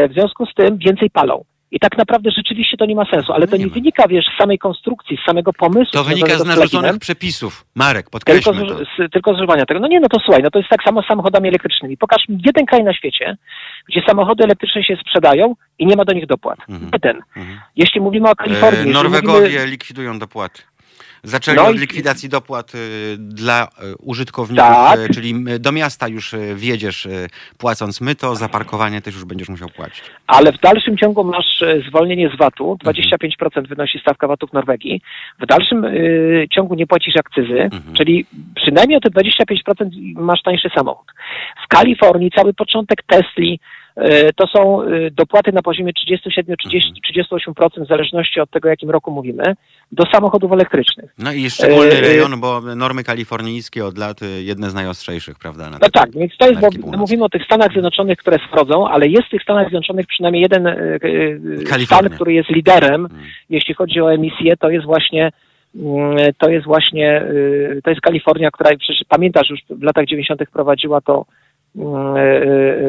W 0.10 0.14
związku 0.14 0.46
z 0.46 0.54
tym 0.54 0.78
więcej 0.78 1.10
palą. 1.10 1.44
I 1.72 1.80
tak 1.80 1.98
naprawdę 1.98 2.32
rzeczywiście 2.32 2.78
to 2.78 2.86
nie 2.86 2.96
ma 2.96 3.06
sensu, 3.06 3.34
ale 3.34 3.46
No 3.46 3.52
to 3.52 3.58
nie 3.58 3.66
nie 3.66 3.72
wynika, 3.72 4.08
wiesz, 4.08 4.26
z 4.26 4.38
samej 4.42 4.58
konstrukcji, 4.58 5.18
z 5.24 5.26
samego 5.26 5.54
pomysłu. 5.54 5.92
To 5.94 6.04
wynika 6.04 6.38
z 6.38 6.46
narzuconych 6.46 7.00
przepisów. 7.00 7.66
Marek, 7.76 7.96
Tylko 7.96 8.12
podkreślmy 8.12 8.68
to. 8.68 8.78
z, 8.78 8.80
z, 8.80 9.12
tylko 9.12 9.34
z 9.34 9.38
używania 9.38 9.66
tego. 9.66 9.80
No 9.80 9.88
nie, 9.88 10.00
no 10.00 10.08
to 10.08 10.20
słuchaj, 10.26 10.44
no 10.44 10.50
to 10.50 10.60
jest 10.60 10.70
tak 10.70 10.84
samo 10.84 11.02
z 11.02 11.06
samochodami 11.08 11.48
elektrycznymi. 11.48 11.98
Pokaż 11.98 12.30
mi 12.30 12.42
jeden 12.46 12.66
kraj 12.66 12.84
na 12.84 12.94
świecie, 12.94 13.38
gdzie 13.90 14.02
samochody 14.08 14.44
elektryczne 14.44 14.84
się 14.84 14.96
sprzedają 15.02 15.56
i 15.80 15.86
nie 15.86 15.96
ma 15.96 16.06
do 16.06 16.14
nich 16.14 16.26
dopłat. 16.26 16.60
Mhm. 16.70 16.90
Jeden. 16.94 17.22
Mhm. 17.36 17.60
Jeśli 17.76 18.02
mówimy 18.02 18.30
o 18.30 18.36
Kalifornii, 18.36 18.90
E, 18.90 18.94
Norwegowie 18.94 19.42
mówimy, 19.50 19.68
likwidują 19.68 20.20
dopłaty. 20.20 20.62
Zaczęli 21.28 21.58
No 21.58 21.68
od 21.68 21.76
i- 21.76 21.80
likwidacji 21.80 22.30
dopłat 22.30 22.76
y, 22.76 23.18
dla 23.18 23.64
y, 23.66 23.96
użytkowników, 24.00 24.66
Tak. 24.68 25.00
y, 25.00 25.10
czyli 25.14 25.34
do 25.60 25.72
miasta 25.72 26.08
już 26.08 26.36
wjedziesz 26.56 27.08
płacąc 27.58 28.02
myto, 28.02 28.36
za 28.36 28.50
parkowanie 28.50 29.02
też 29.02 29.14
już 29.16 29.26
będziesz 29.26 29.50
musiał 29.50 29.70
płacić. 29.70 30.04
ale 30.28 30.52
w 30.52 30.58
dalszym 30.60 30.98
ciągu 30.98 31.24
masz 31.24 31.64
zwolnienie 31.90 32.30
z 32.36 32.38
VAT-u, 32.38 32.76
25% 32.84 33.68
wynosi 33.68 34.00
stawka 34.00 34.28
VAT-u 34.28 34.48
w 34.48 34.54
Norwegii. 34.54 35.02
W 35.40 35.46
dalszym 35.46 35.86
y, 35.86 36.48
ciągu 36.52 36.76
nie 36.76 36.88
płacisz 36.88 37.16
akcyzy, 37.18 37.60
Mhm. 37.62 37.94
czyli 37.96 38.26
przynajmniej 38.56 38.98
o 38.98 39.02
te 39.02 39.10
25% 39.10 39.90
masz 40.16 40.42
tańszy 40.44 40.70
samochód. 40.76 41.08
W 41.66 41.68
Kalifornii 41.68 42.32
cały 42.36 42.54
początek 42.54 43.04
Tesli 43.08 43.60
to 44.36 44.48
są 44.48 44.84
y, 44.84 45.12
dopłaty 45.12 45.52
na 45.52 45.62
poziomie 45.62 45.92
37-38% 45.94 47.86
w 47.86 47.88
zależności 47.88 48.40
od 48.40 48.50
tego, 48.50 48.70
jakim 48.70 48.90
roku 48.90 49.12
mówimy, 49.12 49.44
do 49.92 50.04
samochodów 50.14 50.52
elektrycznych. 50.52 51.14
No 51.20 51.32
i 51.34 51.50
szczególny 51.50 51.92
E, 51.92 51.98
e, 51.98 52.02
rejon, 52.02 52.40
bo 52.40 52.62
normy 52.62 53.04
kalifornijskie 53.04 53.86
od 53.86 53.98
lat 53.98 54.20
jedne 54.44 54.70
z 54.70 54.74
najostrzejszych, 54.74 55.40
prawda? 55.40 55.70
No 55.70 55.78
tak, 55.94 56.12
więc 56.12 56.38
to 56.38 56.48
jest, 56.50 56.62
bo 56.62 56.68
północnej. 56.72 57.00
mówimy 57.00 57.24
o 57.24 57.30
tych 57.30 57.44
Stanach 57.46 57.72
Zjednoczonych, 57.72 58.18
które 58.18 58.40
wchodzą, 58.40 58.88
ale 58.88 59.08
jest 59.08 59.28
w 59.28 59.30
tych 59.32 59.44
Stanach 59.44 59.64
Zjednoczonych 59.64 60.08
przynajmniej 60.08 60.42
jeden 60.42 60.68
e, 60.68 60.72
e, 60.72 60.98
Kalifornia. 61.70 61.86
stan, 61.86 62.10
który 62.10 62.34
jest 62.34 62.50
liderem, 62.50 63.06
Mm. 63.06 63.12
jeśli 63.50 63.74
chodzi 63.74 64.02
o 64.02 64.14
emisję, 64.14 64.58
to 64.58 64.70
jest 64.70 64.86
właśnie 64.86 65.32
mm, 65.76 66.18
to 66.38 66.50
jest 66.50 66.66
właśnie, 66.66 67.24
to 67.84 67.90
jest 67.90 68.02
Kalifornia, 68.02 68.52
która, 68.52 68.70
przecież 68.80 69.04
pamiętasz, 69.10 69.50
już 69.50 69.60
w 69.70 69.84
latach 69.84 70.06
90. 70.06 70.42
prowadziła 70.54 71.02
to 71.02 71.26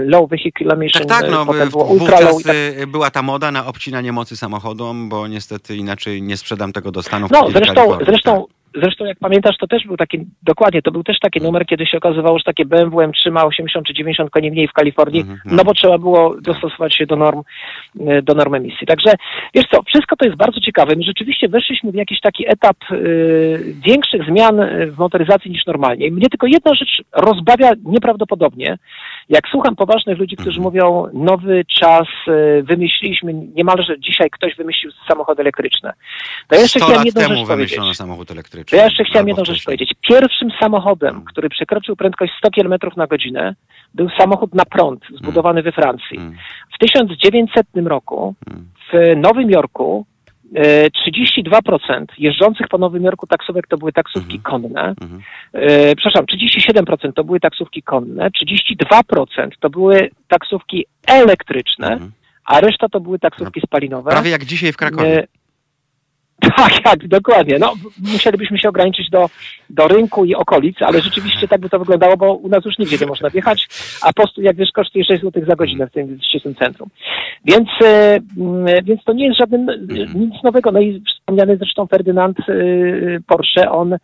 low 0.07 0.29
vehicle 0.29 0.73
emission, 0.73 1.07
Tak, 1.07 1.21
tak, 1.21 1.31
no 1.31 1.47
potem 1.47 1.69
było 1.69 1.85
ultra 1.85 2.21
low 2.21 2.43
tak 2.43 2.55
y, 2.57 2.87
była 2.87 3.11
ta 3.11 3.23
moda 3.23 3.51
na 3.51 3.67
obcinanie 3.67 4.13
mocy 4.13 4.37
samochodom, 4.37 5.09
bo 5.09 5.29
niestety 5.29 5.77
inaczej 5.77 6.23
nie 6.23 6.37
sprzedam 6.37 6.73
tego 6.73 6.93
do 6.93 7.03
Stanów. 7.03 7.31
No, 7.31 7.51
zresztą, 7.51 7.99
zresztą, 8.07 8.47
Zresztą 8.75 9.05
jak 9.05 9.19
pamiętasz, 9.19 9.57
to 9.61 9.67
też 9.67 9.87
był 9.87 9.97
taki, 9.97 10.27
dokładnie, 10.43 10.83
to 10.83 10.91
był 10.91 11.03
też 11.03 11.19
taki 11.21 11.41
numer, 11.41 11.67
kiedy 11.67 11.87
się 11.87 11.99
okazywało, 11.99 12.39
że 12.39 12.45
takie 12.45 12.65
BMW 12.65 12.97
M3 12.99 13.31
ma 13.33 13.45
80 13.45 13.87
czy 13.87 13.95
90 13.95 14.31
koni 14.31 14.51
mniej 14.51 14.69
w 14.69 14.73
Kalifornii, 14.73 15.21
Mhm, 15.21 15.39
no. 15.45 15.57
no 15.57 15.65
bo 15.65 15.75
trzeba 15.75 15.99
było 15.99 16.37
dostosować 16.41 16.95
się 16.95 17.07
do 17.07 17.17
norm, 17.17 17.43
e, 18.07 18.23
do 18.23 18.35
norm 18.35 18.55
emisji. 18.55 18.87
Także 18.87 19.13
wiesz 19.55 19.65
co, 19.71 19.83
wszystko 19.83 20.17
to 20.17 20.25
jest 20.25 20.39
bardzo 20.39 20.61
ciekawe. 20.61 20.97
My 20.97 21.03
rzeczywiście 21.03 21.49
weszliśmy 21.49 21.93
w 21.93 21.95
jakiś 21.95 22.21
taki 22.21 22.49
etap 22.49 22.77
e, 22.91 22.97
większych 23.87 24.25
zmian 24.25 24.61
e, 24.61 24.87
w 24.87 24.99
motoryzacji 24.99 25.51
niż 25.51 25.67
normalnie. 25.67 26.07
I 26.07 26.13
mnie 26.13 26.29
tylko 26.31 26.47
jedna 26.47 26.75
rzecz 26.75 27.03
rozbawia 27.13 27.71
nieprawdopodobnie. 27.85 28.79
Jak 29.29 29.49
słucham 29.51 29.77
poważnych 29.77 30.19
ludzi, 30.19 30.37
którzy 30.37 30.59
Mhm. 30.59 30.63
mówią, 30.65 31.07
nowy 31.13 31.65
czas, 31.65 32.07
e, 32.29 32.63
wymyśliliśmy, 32.63 33.35
niemalże 33.35 34.01
dzisiaj 34.01 34.31
ktoś 34.31 34.57
wymyślił 34.57 34.93
samochody 35.09 35.43
elektryczne. 35.43 35.93
To 36.49 36.55
ja 36.57 36.61
jeszcze 36.63 36.79
100 36.81 36.87
chciałem 36.89 37.07
jedną 37.07 37.23
rzecz 37.37 37.47
powiedzieć. 37.49 37.97
samochód 37.97 38.31
elektryczny. 38.31 38.71
To 38.71 38.77
ja 38.77 38.85
jeszcze 38.85 39.05
chciałem 39.05 39.29
jedną 39.29 39.45
rzecz 39.45 39.65
powiedzieć. 39.65 39.93
Pierwszym 40.09 40.49
samochodem, 40.61 41.11
Mm. 41.11 41.25
który 41.25 41.49
przekroczył 41.49 41.97
prędkość 41.97 42.33
100 42.39 42.51
km 42.51 42.75
na 42.97 43.07
godzinę, 43.07 43.55
był 43.95 44.09
samochód 44.19 44.55
na 44.55 44.65
prąd, 44.65 45.01
zbudowany 45.21 45.63
we 45.63 45.73
Francji. 45.73 46.17
Mm, 46.17 46.37
W 46.75 46.79
1900 46.79 47.67
roku 47.87 48.35
mm. 48.51 48.69
w 48.93 49.17
Nowym 49.17 49.51
Jorku 49.51 50.07
32% 50.55 52.05
jeżdżących 52.19 52.69
po 52.69 52.79
Nowym 52.79 53.03
Jorku 53.05 53.27
taksówek 53.27 53.67
to 53.67 53.77
były 53.79 53.93
taksówki 53.93 54.37
Mhm. 54.37 54.43
konne. 54.43 54.95
Mhm. 55.01 55.21
E, 55.53 55.95
przepraszam, 55.97 56.27
37% 56.27 57.13
to 57.15 57.25
były 57.25 57.41
taksówki 57.41 57.83
konne, 57.83 58.31
32% 58.31 59.49
to 59.61 59.71
były 59.71 60.11
taksówki 60.29 60.85
elektryczne, 61.07 61.87
Mhm. 61.93 62.13
a 62.45 62.61
reszta 62.61 62.89
to 62.89 63.01
były 63.01 63.19
taksówki 63.19 63.61
spalinowe. 63.61 64.11
Prawie 64.11 64.31
jak 64.31 64.45
dzisiaj 64.45 64.73
w 64.73 64.77
Krakowie. 64.77 65.27
E, 66.45 66.49
Tak, 66.57 66.83
tak, 66.83 67.09
dokładnie. 67.09 67.59
No, 67.59 67.75
musielibyśmy 68.13 68.59
się 68.59 68.69
ograniczyć 68.69 69.11
do, 69.11 69.31
do 69.71 69.89
rynku 69.89 70.25
i 70.25 70.35
okolic, 70.35 70.77
ale 70.81 71.01
rzeczywiście 71.01 71.49
tak 71.49 71.61
by 71.61 71.69
to 71.69 71.79
wyglądało, 71.79 72.17
bo 72.17 72.35
u 72.35 72.49
nas 72.49 72.65
już 72.65 72.79
nigdzie 72.79 72.97
nie 73.01 73.07
można 73.07 73.31
wjechać, 73.31 73.69
a 74.03 74.13
postu, 74.13 74.43
jak 74.43 74.57
wiesz, 74.57 74.71
kosztuje 74.75 75.05
6 75.05 75.23
zł 75.23 75.43
za 75.49 75.57
godzinę 75.57 75.87
w 75.87 75.93
tym 75.93 76.19
ścisłym 76.29 76.55
centrum. 76.55 76.89
Więc, 77.45 77.69
e, 77.85 78.19
mm, 78.39 78.85
więc 78.85 79.05
to 79.05 79.13
nie 79.13 79.27
jest 79.27 79.39
żaden, 79.39 79.71
e, 79.71 79.75
nic 80.15 80.43
nowego. 80.45 80.73
No 80.73 80.81
i 80.81 81.03
wspomniany 81.19 81.57
zresztą 81.57 81.87
Ferdynand 81.87 82.39
e, 82.41 82.45
Porsche, 83.27 83.71
on 83.71 83.93
e, 83.93 83.99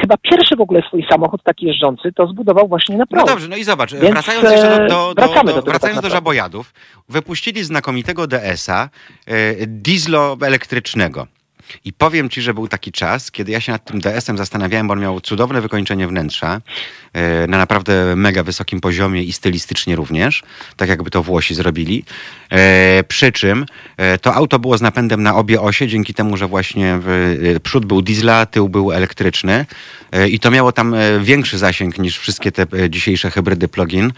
chyba 0.00 0.16
pierwszy 0.22 0.56
w 0.56 0.60
ogóle 0.60 0.82
swój 0.88 1.06
samochód 1.10 1.42
taki 1.42 1.66
jeżdżący 1.66 2.12
to 2.12 2.26
zbudował 2.26 2.68
właśnie 2.68 2.96
na 2.96 3.04
No 3.04 3.06
prąd. 3.06 3.28
dobrze, 3.28 3.48
no 3.48 3.56
i 3.56 3.64
zobacz, 3.64 3.92
Więc, 3.94 4.10
wracając 4.10 4.50
jeszcze 4.50 4.86
do, 4.88 5.14
do, 5.14 5.14
do, 5.14 5.14
do, 5.14 5.42
do 5.42 5.52
tego 5.52 5.62
wracając 5.62 6.00
tak 6.00 6.10
do 6.10 6.14
żabojadów, 6.14 6.72
wypuścili 7.08 7.64
znakomitego 7.64 8.26
DS-a, 8.26 8.88
e, 9.26 9.66
dieslo 9.66 10.36
elektrycznego. 10.42 11.26
I 11.84 11.92
powiem 11.92 12.30
ci, 12.30 12.42
że 12.42 12.54
był 12.54 12.68
taki 12.68 12.92
czas, 12.92 13.30
kiedy 13.30 13.52
ja 13.52 13.60
się 13.60 13.72
nad 13.72 13.84
tym 13.84 14.00
DS-em 14.00 14.38
zastanawiałem, 14.38 14.86
bo 14.86 14.92
on 14.92 15.00
miał 15.00 15.20
cudowne 15.20 15.60
wykończenie 15.60 16.08
wnętrza, 16.08 16.60
e, 17.12 17.46
na 17.46 17.58
naprawdę 17.58 18.16
mega 18.16 18.42
wysokim 18.42 18.80
poziomie 18.80 19.22
i 19.22 19.32
stylistycznie 19.32 19.96
również, 19.96 20.42
tak 20.76 20.88
jakby 20.88 21.10
to 21.10 21.22
Włosi 21.22 21.54
zrobili. 21.54 22.04
E, 22.50 23.04
przy 23.04 23.32
czym 23.32 23.66
e, 23.96 24.18
to 24.18 24.34
auto 24.34 24.58
było 24.58 24.78
z 24.78 24.82
napędem 24.82 25.22
na 25.22 25.34
obie 25.34 25.60
osie, 25.60 25.88
dzięki 25.88 26.14
temu, 26.14 26.36
że 26.36 26.46
właśnie 26.46 27.00
przód 27.62 27.86
był 27.86 28.02
diesla, 28.02 28.46
tył 28.46 28.68
był 28.68 28.92
elektryczny 28.92 29.66
i 30.30 30.40
to 30.40 30.50
miało 30.50 30.72
tam 30.72 30.94
większy 31.20 31.58
zasięg 31.58 31.98
niż 31.98 32.18
wszystkie 32.18 32.52
te 32.52 32.90
dzisiejsze 32.90 33.30
hybrydy 33.30 33.68
plug-in. 33.68 34.12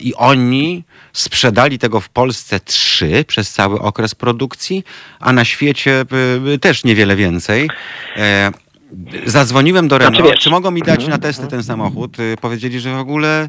I 0.00 0.14
oni 0.14 0.84
sprzedali 1.20 1.78
tego 1.78 2.00
w 2.00 2.08
Polsce 2.08 2.60
trzy 2.60 3.24
przez 3.26 3.52
cały 3.52 3.80
okres 3.80 4.14
produkcji, 4.14 4.84
a 5.20 5.32
na 5.32 5.44
świecie 5.44 6.04
y, 6.46 6.50
y, 6.50 6.58
też 6.58 6.84
niewiele 6.84 7.16
więcej. 7.16 7.70
E, 8.16 8.50
Zadzwoniłem 9.26 9.88
do 9.88 9.96
Znaczy, 9.96 10.12
Renault, 10.12 10.30
wiesz- 10.34 10.40
czy 10.44 10.50
mogą 10.50 10.70
mi 10.70 10.82
dać 10.82 11.06
na 11.06 11.18
testy 11.18 11.46
ten 11.46 11.62
samochód? 11.62 12.18
Y, 12.20 12.36
Powiedzieli, 12.40 12.80
że 12.80 12.90
w 12.94 12.98
ogóle 12.98 13.48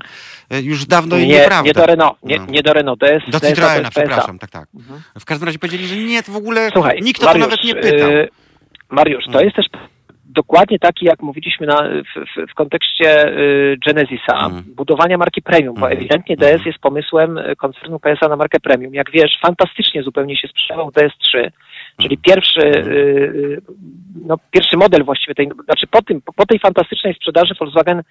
już 0.63 0.85
dawno 0.85 1.17
nie, 1.17 1.27
nieprawda. 1.27 1.67
nie 1.67 1.73
do 1.73 1.85
Renault, 1.85 2.17
nie, 2.23 2.37
No. 2.39 2.45
nie 2.45 2.61
do 2.63 2.73
Renault, 2.73 2.99
to 2.99 3.05
jest 3.05 3.29
Do 3.29 3.39
Citroena, 3.39 3.89
przepraszam, 3.89 4.39
tak, 4.39 4.49
tak. 4.49 4.67
W 5.19 5.25
każdym 5.25 5.45
razie 5.45 5.59
powiedzieli, 5.59 5.87
że 5.87 5.95
nie, 5.95 6.23
to 6.23 6.31
w 6.31 6.35
ogóle 6.35 6.69
Słuchaj, 6.73 6.99
nikt 7.01 7.23
o 7.23 7.31
to 7.33 7.37
nawet 7.37 7.63
nie 7.63 7.75
pytał. 7.75 8.09
e, 8.11 8.27
Mariusz, 8.89 9.23
to 9.25 9.31
Mm. 9.31 9.43
jest 9.45 9.55
też 9.55 9.65
dokładnie 10.29 10.79
taki, 10.79 11.05
jak 11.05 11.21
mówiliśmy 11.21 11.67
na, 11.67 11.77
w, 11.83 12.51
w, 12.51 12.53
kontekście 12.53 13.27
y, 13.37 13.77
Genesisa, 13.85 14.45
Mm. 14.45 14.63
budowania 14.75 15.17
marki 15.17 15.41
premium, 15.41 15.75
bo 15.75 15.85
Mm. 15.87 15.97
ewidentnie 15.97 16.35
Mm. 16.41 16.57
DS 16.57 16.65
jest 16.65 16.79
pomysłem 16.79 17.37
y, 17.37 17.55
koncernu 17.55 17.99
PSA 17.99 18.27
na 18.29 18.35
markę 18.35 18.59
premium. 18.59 18.93
Jak 18.93 19.11
wiesz, 19.11 19.31
fantastycznie 19.41 20.03
zupełnie 20.03 20.37
się 20.37 20.47
sprzedawał 20.47 20.89
DS3, 20.91 21.51
czyli 22.01 22.17
pierwszy, 22.17 22.61
Mm. 22.61 22.87
y, 22.93 23.61
no, 24.25 24.37
pierwszy 24.51 24.77
model 24.77 25.03
właściwie 25.03 25.35
tej, 25.35 25.49
znaczy 25.65 25.87
po, 25.87 26.01
tym, 26.01 26.21
po 26.35 26.45
tej 26.45 26.59
fantastycznej 26.59 27.13
sprzedaży 27.13 27.53
Volkswagen 27.59 28.01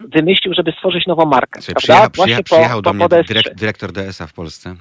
wymyślił, 0.00 0.54
żeby 0.54 0.72
stworzyć 0.72 1.06
nową 1.06 1.24
markę. 1.26 1.62
Słuchaj, 1.62 1.74
prawda? 1.86 2.10
przyjechał, 2.10 2.26
Właśnie 2.26 2.44
przyjechał, 2.44 2.78
po, 2.78 2.82
do 2.82 2.92
mnie 2.92 3.08
po 3.08 3.14
DS3. 3.16 3.24
dyrek, 3.28 3.54
dyrektor 3.54 3.92
DS-a 3.92 4.26
w 4.26 4.32
Polsce. 4.32 4.74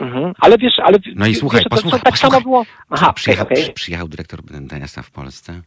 Mhm. 0.00 0.32
Ale 0.40 0.58
wiesz, 0.58 0.72
ale 0.78 0.98
No 1.16 1.26
i 1.26 1.28
wiesz, 1.28 1.38
słuchaj, 1.38 1.62
to, 1.62 1.68
posłuchaj, 1.68 2.00
to 2.00 2.04
tak 2.04 2.12
posłuchaj. 2.12 2.30
samo 2.40 2.50
było. 2.50 2.64
Aha, 2.90 3.12
przyjechał, 3.12 3.46
przy, 3.46 3.72
przyjechał 3.72 4.08
dyrektor 4.08 4.40
DS-a 4.42 5.02
w 5.02 5.10
Polsce. 5.10 5.60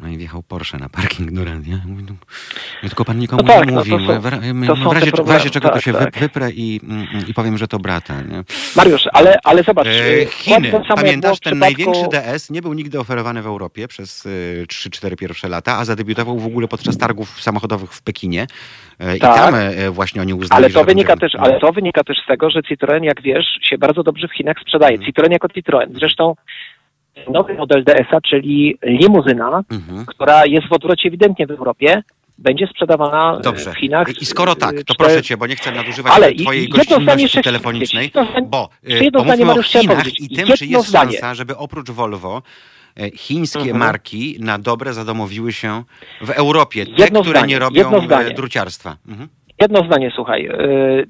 No 0.00 0.08
i 0.08 0.16
wjechał 0.18 0.42
Porsche 0.42 0.78
na 0.78 0.88
parking 0.88 1.32
do 1.32 1.44
radia. 1.44 1.76
Mówi, 1.86 2.02
no, 2.08 2.14
no 2.82 2.88
tylko 2.88 3.04
pan 3.04 3.18
nikomu 3.18 3.42
No 3.42 3.48
tak, 3.48 3.66
nie 3.66 3.72
no 3.72 3.78
mówi. 3.78 3.90
to 3.90 3.98
są- 3.98 4.20
w, 4.20 4.84
to 4.84 4.92
razie, 4.92 5.10
w 5.24 5.30
razie 5.30 5.50
czego 5.50 5.68
to 5.68 5.74
tak, 5.74 5.82
się 5.84 5.92
tak. 5.92 6.14
wy, 6.14 6.20
wyprę 6.20 6.50
i, 6.50 6.80
mm, 6.84 7.06
i 7.28 7.34
powiem, 7.34 7.58
że 7.58 7.68
to 7.68 7.78
brata. 7.78 8.22
Nie? 8.22 8.44
Mariusz, 8.76 9.02
ale, 9.12 9.38
ale 9.44 9.62
zobacz. 9.62 9.86
E, 9.86 9.90
y, 10.22 10.26
Chiny. 10.26 10.70
to 10.70 10.94
Pamiętasz, 10.96 11.40
ten 11.40 11.52
przypadku- 11.52 11.58
największy 11.60 12.02
DS 12.12 12.50
nie 12.50 12.62
był 12.62 12.72
nigdy 12.72 13.00
oferowany 13.00 13.42
w 13.42 13.46
Europie 13.46 13.88
przez 13.88 14.26
y, 14.26 14.64
3-4 14.68 15.16
pierwsze 15.16 15.48
lata, 15.48 15.78
a 15.78 15.84
zadebiutował 15.84 16.38
w 16.38 16.46
ogóle 16.46 16.68
podczas 16.68 16.98
targów 16.98 17.40
samochodowych 17.42 17.92
w 17.92 18.02
Pekinie. 18.02 18.46
E, 19.00 19.16
I 19.16 19.20
Tak. 19.20 19.34
tam 19.36 19.54
e, 19.54 19.90
właśnie 19.90 20.20
oni 20.20 20.34
uznali, 20.34 20.58
Ale 20.58 20.68
że 20.68 20.74
to, 20.74 20.80
będzie- 20.80 20.94
wynika 20.94 21.16
też, 21.16 21.32
ale 21.34 21.60
to 21.60 21.72
wynika 21.72 22.04
też 22.04 22.16
z 22.24 22.26
tego, 22.26 22.50
że 22.50 22.62
Citroen, 22.62 23.04
jak 23.04 23.22
wiesz, 23.22 23.46
się 23.62 23.78
bardzo 23.78 24.02
dobrze 24.02 24.28
w 24.28 24.32
Chinach 24.36 24.56
sprzedaje. 24.60 24.92
Mhm. 24.92 25.06
Citroen 25.06 25.32
jako 25.32 25.48
Citroen. 25.48 25.90
Zresztą 25.94 26.34
nowy 27.32 27.54
model 27.54 27.84
DS-a, 27.84 28.20
czyli 28.20 28.78
limuzyna, 28.82 29.62
Mhm. 29.70 30.06
która 30.06 30.46
jest 30.46 30.68
w 30.68 30.72
odwrocie 30.72 31.08
ewidentnie 31.08 31.46
w 31.46 31.50
Europie, 31.50 32.02
będzie 32.38 32.66
sprzedawana 32.66 33.36
e, 33.38 33.40
Dobrze. 33.42 33.72
w 33.72 33.76
Chinach. 33.78 34.08
I 34.22 34.26
skoro 34.26 34.54
tak, 34.54 34.74
e, 34.76 34.84
to 34.84 34.94
cztery- 34.94 34.96
proszę 34.98 35.22
cię, 35.22 35.36
bo 35.36 35.46
nie 35.46 35.56
chcę 35.56 35.72
nadużywać 35.72 36.12
Ale 36.16 36.34
twojej 36.34 36.68
gościnności 36.68 37.42
telefonicznej, 37.42 38.08
zdanie- 38.10 38.42
bo 38.48 38.68
jedno 38.84 39.20
zdanie, 39.20 39.46
o 39.46 39.62
Chinach 39.62 40.20
i 40.20 40.28
tym, 40.36 40.48
czy 40.56 40.66
jest 40.66 40.88
zdanie. 40.88 41.12
szansa, 41.12 41.34
żeby 41.34 41.56
oprócz 41.56 41.90
Volvo 41.90 42.42
e, 42.96 43.10
chińskie 43.10 43.58
Mhm. 43.60 43.78
marki 43.78 44.36
na 44.40 44.58
dobre 44.58 44.92
zadomowiły 44.94 45.52
się 45.52 45.82
w 46.20 46.30
Europie, 46.30 46.86
te, 46.86 46.92
Jedno 47.02 47.20
które 47.22 47.38
zdanie, 47.38 47.54
nie 47.54 47.58
robią 47.58 47.90
druciarstwa. 48.36 48.96
Mhm. 49.08 49.28
Jedno 49.60 49.80
zdanie, 49.86 50.12
słuchaj. 50.14 50.46
e, 50.46 50.52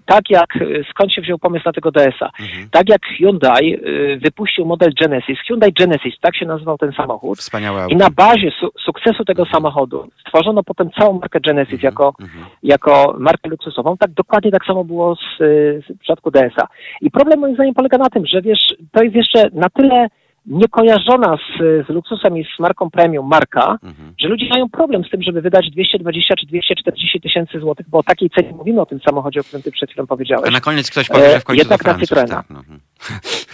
Tak 0.07 0.30
jak, 0.30 0.57
e, 0.57 0.61
skąd 0.90 1.12
się 1.12 1.22
wziął 1.22 1.38
pomysł 1.38 1.62
na 1.66 1.72
tego 1.72 1.90
DS-a? 1.90 2.26
Mhm. 2.40 2.68
Tak 2.70 2.88
jak 2.88 3.07
Hyundai 3.07 3.74
e, 3.74 4.16
wypuścił 4.16 4.64
model 4.66 4.93
Genesis, 5.01 5.38
Hyundai 5.47 5.72
Genesis, 5.72 6.14
tak 6.20 6.36
się 6.36 6.47
nazywał 6.47 6.78
ten 6.78 6.93
samochód, 6.93 7.38
Wspaniałe 7.38 7.86
I 7.90 7.97
na 7.97 8.11
bazie 8.11 8.51
su 8.61 8.70
sukcesu 8.84 9.24
tego 9.24 9.47
samochodu 9.47 10.09
stworzono 10.26 10.62
potem 10.62 10.90
całą 10.90 11.18
markę 11.20 11.40
Genesis 11.40 11.82
jako, 11.82 12.14
Mhm. 12.20 12.45
jako 12.62 13.16
markę 13.18 13.49
luksusową. 13.49 13.97
Tak 13.97 14.11
dokładnie 14.11 14.51
tak 14.51 14.64
samo 14.64 14.84
było 14.84 15.14
z, 15.16 15.38
z 15.38 15.97
w 15.97 15.99
przypadku 16.01 16.30
DS-a. 16.30 16.66
I 17.01 17.11
problem 17.11 17.40
moim 17.40 17.55
zdaniem 17.55 17.74
polega 17.74 17.99
na 17.99 18.11
tym, 18.11 18.26
że 18.26 18.43
wiesz, 18.43 18.74
to 18.93 19.03
jest 19.03 19.16
jeszcze 19.16 19.49
na 19.53 19.68
tyle 19.70 20.07
niekojarzona 20.47 21.36
z, 21.36 21.86
z 21.86 21.88
luksusem 21.88 22.38
i 22.38 22.45
z 22.45 22.59
marką 22.59 22.90
premium 22.90 23.28
marka, 23.28 23.78
Mhm. 23.82 24.14
że 24.20 24.28
ludzie 24.28 24.47
mają 24.51 24.68
problem 24.68 25.05
z 25.05 25.11
tym, 25.11 25.22
żeby 25.22 25.40
wydać 25.43 25.70
220 25.70 26.34
czy 26.36 26.47
240 26.47 27.20
tysięcy 27.20 27.61
złotych, 27.61 27.86
bo 27.88 27.99
o 27.99 28.03
takiej 28.03 28.30
cenie 28.30 28.53
mówimy 28.53 28.80
o 28.80 28.86
tym 28.86 29.01
samochodzie, 29.01 29.40
o 29.40 29.45
którym 29.45 29.62
ty 29.62 29.70
przed 29.72 29.90
chwilą 29.90 30.05
A 30.05 30.07
powiedziałeś. 30.07 30.53
na 30.53 30.61
koniec 30.61 30.90
ktoś 30.90 31.09
powie, 31.09 31.26
E, 31.26 31.32
że 31.32 31.40
w 31.40 31.45
końcu 31.45 31.59
jednak 31.59 31.84
na 31.84 31.95
Francuz. 31.95 32.09
Tak, 32.30 32.51
no. 32.51 32.62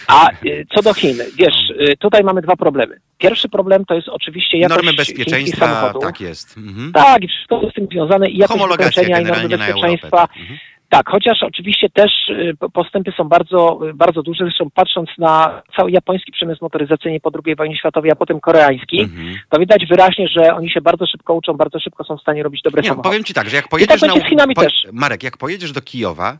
A 0.07 0.29
y, 0.45 0.65
co 0.75 0.81
do 0.81 0.93
Chin, 0.93 1.17
wiesz, 1.37 1.69
y, 1.89 1.97
tutaj 1.97 2.23
mamy 2.23 2.41
dwa 2.41 2.55
problemy. 2.55 2.95
Pierwszy 3.17 3.49
problem 3.49 3.85
to 3.85 3.93
jest 3.93 4.07
oczywiście 4.09 4.57
jakość 4.57 4.75
Normy 4.77 4.93
bezpieczeństwa, 4.97 5.65
samochodów. 5.67 6.03
tak 6.03 6.21
jest. 6.21 6.57
Mhm. 6.57 6.91
Tak, 6.93 7.23
i 7.23 7.27
wszystko 7.27 7.61
z 7.71 7.73
tym 7.73 7.87
związane 7.91 8.29
i 8.29 8.37
jakość 8.37 8.63
wykończenia 8.71 9.07
i 9.19 9.23
normy 9.23 9.25
generalnie 9.25 9.57
na 9.57 9.65
bezpieczeństwa. 9.65 10.09
tak. 10.17 10.29
Mhm. 10.37 10.59
Tak, 10.89 11.09
chociaż 11.09 11.43
oczywiście 11.43 11.89
też 11.89 12.11
y, 12.29 12.53
po- 12.59 12.69
postępy 12.69 13.11
są 13.17 13.23
bardzo, 13.23 13.79
y, 13.89 13.93
bardzo 13.93 14.23
duże. 14.23 14.43
Zresztą 14.43 14.69
patrząc 14.73 15.09
na 15.17 15.61
cały 15.77 15.91
japoński 15.91 16.31
przemysł 16.31 16.59
motoryzacyjny 16.61 17.19
po 17.19 17.31
II 17.45 17.55
wojnie 17.55 17.77
światowej, 17.77 18.11
a 18.11 18.15
potem 18.15 18.39
koreański, 18.39 19.01
Mhm. 19.01 19.35
to 19.49 19.59
widać 19.59 19.85
wyraźnie, 19.89 20.27
że 20.27 20.55
oni 20.55 20.69
się 20.69 20.81
bardzo 20.81 21.05
szybko 21.07 21.33
uczą, 21.33 21.53
bardzo 21.53 21.79
szybko 21.79 22.03
są 22.03 22.17
w 22.17 22.21
stanie 22.21 22.43
robić 22.43 22.61
dobre 22.61 22.81
Nie, 22.81 22.87
samochody. 22.87 23.09
powiem 23.09 23.23
ci 23.23 23.33
tak, 23.33 23.49
że 23.49 23.55
jak 23.55 23.67
pojedziesz 23.67 24.01
będzie 24.01 24.19
na... 24.19 24.29
Chinami 24.29 24.55
po- 24.55 24.61
też. 24.61 24.87
Marek, 24.93 25.23
jak 25.23 25.37
pojedziesz 25.37 25.71
do 25.71 25.81
Kijowa, 25.81 26.37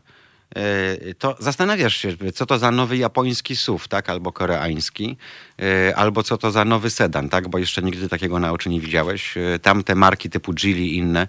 to 1.18 1.34
zastanawiasz 1.38 1.96
się, 1.96 2.08
co 2.34 2.46
to 2.46 2.58
za 2.58 2.70
nowy 2.70 2.96
japoński 2.96 3.56
SUV, 3.56 3.84
tak? 3.88 4.10
Albo 4.10 4.32
koreański, 4.32 5.16
e, 5.62 5.96
albo 5.96 6.22
co 6.22 6.36
to 6.38 6.50
za 6.50 6.64
nowy 6.64 6.90
sedan, 6.90 7.28
tak? 7.28 7.48
Bo 7.48 7.58
jeszcze 7.58 7.82
nigdy 7.82 8.08
takiego 8.08 8.38
na 8.38 8.52
oczy 8.52 8.68
nie 8.68 8.80
widziałeś. 8.80 9.36
E, 9.36 9.58
Tamte 9.58 9.94
marki 9.94 10.30
typu 10.30 10.52
Geely 10.52 10.80
i 10.80 10.96
inne, 10.96 11.26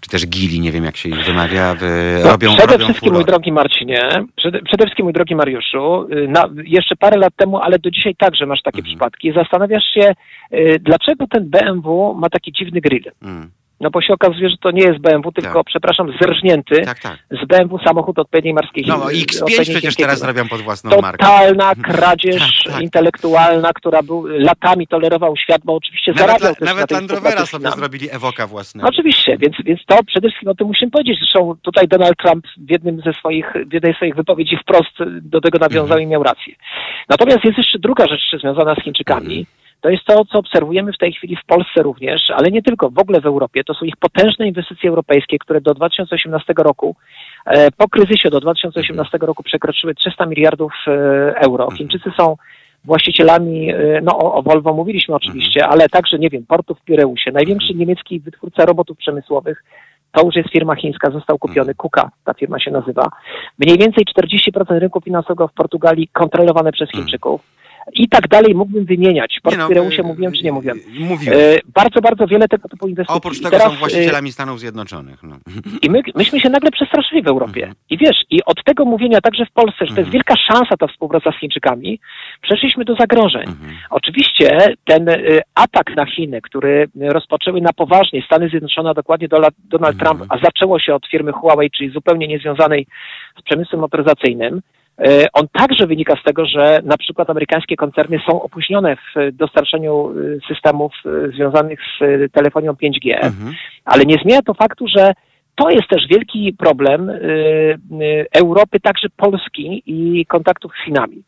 czy 0.00 0.10
też 0.10 0.26
Gili, 0.26 0.60
nie 0.60 0.72
wiem 0.72 0.84
jak 0.84 0.96
się 0.96 1.08
ich 1.08 1.24
wymawia, 1.24 1.76
No, 2.24 2.30
robią, 2.30 2.56
przede 2.56 2.72
robią 2.72 2.84
wszystkim, 2.84 3.12
mój 3.12 3.24
drogi 3.24 3.52
Marcinie, 3.52 4.08
przede, 4.36 4.62
przede 4.62 4.84
wszystkim, 4.84 5.04
mój 5.04 5.12
drogi 5.12 5.34
Mariuszu, 5.34 6.08
y, 6.12 6.28
na, 6.28 6.48
jeszcze 6.64 6.96
parę 6.96 7.16
lat 7.18 7.32
temu, 7.36 7.58
ale 7.58 7.78
do 7.78 7.90
dzisiaj 7.90 8.14
także 8.16 8.46
masz 8.46 8.62
takie 8.62 8.78
Mhm. 8.78 8.86
przypadki, 8.94 9.32
zastanawiasz 9.32 9.84
się, 9.94 10.12
y, 10.54 10.78
dlaczego 10.80 11.26
ten 11.26 11.50
BMW 11.50 12.14
ma 12.14 12.28
taki 12.30 12.52
dziwny 12.52 12.80
grill. 12.80 13.04
Mm, 13.22 13.50
No 13.80 13.90
bo 13.90 14.00
się 14.02 14.12
okazuje, 14.12 14.50
że 14.50 14.56
to 14.56 14.70
nie 14.70 14.82
jest 14.82 14.98
BMW, 14.98 15.32
tylko, 15.32 15.54
Tak. 15.58 15.66
przepraszam, 15.66 16.12
zerżnięty 16.20 16.82
tak, 16.84 16.98
tak. 16.98 17.18
z 17.30 17.46
BMW 17.46 17.78
samochód 17.86 18.18
odpowiedniej 18.18 18.54
marskiej. 18.54 18.84
No 18.86 19.10
y, 19.10 19.14
X5 19.14 19.36
odpowiedniej 19.42 19.64
przecież 19.76 19.96
teraz 19.96 20.22
robią 20.24 20.48
pod 20.48 20.60
własną 20.60 21.00
markę. 21.00 21.24
Totalna 21.26 21.72
kradzież 21.82 22.62
Tak, 22.64 22.72
tak. 22.72 22.82
intelektualna, 22.82 23.72
która 23.72 24.02
był, 24.02 24.26
latami 24.26 24.86
tolerował 24.86 25.36
świat, 25.36 25.60
bo 25.64 25.74
oczywiście 25.74 26.12
Nawet, 26.12 26.26
zarabiał 26.26 26.48
la, 26.50 26.54
też 26.54 26.68
nawet 26.68 26.90
Land 26.90 27.10
Rovera 27.12 27.46
sobie 27.46 27.70
zrobili 27.70 28.10
Evoka 28.10 28.46
własnego. 28.46 28.88
Oczywiście, 28.88 29.36
więc, 29.38 29.56
więc 29.64 29.80
to 29.86 29.98
przede 30.06 30.28
wszystkim 30.28 30.48
o 30.48 30.54
tym 30.54 30.66
musimy 30.66 30.90
powiedzieć. 30.90 31.18
Zresztą 31.18 31.54
tutaj 31.62 31.88
Donald 31.88 32.16
Trump 32.18 32.46
w 32.56 32.70
jednym 32.70 33.00
ze 33.06 33.12
swoich, 33.12 33.52
w 33.66 33.72
jednej 33.72 33.92
z 33.94 33.96
swoich 33.96 34.14
wypowiedzi 34.14 34.56
wprost 34.62 34.96
do 35.22 35.40
tego 35.40 35.58
nawiązał 35.58 35.82
Mhm. 35.98 36.02
i 36.02 36.06
miał 36.06 36.22
rację. 36.22 36.54
Natomiast 37.08 37.44
jest 37.44 37.58
jeszcze 37.58 37.78
druga 37.78 38.06
rzecz 38.06 38.40
związana 38.40 38.74
z 38.74 38.82
Chińczykami. 38.84 39.38
Mhm. 39.38 39.59
To 39.80 39.88
jest 39.88 40.04
to, 40.04 40.24
co 40.24 40.38
obserwujemy 40.38 40.92
w 40.92 40.98
tej 40.98 41.12
chwili 41.12 41.36
w 41.36 41.46
Polsce 41.46 41.82
również, 41.82 42.30
ale 42.30 42.50
nie 42.50 42.62
tylko, 42.62 42.90
w 42.90 42.98
ogóle 42.98 43.20
w 43.20 43.26
Europie. 43.26 43.64
To 43.64 43.74
są 43.74 43.84
ich 43.84 43.96
potężne 43.96 44.48
inwestycje 44.48 44.90
europejskie, 44.90 45.38
które 45.38 45.60
do 45.60 45.74
2018 45.74 46.52
roku, 46.58 46.96
e, 47.46 47.70
po 47.70 47.88
kryzysie 47.88 48.30
do 48.30 48.40
2018 48.40 49.18
roku 49.18 49.42
przekroczyły 49.42 49.94
300 49.94 50.26
miliardów 50.26 50.72
e, 50.86 50.90
euro. 51.36 51.64
Mhm. 51.64 51.78
Chińczycy 51.78 52.10
są 52.20 52.36
właścicielami, 52.84 53.70
e, 53.72 54.00
no 54.02 54.18
o, 54.18 54.34
o 54.34 54.42
Volvo 54.42 54.74
mówiliśmy 54.74 55.14
oczywiście, 55.14 55.60
Mhm. 55.60 55.72
ale 55.72 55.88
także, 55.88 56.18
nie 56.18 56.30
wiem, 56.30 56.46
portów 56.46 56.78
w 56.78 56.84
Pireusie. 56.84 57.32
Największy 57.32 57.74
niemiecki 57.74 58.20
wytwórca 58.20 58.64
robotów 58.64 58.98
przemysłowych, 58.98 59.64
to 60.12 60.26
już 60.26 60.36
jest 60.36 60.50
firma 60.50 60.74
chińska, 60.74 61.10
został 61.10 61.38
kupiony, 61.38 61.74
KUKA, 61.74 62.10
ta 62.24 62.34
firma 62.34 62.60
się 62.60 62.70
nazywa. 62.70 63.10
Mniej 63.58 63.78
więcej 63.78 64.04
40% 64.04 64.78
rynku 64.78 65.00
finansowego 65.00 65.48
w 65.48 65.52
Portugalii 65.52 66.08
kontrolowane 66.12 66.72
przez 66.72 66.90
Chińczyków. 66.90 67.40
I 67.92 68.08
tak 68.08 68.28
dalej 68.28 68.54
mógłbym 68.54 68.84
wymieniać. 68.84 69.38
Nie 69.50 69.56
no, 69.56 69.68
Pireusie 69.68 70.02
y, 70.02 70.06
mówiłem, 70.06 70.32
czy 70.32 70.42
nie 70.44 70.52
mówiłem. 70.52 70.78
y, 70.78 71.00
Mówiłem. 71.00 71.38
E, 71.38 71.58
bardzo, 71.74 72.00
bardzo 72.00 72.26
wiele 72.26 72.48
tego 72.48 72.68
typu 72.68 72.88
inwestycji. 72.88 73.16
Oprócz 73.18 73.38
tego 73.38 73.50
teraz, 73.50 73.66
są 73.68 73.72
e, 73.74 73.76
właścicielami 73.76 74.32
Stanów 74.32 74.60
Zjednoczonych. 74.60 75.22
No. 75.22 75.36
i 75.82 75.90
my, 75.90 76.02
myśmy 76.14 76.40
się 76.40 76.48
nagle 76.50 76.70
przestraszyli 76.70 77.22
w 77.22 77.26
Europie. 77.28 77.60
Mhm. 77.60 77.74
I 77.90 77.98
wiesz, 77.98 78.16
i 78.30 78.44
od 78.44 78.64
tego 78.64 78.84
mówienia 78.84 79.20
także 79.20 79.46
w 79.46 79.52
Polsce, 79.52 79.76
że 79.80 79.86
to 79.86 79.90
Mhm. 79.90 79.98
jest 80.04 80.12
wielka 80.12 80.34
szansa 80.52 80.76
ta 80.78 80.86
współpraca 80.86 81.32
z 81.32 81.40
Chińczykami, 81.40 82.00
przeszliśmy 82.42 82.84
do 82.84 82.94
zagrożeń. 82.94 83.48
Mhm. 83.48 83.70
Oczywiście 83.90 84.74
ten 84.84 85.08
y, 85.08 85.40
atak 85.54 85.96
na 85.96 86.06
Chiny, 86.06 86.40
który 86.42 86.88
rozpoczęły 87.00 87.60
na 87.60 87.72
poważnie 87.72 88.22
Stany 88.22 88.48
Zjednoczone, 88.48 88.90
a 88.90 88.94
dokładnie 88.94 89.28
Donald 89.28 89.54
Mhm. 89.72 89.98
Trump, 89.98 90.24
a 90.28 90.38
zaczęło 90.44 90.78
się 90.78 90.94
od 90.94 91.06
firmy 91.06 91.32
Huawei, 91.32 91.70
czyli 91.70 91.90
zupełnie 91.90 92.28
niezwiązanej 92.28 92.86
z 93.38 93.42
przemysłem 93.42 93.80
motoryzacyjnym, 93.80 94.54
y, 94.56 94.62
on 95.32 95.46
także 95.52 95.86
wynika 95.86 96.14
z 96.20 96.24
tego, 96.24 96.46
że 96.46 96.80
na 96.84 96.96
przykład 96.96 97.30
amerykańskie 97.30 97.76
koncerny 97.76 98.20
są 98.30 98.42
opóźnione 98.42 98.96
w 98.96 99.16
y, 99.16 99.32
dostarczeniu 99.32 100.12
y, 100.18 100.40
systemów 100.48 100.92
związanych 101.34 101.80
z 102.00 102.32
telefonią 102.32 102.72
5G. 102.72 103.14
Mhm. 103.14 103.54
Ale 103.84 104.04
nie 104.04 104.16
zmienia 104.22 104.42
to 104.42 104.54
faktu, 104.54 104.86
że 104.96 105.12
to 105.54 105.70
jest 105.70 105.88
też 105.88 106.06
wielki 106.10 106.54
problem 106.58 107.10
Europy, 108.34 108.80
także 108.80 109.08
Polski 109.16 109.82
i 109.86 110.26
kontaktów 110.26 110.72
z 110.72 110.84
Chinami. 110.84 111.22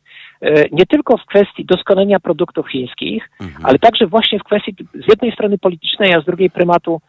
Nie 0.73 0.87
tylko 0.87 1.17
w 1.17 1.27
kwestii 1.27 1.65
doskonalenia 1.65 2.21
produktów 2.21 2.71
chińskich, 2.71 3.31
Mhm. 3.41 3.67
ale 3.67 3.79
także 3.79 4.07
właśnie 4.07 4.39
w 4.39 4.45
kwestii 4.45 4.75
z 4.95 5.09
jednej 5.09 5.33
strony 5.33 5.59
politycznej, 5.59 6.15
a 6.15 6.21
z 6.21 6.25
drugiej 6.25 6.51
prymatu 6.51 7.01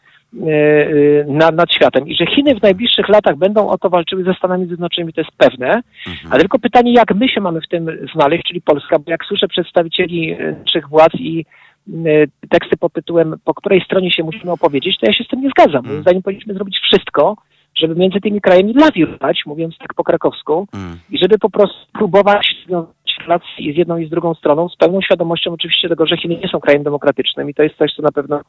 nad, 1.27 1.55
nad 1.55 1.73
światem. 1.73 2.07
I 2.07 2.15
że 2.15 2.25
Chiny 2.25 2.55
w 2.55 2.61
najbliższych 2.61 3.09
latach 3.09 3.35
będą 3.35 3.67
o 3.69 3.77
to 3.77 3.89
walczyły 3.89 4.23
ze 4.23 4.33
Stanami 4.33 4.65
Zjednoczonymi, 4.67 5.13
to 5.13 5.21
jest 5.21 5.31
pewne. 5.37 5.67
Mhm. 5.67 6.31
Ale 6.31 6.39
tylko 6.39 6.59
pytanie, 6.59 6.93
jak 6.93 7.15
my 7.15 7.29
się 7.29 7.41
mamy 7.41 7.61
w 7.61 7.67
tym 7.67 7.87
znaleźć, 8.15 8.43
czyli 8.43 8.61
Polska, 8.61 8.99
bo 8.99 9.11
jak 9.11 9.25
słyszę 9.25 9.47
przedstawicieli 9.47 10.31
e, 10.31 10.55
naszych 10.65 10.89
władz 10.89 11.15
i 11.19 11.45
e, 11.89 11.93
teksty 12.49 12.77
pod 12.77 12.93
tytułem, 12.93 13.35
po 13.45 13.53
której 13.53 13.81
stronie 13.81 14.11
się 14.11 14.23
musimy 14.23 14.51
opowiedzieć, 14.51 14.97
to 14.99 15.05
ja 15.05 15.13
się 15.13 15.23
z 15.23 15.27
tym 15.27 15.41
nie 15.41 15.49
zgadzam. 15.49 15.81
Moim 15.83 15.91
Mm. 15.91 16.01
zdaniem 16.01 16.21
powinniśmy 16.23 16.53
zrobić 16.53 16.79
wszystko, 16.79 17.35
żeby 17.77 17.95
między 17.95 18.19
tymi 18.21 18.41
krajami 18.41 18.73
lawirować, 18.73 19.41
mówiąc 19.45 19.77
tak 19.77 19.93
po 19.93 20.03
krakowsku, 20.03 20.67
Mhm. 20.73 20.99
i 21.11 21.17
żeby 21.17 21.37
po 21.39 21.49
prostu 21.49 21.79
próbować 21.93 22.55
związać 22.65 22.93
relacje 23.27 23.65
i 23.65 23.73
z 23.73 23.77
jedną 23.77 23.97
i 23.97 24.05
z 24.07 24.09
drugą 24.09 24.33
stroną, 24.33 24.69
z 24.69 24.75
pełną 24.75 25.01
świadomością 25.01 25.53
oczywiście 25.53 25.89
tego, 25.89 26.05
że 26.05 26.17
Chiny 26.17 26.35
nie 26.43 26.47
są 26.49 26.59
krajem 26.59 26.83
demokratycznym 26.83 27.49
i 27.49 27.53
to 27.53 27.63
jest 27.63 27.75
coś, 27.77 27.93
co 27.93 28.01
na 28.01 28.11
pewno 28.11 28.35
e, 28.37 28.43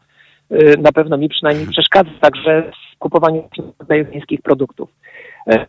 na 0.78 0.92
pewno 0.92 1.16
mi 1.16 1.28
przynajmniej 1.28 1.66
przeszkadza 1.66 2.10
także 2.20 2.72
w 2.94 2.98
kupowaniu 2.98 3.48
chińskich 4.12 4.42
produktów. 4.42 4.90
E, 5.46 5.66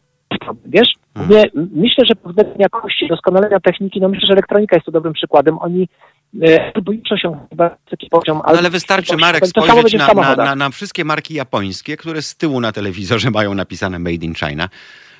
Wiesz, 0.65 0.87
Hmm. 1.17 1.37
nie, 1.37 1.43
myślę, 1.53 2.05
że 2.05 2.13
względem 2.25 2.55
jakości, 2.59 3.07
doskonalenia 3.07 3.59
techniki, 3.59 4.01
no 4.01 4.09
myślę, 4.09 4.27
że 4.27 4.33
elektronika 4.33 4.75
jest 4.75 4.85
tu 4.85 4.91
dobrym 4.91 5.13
przykładem. 5.13 5.57
Oni 5.59 5.87
albo 6.75 6.91
już 6.91 7.11
osiągnęli 7.11 7.47
wysoki 7.85 8.07
poziom, 8.09 8.37
No 8.37 8.43
ale 8.45 8.69
wystarczy, 8.69 9.17
Marek, 9.17 9.47
spojrzeć 9.47 9.93
na, 9.93 10.13
na, 10.13 10.35
na, 10.35 10.55
na 10.55 10.69
wszystkie 10.69 11.05
marki 11.05 11.33
japońskie, 11.33 11.97
które 11.97 12.21
z 12.21 12.35
tyłu 12.35 12.61
na 12.61 12.71
telewizorze 12.71 13.31
mają 13.31 13.53
napisane 13.53 13.99
Made 13.99 14.25
in 14.25 14.35
China. 14.35 14.69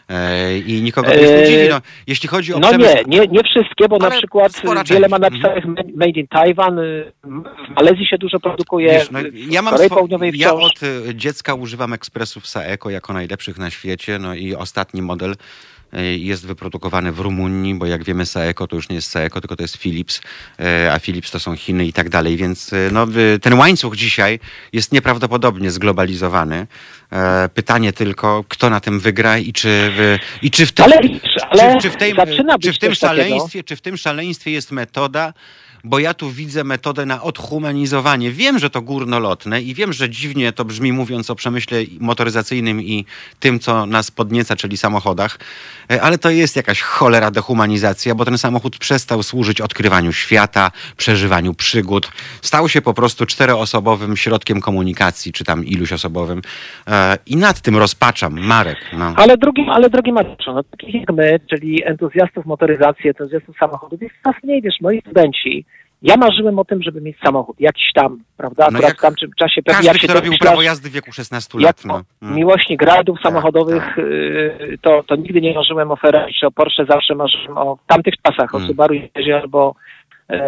E, 0.10 0.58
I 0.58 0.82
nikogo 0.82 1.10
to 1.12 1.16
nie 1.16 1.22
E, 1.38 1.46
dziwi. 1.48 1.70
No, 1.70 1.82
jeśli 2.08 2.30
chodzi 2.30 2.54
o 2.54 2.60
No 2.60 2.68
przemysł... 2.68 2.96
nie, 3.08 3.20
nie, 3.20 3.28
nie 3.28 3.44
wszystkie, 3.44 3.88
bo 3.90 3.98
na 3.98 4.06
Ale 4.08 4.18
przykład 4.18 4.56
spora 4.56 4.84
wiele 4.84 5.00
część. 5.00 5.12
ma 5.12 5.20
napisanych 5.20 5.66
Made 5.96 6.20
in 6.20 6.28
Taiwan, 6.28 6.80
y, 6.80 7.12
w 7.24 7.76
Malezji 7.76 8.06
się 8.08 8.18
dużo 8.18 8.40
produkuje, 8.40 8.92
Wiesz, 8.92 9.12
no, 9.12 9.20
ja 9.50 9.62
mam 9.62 9.74
Korei 9.74 9.90
Południowej 9.90 10.32
ja 10.36 10.50
wciąż. 10.50 10.64
od 10.64 10.84
y, 10.84 11.16
dziecka 11.16 11.54
używam 11.54 11.94
ekspresów 11.94 12.48
Saeco 12.48 12.90
jako 12.90 13.14
najlepszych 13.14 13.58
na 13.58 13.70
świecie, 13.70 14.20
no 14.20 14.36
i 14.36 14.56
ostatni 14.56 15.02
model 15.02 15.36
jest 16.18 16.48
wyprodukowany 16.48 17.12
w 17.12 17.20
Rumunii, 17.20 17.76
bo 17.76 17.86
jak 17.86 18.04
wiemy 18.04 18.26
Saeco 18.26 18.68
to 18.68 18.76
już 18.76 18.90
nie 18.90 18.96
jest 18.96 19.12
Saeco, 19.12 19.42
tylko 19.42 19.56
to 19.56 19.64
jest 19.64 19.78
Philips, 19.78 20.22
y, 20.60 20.92
a 20.92 21.00
Philips 21.00 21.32
to 21.32 21.40
są 21.40 21.56
Chiny 21.56 21.86
i 21.86 21.94
tak 21.94 22.10
dalej, 22.10 22.38
więc 22.38 22.74
y, 22.74 22.90
no, 22.92 23.08
ten 23.42 23.54
łańcuch 23.54 23.96
dzisiaj 23.96 24.40
jest 24.74 24.92
nieprawdopodobnie 24.92 25.72
zglobalizowany. 25.72 26.68
E, 27.12 27.50
Pytanie 27.54 27.94
tylko, 27.94 28.44
kto 28.50 28.70
na 28.70 28.80
tym 28.80 29.00
wygra 29.00 29.38
i 29.38 29.54
czy, 29.54 29.92
w, 29.96 30.18
i 30.42 30.52
czy 30.52 30.66
w 30.66 30.72
tym, 30.72 30.86
Ale 30.86 31.02
czy, 31.02 31.82
czy 31.82 31.90
w 31.90 31.96
tej, 31.98 32.14
czy 32.62 32.74
w 32.74 32.80
tym 32.80 32.90
coś 32.92 33.00
takiego. 33.00 33.24
szaleństwie, 33.24 33.64
czy 33.64 33.76
w 33.76 33.82
tym 33.82 33.98
szaleństwie 33.98 34.52
jest 34.52 34.72
metoda, 34.72 35.34
bo 35.86 36.00
ja 36.00 36.14
tu 36.14 36.32
widzę 36.32 36.64
metodę 36.64 37.06
na 37.06 37.22
odhumanizowanie. 37.22 38.32
Wiem, 38.32 38.60
że 38.60 38.70
to 38.70 38.82
górnolotne 38.82 39.62
i 39.62 39.74
wiem, 39.74 39.94
że 39.94 40.10
dziwnie 40.10 40.52
to 40.52 40.66
brzmi 40.66 40.92
mówiąc 40.92 41.30
o 41.30 41.36
przemyśle 41.36 41.78
motoryzacyjnym 42.00 42.82
i 42.82 43.06
tym, 43.40 43.60
co 43.60 43.86
nas 43.86 44.12
podnieca, 44.12 44.56
czyli 44.56 44.78
samochodach, 44.78 45.40
e, 45.92 46.02
ale 46.02 46.18
to 46.18 46.30
jest 46.30 46.56
jakaś 46.56 46.82
cholera 46.82 47.32
dehumanizacja, 47.32 48.16
bo 48.16 48.26
ten 48.26 48.38
samochód 48.38 48.78
przestał 48.78 49.24
służyć 49.24 49.62
odkrywaniu 49.62 50.14
świata, 50.14 50.72
przeżywaniu 50.98 51.54
przygód. 51.54 52.12
Stał 52.42 52.70
się 52.70 52.82
po 52.82 52.94
prostu 52.94 53.26
czteroosobowym 53.26 54.18
środkiem 54.18 54.62
komunikacji, 54.62 55.34
czy 55.34 55.44
tam 55.44 55.66
iluś 55.66 55.94
osobowym. 55.94 56.42
E, 56.88 57.18
I 57.26 57.36
nad 57.36 57.62
tym 57.62 57.78
rozpaczam, 57.78 58.40
Marek. 58.40 58.78
No. 58.94 59.14
Ale 59.18 59.38
drugim, 59.38 59.70
ale 59.70 59.90
drogi 59.90 60.14
Mariuszu, 60.14 60.54
no 60.54 60.64
takich 60.64 60.96
jak 60.96 61.14
my, 61.14 61.40
czyli 61.50 61.84
entuzjastów 61.86 62.46
motoryzacji, 62.46 63.10
entuzjastów 63.10 63.58
samochodów, 63.58 64.02
jest 64.02 64.16
coraz 64.24 64.44
mniej, 64.44 64.62
wiesz, 64.62 64.76
moi 64.82 65.02
studenci, 65.02 65.66
ja 66.06 66.18
marzyłem 66.18 66.60
o 66.60 66.66
tym, 66.66 66.84
żeby 66.84 67.02
mieć 67.02 67.18
samochód, 67.26 67.56
jakiś 67.60 67.94
tam, 67.94 68.20
prawda, 68.38 68.64
No 68.64 68.68
akurat 68.78 68.90
jak 68.90 68.98
w 68.98 69.02
tamtym 69.02 69.32
czasie, 69.40 69.62
pewnie 69.64 69.88
jak 69.88 69.98
się 69.98 70.08
robił 70.08 70.22
domyślasz, 70.24 70.50
prawo 70.50 70.62
jazdy 70.62 70.90
w 70.90 70.92
wieku 70.94 71.12
16 71.12 71.58
jak 71.60 71.66
lat. 71.66 71.86
No. 71.86 71.94
o 71.96 72.02
Mm. 72.22 72.36
miłośnik 72.36 72.82
rajdów 72.82 73.18
Tak, 73.18 73.24
samochodowych, 73.24 73.98
y, 73.98 74.78
to, 74.82 75.04
to 75.04 75.16
nigdy 75.16 75.42
nie 75.42 75.54
marzyłem 75.54 75.92
o 75.92 75.96
Ferrari 75.96 76.34
czy 76.40 76.48
o 76.48 76.52
Porsche, 76.52 76.86
zawsze 76.86 77.16
marzyłem 77.16 77.58
o 77.58 77.78
tamtych 77.88 78.14
czasach, 78.22 78.56
o 78.56 78.58
Mm. 78.58 78.68
Subaru 78.68 78.94
Imprezie 78.94 79.42
albo 79.42 79.76
e, 80.30 80.40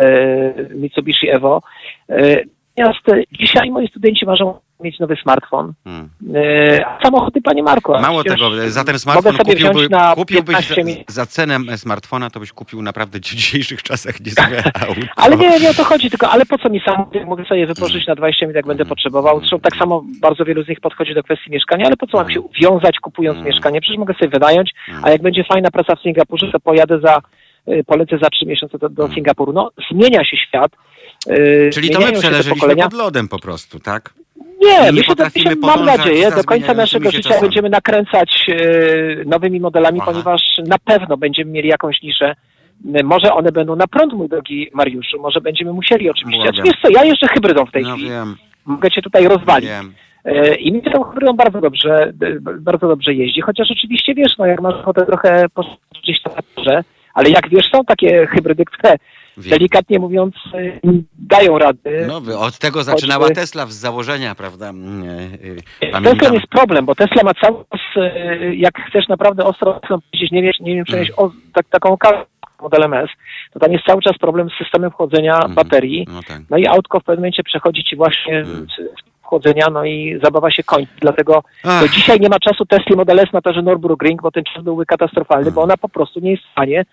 Mitsubishi 0.76 1.30
Evo. 1.30 1.62
E, 2.10 2.44
Natomiast 2.78 3.28
dzisiaj 3.40 3.72
moi 3.72 3.88
studenci 3.88 4.26
marzą 4.26 4.60
mieć 4.80 5.00
nowy 5.00 5.16
smartfon. 5.24 5.74
Mm. 5.86 6.10
E, 6.36 6.86
a 6.88 7.00
samochody, 7.04 7.42
panie 7.42 7.64
Marku. 7.64 7.94
a 7.96 8.02
Mało 8.02 8.24
tego, 8.24 8.70
za 8.70 8.84
ten 8.84 9.00
smartfon 9.00 9.38
kupiłby, 9.38 9.90
na 9.90 10.16
kupiłbyś 10.16 10.68
15 10.68 11.04
za, 11.08 11.14
za 11.14 11.26
cenę 11.26 11.78
smartfona, 11.78 12.30
to 12.30 12.40
byś 12.40 12.52
kupił 12.52 12.82
naprawdę 12.82 13.18
w 13.20 13.22
dzisiejszych 13.22 13.84
czasach 13.84 14.20
niezłe 14.20 14.64
auto. 14.88 15.02
Ale 15.16 15.38
nie, 15.38 15.60
nie 15.60 15.70
o 15.70 15.74
to 15.74 15.84
chodzi, 15.84 16.10
tylko 16.10 16.30
ale 16.30 16.46
po 16.46 16.58
co 16.58 16.70
mi 16.70 16.80
samochód, 16.86 17.14
mogę 17.26 17.46
sobie 17.46 17.68
wypożyczyć 17.68 18.08
na 18.08 18.16
20 18.16 18.46
minut, 18.46 18.56
jak 18.56 18.66
będę 18.68 18.84
Mm. 18.84 18.90
potrzebował. 18.90 19.40
Zresztą 19.40 19.60
tak 19.60 19.76
samo 19.76 20.04
bardzo 20.22 20.46
wielu 20.46 20.64
z 20.64 20.68
nich 20.68 20.80
podchodzi 20.80 21.14
do 21.14 21.24
kwestii 21.24 21.52
mieszkania, 21.52 21.86
ale 21.86 21.98
po 21.98 22.08
co 22.08 22.18
mam 22.18 22.30
się 22.32 22.42
wiązać 22.62 23.00
kupując 23.00 23.46
mieszkanie? 23.46 23.82
Przecież 23.82 24.00
mogę 24.00 24.14
sobie 24.14 24.30
wynająć, 24.30 24.72
a 25.04 25.10
jak 25.10 25.22
będzie 25.22 25.44
fajna 25.44 25.72
praca 25.72 25.96
w 25.96 26.02
Singapurze, 26.02 26.52
to 26.52 26.60
pojadę 26.60 27.00
za, 27.00 27.22
y, 27.68 27.84
polecę 27.84 28.18
za 28.18 28.30
trzy 28.30 28.46
miesiące 28.46 28.78
do, 28.78 28.90
do. 28.90 29.08
Singapuru. 29.08 29.54
No, 29.54 29.72
zmienia 29.92 30.26
się 30.26 30.38
świat. 30.38 30.72
y, 31.30 31.70
Czyli 31.74 31.90
to 31.90 32.00
my 32.00 32.12
przeleżeliśmy 32.12 32.76
pod 32.76 32.94
lodem 32.94 33.28
po 33.28 33.40
prostu, 33.40 33.80
tak? 33.80 34.14
Nie, 34.62 34.82
nie 34.86 34.92
my 34.92 34.98
się, 35.00 35.04
potrafimy 35.08 35.50
się 35.52 35.56
mam 35.56 35.72
podążać 35.80 35.98
nadzieję, 35.98 36.30
za 36.30 36.36
do 36.36 36.44
końca 36.44 36.66
zmieniającymi 36.66 36.78
naszego 36.78 37.12
się 37.12 37.18
życia 37.18 37.30
czasami. 37.30 37.42
będziemy 37.48 37.70
nakręcać 37.70 38.46
e, 38.50 38.56
nowymi 39.26 39.60
modelami, 39.60 40.00
Aha. 40.02 40.12
ponieważ 40.12 40.42
na 40.68 40.78
pewno 40.80 41.18
będziemy 41.18 41.52
mieli 41.52 41.70
jakąś 41.70 42.02
niszę. 42.02 42.36
E, 42.96 43.04
Może 43.04 43.34
one 43.34 43.52
będą 43.52 43.76
na 43.76 43.88
prąd, 43.88 44.14
mój 44.14 44.30
drogi 44.30 44.70
Mariuszu, 44.74 45.20
może 45.22 45.42
będziemy 45.42 45.74
musieli 45.74 46.10
oczywiście. 46.10 46.44
Błagam. 46.44 46.66
Wiesz 46.66 46.76
co, 46.82 46.90
ja 46.90 47.04
jeszcze 47.04 47.28
hybrydą 47.28 47.66
w 47.66 47.72
tej 47.72 47.84
No 47.84 47.94
chwili. 47.94 48.10
wiem, 48.10 48.36
Mogę 48.66 48.92
cię 48.92 49.02
tutaj 49.02 49.28
rozwalić. 49.28 49.70
wiem. 49.70 49.94
E, 50.26 50.56
I 50.56 50.72
mi 50.72 50.82
tą 50.82 51.04
hybrydą 51.04 51.34
bardzo 51.34 51.62
dobrze, 51.62 52.14
e, 52.22 52.40
bardzo 52.60 52.88
dobrze 52.88 53.14
jeździ, 53.14 53.42
chociaż 53.42 53.68
oczywiście 53.72 54.14
wiesz, 54.14 54.38
no 54.38 54.46
jak 54.46 54.62
masz 54.62 54.76
ochotę 54.76 55.06
trochę 55.06 55.46
gdzieś 56.04 56.22
tam 56.22 56.34
na 56.36 56.42
torze, 56.56 56.84
ale 57.14 57.30
jak 57.30 57.50
wiesz, 57.50 57.70
są 57.72 57.86
takie 57.86 58.28
hybrydy, 58.28 58.66
które. 58.66 58.96
Delikatnie 59.38 60.00
mówiąc 60.00 60.36
e, 60.54 60.80
dają 61.20 61.58
rady. 61.58 62.08
No, 62.08 62.40
od 62.40 62.58
tego 62.58 62.84
zaczynała 62.84 63.24
choćby- 63.26 63.36
Tesla 63.36 63.66
z 63.66 63.74
założenia, 63.76 64.36
prawda? 64.36 64.70
Mm, 64.70 65.04
e, 65.04 65.88
e, 65.88 65.92
Pamiętam. 65.92 66.18
Teslą 66.18 66.34
jest 66.34 66.48
problem, 66.48 66.86
bo 66.86 66.96
Tesla 66.96 67.24
ma 67.24 67.34
cały 67.34 67.58
czas, 67.72 67.82
e, 67.96 68.56
jak 68.56 68.74
chcesz 68.90 69.08
naprawdę 69.08 69.44
ostro 69.46 69.80
powiedzieć, 69.90 70.32
nie, 70.32 70.42
wiesz, 70.42 70.60
nie 70.60 70.76
wiem, 70.76 70.86
przenieść 70.86 71.12
o, 71.18 71.32
tak, 71.54 71.66
taką 71.70 71.98
kartę 71.98 72.26
model 72.62 72.84
MS, 72.84 73.10
to 73.54 73.60
tam 73.60 73.72
jest 73.72 73.86
cały 73.86 74.02
czas 74.02 74.18
problem 74.18 74.50
z 74.50 74.64
systemem 74.64 74.92
chłodzenia 74.92 75.34
Mhm. 75.36 75.54
baterii. 75.54 76.08
No 76.14 76.20
tak. 76.28 76.42
No 76.50 76.58
i 76.58 76.68
autko 76.68 77.00
w 77.00 77.04
pewnym 77.04 77.22
momencie 77.22 77.44
przechodzi 77.44 77.84
ci 77.84 77.96
właśnie 77.96 78.46
z 78.46 78.68
chłodzenia, 79.22 79.66
no 79.72 79.86
i 79.86 80.20
zabawa 80.24 80.52
się 80.52 80.64
kończy. 80.64 80.92
Dlatego 81.02 81.44
do 81.82 81.88
dzisiaj 81.88 82.20
nie 82.20 82.30
ma 82.30 82.40
czasu 82.40 82.66
Tesli 82.66 82.96
Model 82.96 83.20
S 83.20 83.34
na 83.34 83.42
torze 83.42 83.62
Nürburgring, 83.62 84.22
bo 84.22 84.32
ten 84.32 84.44
czas 84.44 84.64
byłby 84.64 84.86
katastrofalny, 84.86 85.52
bo 85.52 85.62
ona 85.62 85.78
po 85.78 85.90
prostu 85.90 86.20
nie 86.20 86.32
jest 86.32 86.44
w 86.44 86.52
stanie 86.52 86.86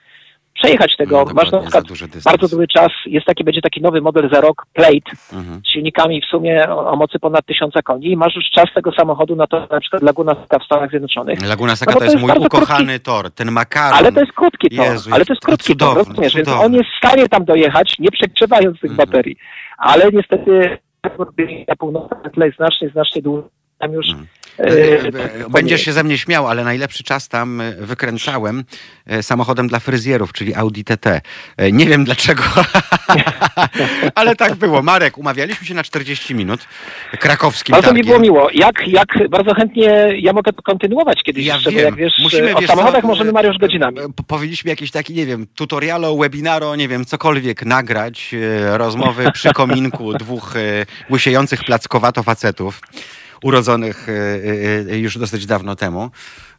przejechać 0.55 0.97
tego. 0.97 1.25
No, 1.29 1.35
Masz 1.35 1.53
na 1.53 1.61
przykład 1.61 1.85
bardzo 2.25 2.49
długi 2.49 2.67
czas, 2.69 2.93
jest 3.07 3.27
taki, 3.27 3.45
będzie 3.45 3.61
taki 3.61 3.81
nowy 3.83 4.01
model 4.01 4.31
za 4.33 4.41
rok, 4.41 4.67
Plate, 4.73 5.11
Mhm. 5.33 5.61
z 5.67 5.73
silnikami 5.73 6.21
w 6.21 6.25
sumie 6.25 6.69
o, 6.69 6.91
o 6.93 6.97
mocy 6.97 7.19
ponad 7.19 7.47
1000 7.47 7.75
koni 7.85 8.11
i 8.11 8.17
masz 8.17 8.37
już 8.37 8.45
czas 8.55 8.65
tego 8.75 8.93
samochodu 8.93 9.37
na 9.37 9.47
to 9.47 9.67
na 9.71 9.81
przykład 9.81 10.03
Laguna 10.03 10.35
Seca 10.35 10.59
w 10.59 10.65
Stanach 10.65 10.91
Zjednoczonych. 10.91 11.47
Laguna 11.49 11.77
Seca 11.77 11.93
No 11.93 11.99
to 11.99 12.05
jest 12.05 12.17
jest 12.17 12.27
mój 12.37 12.47
ukochany 12.47 13.01
tor, 13.01 13.31
ten 13.31 13.51
makaron. 13.51 13.99
Ale 13.99 14.13
to 14.13 14.21
jest 14.21 14.33
krótki 14.33 14.77
tor, 14.77 14.87
Jezu, 14.87 15.11
ale 15.13 15.25
to 15.25 15.33
jest 15.33 15.45
krótki 15.45 15.77
tor, 15.77 15.89
cudowny, 15.89 16.09
rozumiesz, 16.11 16.35
więc 16.35 16.49
cudowny. 16.49 16.67
on 16.67 16.75
jest 16.75 16.91
w 16.95 16.97
stanie 17.07 17.29
tam 17.29 17.45
dojechać, 17.45 17.95
nie 17.99 18.11
przegrzewając 18.11 18.81
tych 18.81 18.91
Mhm. 18.91 19.09
baterii. 19.09 19.37
Ale 19.79 20.11
niestety 20.13 20.79
na 21.69 21.77
północy 21.77 22.15
jest 22.37 22.57
znacznie, 22.57 22.89
znacznie 22.89 23.23
dłużej. 23.23 23.51
Tam 23.79 23.93
już 23.93 24.09
Mhm. 24.09 24.27
E, 24.59 24.65
E, 24.65 25.51
Będziesz 25.51 25.83
się 25.85 25.93
ze 25.93 26.05
mnie 26.05 26.19
śmiał, 26.19 26.49
ale 26.49 26.65
najlepszy 26.65 27.05
czas 27.05 27.29
tam 27.29 27.61
e, 27.61 27.73
wykręcałem 27.73 28.65
samochodem 29.23 29.69
dla 29.69 29.79
fryzjerów, 29.81 30.33
czyli 30.33 30.55
Audi 30.55 30.81
TT. 30.83 31.21
Nie 31.73 31.87
wiem 31.87 32.05
dlaczego, 32.05 32.43
ale 34.15 34.37
tak 34.37 34.55
było. 34.55 34.83
Marek, 34.83 35.19
umawialiśmy 35.19 35.67
się 35.67 35.75
na 35.75 35.83
40 35.83 36.35
minut. 36.35 36.61
Krakowskim 37.21 37.73
Bardzo 37.73 37.93
mi 37.93 37.99
targiem. 38.01 38.07
było 38.07 38.19
miło. 38.19 38.49
Jak, 38.55 38.89
jak 38.89 39.09
bardzo 39.31 39.55
chętnie 39.55 40.09
ja 40.21 40.33
mogę 40.33 40.53
kontynuować 40.65 41.23
kiedyś 41.23 41.47
Ja 41.47 41.55
jeszcze, 41.55 41.71
wiem. 41.71 41.85
jak 41.85 41.95
wiesz, 41.97 42.13
Musimy, 42.23 42.57
o 42.57 42.61
wiesz 42.61 42.71
samochodach 42.71 43.01
co, 43.03 43.07
możemy 43.09 43.33
Mariusz 43.33 43.59
godzinami. 43.59 43.99
po- 44.17 44.23
Powinniśmy 44.23 44.71
jakiś 44.71 44.91
taki, 44.91 45.15
nie 45.15 45.27
wiem, 45.27 45.47
tutorialo, 45.55 46.17
webinaro, 46.17 46.77
nie 46.77 46.89
wiem, 46.89 47.05
cokolwiek 47.05 47.65
nagrać, 47.67 48.35
rozmowy 48.73 49.33
przy 49.33 49.53
kominku 49.53 50.15
dwóch 50.15 50.55
łysiejących 51.11 51.65
plackowato 51.65 52.23
facetów, 52.23 52.81
urodzonych 53.45 54.09
e, 54.09 54.93
e, 54.93 54.99
już 54.99 55.19
dosyć 55.19 55.47
dawno 55.47 55.77
temu, 55.77 56.11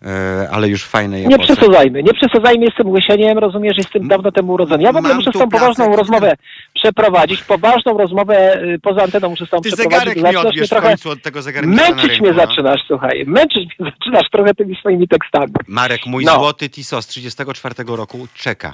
e, 0.05 0.49
ale 0.51 0.67
już 0.69 0.83
w 0.83 0.87
fajnej 0.89 1.27
Nie 1.27 1.35
epoce. 1.35 1.55
przesadzajmy, 1.55 2.03
nie 2.03 2.13
przesadzajmy 2.13 2.65
z 2.73 2.77
tym 2.77 2.89
łysieniem, 2.89 3.37
rozumiesz, 3.37 3.77
jestem 3.77 4.07
dawno 4.07 4.31
temu 4.31 4.53
urodzony. 4.53 4.83
Ja 4.83 4.91
w 4.93 4.95
ogóle 4.95 5.13
Mam 5.13 5.17
muszę 5.17 5.31
z 5.35 5.39
tą 5.39 5.49
poważną 5.49 5.95
rozmowę 5.95 6.33
przeprowadzić, 6.73 7.41
poważną 7.43 7.97
rozmowę 7.97 8.63
y, 8.63 8.79
poza 8.79 9.03
anteną 9.03 9.29
muszę 9.29 9.45
z 9.45 9.49
tą 9.49 9.57
Ty 9.61 9.69
przeprowadzić. 9.71 10.13
zegarek 10.15 10.33
mi 10.33 10.37
odbierz 10.49 10.67
w 10.67 10.69
trochę 10.69 10.87
końcu 10.87 11.09
od 11.09 11.21
tego 11.21 11.41
zegarnika 11.41 11.75
Męczyć 11.83 12.09
rynku, 12.09 12.23
mnie 12.25 12.33
no. 12.33 12.45
zaczynasz, 12.47 12.81
słuchaj, 12.87 13.23
męczyć 13.27 13.69
mnie 13.79 13.91
zaczynasz 13.99 14.29
trochę 14.31 14.53
tymi 14.53 14.75
swoimi 14.75 15.07
tekstami. 15.07 15.53
Marek, 15.67 16.05
mój 16.05 16.25
No. 16.25 16.33
złoty 16.35 16.69
Tiso 16.69 17.01
z 17.01 17.07
34 17.07 17.75
roku 17.87 18.27
czeka. 18.35 18.73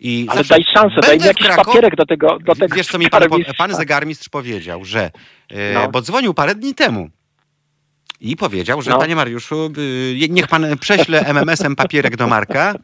I 0.00 0.26
Ale 0.30 0.36
zawsze 0.44 0.54
daj 0.54 0.64
szansę, 0.74 1.00
daj 1.02 1.18
mi 1.18 1.24
jakiś 1.24 1.46
Krakowie- 1.46 1.64
papierek 1.66 1.96
do 1.96 2.06
tego, 2.06 2.38
do 2.38 2.54
tego 2.54 2.76
Wiesz, 2.76 2.86
co 2.86 2.98
mi 2.98 3.08
pan, 3.10 3.22
pan 3.58 3.74
zegarmistrz 3.74 4.28
powiedział, 4.28 4.84
że. 4.84 5.10
E, 5.50 5.74
No. 5.74 5.88
Bo 5.88 6.02
dzwonił 6.02 6.34
parę 6.34 6.54
dni 6.54 6.74
temu. 6.74 7.08
I 8.20 8.36
powiedział, 8.36 8.82
że 8.82 8.90
No. 8.90 8.98
panie 8.98 9.16
Mariuszu, 9.16 9.70
niech 10.28 10.48
pan 10.48 10.78
prześle 10.78 11.20
MMS-em 11.26 11.76
papierek 11.76 12.16
do 12.16 12.26
Marka. 12.26 12.74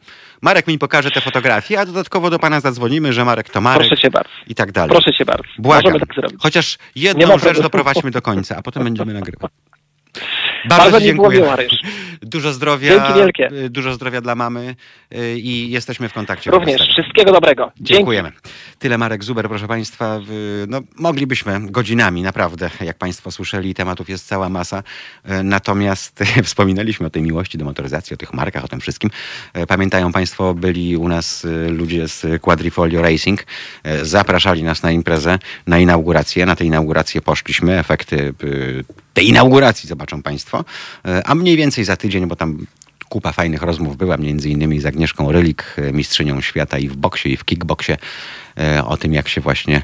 Marek 0.41 0.67
mi 0.67 0.79
pokaże 0.79 1.11
te 1.11 1.21
fotografie, 1.21 1.79
a 1.79 1.85
dodatkowo 1.85 2.29
do 2.29 2.39
pana 2.39 2.59
zadzwonimy, 2.59 3.13
że 3.13 3.25
Marek 3.25 3.49
to 3.49 3.61
Marek 3.61 3.87
Proszę 3.87 4.01
cię 4.01 4.09
bardzo, 4.09 4.29
i 4.47 4.55
tak 4.55 4.71
dalej. 4.71 4.89
proszę 4.89 5.13
cię 5.13 5.25
bardzo. 5.25 5.43
Błagam. 5.59 5.83
Możemy 5.93 6.05
tak 6.07 6.15
zrobić. 6.15 6.39
Chociaż 6.41 6.77
jedną 6.95 7.37
rzecz 7.37 7.61
doprowadźmy 7.61 8.11
do 8.11 8.21
końca, 8.21 8.57
a 8.57 8.61
potem 8.61 8.83
będziemy 8.83 9.13
nagrywać. 9.13 9.51
Bardzo 10.69 10.89
było 10.89 11.01
dziękuję. 11.01 11.39
miło, 11.39 11.49
Mariusz. 11.51 11.81
Dużo 12.21 12.53
zdrowia. 12.53 12.89
Dzięki 12.93 13.13
wielkie. 13.13 13.49
Dużo 13.69 13.93
zdrowia 13.93 14.21
dla 14.21 14.35
mamy 14.35 14.75
y, 15.15 15.39
i 15.39 15.71
jesteśmy 15.71 16.09
w 16.09 16.13
kontakcie. 16.13 16.51
Również. 16.51 16.81
Wszystkiego 16.81 17.31
dobrego. 17.31 17.71
Dzięki. 17.75 17.93
Dziękujemy. 17.93 18.31
Tyle 18.79 18.97
Marek 18.97 19.23
Zuber, 19.23 19.47
proszę 19.47 19.67
Państwa. 19.67 20.19
No, 20.67 20.81
moglibyśmy 20.99 21.71
godzinami, 21.71 22.21
naprawdę, 22.21 22.69
jak 22.81 22.97
Państwo 22.97 23.31
słyszeli, 23.31 23.73
tematów 23.73 24.09
jest 24.09 24.27
cała 24.27 24.49
masa. 24.49 24.83
E, 25.23 25.43
Natomiast 25.43 26.23
wspominaliśmy 26.43 27.07
o 27.07 27.09
tej 27.09 27.21
miłości 27.21 27.57
do 27.57 27.65
motoryzacji, 27.65 28.13
o 28.13 28.17
tych 28.17 28.33
markach, 28.33 28.65
o 28.65 28.67
tym 28.67 28.79
wszystkim. 28.79 29.09
E, 29.53 29.67
Pamiętają 29.67 30.11
Państwo, 30.11 30.53
byli 30.53 30.97
u 30.97 31.07
nas 31.07 31.45
e, 31.45 31.69
ludzie 31.69 32.07
z 32.07 32.41
Quadrifolio 32.41 33.01
Racing. 33.01 33.43
Zapraszali 34.01 34.63
nas 34.63 34.83
na 34.83 34.91
imprezę, 34.91 35.39
na 35.67 35.79
inaugurację. 35.79 36.45
Na 36.45 36.55
tę 36.55 36.65
inaugurację 36.65 37.21
poszliśmy. 37.21 37.79
Efekty 37.79 38.33
tej 39.13 39.29
inauguracji 39.29 39.89
zobaczą 39.89 40.21
Państwo. 40.21 40.65
E, 41.05 41.27
A 41.27 41.35
mniej 41.35 41.57
więcej 41.57 41.83
za 41.83 41.97
tydzień, 41.97 42.27
bo 42.27 42.35
tam 42.35 42.65
Kupa 43.09 43.31
fajnych 43.31 43.61
rozmów 43.61 43.97
była, 43.97 44.17
między 44.17 44.49
innymi 44.49 44.79
z 44.79 44.85
Agnieszką 44.85 45.31
Rylik, 45.31 45.75
e, 45.77 45.93
mistrzynią 45.93 46.41
świata 46.41 46.77
i 46.77 46.87
w 46.87 46.95
boksie, 46.95 47.33
i 47.33 47.37
w 47.37 47.45
kickboksie, 47.45 47.93
e, 48.57 48.85
o 48.85 48.97
tym, 48.97 49.13
jak 49.13 49.27
się 49.29 49.41
właśnie 49.41 49.81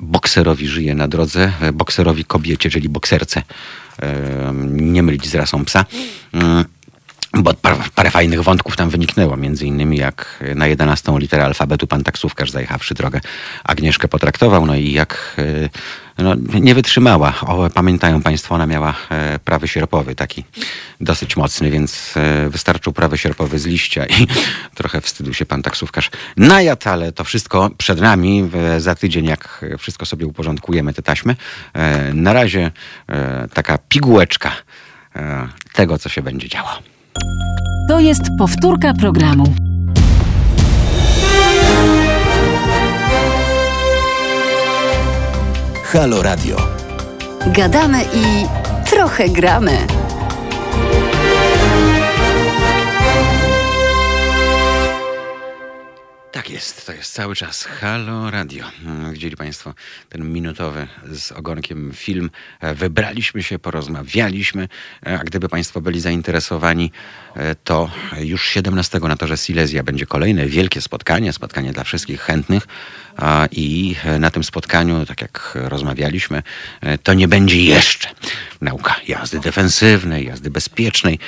bokserowi 0.00 0.66
żyje 0.68 0.94
na 0.94 1.08
drodze, 1.08 1.52
bokserowi 1.72 2.24
kobiecie, 2.24 2.70
czyli 2.70 2.88
bokserce, 2.88 3.42
nie 4.66 5.02
mylić 5.02 5.26
z 5.26 5.34
rasą 5.34 5.64
psa. 5.64 5.84
Bo 7.36 7.54
parę, 7.54 7.76
parę 7.94 8.10
fajnych 8.10 8.42
wątków 8.42 8.76
tam 8.76 8.90
wyniknęło, 8.90 9.36
między 9.36 9.66
innymi 9.66 9.96
jak 9.96 10.44
na 10.54 10.66
11 10.66 11.12
literę 11.18 11.44
alfabetu 11.44 11.86
pan 11.86 12.04
taksówkarz 12.04 12.50
zajechawszy 12.50 12.94
drogę 12.94 13.20
Agnieszkę 13.64 14.08
potraktował, 14.08 14.66
no 14.66 14.74
i 14.74 14.92
jak 14.92 15.36
e, 16.18 16.22
no, 16.22 16.34
nie 16.60 16.74
wytrzymała. 16.74 17.34
O, 17.40 17.70
pamiętają 17.70 18.22
Państwo, 18.22 18.54
ona 18.54 18.66
miała 18.66 18.94
e, 19.10 19.38
prawy 19.38 19.68
sierpowy, 19.68 20.14
taki 20.14 20.44
dosyć 21.00 21.36
mocny, 21.36 21.70
więc 21.70 22.14
e, 22.16 22.48
wystarczył 22.48 22.92
prawy 22.92 23.18
sierpowy 23.18 23.58
z 23.58 23.66
liścia 23.66 24.06
i 24.06 24.26
trochę 24.74 25.00
wstydził 25.00 25.34
się 25.34 25.46
pan 25.46 25.62
taksówkarz. 25.62 26.10
Najadł, 26.36 26.88
ale 26.88 27.12
to 27.12 27.24
wszystko 27.24 27.70
przed 27.78 28.00
nami. 28.00 28.50
Za 28.78 28.94
tydzień, 28.94 29.24
jak 29.24 29.64
wszystko 29.78 30.06
sobie 30.06 30.26
uporządkujemy, 30.26 30.92
te 30.92 31.02
taśmy. 31.02 31.36
Na 32.14 32.32
razie 32.32 32.70
taka 33.54 33.78
pigułeczka 33.78 34.52
tego, 35.72 35.98
co 35.98 36.08
się 36.08 36.22
będzie 36.22 36.48
działo. 36.48 36.95
To 37.88 38.00
jest 38.00 38.22
powtórka 38.38 38.94
programu. 38.94 39.44
Halo 45.84 46.22
Radio. 46.22 46.56
Gadamy 47.46 48.02
i 48.02 48.46
trochę 48.90 49.28
gramy. 49.28 49.78
Tak 56.36 56.50
jest, 56.50 56.86
to 56.86 56.92
jest 56.92 57.12
cały 57.12 57.36
czas 57.36 57.64
Halo 57.64 58.30
Radio. 58.30 58.64
Mm, 58.84 59.12
Widzieli 59.12 59.36
Państwo 59.36 59.74
ten 60.08 60.32
minutowy 60.32 60.88
z 61.12 61.32
ogonkiem 61.32 61.92
film. 61.94 62.30
E, 62.60 62.74
Wybraliśmy 62.74 63.42
się, 63.42 63.58
porozmawialiśmy, 63.58 64.68
e, 65.06 65.18
a 65.20 65.24
gdyby 65.24 65.48
Państwo 65.48 65.80
byli 65.80 66.00
zainteresowani, 66.00 66.92
e, 67.36 67.54
to 67.54 67.90
już 68.18 68.48
17 68.48 68.98
na 69.08 69.16
torze 69.16 69.36
Silesia 69.36 69.82
będzie 69.82 70.06
kolejne 70.06 70.46
wielkie 70.46 70.80
spotkanie, 70.80 71.32
spotkanie 71.32 71.72
dla 71.72 71.84
wszystkich 71.84 72.20
chętnych 72.20 72.66
i 73.52 73.96
na 74.18 74.30
tym 74.30 74.44
spotkaniu, 74.44 75.06
tak 75.06 75.22
jak 75.22 75.52
rozmawialiśmy, 75.54 76.42
to 77.02 77.14
nie 77.14 77.28
będzie 77.28 77.64
jeszcze 77.64 78.08
nauka 78.60 78.96
jazdy 79.08 79.40
defensywnej, 79.40 80.26
jazdy 80.26 80.50
bezpiecznej. 80.50 81.18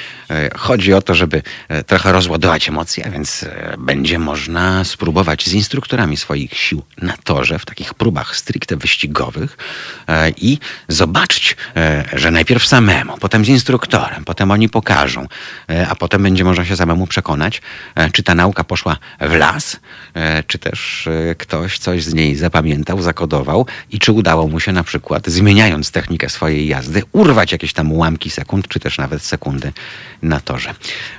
Chodzi 0.57 0.93
o 0.93 1.03
to, 1.03 1.15
żeby 1.15 1.43
trochę 1.87 2.13
rozładować 2.13 2.69
emocje, 2.69 3.07
a 3.07 3.11
więc 3.11 3.45
będzie 3.79 4.19
można 4.19 4.85
spróbować 4.99 5.47
z 5.47 5.53
instruktorami 5.53 6.17
swoich 6.17 6.55
sił 6.55 6.83
na 7.03 7.15
torze, 7.25 7.59
w 7.59 7.65
takich 7.65 7.95
próbach 7.95 8.37
stricte 8.37 8.77
wyścigowych 8.77 9.57
i 10.37 10.59
zobaczyć, 10.89 11.57
że 12.13 12.31
najpierw 12.31 12.67
samemu, 12.67 13.19
potem 13.19 13.45
z 13.45 13.49
instruktorem, 13.49 14.25
potem 14.25 14.51
oni 14.51 14.69
pokażą, 14.69 15.27
a 15.89 15.95
potem 15.95 16.23
będzie 16.23 16.45
można 16.45 16.65
się 16.65 16.77
samemu 16.77 17.07
przekonać, 17.07 17.63
czy 18.13 18.23
ta 18.23 18.35
nauka 18.35 18.65
poszła 18.65 18.97
w 19.21 19.33
las, 19.33 19.81
czy 20.47 20.59
też 20.59 21.09
ktoś 21.39 21.79
coś 21.79 22.05
z 22.05 22.15
niej 22.15 22.37
zapamiętał, 22.37 23.03
zakodował 23.03 23.67
i 23.91 23.99
czy 23.99 24.13
udało 24.13 24.49
mu 24.49 24.61
się 24.61 24.73
na 24.73 24.85
przykład, 24.85 25.29
zmieniając 25.29 25.91
technikę 25.91 26.29
swojej 26.29 26.67
jazdy, 26.67 27.03
urwać 27.13 27.53
jakieś 27.53 27.73
tam 27.73 27.93
ułamki 27.93 28.31
sekund, 28.31 28.69
czy 28.69 28.81
też 28.81 28.99
nawet 28.99 29.23
sekundy 29.23 29.73
na 30.23 30.41
torze. 30.41 30.75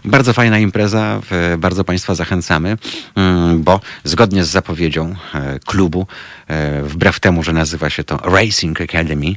Bardzo 0.06 0.34
fajna 0.34 0.60
impreza, 0.60 1.22
bardzo 1.58 1.84
Państwa 1.84 2.16
zachęcamy, 2.16 2.78
mm, 3.16 3.64
bo 3.70 3.80
zgodnie 4.04 4.44
z 4.44 4.50
zapowiedzią 4.50 5.16
e, 5.34 5.60
klubu, 5.66 6.08
e, 6.48 6.84
wbrew 6.84 7.20
temu, 7.20 7.44
że 7.44 7.54
nazywa 7.54 7.90
się 7.90 8.04
to 8.04 8.18
Racing 8.18 8.82
Academy, 8.82 9.36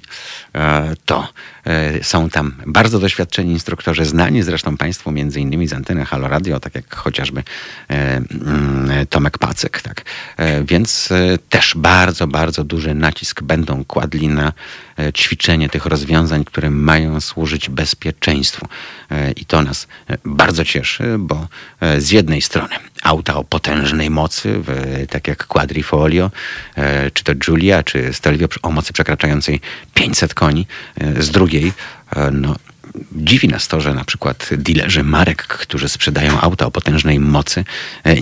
e, 0.54 0.96
to 1.04 1.28
są 2.02 2.30
tam 2.30 2.54
bardzo 2.66 2.98
doświadczeni 2.98 3.52
instruktorzy, 3.52 4.04
znani 4.04 4.42
zresztą 4.42 4.76
Państwu 4.76 5.12
między 5.12 5.40
innymi 5.40 5.68
z 5.68 5.72
anteny 5.72 6.04
Halo 6.04 6.28
Radio, 6.28 6.60
tak 6.60 6.74
jak 6.74 6.94
chociażby 6.94 7.42
mm, 7.88 9.06
Tomek 9.06 9.38
Pacek. 9.38 9.82
Tak. 9.82 10.04
Więc 10.64 11.08
też 11.48 11.74
bardzo, 11.76 12.26
bardzo 12.26 12.64
duży 12.64 12.94
nacisk 12.94 13.42
będą 13.42 13.84
kładli 13.84 14.28
na 14.28 14.52
ćwiczenie 15.14 15.68
tych 15.68 15.86
rozwiązań, 15.86 16.44
które 16.44 16.70
mają 16.70 17.20
służyć 17.20 17.68
bezpieczeństwu. 17.68 18.66
I 19.36 19.44
to 19.44 19.62
nas 19.62 19.86
bardzo 20.24 20.64
cieszy, 20.64 21.04
bo 21.18 21.48
z 21.98 22.10
jednej 22.10 22.42
strony 22.42 22.74
auta 23.02 23.36
o 23.36 23.44
potężnej 23.44 24.10
mocy, 24.10 24.62
tak 25.10 25.28
jak 25.28 25.46
Quadrifolio, 25.46 26.30
czy 27.14 27.24
to 27.24 27.34
Giulia, 27.34 27.82
czy 27.82 28.12
Stelvio 28.12 28.48
o 28.62 28.70
mocy 28.70 28.92
przekraczającej 28.92 29.60
500 29.94 30.34
koni, 30.34 30.66
z 31.18 31.30
drugiej. 31.30 31.72
No, 32.32 32.56
dziwi 33.12 33.48
nas 33.48 33.68
to, 33.68 33.80
że 33.80 33.94
na 33.94 34.04
przykład 34.04 34.50
dilerzy 34.58 35.04
marek, 35.04 35.46
którzy 35.46 35.88
sprzedają 35.88 36.40
auta 36.40 36.66
o 36.66 36.70
potężnej 36.70 37.20
mocy, 37.20 37.64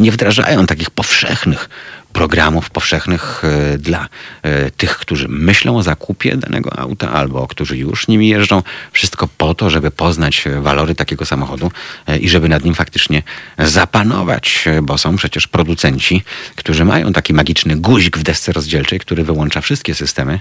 nie 0.01 0.13
wdrażają 0.13 0.67
takich 0.67 0.91
powszechnych 0.91 1.69
programów 2.13 2.71
powszechnych 2.71 3.43
e, 3.45 3.79
dla 3.79 4.09
e, 4.43 4.71
tych, 4.71 4.97
którzy 4.97 5.29
myślą 5.29 5.77
o 5.77 5.83
zakupie 5.83 6.37
danego 6.37 6.79
auta 6.79 7.11
albo 7.13 7.47
którzy 7.47 7.77
już 7.77 8.09
nimi 8.09 8.29
jeżdżą. 8.29 8.63
Wszystko 8.93 9.29
po 9.39 9.55
to, 9.55 9.71
żeby 9.71 9.91
poznać 9.91 10.45
walory 10.61 10.95
takiego 10.95 11.27
samochodu 11.27 11.73
e, 12.07 12.19
i 12.19 12.29
żeby 12.29 12.49
nad 12.49 12.65
nim 12.65 12.75
faktycznie 12.75 13.23
zapanować, 13.59 14.65
bo 14.83 14.99
są 14.99 15.17
przecież 15.17 15.47
producenci, 15.47 16.23
którzy 16.57 16.85
mają 16.85 17.13
taki 17.13 17.35
magiczny 17.35 17.77
guzik 17.77 18.19
w 18.19 18.23
desce 18.23 18.53
rozdzielczej, 18.53 19.01
który 19.01 19.25
wyłącza 19.25 19.61
wszystkie 19.61 19.95
systemy. 19.95 20.41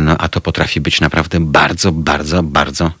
No 0.00 0.18
a 0.18 0.28
to 0.28 0.40
potrafi 0.40 0.80
być 0.80 1.00
naprawdę 1.00 1.40
bardzo, 1.40 1.92
bardzo, 1.92 2.42
bardzo 2.42 2.92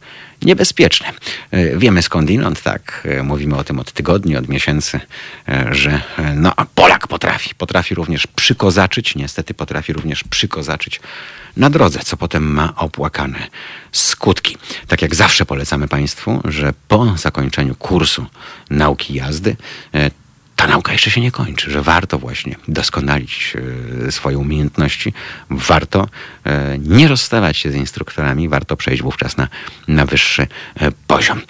niebezpieczne. 0.42 1.12
E, 1.50 1.76
wiemy 1.76 2.02
skądinąd, 2.02 2.62
tak, 2.62 3.02
e, 3.04 3.22
mówimy 3.22 3.56
o 3.56 3.64
tym 3.64 3.78
od 3.78 3.92
tygodni, 3.92 4.36
od 4.36 4.48
miesięcy, 4.48 5.00
e, 5.48 5.68
że 5.74 6.00
no, 6.34 6.52
Polak 6.74 7.06
potrafi, 7.06 7.54
potrafi 7.54 7.94
również 7.94 8.26
przykozaczyć, 8.26 9.14
niestety 9.14 9.54
potrafi 9.54 9.92
również 9.92 10.24
przykozaczyć 10.24 11.00
na 11.56 11.70
drodze, 11.70 12.00
co 12.04 12.16
potem 12.16 12.52
ma 12.52 12.72
opłakane 12.76 13.38
skutki. 13.92 14.56
Tak 14.88 15.02
jak 15.02 15.14
zawsze 15.14 15.46
polecamy 15.46 15.88
Państwu, 15.88 16.40
że 16.44 16.72
po 16.88 17.16
zakończeniu 17.16 17.74
kursu 17.74 18.26
nauki 18.70 19.14
jazdy 19.14 19.56
ta 20.56 20.66
nauka 20.66 20.92
jeszcze 20.92 21.10
się 21.10 21.20
nie 21.20 21.30
kończy, 21.30 21.70
że 21.70 21.82
warto 21.82 22.18
właśnie 22.18 22.56
doskonalić 22.68 23.52
e, 24.06 24.12
swoje 24.12 24.38
umiejętności, 24.38 25.12
warto 25.50 26.08
e, 26.44 26.78
nie 26.78 27.08
rozstawać 27.08 27.56
się 27.56 27.70
z 27.70 27.74
instruktorami, 27.74 28.48
warto 28.48 28.76
przejść 28.76 29.02
wówczas 29.02 29.36
na, 29.36 29.48
na 29.88 30.06
wyższy 30.06 30.46
e, 30.80 30.92
poziom. 31.06 31.40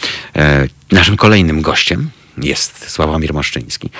Naszym 0.92 1.16
kolejnym 1.16 1.62
gościem 1.62 2.10
jest 2.38 2.90
Sławomir 2.90 3.34
Moszczyński, 3.34 3.90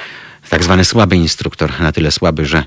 tak 0.48 0.64
zwany 0.64 0.84
słaby 0.84 1.16
instruktor, 1.16 1.80
na 1.80 1.92
tyle 1.92 2.12
słaby, 2.12 2.46
że 2.46 2.64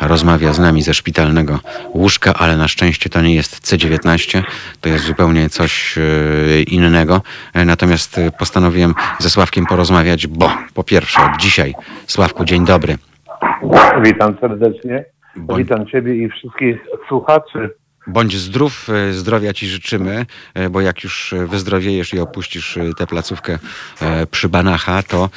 rozmawia 0.00 0.52
z 0.52 0.58
nami 0.58 0.82
ze 0.82 0.94
szpitalnego 0.94 1.58
łóżka, 1.94 2.34
ale 2.34 2.56
na 2.56 2.68
szczęście 2.68 3.10
to 3.10 3.22
nie 3.22 3.34
jest 3.34 3.62
C19, 3.62 4.42
to 4.80 4.88
jest 4.88 5.04
zupełnie 5.04 5.48
coś 5.48 5.98
e, 5.98 6.02
innego. 6.62 7.22
E, 7.54 7.64
natomiast 7.64 8.20
postanowiłem 8.38 8.94
ze 9.18 9.30
Sławkiem 9.30 9.66
porozmawiać, 9.66 10.26
bo 10.26 10.50
po 10.74 10.84
pierwsze 10.84 11.20
od 11.22 11.40
dzisiaj, 11.40 11.74
Sławku, 12.06 12.44
dzień 12.44 12.64
dobry. 12.64 12.98
Witam 14.02 14.36
serdecznie. 14.40 15.04
Witam 15.56 15.86
Ciebie 15.86 16.24
i 16.24 16.28
wszystkich 16.28 16.76
słuchaczy 17.08 17.70
Bądź 18.06 18.36
zdrów, 18.36 18.88
e, 18.90 19.12
zdrowia 19.12 19.52
ci 19.52 19.68
życzymy, 19.68 20.26
e, 20.54 20.70
bo 20.70 20.80
jak 20.80 21.04
już 21.04 21.34
wyzdrowiejesz 21.46 22.14
i 22.14 22.20
opuścisz 22.20 22.76
e, 22.76 22.94
tę 22.94 23.06
placówkę 23.06 23.58
przy 24.30 24.48
Banacha, 24.48 25.02
to 25.02 25.30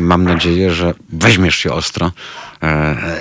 mam 0.00 0.24
nadzieję, 0.24 0.70
że 0.70 0.94
weźmiesz 1.12 1.56
się 1.56 1.72
ostro 1.72 2.12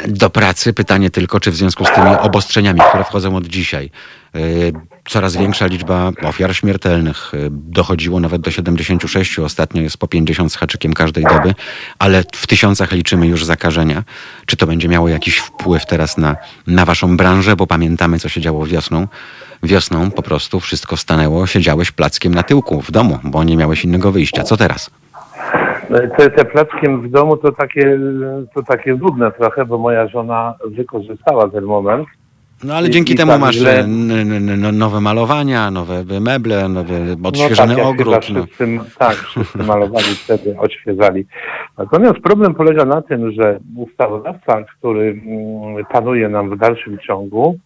do 0.08 0.30
pracy. 0.30 0.74
Pytanie 0.74 1.10
tylko, 1.10 1.40
czy 1.40 1.52
w 1.52 1.56
związku 1.56 1.86
z 1.86 1.92
tymi 1.92 2.08
obostrzeniami, 2.08 2.80
które 2.90 3.04
wchodzą 3.04 3.36
od 3.36 3.48
dzisiaj, 3.48 3.92
coraz 5.10 5.38
większa 5.38 5.66
liczba 5.66 6.12
ofiar 6.24 6.56
śmiertelnych. 6.56 7.32
Dochodziło 7.50 8.20
nawet 8.20 8.42
do 8.42 8.52
76, 8.52 9.40
ostatnio 9.40 9.82
jest 9.82 9.98
po 9.98 10.08
50 10.08 10.54
z 10.54 10.56
haczykiem 10.56 10.94
każdej 10.94 11.24
doby, 11.24 11.54
ale 12.00 12.24
w 12.36 12.48
tysiącach 12.48 12.92
liczymy 12.92 13.28
już 13.28 13.46
zakażenia. 13.46 14.04
Czy 14.46 14.58
to 14.58 14.68
będzie 14.68 14.88
miało 14.90 15.10
jakiś 15.10 15.38
wpływ 15.38 15.86
teraz 15.86 16.18
na, 16.18 16.36
na 16.68 16.86
waszą 16.86 17.18
branżę, 17.18 17.56
bo 17.56 17.68
pamiętamy, 17.68 18.20
co 18.20 18.30
się 18.30 18.42
działo 18.42 18.66
wiosną. 18.66 19.08
Wiosną 19.64 20.12
po 20.12 20.22
prostu 20.22 20.60
wszystko 20.60 20.98
stanęło, 20.98 21.48
siedziałeś 21.48 21.92
plackiem 21.92 22.36
na 22.36 22.44
tyłku 22.44 22.82
w 22.82 22.92
domu, 22.92 23.20
bo 23.24 23.44
nie 23.44 23.58
miałeś 23.58 23.86
innego 23.86 24.12
wyjścia. 24.12 24.44
Co 24.44 24.58
teraz? 24.58 24.92
Te, 26.18 26.30
te 26.30 26.46
plackiem 26.46 27.02
w 27.02 27.12
domu 27.12 27.38
to 27.38 27.52
takie, 27.52 28.00
to 28.54 28.64
takie 28.64 28.98
trudne 28.98 29.32
trochę, 29.32 29.66
bo 29.66 29.78
moja 29.78 30.08
żona 30.08 30.56
wykorzystała 30.66 31.50
ten 31.50 31.64
moment 31.64 32.08
no 32.64 32.74
ale 32.74 32.88
I, 32.88 32.92
dzięki 32.92 33.14
i 33.14 33.16
temu 33.16 33.32
tak, 33.32 33.42
masz 33.42 33.56
źle... 33.56 33.88
nowe 34.74 35.02
malowania, 35.02 35.72
nowe 35.72 36.04
meble, 36.22 36.70
nowy 36.70 37.18
odświeżony 37.24 37.74
no 37.74 37.80
tak, 37.80 37.88
ogród. 37.88 38.30
No. 38.34 38.46
Wszyscy, 38.46 38.80
tak, 38.98 39.16
wszyscy 39.16 39.58
malowali 39.58 40.16
wtedy, 40.24 40.60
odświeżali. 40.60 41.26
Natomiast 41.78 42.20
problem 42.20 42.54
polega 42.56 42.86
na 42.86 43.02
tym, 43.02 43.32
że 43.32 43.60
ustawodawca, 43.78 44.64
który 44.64 45.22
mm, 45.26 45.86
panuje 45.86 46.30
nam 46.30 46.50
w 46.50 46.58
dalszym 46.58 46.98
ciągu, 47.00 47.60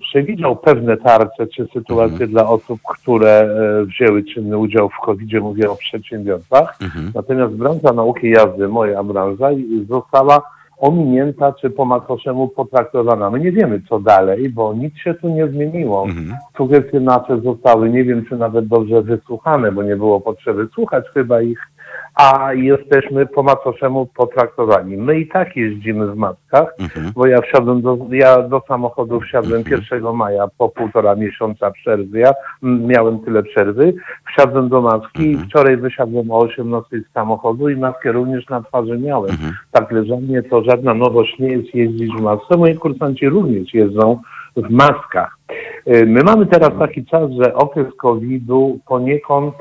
przewidział 0.00 0.56
pewne 0.56 0.96
tarcze 0.96 1.46
czy 1.46 1.66
sytuacje 1.72 2.12
mhm. 2.12 2.30
dla 2.30 2.48
osób, 2.48 2.80
które 2.88 3.30
e, 3.30 3.84
wzięły 3.84 4.24
czynny 4.24 4.58
udział 4.58 4.88
w 4.88 5.04
COVID-zie, 5.04 5.40
mówię 5.40 5.70
o 5.70 5.76
przedsiębiorcach. 5.76 6.78
Mhm. 6.82 7.12
Natomiast 7.14 7.54
branża 7.54 7.92
nauki 7.92 8.30
jazdy, 8.30 8.68
moja 8.68 9.02
branża, 9.02 9.48
została 9.88 10.42
ominięta 10.82 11.52
czy 11.52 11.70
po 11.70 11.84
macoszemu 11.84 12.48
potraktowana. 12.48 13.30
My 13.30 13.40
nie 13.40 13.52
wiemy, 13.52 13.82
co 13.88 14.00
dalej, 14.00 14.48
bo 14.48 14.74
nic 14.74 14.96
się 14.96 15.14
tu 15.14 15.28
nie 15.28 15.48
zmieniło. 15.48 16.04
Mhm. 16.04 16.36
Sugestie 16.56 17.00
nasze 17.00 17.40
zostały, 17.40 17.90
nie 17.90 18.04
wiem, 18.04 18.24
czy 18.28 18.36
nawet 18.36 18.66
dobrze 18.66 19.02
wysłuchane, 19.02 19.72
bo 19.72 19.82
nie 19.82 19.96
było 19.96 20.20
potrzeby 20.20 20.68
słuchać 20.74 21.04
chyba 21.14 21.42
ich 21.42 21.71
a 22.14 22.52
jesteśmy 22.54 23.26
po 23.26 23.42
macoszemu 23.42 24.06
potraktowani. 24.06 24.96
My 24.96 25.20
i 25.20 25.28
tak 25.28 25.56
jeździmy 25.56 26.06
w 26.06 26.16
maskach, 26.16 26.74
mhm. 26.80 27.12
bo 27.14 27.26
ja 27.26 27.40
wsiadłem 27.40 27.82
do, 27.82 27.98
ja 28.10 28.42
do 28.42 28.62
samochodu 28.68 29.20
wsiadłem 29.20 29.60
mhm. 29.60 29.82
1 29.92 30.14
maja 30.14 30.44
po 30.58 30.68
półtora 30.68 31.14
miesiąca 31.14 31.70
przerwy. 31.70 32.18
Ja 32.18 32.32
miałem 32.62 33.18
tyle 33.18 33.42
przerwy, 33.42 33.94
wsiadłem 34.32 34.68
do 34.68 34.80
maski 34.80 35.28
mhm. 35.28 35.32
i 35.32 35.48
wczoraj 35.48 35.76
wysiadłem 35.76 36.30
o 36.30 36.38
18 36.38 37.00
z 37.00 37.12
samochodu 37.12 37.68
i 37.68 37.76
maskę 37.76 38.12
również 38.12 38.48
na 38.48 38.62
twarzy 38.62 38.98
miałem. 38.98 39.30
Mhm. 39.30 39.52
Także 39.70 40.02
dla 40.02 40.16
mnie 40.16 40.42
to 40.42 40.64
żadna 40.64 40.94
nowość 40.94 41.38
nie 41.38 41.48
jest 41.48 41.74
jeździć 41.74 42.12
w 42.16 42.20
masce. 42.20 42.56
Moi 42.56 42.74
kursanci 42.74 43.28
również 43.28 43.74
jeżdżą 43.74 44.18
w 44.56 44.70
maskach. 44.70 45.38
Y, 45.86 46.06
my 46.06 46.22
mamy 46.22 46.46
teraz 46.46 46.70
taki 46.78 47.04
czas, 47.04 47.30
że 47.42 47.54
okres 47.54 47.86
COVID-u 47.96 48.80
poniekąd 48.86 49.54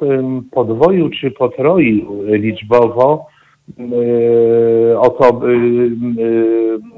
podwoił 0.51 1.09
czy 1.09 1.31
potroił 1.31 2.23
liczbowo 2.23 3.25
y, 3.79 4.99
osoby, 4.99 5.47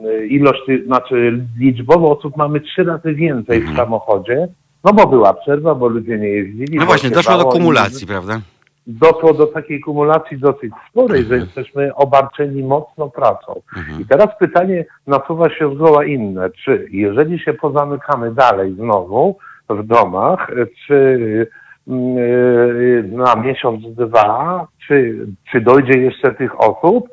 y, 0.06 0.28
ilość, 0.28 0.62
znaczy 0.86 1.46
liczbowo 1.60 2.18
osób 2.18 2.38
mamy 2.38 2.60
trzy 2.60 2.84
razy 2.84 3.14
więcej 3.14 3.60
w 3.60 3.68
mhm. 3.68 3.78
samochodzie, 3.78 4.48
no 4.84 4.94
bo 4.94 5.08
była 5.08 5.34
przerwa, 5.34 5.76
bo 5.76 5.88
ludzie 5.88 6.18
nie 6.18 6.28
jeździli. 6.28 6.78
No 6.78 6.86
właśnie, 6.86 7.10
doszło 7.10 7.38
do 7.38 7.46
kumulacji, 7.46 8.04
i... 8.04 8.08
prawda? 8.08 8.42
Doszło 8.88 9.34
do 9.34 9.48
takiej 9.48 9.80
kumulacji 9.80 10.38
dosyć 10.38 10.74
sporej, 10.90 11.24
że 11.24 11.36
mhm. 11.36 11.42
jesteśmy 11.42 11.96
obarczeni 11.96 12.64
mocno 12.64 13.10
pracą. 13.10 13.62
Mhm. 13.78 14.02
I 14.02 14.06
teraz 14.06 14.28
pytanie 14.40 14.86
nasuwa 15.08 15.50
się 15.50 15.76
zgoła 15.76 16.06
inne, 16.06 16.50
czy 16.50 16.88
jeżeli 16.92 17.40
się 17.40 17.54
pozamykamy 17.54 18.34
dalej 18.34 18.74
znowu, 18.74 19.38
w 19.70 19.84
domach, 19.84 20.52
czy 20.88 21.48
mm, 21.88 22.18
y, 22.18 23.10
na 23.12 23.36
miesiąc, 23.36 23.96
dwa, 23.96 24.68
czy, 24.88 25.28
czy 25.52 25.62
dojdzie 25.62 26.00
jeszcze 26.00 26.34
tych 26.34 26.62
osób, 26.62 27.10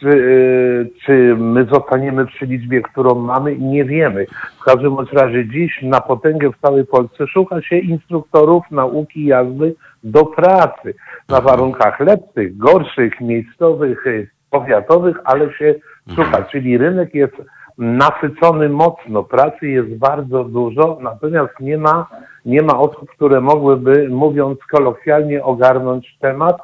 czy, 0.00 0.08
y, 0.08 0.90
czy 1.04 1.36
my 1.38 1.64
zostaniemy 1.64 2.26
przy 2.26 2.46
liczbie, 2.46 2.82
którą 2.82 3.14
mamy, 3.14 3.56
nie 3.58 3.84
wiemy. 3.84 4.26
W 4.60 4.64
każdym 4.64 4.96
razie 5.12 5.48
dziś 5.48 5.82
na 5.82 6.00
potęgę 6.00 6.50
w 6.52 6.60
całej 6.60 6.86
Polsce 6.86 7.26
szuka 7.26 7.62
się 7.62 7.78
instruktorów 7.78 8.64
nauki 8.70 9.24
jazdy 9.24 9.74
do 10.04 10.24
pracy 10.24 10.94
na 11.28 11.40
warunkach 11.40 12.00
lepszych, 12.00 12.56
gorszych, 12.56 13.20
miejscowych, 13.20 14.06
y, 14.06 14.28
powiatowych, 14.50 15.16
ale 15.24 15.52
się 15.52 15.74
szuka. 16.16 16.42
Czyli 16.42 16.78
rynek 16.78 17.14
jest 17.14 17.34
nasycony 17.78 18.68
mocno, 18.68 19.24
pracy 19.24 19.68
jest 19.68 19.98
bardzo 19.98 20.44
dużo, 20.44 20.98
natomiast 21.00 21.60
nie 21.60 21.78
ma, 21.78 22.06
nie 22.44 22.62
ma 22.62 22.78
osób, 22.78 23.10
które 23.10 23.40
mogłyby, 23.40 24.08
mówiąc 24.08 24.58
kolokwialnie, 24.70 25.44
ogarnąć 25.44 26.16
temat. 26.20 26.56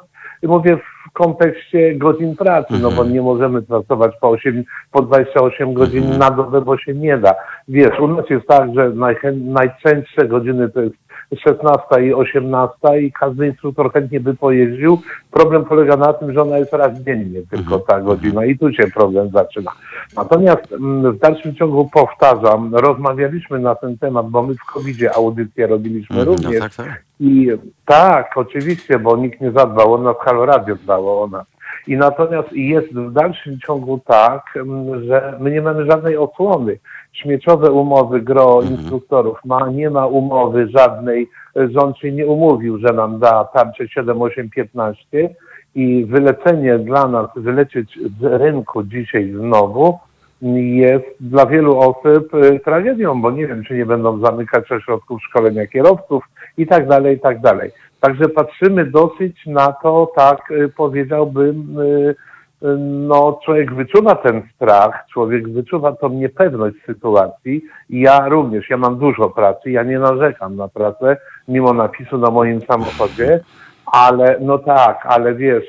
Mówię 0.43 0.77
w 0.77 1.11
kontekście 1.13 1.95
godzin 1.95 2.35
pracy, 2.35 2.73
no 2.81 2.91
bo 2.91 3.03
nie 3.03 3.21
możemy 3.21 3.61
pracować 3.61 4.11
po, 4.21 4.29
8, 4.29 4.63
po 4.91 5.01
28 5.01 5.73
godzin 5.73 6.17
na 6.17 6.31
dobę, 6.31 6.61
bo 6.61 6.77
się 6.77 6.93
nie 6.93 7.17
da. 7.17 7.35
Wiesz, 7.67 7.99
u 7.99 8.07
nas 8.07 8.29
jest 8.29 8.47
tak, 8.47 8.73
że 8.75 8.89
najchę- 8.89 9.31
najczęstsze 9.45 10.27
godziny 10.27 10.69
to 10.69 10.81
jest 10.81 10.95
16 11.37 12.05
i 12.07 12.13
18 12.13 12.77
i 13.01 13.11
każdy 13.11 13.47
instruktor 13.47 13.93
chętnie 13.93 14.19
by 14.19 14.33
pojeździł. 14.33 15.01
Problem 15.31 15.65
polega 15.65 15.97
na 15.97 16.13
tym, 16.13 16.33
że 16.33 16.41
ona 16.41 16.57
jest 16.57 16.73
raz 16.73 16.99
dziennie 16.99 17.41
tylko 17.49 17.79
ta 17.79 18.01
godzina 18.01 18.45
i 18.45 18.57
tu 18.57 18.73
się 18.73 18.87
problem 18.87 19.29
zaczyna. 19.29 19.71
Natomiast 20.17 20.71
mm, 20.73 21.11
w 21.11 21.19
dalszym 21.19 21.55
ciągu 21.55 21.89
powtarzam, 21.93 22.75
rozmawialiśmy 22.75 23.59
na 23.59 23.75
ten 23.75 23.97
temat, 23.97 24.29
bo 24.29 24.43
my 24.43 24.53
w 24.53 24.65
covid 24.73 24.97
audycję 25.15 25.67
robiliśmy 25.67 26.15
No 26.17 26.25
również. 26.25 26.59
tak, 26.59 26.75
tak. 26.75 27.03
I 27.19 27.51
tak, 27.85 28.31
oczywiście, 28.35 28.99
bo 28.99 29.17
nikt 29.17 29.41
nie 29.41 29.51
zadbał 29.51 29.93
o 29.93 29.97
nas, 29.97 30.15
Halo 30.19 30.45
Radio 30.45 30.75
dbało 30.75 31.23
o 31.23 31.27
nas. 31.27 31.45
I 31.87 31.97
natomiast 31.97 32.53
jest 32.53 32.93
w 32.93 33.13
dalszym 33.13 33.59
ciągu 33.59 33.99
tak, 34.05 34.43
mm, 34.55 35.05
że 35.05 35.37
my 35.39 35.51
nie 35.51 35.61
mamy 35.61 35.85
żadnej 35.85 36.17
osłony. 36.17 36.77
Śmieciowe 37.13 37.71
umowy 37.71 38.21
gro 38.21 38.61
instruktorów 38.61 39.37
ma, 39.45 39.69
nie 39.69 39.89
ma 39.89 40.07
umowy 40.07 40.67
żadnej, 40.67 41.29
rząd 41.55 41.97
się 41.97 42.11
nie 42.11 42.27
umówił, 42.27 42.77
że 42.77 42.93
nam 42.93 43.19
da 43.19 43.43
tarczę 43.43 43.87
7, 43.87 44.21
8, 44.21 44.49
15 44.49 45.29
i 45.75 46.05
wylecenie 46.05 46.79
dla 46.79 47.07
nas, 47.07 47.27
wylecieć 47.35 47.99
z 48.19 48.23
rynku 48.23 48.83
dzisiaj 48.83 49.31
znowu 49.31 49.99
jest 50.41 51.05
dla 51.19 51.45
wielu 51.45 51.79
osób 51.79 52.33
y, 52.33 52.59
tragedią, 52.59 53.21
bo 53.21 53.31
nie 53.31 53.47
wiem, 53.47 53.63
czy 53.63 53.77
nie 53.77 53.85
będą 53.85 54.19
zamykać 54.19 54.71
ośrodków 54.71 55.23
szkolenia 55.23 55.67
kierowców 55.67 56.23
i 56.57 56.67
tak 56.67 56.87
dalej, 56.87 57.17
i 57.17 57.19
tak 57.19 57.41
dalej. 57.41 57.71
Także 58.05 58.29
patrzymy 58.29 58.85
dosyć 58.85 59.45
na 59.45 59.71
to, 59.71 60.11
tak 60.15 60.51
y, 60.51 60.69
powiedziałbym, 60.77 61.79
y, 61.79 62.15
y, 62.63 62.77
no 62.79 63.39
człowiek 63.45 63.73
wyczuwa 63.73 64.15
ten 64.15 64.41
strach, 64.55 65.05
człowiek 65.13 65.49
wyczuwa 65.49 65.91
tą 65.91 66.09
niepewność 66.09 66.75
sytuacji 66.85 67.61
i 67.89 67.99
ja 67.99 68.29
również, 68.29 68.69
ja 68.69 68.77
mam 68.77 68.99
dużo 68.99 69.29
pracy, 69.29 69.71
ja 69.71 69.83
nie 69.83 69.99
narzekam 69.99 70.55
na 70.55 70.67
pracę, 70.67 71.17
mimo 71.47 71.73
napisu 71.73 72.17
na 72.17 72.31
moim 72.31 72.61
samochodzie, 72.61 73.39
ale 73.85 74.37
no 74.41 74.57
tak, 74.57 75.05
ale 75.05 75.35
wiesz, 75.35 75.65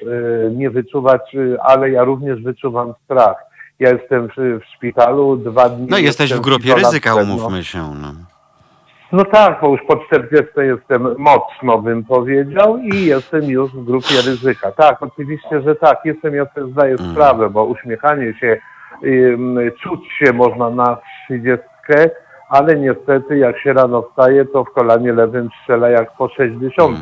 nie 0.51 0.71
wyczuwać, 0.71 1.37
ale 1.61 1.91
ja 1.91 2.05
również 2.05 2.43
wyczuwam 2.43 2.95
strach. 3.05 3.37
Ja 3.81 3.91
jestem 3.91 4.29
w, 4.29 4.37
w 4.37 4.77
szpitalu 4.77 5.37
dwa 5.37 5.69
dni. 5.69 5.87
No 5.91 5.99
jesteś 5.99 6.35
w 6.35 6.41
grupie 6.41 6.75
ryzyka, 6.75 7.15
umówmy 7.15 7.65
się. 7.65 7.95
No. 8.03 8.36
No 9.13 9.25
tak, 9.25 9.61
bo 9.61 9.69
już 9.69 9.81
po 9.89 9.97
40 9.97 10.53
jestem 10.57 11.15
mocno, 11.19 11.79
bym 11.79 12.05
powiedział, 12.05 12.79
i 12.79 13.07
jestem 13.07 13.45
już 13.45 13.73
w 13.73 13.85
grupie 13.85 14.15
ryzyka. 14.27 14.73
Tak, 14.73 15.03
oczywiście, 15.03 15.61
że 15.61 15.77
tak, 15.77 15.99
jestem, 16.05 16.35
ja 16.35 16.47
sobie 16.47 16.67
zdaję 16.73 16.97
sprawę, 16.99 17.51
bo 17.51 17.65
uśmiechanie 17.65 18.35
się, 18.35 18.57
czuć 19.83 20.01
się 20.19 20.33
można 20.33 20.71
na 20.71 20.99
30, 21.25 21.67
ale 22.49 22.77
niestety 22.77 23.39
jak 23.39 23.59
się 23.59 23.73
rano 23.73 24.03
wstaje, 24.03 24.45
to 24.45 24.65
w 24.65 24.73
kolanie 24.73 25.13
lewym 25.13 25.49
strzela 25.63 25.89
jak 25.89 26.17
po 26.17 26.29
60. 26.29 26.99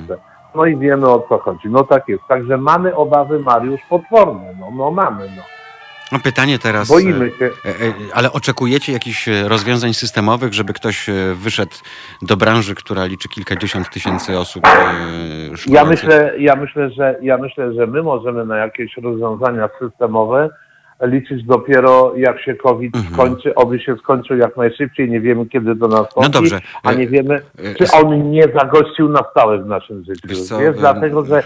No 0.55 0.67
i 0.67 0.77
wiemy 0.77 1.09
o 1.09 1.27
co 1.29 1.39
chodzi. 1.39 1.69
No 1.69 1.85
tak 1.85 2.09
jest. 2.09 2.23
Także 2.29 2.57
mamy 2.57 2.95
obawy, 2.95 3.39
Mariusz, 3.39 3.81
potworne. 3.89 4.55
No, 4.61 4.67
no 4.77 4.91
mamy, 4.91 5.25
no. 5.37 5.43
No 6.13 6.19
pytanie 6.19 6.59
teraz. 6.59 6.89
Boimy 6.89 7.31
się. 7.39 7.45
e, 7.45 7.69
e, 7.69 7.93
Ale 8.15 8.33
oczekujecie 8.33 8.93
jakichś 8.93 9.29
e, 9.29 9.49
rozwiązań 9.49 9.95
systemowych, 9.95 10.55
żeby 10.55 10.73
ktoś 10.73 11.09
e, 11.09 11.13
wyszedł 11.35 11.77
do 12.23 12.37
branży, 12.37 12.75
która 12.75 13.05
liczy 13.05 13.29
kilkadziesiąt 13.29 13.91
tysięcy 13.91 14.39
osób? 14.39 14.67
e, 14.67 14.71
Ja 15.67 15.85
myślę, 15.85 16.33
ja 16.39 16.57
myślę, 16.57 16.91
że 16.91 17.17
ja 17.23 17.39
myślę, 17.39 17.73
że 17.75 17.87
my 17.87 18.03
możemy 18.03 18.47
na 18.47 18.57
jakieś 18.57 18.97
rozwiązania 18.97 19.69
systemowe 19.81 20.51
liczyć 21.03 21.45
dopiero 21.45 22.13
jak 22.17 22.41
się 22.41 22.55
COVID 22.55 22.93
skończy, 23.13 23.55
oby 23.55 23.81
się 23.81 23.97
skończył 23.97 24.37
jak 24.37 24.57
najszybciej, 24.57 25.11
nie 25.11 25.21
wiemy 25.21 25.47
kiedy 25.47 25.77
to 25.77 25.89
nastąpi, 25.89 26.21
No 26.23 26.29
dobrze. 26.29 26.61
a 26.83 26.93
nie 26.93 27.07
wiemy, 27.07 27.35
e, 27.59 27.75
czy 27.75 27.85
on 28.03 28.31
nie 28.31 28.43
zagościł 28.61 29.09
na 29.09 29.21
stałe 29.31 29.59
w 29.59 29.67
naszym 29.67 30.05
życiu. 30.05 30.29
Wiesz 30.29 30.43
co, 30.43 30.59
Wiesz, 30.59 30.69
em, 30.69 30.81
dlatego, 30.81 31.25
że 31.25 31.43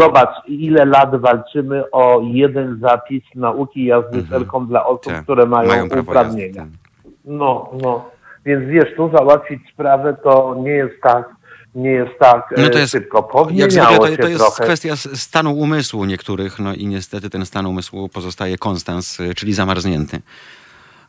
zobacz, 0.00 0.30
ile 0.48 0.84
lat 0.84 1.20
walczymy 1.20 1.90
o 1.90 2.20
jeden 2.24 2.78
zapis 2.82 3.22
nauki 3.34 3.84
jazdy 3.84 4.24
celką 4.30 4.66
dla 4.66 4.86
osób, 4.86 5.04
Tak, 5.12 5.22
które 5.22 5.46
mają, 5.46 5.68
mają 5.68 5.84
uprawnienia. 6.00 6.62
jazdy, 6.62 6.76
No, 7.24 7.70
no. 7.82 8.04
Więc 8.46 8.64
wiesz, 8.68 8.94
tu 8.96 9.10
załatwić 9.16 9.60
sprawę 9.72 10.16
to 10.22 10.56
nie 10.62 10.70
jest 10.70 10.94
tak, 11.02 11.28
nie 11.74 11.90
jest 11.90 12.18
tak 12.18 12.54
No 12.56 12.68
to 12.70 12.76
e, 12.78 12.80
jest, 12.80 12.92
szybko. 12.92 13.18
jak 13.18 13.28
Powinniało 13.30 14.06
zwykle, 14.06 14.16
to, 14.16 14.22
to 14.22 14.28
jest 14.28 14.40
trochę. 14.44 14.64
kwestia 14.64 14.96
stanu 14.96 15.52
umysłu 15.52 16.04
niektórych, 16.04 16.58
no 16.58 16.74
i 16.74 16.86
niestety 16.86 17.30
ten 17.30 17.46
stan 17.46 17.66
umysłu 17.66 18.08
pozostaje 18.08 18.58
konstans, 18.58 19.20
y, 19.20 19.34
czyli 19.34 19.52
zamarznięty. 19.54 20.16
E, 20.16 20.20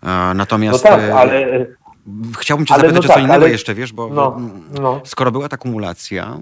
No 0.03 0.33
Natomiast 0.33 0.83
tak, 0.83 0.99
e, 1.01 1.15
ale 1.15 1.33
e, 1.39 1.65
chciałbym 2.39 2.65
cię 2.65 2.73
ale 2.73 2.81
zapytać 2.81 3.03
no 3.03 3.05
o 3.05 3.07
co 3.07 3.13
tak, 3.13 3.23
innego 3.23 3.43
ale- 3.43 3.49
jeszcze, 3.51 3.75
wiesz, 3.75 3.93
bo 3.93 4.09
no, 4.09 4.39
no. 4.81 5.01
skoro 5.05 5.31
była 5.31 5.49
ta 5.49 5.57
kumulacja, 5.57 6.37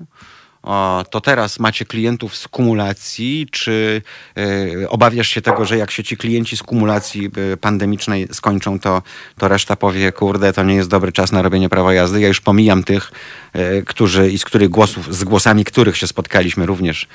to 1.10 1.22
teraz 1.22 1.60
macie 1.60 1.86
klientów 1.86 2.36
z 2.36 2.48
kumulacji, 2.48 3.48
czy 3.52 4.02
e, 4.38 4.90
obawiasz 4.90 5.28
się 5.28 5.42
tego, 5.42 5.66
że 5.66 5.78
jak 5.78 5.92
się 5.92 6.04
ci 6.04 6.18
klienci 6.18 6.58
z 6.58 6.64
kumulacji 6.64 7.30
e, 7.54 7.58
pandemicznej 7.58 8.28
skończą, 8.32 8.80
to, 8.80 9.02
to 9.38 9.48
reszta 9.48 9.76
powie, 9.76 10.12
kurde, 10.12 10.54
to 10.54 10.64
nie 10.64 10.76
jest 10.76 10.90
dobry 10.90 11.12
czas 11.12 11.32
na 11.32 11.42
robienie 11.42 11.70
prawa 11.70 11.94
jazdy. 11.94 12.22
Ja 12.22 12.28
już 12.28 12.42
pomijam 12.42 12.84
tych, 12.84 13.12
e, 13.54 13.82
którzy 13.82 14.32
i 14.32 14.38
z 14.38 14.46
których 14.46 14.70
głosów, 14.70 15.16
z 15.16 15.24
głosami 15.24 15.66
których 15.66 15.98
się 15.98 16.08
spotkaliśmy 16.08 16.66
również 16.66 17.08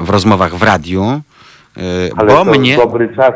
w 0.00 0.10
rozmowach 0.10 0.56
w 0.56 0.62
radiu. 0.62 1.22
E, 1.78 1.82
Ale 2.16 2.32
Bo 2.34 2.44
mnie, 2.44 2.78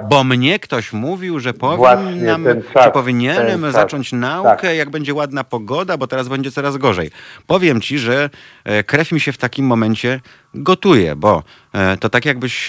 bo 0.08 0.24
mnie 0.24 0.58
ktoś 0.58 0.92
mówił, 0.92 1.40
że 1.40 1.54
powinnam, 1.54 2.44
czas, 2.74 2.84
że 2.84 2.90
powinienem 2.90 3.72
zacząć 3.72 4.12
naukę, 4.12 4.50
Tak. 4.68 4.76
jak 4.76 4.90
będzie 4.90 5.14
ładna 5.14 5.44
pogoda, 5.44 5.96
bo 5.96 6.06
teraz 6.06 6.28
będzie 6.28 6.50
coraz 6.50 6.76
gorzej. 6.76 7.10
Powiem 7.46 7.80
ci, 7.80 7.98
że 7.98 8.30
e, 8.64 8.84
krew 8.84 9.12
mi 9.12 9.20
się 9.20 9.32
w 9.32 9.38
takim 9.38 9.66
momencie 9.66 10.20
gotuje, 10.54 11.16
bo 11.16 11.42
e, 11.72 11.96
to 11.96 12.08
tak 12.08 12.24
jakbyś 12.24 12.68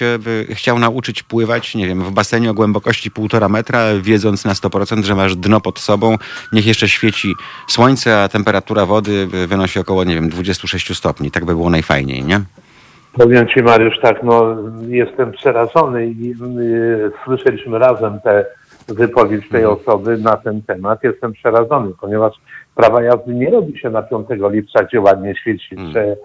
chciał 0.49 0.79
nauczyć 0.79 1.23
pływać, 1.23 1.75
nie 1.75 1.87
wiem, 1.87 2.03
w 2.03 2.11
basenie 2.11 2.51
o 2.51 2.53
głębokości 2.53 3.11
półtora 3.11 3.49
metra, 3.49 3.85
wiedząc 4.01 4.45
na 4.45 4.53
100%, 4.53 5.03
że 5.03 5.15
masz 5.15 5.35
dno 5.35 5.61
pod 5.61 5.79
sobą, 5.79 6.17
niech 6.51 6.65
jeszcze 6.65 6.89
świeci 6.89 7.33
słońce, 7.67 8.23
a 8.23 8.29
temperatura 8.29 8.85
wody 8.85 9.27
wynosi 9.47 9.79
około, 9.79 10.03
nie 10.03 10.15
wiem, 10.15 10.29
26 10.29 10.97
stopni. 10.97 11.31
Tak 11.31 11.45
by 11.45 11.55
było 11.55 11.69
najfajniej, 11.69 12.23
nie? 12.23 12.41
Powiem 13.17 13.47
Ci 13.47 13.63
Mariusz, 13.63 13.99
tak, 14.01 14.23
no 14.23 14.55
jestem 14.87 15.31
przerażony 15.31 16.07
i 16.07 16.31
y, 16.59 17.11
słyszeliśmy 17.25 17.79
razem 17.79 18.19
tę 18.23 18.45
wypowiedź 18.87 19.49
tej 19.49 19.63
Mhm. 19.63 19.79
osoby 19.79 20.17
na 20.17 20.37
ten 20.37 20.61
temat. 20.61 21.03
Jestem 21.03 21.33
przerażony, 21.33 21.91
ponieważ 22.01 22.33
prawa 22.75 23.03
jazdy 23.03 23.33
nie 23.33 23.49
robi 23.49 23.79
się 23.79 23.89
na 23.89 24.01
5 24.03 24.27
lipca, 24.51 24.83
gdzie 24.83 25.01
ładnie 25.01 25.35
świeci 25.35 25.75
Mhm. 25.75 26.15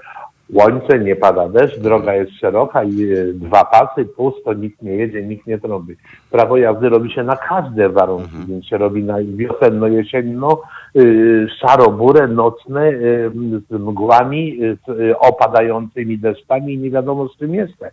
Słońce, 0.53 0.99
nie 0.99 1.17
pada 1.17 1.49
deszcz, 1.49 1.79
droga 1.79 2.15
jest 2.15 2.33
szeroka 2.41 2.85
i 2.85 3.01
y, 3.03 3.33
dwa 3.35 3.65
pasy, 3.65 4.05
pusto, 4.05 4.55
nikt 4.55 4.83
nie 4.83 4.93
jedzie, 4.97 5.23
nikt 5.23 5.47
nie 5.47 5.59
trąbi. 5.59 5.95
Prawo 6.31 6.57
jazdy 6.57 6.89
robi 6.89 7.13
się 7.13 7.23
na 7.25 7.37
każde 7.37 7.89
warunki, 7.89 8.25
Mhm. 8.29 8.47
więc 8.47 8.67
się 8.67 8.79
robi 8.79 9.05
na 9.05 9.17
wiosenno, 9.23 9.87
jesienno, 9.87 10.61
y, 10.97 11.47
szaro-burę, 11.61 12.29
nocne, 12.29 12.89
y, 12.89 13.31
z 13.71 13.73
mgłami, 13.81 14.59
y, 14.89 15.19
opadającymi 15.19 16.19
deszczami 16.19 16.75
i 16.75 16.79
nie 16.79 16.91
wiadomo 16.91 17.29
z 17.29 17.37
czym 17.37 17.55
jeszcze. 17.55 17.91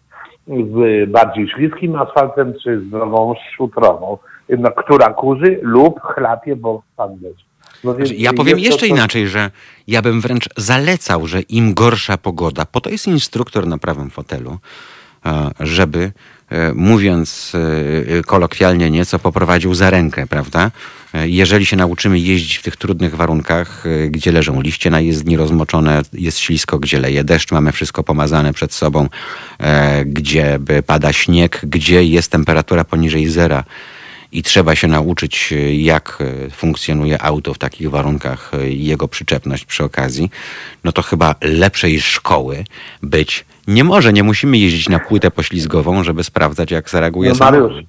Z 0.48 1.10
bardziej 1.10 1.48
śliskim 1.48 1.96
asfaltem 1.96 2.54
czy 2.64 2.80
z 2.80 2.90
drogą 2.90 3.34
szutrową, 3.56 4.18
no, 4.50 4.72
która 4.72 5.08
kurzy 5.14 5.60
lub 5.62 6.00
chlapie, 6.02 6.56
bo 6.56 6.82
spadł 6.94 7.16
deszcz. 7.22 7.46
No 7.84 7.96
więc 7.96 8.12
Ja 8.18 8.34
powiem 8.34 8.58
to 8.58 8.64
jeszcze 8.64 8.80
coś- 8.80 8.90
inaczej, 8.90 9.28
że 9.28 9.52
ja 9.88 10.02
bym 10.02 10.22
wręcz 10.22 10.50
zalecał, 10.58 11.28
że 11.28 11.42
im 11.42 11.74
gorsza 11.74 12.18
pogoda, 12.18 12.66
po 12.66 12.82
to 12.82 12.90
jest 12.90 13.08
instruktor 13.08 13.68
na 13.68 13.78
prawym 13.78 14.10
fotelu, 14.10 14.60
e, 15.26 15.52
żeby 15.60 16.12
e, 16.50 16.74
mówiąc 16.74 17.52
e, 18.20 18.24
kolokwialnie 18.24 18.92
nieco, 18.92 19.20
poprowadził 19.20 19.74
za 19.74 19.90
rękę, 19.90 20.28
prawda? 20.28 20.72
Jeżeli 21.24 21.66
się 21.66 21.76
nauczymy 21.76 22.20
jeździć 22.20 22.58
w 22.58 22.64
tych 22.64 22.76
trudnych 22.78 23.16
warunkach, 23.16 23.84
gdzie 24.10 24.32
leżą 24.32 24.62
liście 24.62 24.90
na 24.90 25.00
jezdni 25.00 25.38
rozmoczone, 25.38 26.02
jest 26.14 26.40
ślisko, 26.40 26.80
gdzie 26.80 27.00
leje 27.00 27.24
deszcz, 27.24 27.52
mamy 27.52 27.72
wszystko 27.72 28.04
pomazane 28.04 28.54
przed 28.54 28.74
sobą, 28.74 29.10
gdzie 30.06 30.60
pada 30.86 31.14
śnieg, 31.14 31.62
gdzie 31.64 32.04
jest 32.04 32.32
temperatura 32.32 32.84
poniżej 32.84 33.30
zera 33.30 33.64
i 34.32 34.44
trzeba 34.44 34.76
się 34.76 34.88
nauczyć, 34.88 35.54
e, 35.54 35.76
jak 35.76 36.18
e, 36.46 36.50
funkcjonuje 36.50 37.22
auto 37.22 37.54
w 37.54 37.58
takich 37.58 37.90
warunkach 37.90 38.52
e, 38.54 38.70
i 38.70 38.86
jego 38.86 39.08
przyczepność 39.08 39.66
przy 39.66 39.84
okazji, 39.84 40.30
no 40.84 40.92
to 40.92 41.02
chyba 41.02 41.36
lepszej 41.42 42.00
szkoły 42.00 42.64
być 43.04 43.46
nie 43.68 43.84
może. 43.84 44.14
Nie 44.14 44.24
musimy 44.24 44.58
jeździć 44.58 44.90
na 44.90 45.00
płytę 45.00 45.32
poślizgową, 45.32 46.04
żeby 46.04 46.24
sprawdzać, 46.24 46.72
jak 46.72 46.90
zareaguje 46.90 47.30
No 47.30 47.36
samochód. 47.36 47.72
Mariusz, 47.72 47.86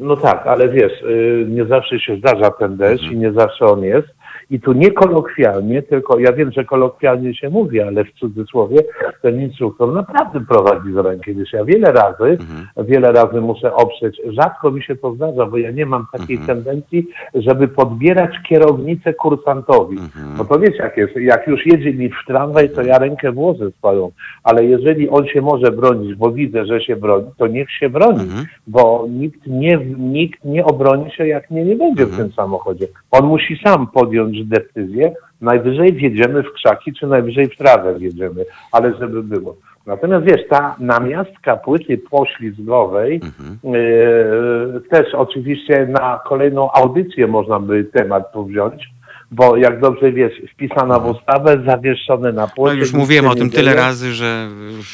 no 0.00 0.16
tak, 0.16 0.46
ale 0.46 0.68
wiesz, 0.68 1.02
y, 1.02 1.46
nie 1.48 1.64
zawsze 1.64 2.00
się 2.00 2.16
zdarza 2.16 2.50
ten 2.50 2.76
deszcz 2.76 3.02
Mhm. 3.02 3.12
i 3.12 3.16
nie 3.24 3.32
zawsze 3.32 3.66
on 3.66 3.82
jest. 3.84 4.08
I 4.50 4.60
tu 4.60 4.72
nie 4.72 4.90
kolokwialnie, 4.90 5.82
tylko 5.82 6.18
ja 6.18 6.32
wiem, 6.32 6.52
że 6.52 6.64
kolokwialnie 6.64 7.34
się 7.34 7.50
mówi, 7.50 7.80
ale 7.80 8.04
w 8.04 8.12
cudzysłowie 8.12 8.76
ten 9.22 9.40
instruktor 9.40 9.92
naprawdę 9.94 10.40
prowadzi 10.40 10.92
za 10.92 11.02
rękę. 11.02 11.34
Wiesz, 11.34 11.52
ja 11.52 11.64
wiele 11.64 11.92
razy, 11.92 12.24
Mhm. 12.40 12.66
wiele 12.88 13.12
razy 13.12 13.40
muszę 13.40 13.74
oprzeć. 13.74 14.20
Rzadko 14.26 14.70
mi 14.70 14.82
się 14.82 14.96
to 14.96 15.14
zdarza, 15.14 15.46
bo 15.46 15.58
ja 15.58 15.70
nie 15.70 15.86
mam 15.86 16.06
takiej 16.12 16.36
Mhm. 16.36 16.46
tendencji, 16.64 17.06
żeby 17.34 17.68
podbierać 17.68 18.30
kierownicę 18.48 19.14
kursantowi. 19.14 19.98
Mhm. 19.98 20.36
Bo 20.38 20.44
to 20.44 20.58
wiecie 20.60 20.76
jak 20.82 20.96
jest, 20.96 21.16
jak 21.16 21.46
już 21.46 21.66
jedzie 21.66 21.94
mi 21.94 22.08
w 22.08 22.26
tramwaj, 22.26 22.70
to 22.70 22.82
ja 22.82 22.98
rękę 22.98 23.32
włożę 23.32 23.70
swoją, 23.70 24.10
ale 24.42 24.64
jeżeli 24.64 25.08
on 25.08 25.26
się 25.26 25.40
może 25.40 25.72
bronić, 25.72 26.14
bo 26.14 26.30
widzę, 26.30 26.66
że 26.66 26.80
się 26.80 26.96
broni, 26.96 27.26
to 27.38 27.46
niech 27.46 27.70
się 27.70 27.90
broni, 27.90 28.20
Mhm. 28.20 28.46
bo 28.66 29.06
nikt 29.10 29.46
nie, 29.46 29.78
nikt 29.98 30.44
nie 30.44 30.64
obroni 30.64 31.10
się, 31.10 31.26
jak 31.26 31.50
nie, 31.50 31.64
nie 31.64 31.76
będzie 31.76 32.06
w 32.06 32.08
Mhm. 32.08 32.28
tym 32.28 32.32
samochodzie. 32.36 32.86
On 33.10 33.26
musi 33.26 33.60
sam 33.64 33.86
podjąć 33.86 34.37
decyzję, 34.44 35.12
najwyżej 35.40 35.92
wjedziemy 35.92 36.42
w 36.42 36.52
krzaki, 36.52 36.92
czy 36.92 37.06
najwyżej 37.06 37.46
w 37.46 37.56
trawę 37.56 37.98
wjedziemy, 37.98 38.44
ale 38.72 38.94
żeby 39.00 39.22
było. 39.22 39.56
Natomiast 39.86 40.24
wiesz, 40.26 40.48
ta 40.50 40.76
namiastka 40.78 41.56
płyty 41.56 41.98
poślizgowej, 41.98 43.20
Mhm. 43.24 43.58
Yy, 43.74 44.80
też 44.90 45.14
oczywiście 45.14 45.86
na 45.86 46.20
kolejną 46.26 46.72
audycję 46.72 47.26
można 47.26 47.60
by 47.60 47.84
temat 47.84 48.32
tu 48.32 48.44
wziąć, 48.44 48.90
bo 49.30 49.56
jak 49.56 49.80
dobrze 49.80 50.12
wiesz, 50.12 50.32
wpisana 50.52 50.98
w 50.98 51.10
ustawę, 51.10 51.62
zawieszone 51.66 52.32
na 52.32 52.42
No 52.42 52.48
płycie. 52.56 52.76
już 52.78 52.92
nic 52.92 53.00
mówiłem 53.00 53.26
o 53.28 53.34
tym 53.34 53.50
tyle 53.50 53.62
dzieje. 53.70 53.76
razy, 53.76 54.12
że... 54.12 54.48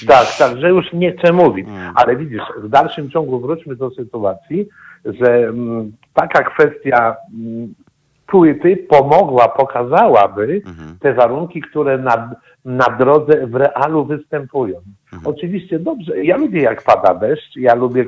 Tak, 0.07 0.27
tak, 0.39 0.59
że 0.59 0.69
już 0.69 0.93
nie 0.93 1.13
chcę 1.13 1.33
mówić. 1.33 1.67
Mm. 1.69 1.93
Ale 1.97 2.17
widzisz, 2.17 2.43
w 2.63 2.69
dalszym 2.69 3.11
ciągu 3.11 3.41
wróćmy 3.41 3.77
do 3.77 3.91
sytuacji, 3.91 4.67
że 5.05 5.35
mm, 5.35 5.93
taka 6.15 6.43
kwestia 6.45 7.17
mm, 7.35 7.75
płyty 8.27 8.77
pomogła, 8.77 9.49
pokazałaby 9.49 10.63
Mhm. 10.67 10.97
te 11.01 11.15
warunki, 11.15 11.61
które 11.61 11.99
na, 11.99 12.31
na 12.65 12.85
drodze 12.99 13.47
w 13.47 13.55
realu 13.55 14.05
występują. 14.05 14.77
Mhm. 15.13 15.35
Oczywiście 15.35 15.79
dobrze, 15.79 16.25
ja 16.25 16.37
lubię 16.37 16.63
jak 16.63 16.83
pada 16.83 17.15
deszcz, 17.15 17.57
ja 17.57 17.75
lubię, 17.75 18.05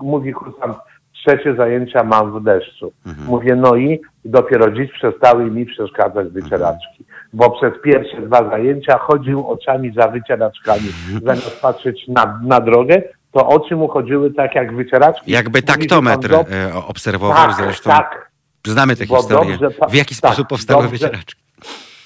mówi 0.00 0.32
kursant, 0.32 0.76
trzecie 1.12 1.54
zajęcia 1.54 2.04
mam 2.04 2.40
w 2.40 2.44
deszczu. 2.44 2.92
Mhm. 3.06 3.26
Mówię, 3.28 3.56
no 3.56 3.76
i 3.76 4.00
dopiero 4.24 4.70
dziś 4.70 4.92
przestały 4.92 5.50
mi 5.50 5.66
przeszkadzać 5.66 6.28
wycieraczki. 6.28 7.04
Bo 7.32 7.50
przez 7.50 7.72
pierwsze 7.82 8.20
dwa 8.22 8.50
zajęcia 8.50 8.98
chodził 8.98 9.48
oczami 9.48 9.92
za 9.92 10.08
wycieraczkami. 10.08 10.88
Zamiast 11.24 11.60
patrzeć 11.62 12.08
na, 12.08 12.40
na 12.44 12.60
drogę, 12.60 13.02
to 13.32 13.48
oczy 13.48 13.76
mu 13.76 13.88
chodziły 13.88 14.32
tak 14.34 14.54
jak 14.54 14.74
wycieraczki. 14.76 15.32
Jakby 15.32 15.62
taktometr 15.62 16.28
dob- 16.28 16.52
e, 16.52 16.74
obserwował 16.88 17.36
tak, 17.36 17.52
zresztą. 17.56 17.90
tak, 17.90 18.30
Znamy 18.66 18.96
te 18.96 19.06
bo 19.06 19.16
historie. 19.16 19.58
dobrze 19.58 19.70
W 19.90 19.94
jaki 19.94 20.14
tak, 20.16 20.30
sposób 20.30 20.48
powstały 20.48 20.82
dobrze- 20.82 20.98
wycieraczki. 20.98 21.42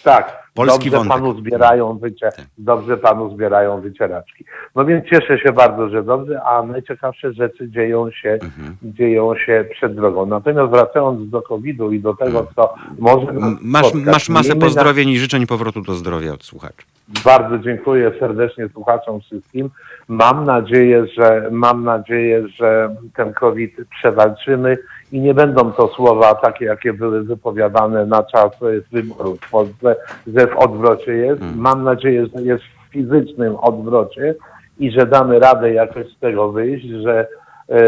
tak. 0.05 0.49
Polski 0.55 0.91
dobrze 0.91 0.97
wątek. 1.09 1.13
panu 1.13 1.39
zbierają 1.41 1.99
wycie, 1.99 2.31
Tak. 2.37 2.47
dobrze 2.59 2.97
panu 2.97 3.35
zbierają 3.37 3.81
wycieraczki. 3.81 4.45
No 4.75 4.85
więc 4.85 5.05
cieszę 5.05 5.39
się 5.39 5.53
bardzo, 5.53 5.89
że 5.89 6.03
dobrze, 6.03 6.43
a 6.43 6.63
najciekawsze 6.63 7.33
rzeczy 7.33 7.71
dzieją 7.71 8.11
się, 8.11 8.31
Mhm. 8.43 8.77
dzieją 8.83 9.35
się 9.47 9.65
przed 9.73 9.95
drogą. 9.95 10.27
Natomiast 10.27 10.71
wracając 10.71 11.31
do 11.31 11.43
COVID-u 11.43 11.93
i 11.93 12.01
do 12.01 12.15
tego, 12.15 12.47
co 12.57 12.75
może 12.99 13.27
Masz, 13.61 13.87
spotkać, 13.87 14.07
masz 14.15 14.29
masę 14.29 14.49
miejmy 14.49 14.61
na- 14.61 14.67
pozdrowień 14.67 15.09
i 15.09 15.19
życzeń 15.19 15.47
powrotu 15.47 15.81
do 15.83 15.95
zdrowia 15.95 16.33
od 16.33 16.45
słuchaczy. 16.45 16.87
Bardzo 17.25 17.59
dziękuję 17.59 18.13
serdecznie 18.21 18.69
słuchaczom 18.69 19.21
wszystkim. 19.21 19.71
Mam 20.09 20.45
nadzieję, 20.45 21.07
że 21.19 21.49
mam 21.51 21.85
nadzieję, 21.85 22.49
że 22.49 22.97
ten 23.17 23.33
COVID 23.35 23.77
przewalczymy 23.99 24.79
i 25.13 25.21
nie 25.21 25.35
będą 25.35 25.73
to 25.73 25.89
słowa 25.89 26.35
takie, 26.35 26.65
jakie 26.65 26.93
były 26.93 27.25
wypowiadane 27.25 28.07
na 28.07 28.23
czas 28.23 28.51
wyborów 28.93 29.41
w 29.41 29.51
Polsce, 29.51 29.97
że 30.27 30.47
w 30.47 30.57
odwrocie 30.57 31.13
jest. 31.13 31.43
Mam 31.57 31.85
nadzieję, 31.85 32.27
że 32.37 32.43
jest 32.43 32.65
w 32.65 32.93
fizycznym 32.93 33.57
odwrocie 33.57 34.35
i 34.79 34.91
że 34.91 35.07
damy 35.07 35.39
radę 35.39 35.73
jakoś 35.73 36.07
z 36.17 36.19
tego 36.19 36.53
wyjść, 36.53 36.87
że 36.87 37.27
e, 37.71 37.79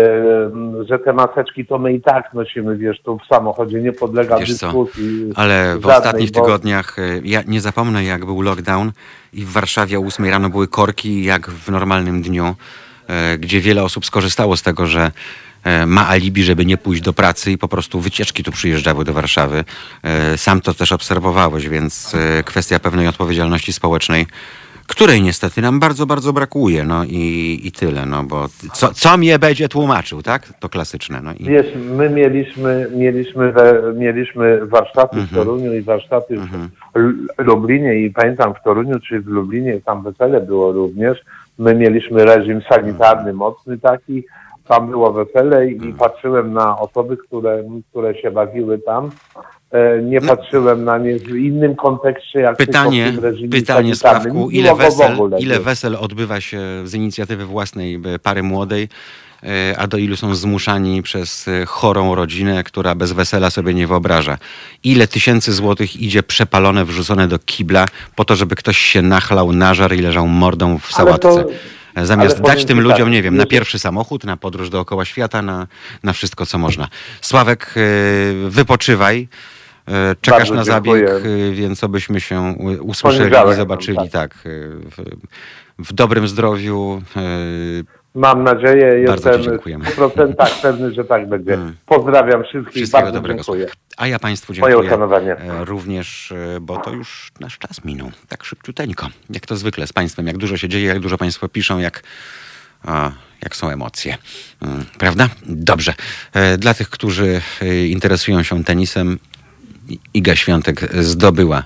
że 0.88 0.98
te 0.98 1.12
maseczki 1.12 1.66
to 1.66 1.78
my 1.78 1.92
i 1.92 2.01
tak 2.01 2.34
nosimy, 2.34 2.76
wiesz, 2.76 3.01
tu 3.02 3.18
w 3.18 3.34
samochodzie 3.34 3.82
nie 3.82 3.92
podlega 3.92 4.38
Wiesz 4.38 4.56
co, 4.56 4.66
dyskusji. 4.66 5.32
Ale 5.36 5.76
w 5.78 5.82
żadnej, 5.82 5.97
ostatnich 5.98 6.30
bo- 6.30 6.40
tygodniach, 6.40 6.98
e, 6.98 7.02
ja 7.24 7.40
nie 7.48 7.60
zapomnę 7.60 8.05
jak 8.05 8.24
był 8.24 8.42
lockdown 8.42 8.92
i 9.32 9.44
w 9.44 9.52
Warszawie 9.52 9.98
o 9.98 10.02
8 10.02 10.30
rano 10.30 10.51
były 10.51 10.68
korki 10.68 11.24
jak 11.24 11.51
w 11.51 11.70
normalnym 11.70 12.22
dniu, 12.22 12.55
gdzie 13.39 13.61
wiele 13.61 13.82
osób 13.82 14.07
skorzystało 14.07 14.57
z 14.57 14.62
tego, 14.62 14.87
że 14.87 15.11
e, 15.65 15.87
ma 15.87 16.09
alibi, 16.09 16.43
żeby 16.43 16.66
nie 16.66 16.77
pójść 16.77 17.03
do 17.03 17.12
pracy 17.12 17.53
i 17.53 17.59
po 17.59 17.69
prostu 17.69 18.01
wycieczki 18.01 18.43
tu 18.43 18.53
przyjeżdżały 18.53 19.05
do 19.05 19.12
Warszawy. 19.12 19.65
E, 20.03 20.39
Sam 20.39 20.61
to 20.61 20.74
też 20.74 20.93
obserwowałeś, 20.93 21.69
więc 21.69 22.15
e, 22.15 22.43
kwestia 22.43 22.78
pewnej 22.78 23.07
odpowiedzialności 23.07 23.73
społecznej, 23.73 24.27
której 24.87 25.23
niestety 25.23 25.62
nam 25.62 25.81
bardzo, 25.81 26.07
bardzo 26.07 26.32
brakuje. 26.32 26.85
No 26.85 27.05
i, 27.05 27.61
i 27.65 27.73
tyle, 27.73 28.07
no 28.07 28.24
bo 28.24 28.49
co, 28.73 28.95
co 28.95 29.16
mnie 29.16 29.39
będzie 29.39 29.69
tłumaczył, 29.69 30.23
tak? 30.23 30.53
To 30.61 30.69
klasyczne. 30.69 31.20
No 31.23 31.32
i... 31.32 31.45
Wiesz, 31.45 31.66
my 31.97 32.11
mieliśmy, 32.11 32.87
mieliśmy, 32.97 33.53
we, 33.53 33.82
mieliśmy 33.97 34.66
warsztaty 34.66 35.20
w 35.20 35.35
Toruniu 35.35 35.74
i 35.74 35.82
warsztaty 35.82 36.37
w 36.39 36.69
L- 36.97 37.15
Lublinie 37.39 37.95
i 38.01 38.11
pamiętam 38.11 38.55
w 38.55 38.65
Toruniu 38.65 39.01
czy 39.01 39.20
w 39.20 39.27
Lublinie, 39.27 39.81
tam 39.81 40.03
wesele 40.03 40.41
było 40.41 40.73
również, 40.73 41.19
my 41.61 41.74
mieliśmy 41.74 42.24
reżim 42.24 42.62
sanitarny 42.69 43.32
mocny 43.32 43.78
taki, 43.78 44.24
tam 44.69 44.91
było 44.91 45.12
wesele 45.12 45.70
i 45.70 45.93
patrzyłem 45.93 46.53
na 46.53 46.78
osoby, 46.78 47.16
które, 47.16 47.65
które 47.91 48.15
się 48.15 48.31
bawiły 48.31 48.78
tam. 48.78 49.11
E, 49.73 50.03
Nie 50.03 50.20
patrzyłem 50.20 50.85
na 50.85 50.99
nie 50.99 51.19
w 51.19 51.28
innym 51.37 51.77
kontekście, 51.77 52.41
jak 52.41 52.57
Pytanie, 52.57 53.12
pytanie. 53.51 53.95
Sławku, 53.95 54.51
Nie 54.51 54.59
ile 54.59 54.74
wesel, 54.74 55.16
ile 55.39 55.61
wesel 55.61 55.97
odbywa 56.01 56.41
się 56.41 56.59
z 56.85 56.95
inicjatywy 56.95 57.45
własnej 57.45 57.95
e, 57.95 58.19
pary 58.19 58.43
młodej, 58.43 58.89
a 59.76 59.86
do 59.86 59.96
ilu 59.98 60.16
są 60.16 60.34
zmuszani 60.34 61.02
przez 61.02 61.48
e, 61.48 61.66
chorą 61.66 62.14
rodzinę, 62.14 62.64
która 62.64 62.94
bez 62.94 63.12
wesela 63.12 63.50
sobie 63.50 63.74
nie 63.74 63.86
wyobraża. 63.86 64.38
Ile 64.84 65.06
tysięcy 65.06 65.52
złotych 65.52 65.96
idzie 65.96 66.22
przepalone, 66.22 66.84
wrzucone 66.84 67.28
do 67.28 67.38
kibla 67.38 67.86
po 68.16 68.24
to, 68.24 68.36
żeby 68.36 68.56
ktoś 68.56 68.78
się 68.78 69.02
nachlał, 69.02 69.52
nażar 69.52 69.94
i 69.94 69.98
leżał 69.98 70.26
mordą 70.28 70.78
w 70.78 70.92
sałatce. 70.92 71.44
E, 71.94 72.06
Zamiast 72.06 72.40
dać 72.40 72.64
tym 72.64 72.80
ludziom, 72.80 72.98
tak, 73.06 73.12
nie 73.12 73.22
wiem, 73.22 73.36
na 73.36 73.46
pierwszy 73.46 73.78
samochód, 73.78 74.24
na 74.24 74.36
podróż 74.36 74.70
dookoła 74.70 75.04
świata, 75.04 75.42
na, 75.42 75.66
na 76.02 76.12
wszystko, 76.12 76.46
co 76.46 76.58
można. 76.58 76.88
Sławek, 77.20 77.74
e, 77.76 78.48
wypoczywaj. 78.48 79.28
E, 79.88 80.16
Czekasz 80.20 80.38
Bardzo 80.40 80.54
na 80.54 80.64
zabieg, 80.64 80.94
dziękuję. 81.08 81.34
e, 81.48 81.52
więc 81.52 81.84
obyśmy 81.84 82.20
się 82.20 82.54
usłyszeli 82.80 83.34
i 83.52 83.56
zobaczyli 83.56 84.10
tak. 84.12 84.34
e, 84.34 84.38
w, 84.90 85.04
w 85.78 85.92
dobrym 85.92 86.28
zdrowiu. 86.28 87.02
Mam 88.15 88.45
nadzieję, 88.45 88.87
jestem 89.01 89.43
w 89.85 89.95
procentach 89.95 90.61
pewny, 90.62 90.95
że 90.95 91.05
tak 91.05 91.28
będzie. 91.28 91.55
Mm. 91.55 91.77
Pozdrawiam 91.87 92.45
wszystkich, 92.45 92.74
Wszystkiego 92.74 93.03
bardzo 93.03 93.19
dobrego. 93.19 93.39
dziękuję. 93.43 93.66
A 93.97 94.07
ja 94.07 94.19
Państwu 94.19 94.53
Moje 94.53 94.73
dziękuję 94.73 94.89
uszanowanie. 94.89 95.37
e, 95.37 95.65
również, 95.65 96.32
e, 96.57 96.61
bo 96.61 96.77
to 96.77 96.93
już 96.93 97.32
nasz 97.41 97.59
czas 97.59 97.85
minął. 97.85 98.11
Tak 98.28 98.45
szybciuteńko. 98.45 99.09
Jak 99.31 99.47
to 99.47 99.57
zwykle 99.57 99.87
z 99.87 99.93
Państwem. 99.93 100.27
Jak 100.27 100.39
dużo 100.39 100.57
się 100.57 100.69
dzieje, 100.69 100.87
jak 100.87 101.01
dużo 101.01 101.19
Państwo 101.19 101.49
piszą, 101.49 101.78
jak, 101.78 102.03
a, 102.85 103.11
jak 103.43 103.57
są 103.57 103.69
emocje. 103.70 104.16
Mm, 104.62 104.85
Prawda? 104.99 105.28
Dobrze. 105.47 105.95
E, 106.32 106.59
Dla 106.59 106.74
tych, 106.74 106.91
którzy 106.91 107.41
interesują 107.89 108.43
się 108.43 108.65
tenisem, 108.65 109.19
Iga 110.15 110.37
Świątek 110.37 110.95
zdobyła 110.95 111.65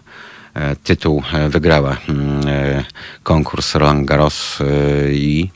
tytuł, 0.85 1.23
wygrała 1.49 1.97
mm, 2.09 2.41
konkurs 3.23 3.75
Roland 3.75 4.07
Garros 4.07 4.59
i 5.11 5.51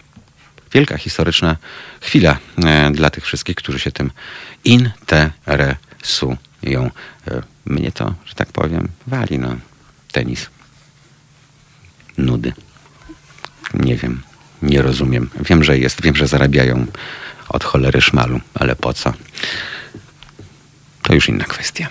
wielka 0.72 0.98
historyczna 0.98 1.56
chwila 2.00 2.38
e, 2.64 2.90
dla 2.90 3.10
tych 3.10 3.24
wszystkich, 3.24 3.56
którzy 3.56 3.78
się 3.78 3.92
tym 3.92 4.10
interesują. 4.64 5.70
E, 7.28 7.42
Mnie 7.66 7.92
to, 7.92 8.14
że 8.24 8.34
tak 8.34 8.52
powiem, 8.52 8.88
wali, 9.06 9.38
no. 9.38 9.56
Tenis. 10.12 10.50
Nudy. 12.18 12.52
Nie 13.74 13.96
wiem. 13.96 14.22
Nie 14.62 14.82
rozumiem. 14.82 15.30
Wiem, 15.40 15.64
że 15.64 15.78
jest, 15.78 16.02
wiem, 16.02 16.16
że 16.16 16.26
zarabiają 16.26 16.86
od 17.48 17.64
cholery 17.64 18.00
szmalu, 18.00 18.40
ale 18.54 18.76
po 18.76 18.92
co? 18.92 19.12
To 21.02 21.14
już 21.14 21.28
inna 21.28 21.44
kwestia. 21.44 21.88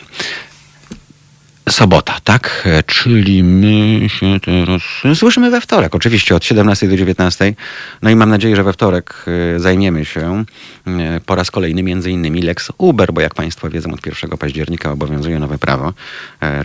Sobota, 1.70 2.20
tak? 2.24 2.64
E, 2.66 2.84
Czyli 2.84 3.44
my 3.44 4.10
się 4.10 4.40
teraz 4.40 4.82
słyszymy 5.20 5.52
we 5.52 5.62
wtorek, 5.62 5.96
oczywiście 5.96 6.36
od 6.36 6.46
17 6.46 6.88
do 6.88 6.98
19. 6.98 7.54
No 8.02 8.10
i 8.10 8.16
mam 8.16 8.30
nadzieję, 8.30 8.56
że 8.56 8.64
we 8.64 8.74
wtorek 8.74 9.26
e, 9.56 9.60
zajmiemy 9.60 10.06
się 10.06 10.46
e, 10.88 11.22
po 11.26 11.36
raz 11.36 11.52
kolejny 11.52 11.84
między 11.84 12.12
innymi 12.12 12.42
Lex 12.42 12.72
Uber, 12.78 13.14
bo 13.14 13.22
jak 13.22 13.36
Państwo 13.36 13.70
wiedzą 13.70 13.94
od 13.94 14.06
1 14.06 14.38
października 14.38 14.92
obowiązuje 14.92 15.40
nowe 15.40 15.58
prawo, 15.58 15.94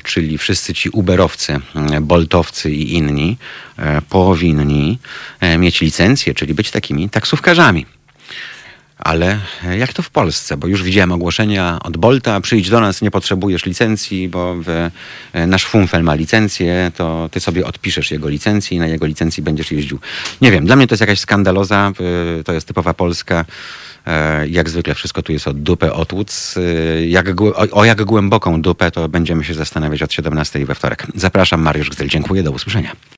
czyli 0.03 0.39
wszyscy 0.39 0.75
ci 0.75 0.91
Uberowcy, 0.91 1.61
Boltowcy 2.01 2.71
i 2.71 2.95
inni 2.95 3.37
powinni 4.09 4.99
mieć 5.59 5.81
licencję, 5.81 6.35
czyli 6.35 6.55
być 6.55 6.71
takimi 6.71 7.11
taksówkarzami. 7.11 7.87
Ale 9.05 9.39
jak 9.79 9.93
to 9.93 10.03
w 10.03 10.11
Polsce? 10.11 10.57
Bo 10.57 10.67
już 10.67 10.83
widziałem 10.83 11.13
ogłoszenia 11.13 11.79
od 11.83 11.97
Bolta, 11.97 12.41
przyjdź 12.41 12.71
do 12.71 12.81
nas, 12.81 13.03
nie 13.03 13.11
potrzebujesz 13.11 13.67
licencji, 13.67 14.29
bo 14.29 14.55
w, 14.55 14.69
e, 15.33 15.47
nasz 15.47 15.65
Funfel 15.65 16.03
ma 16.03 16.15
licencję, 16.15 16.93
to 16.97 17.29
ty 17.33 17.41
sobie 17.41 17.67
odpiszesz 17.67 18.11
jego 18.11 18.29
licencję 18.29 18.77
i 18.77 18.81
na 18.81 18.87
jego 18.87 19.07
licencji 19.07 19.43
będziesz 19.43 19.73
jeździł. 19.73 19.99
Nie 20.41 20.51
wiem, 20.51 20.67
dla 20.67 20.77
mnie 20.77 20.87
to 20.87 20.93
jest 20.95 21.01
jakaś 21.01 21.21
skandaloza, 21.21 21.93
to 22.45 22.53
jest 22.53 22.67
typowa 22.67 22.95
Polska. 22.95 23.45
E, 24.07 24.49
Jak 24.49 24.71
zwykle 24.71 24.95
wszystko 24.95 25.23
tu 25.23 25.33
jest 25.33 25.49
od 25.49 25.63
dupę 25.63 25.93
otłuc. 25.93 26.55
E, 26.57 27.07
Jak, 27.07 27.41
o, 27.41 27.55
o 27.71 27.85
jak 27.85 28.05
głęboką 28.05 28.63
dupę, 28.63 28.91
to 28.91 29.09
będziemy 29.09 29.45
się 29.45 29.55
zastanawiać 29.55 30.03
od 30.03 30.13
17 30.13 30.67
we 30.67 30.75
wtorek. 30.75 31.07
Zapraszam, 31.15 31.63
Mariusz 31.63 31.91
Gzel. 31.91 32.09
Dziękuję, 32.09 32.43
do 32.43 32.51
usłyszenia. 32.51 32.93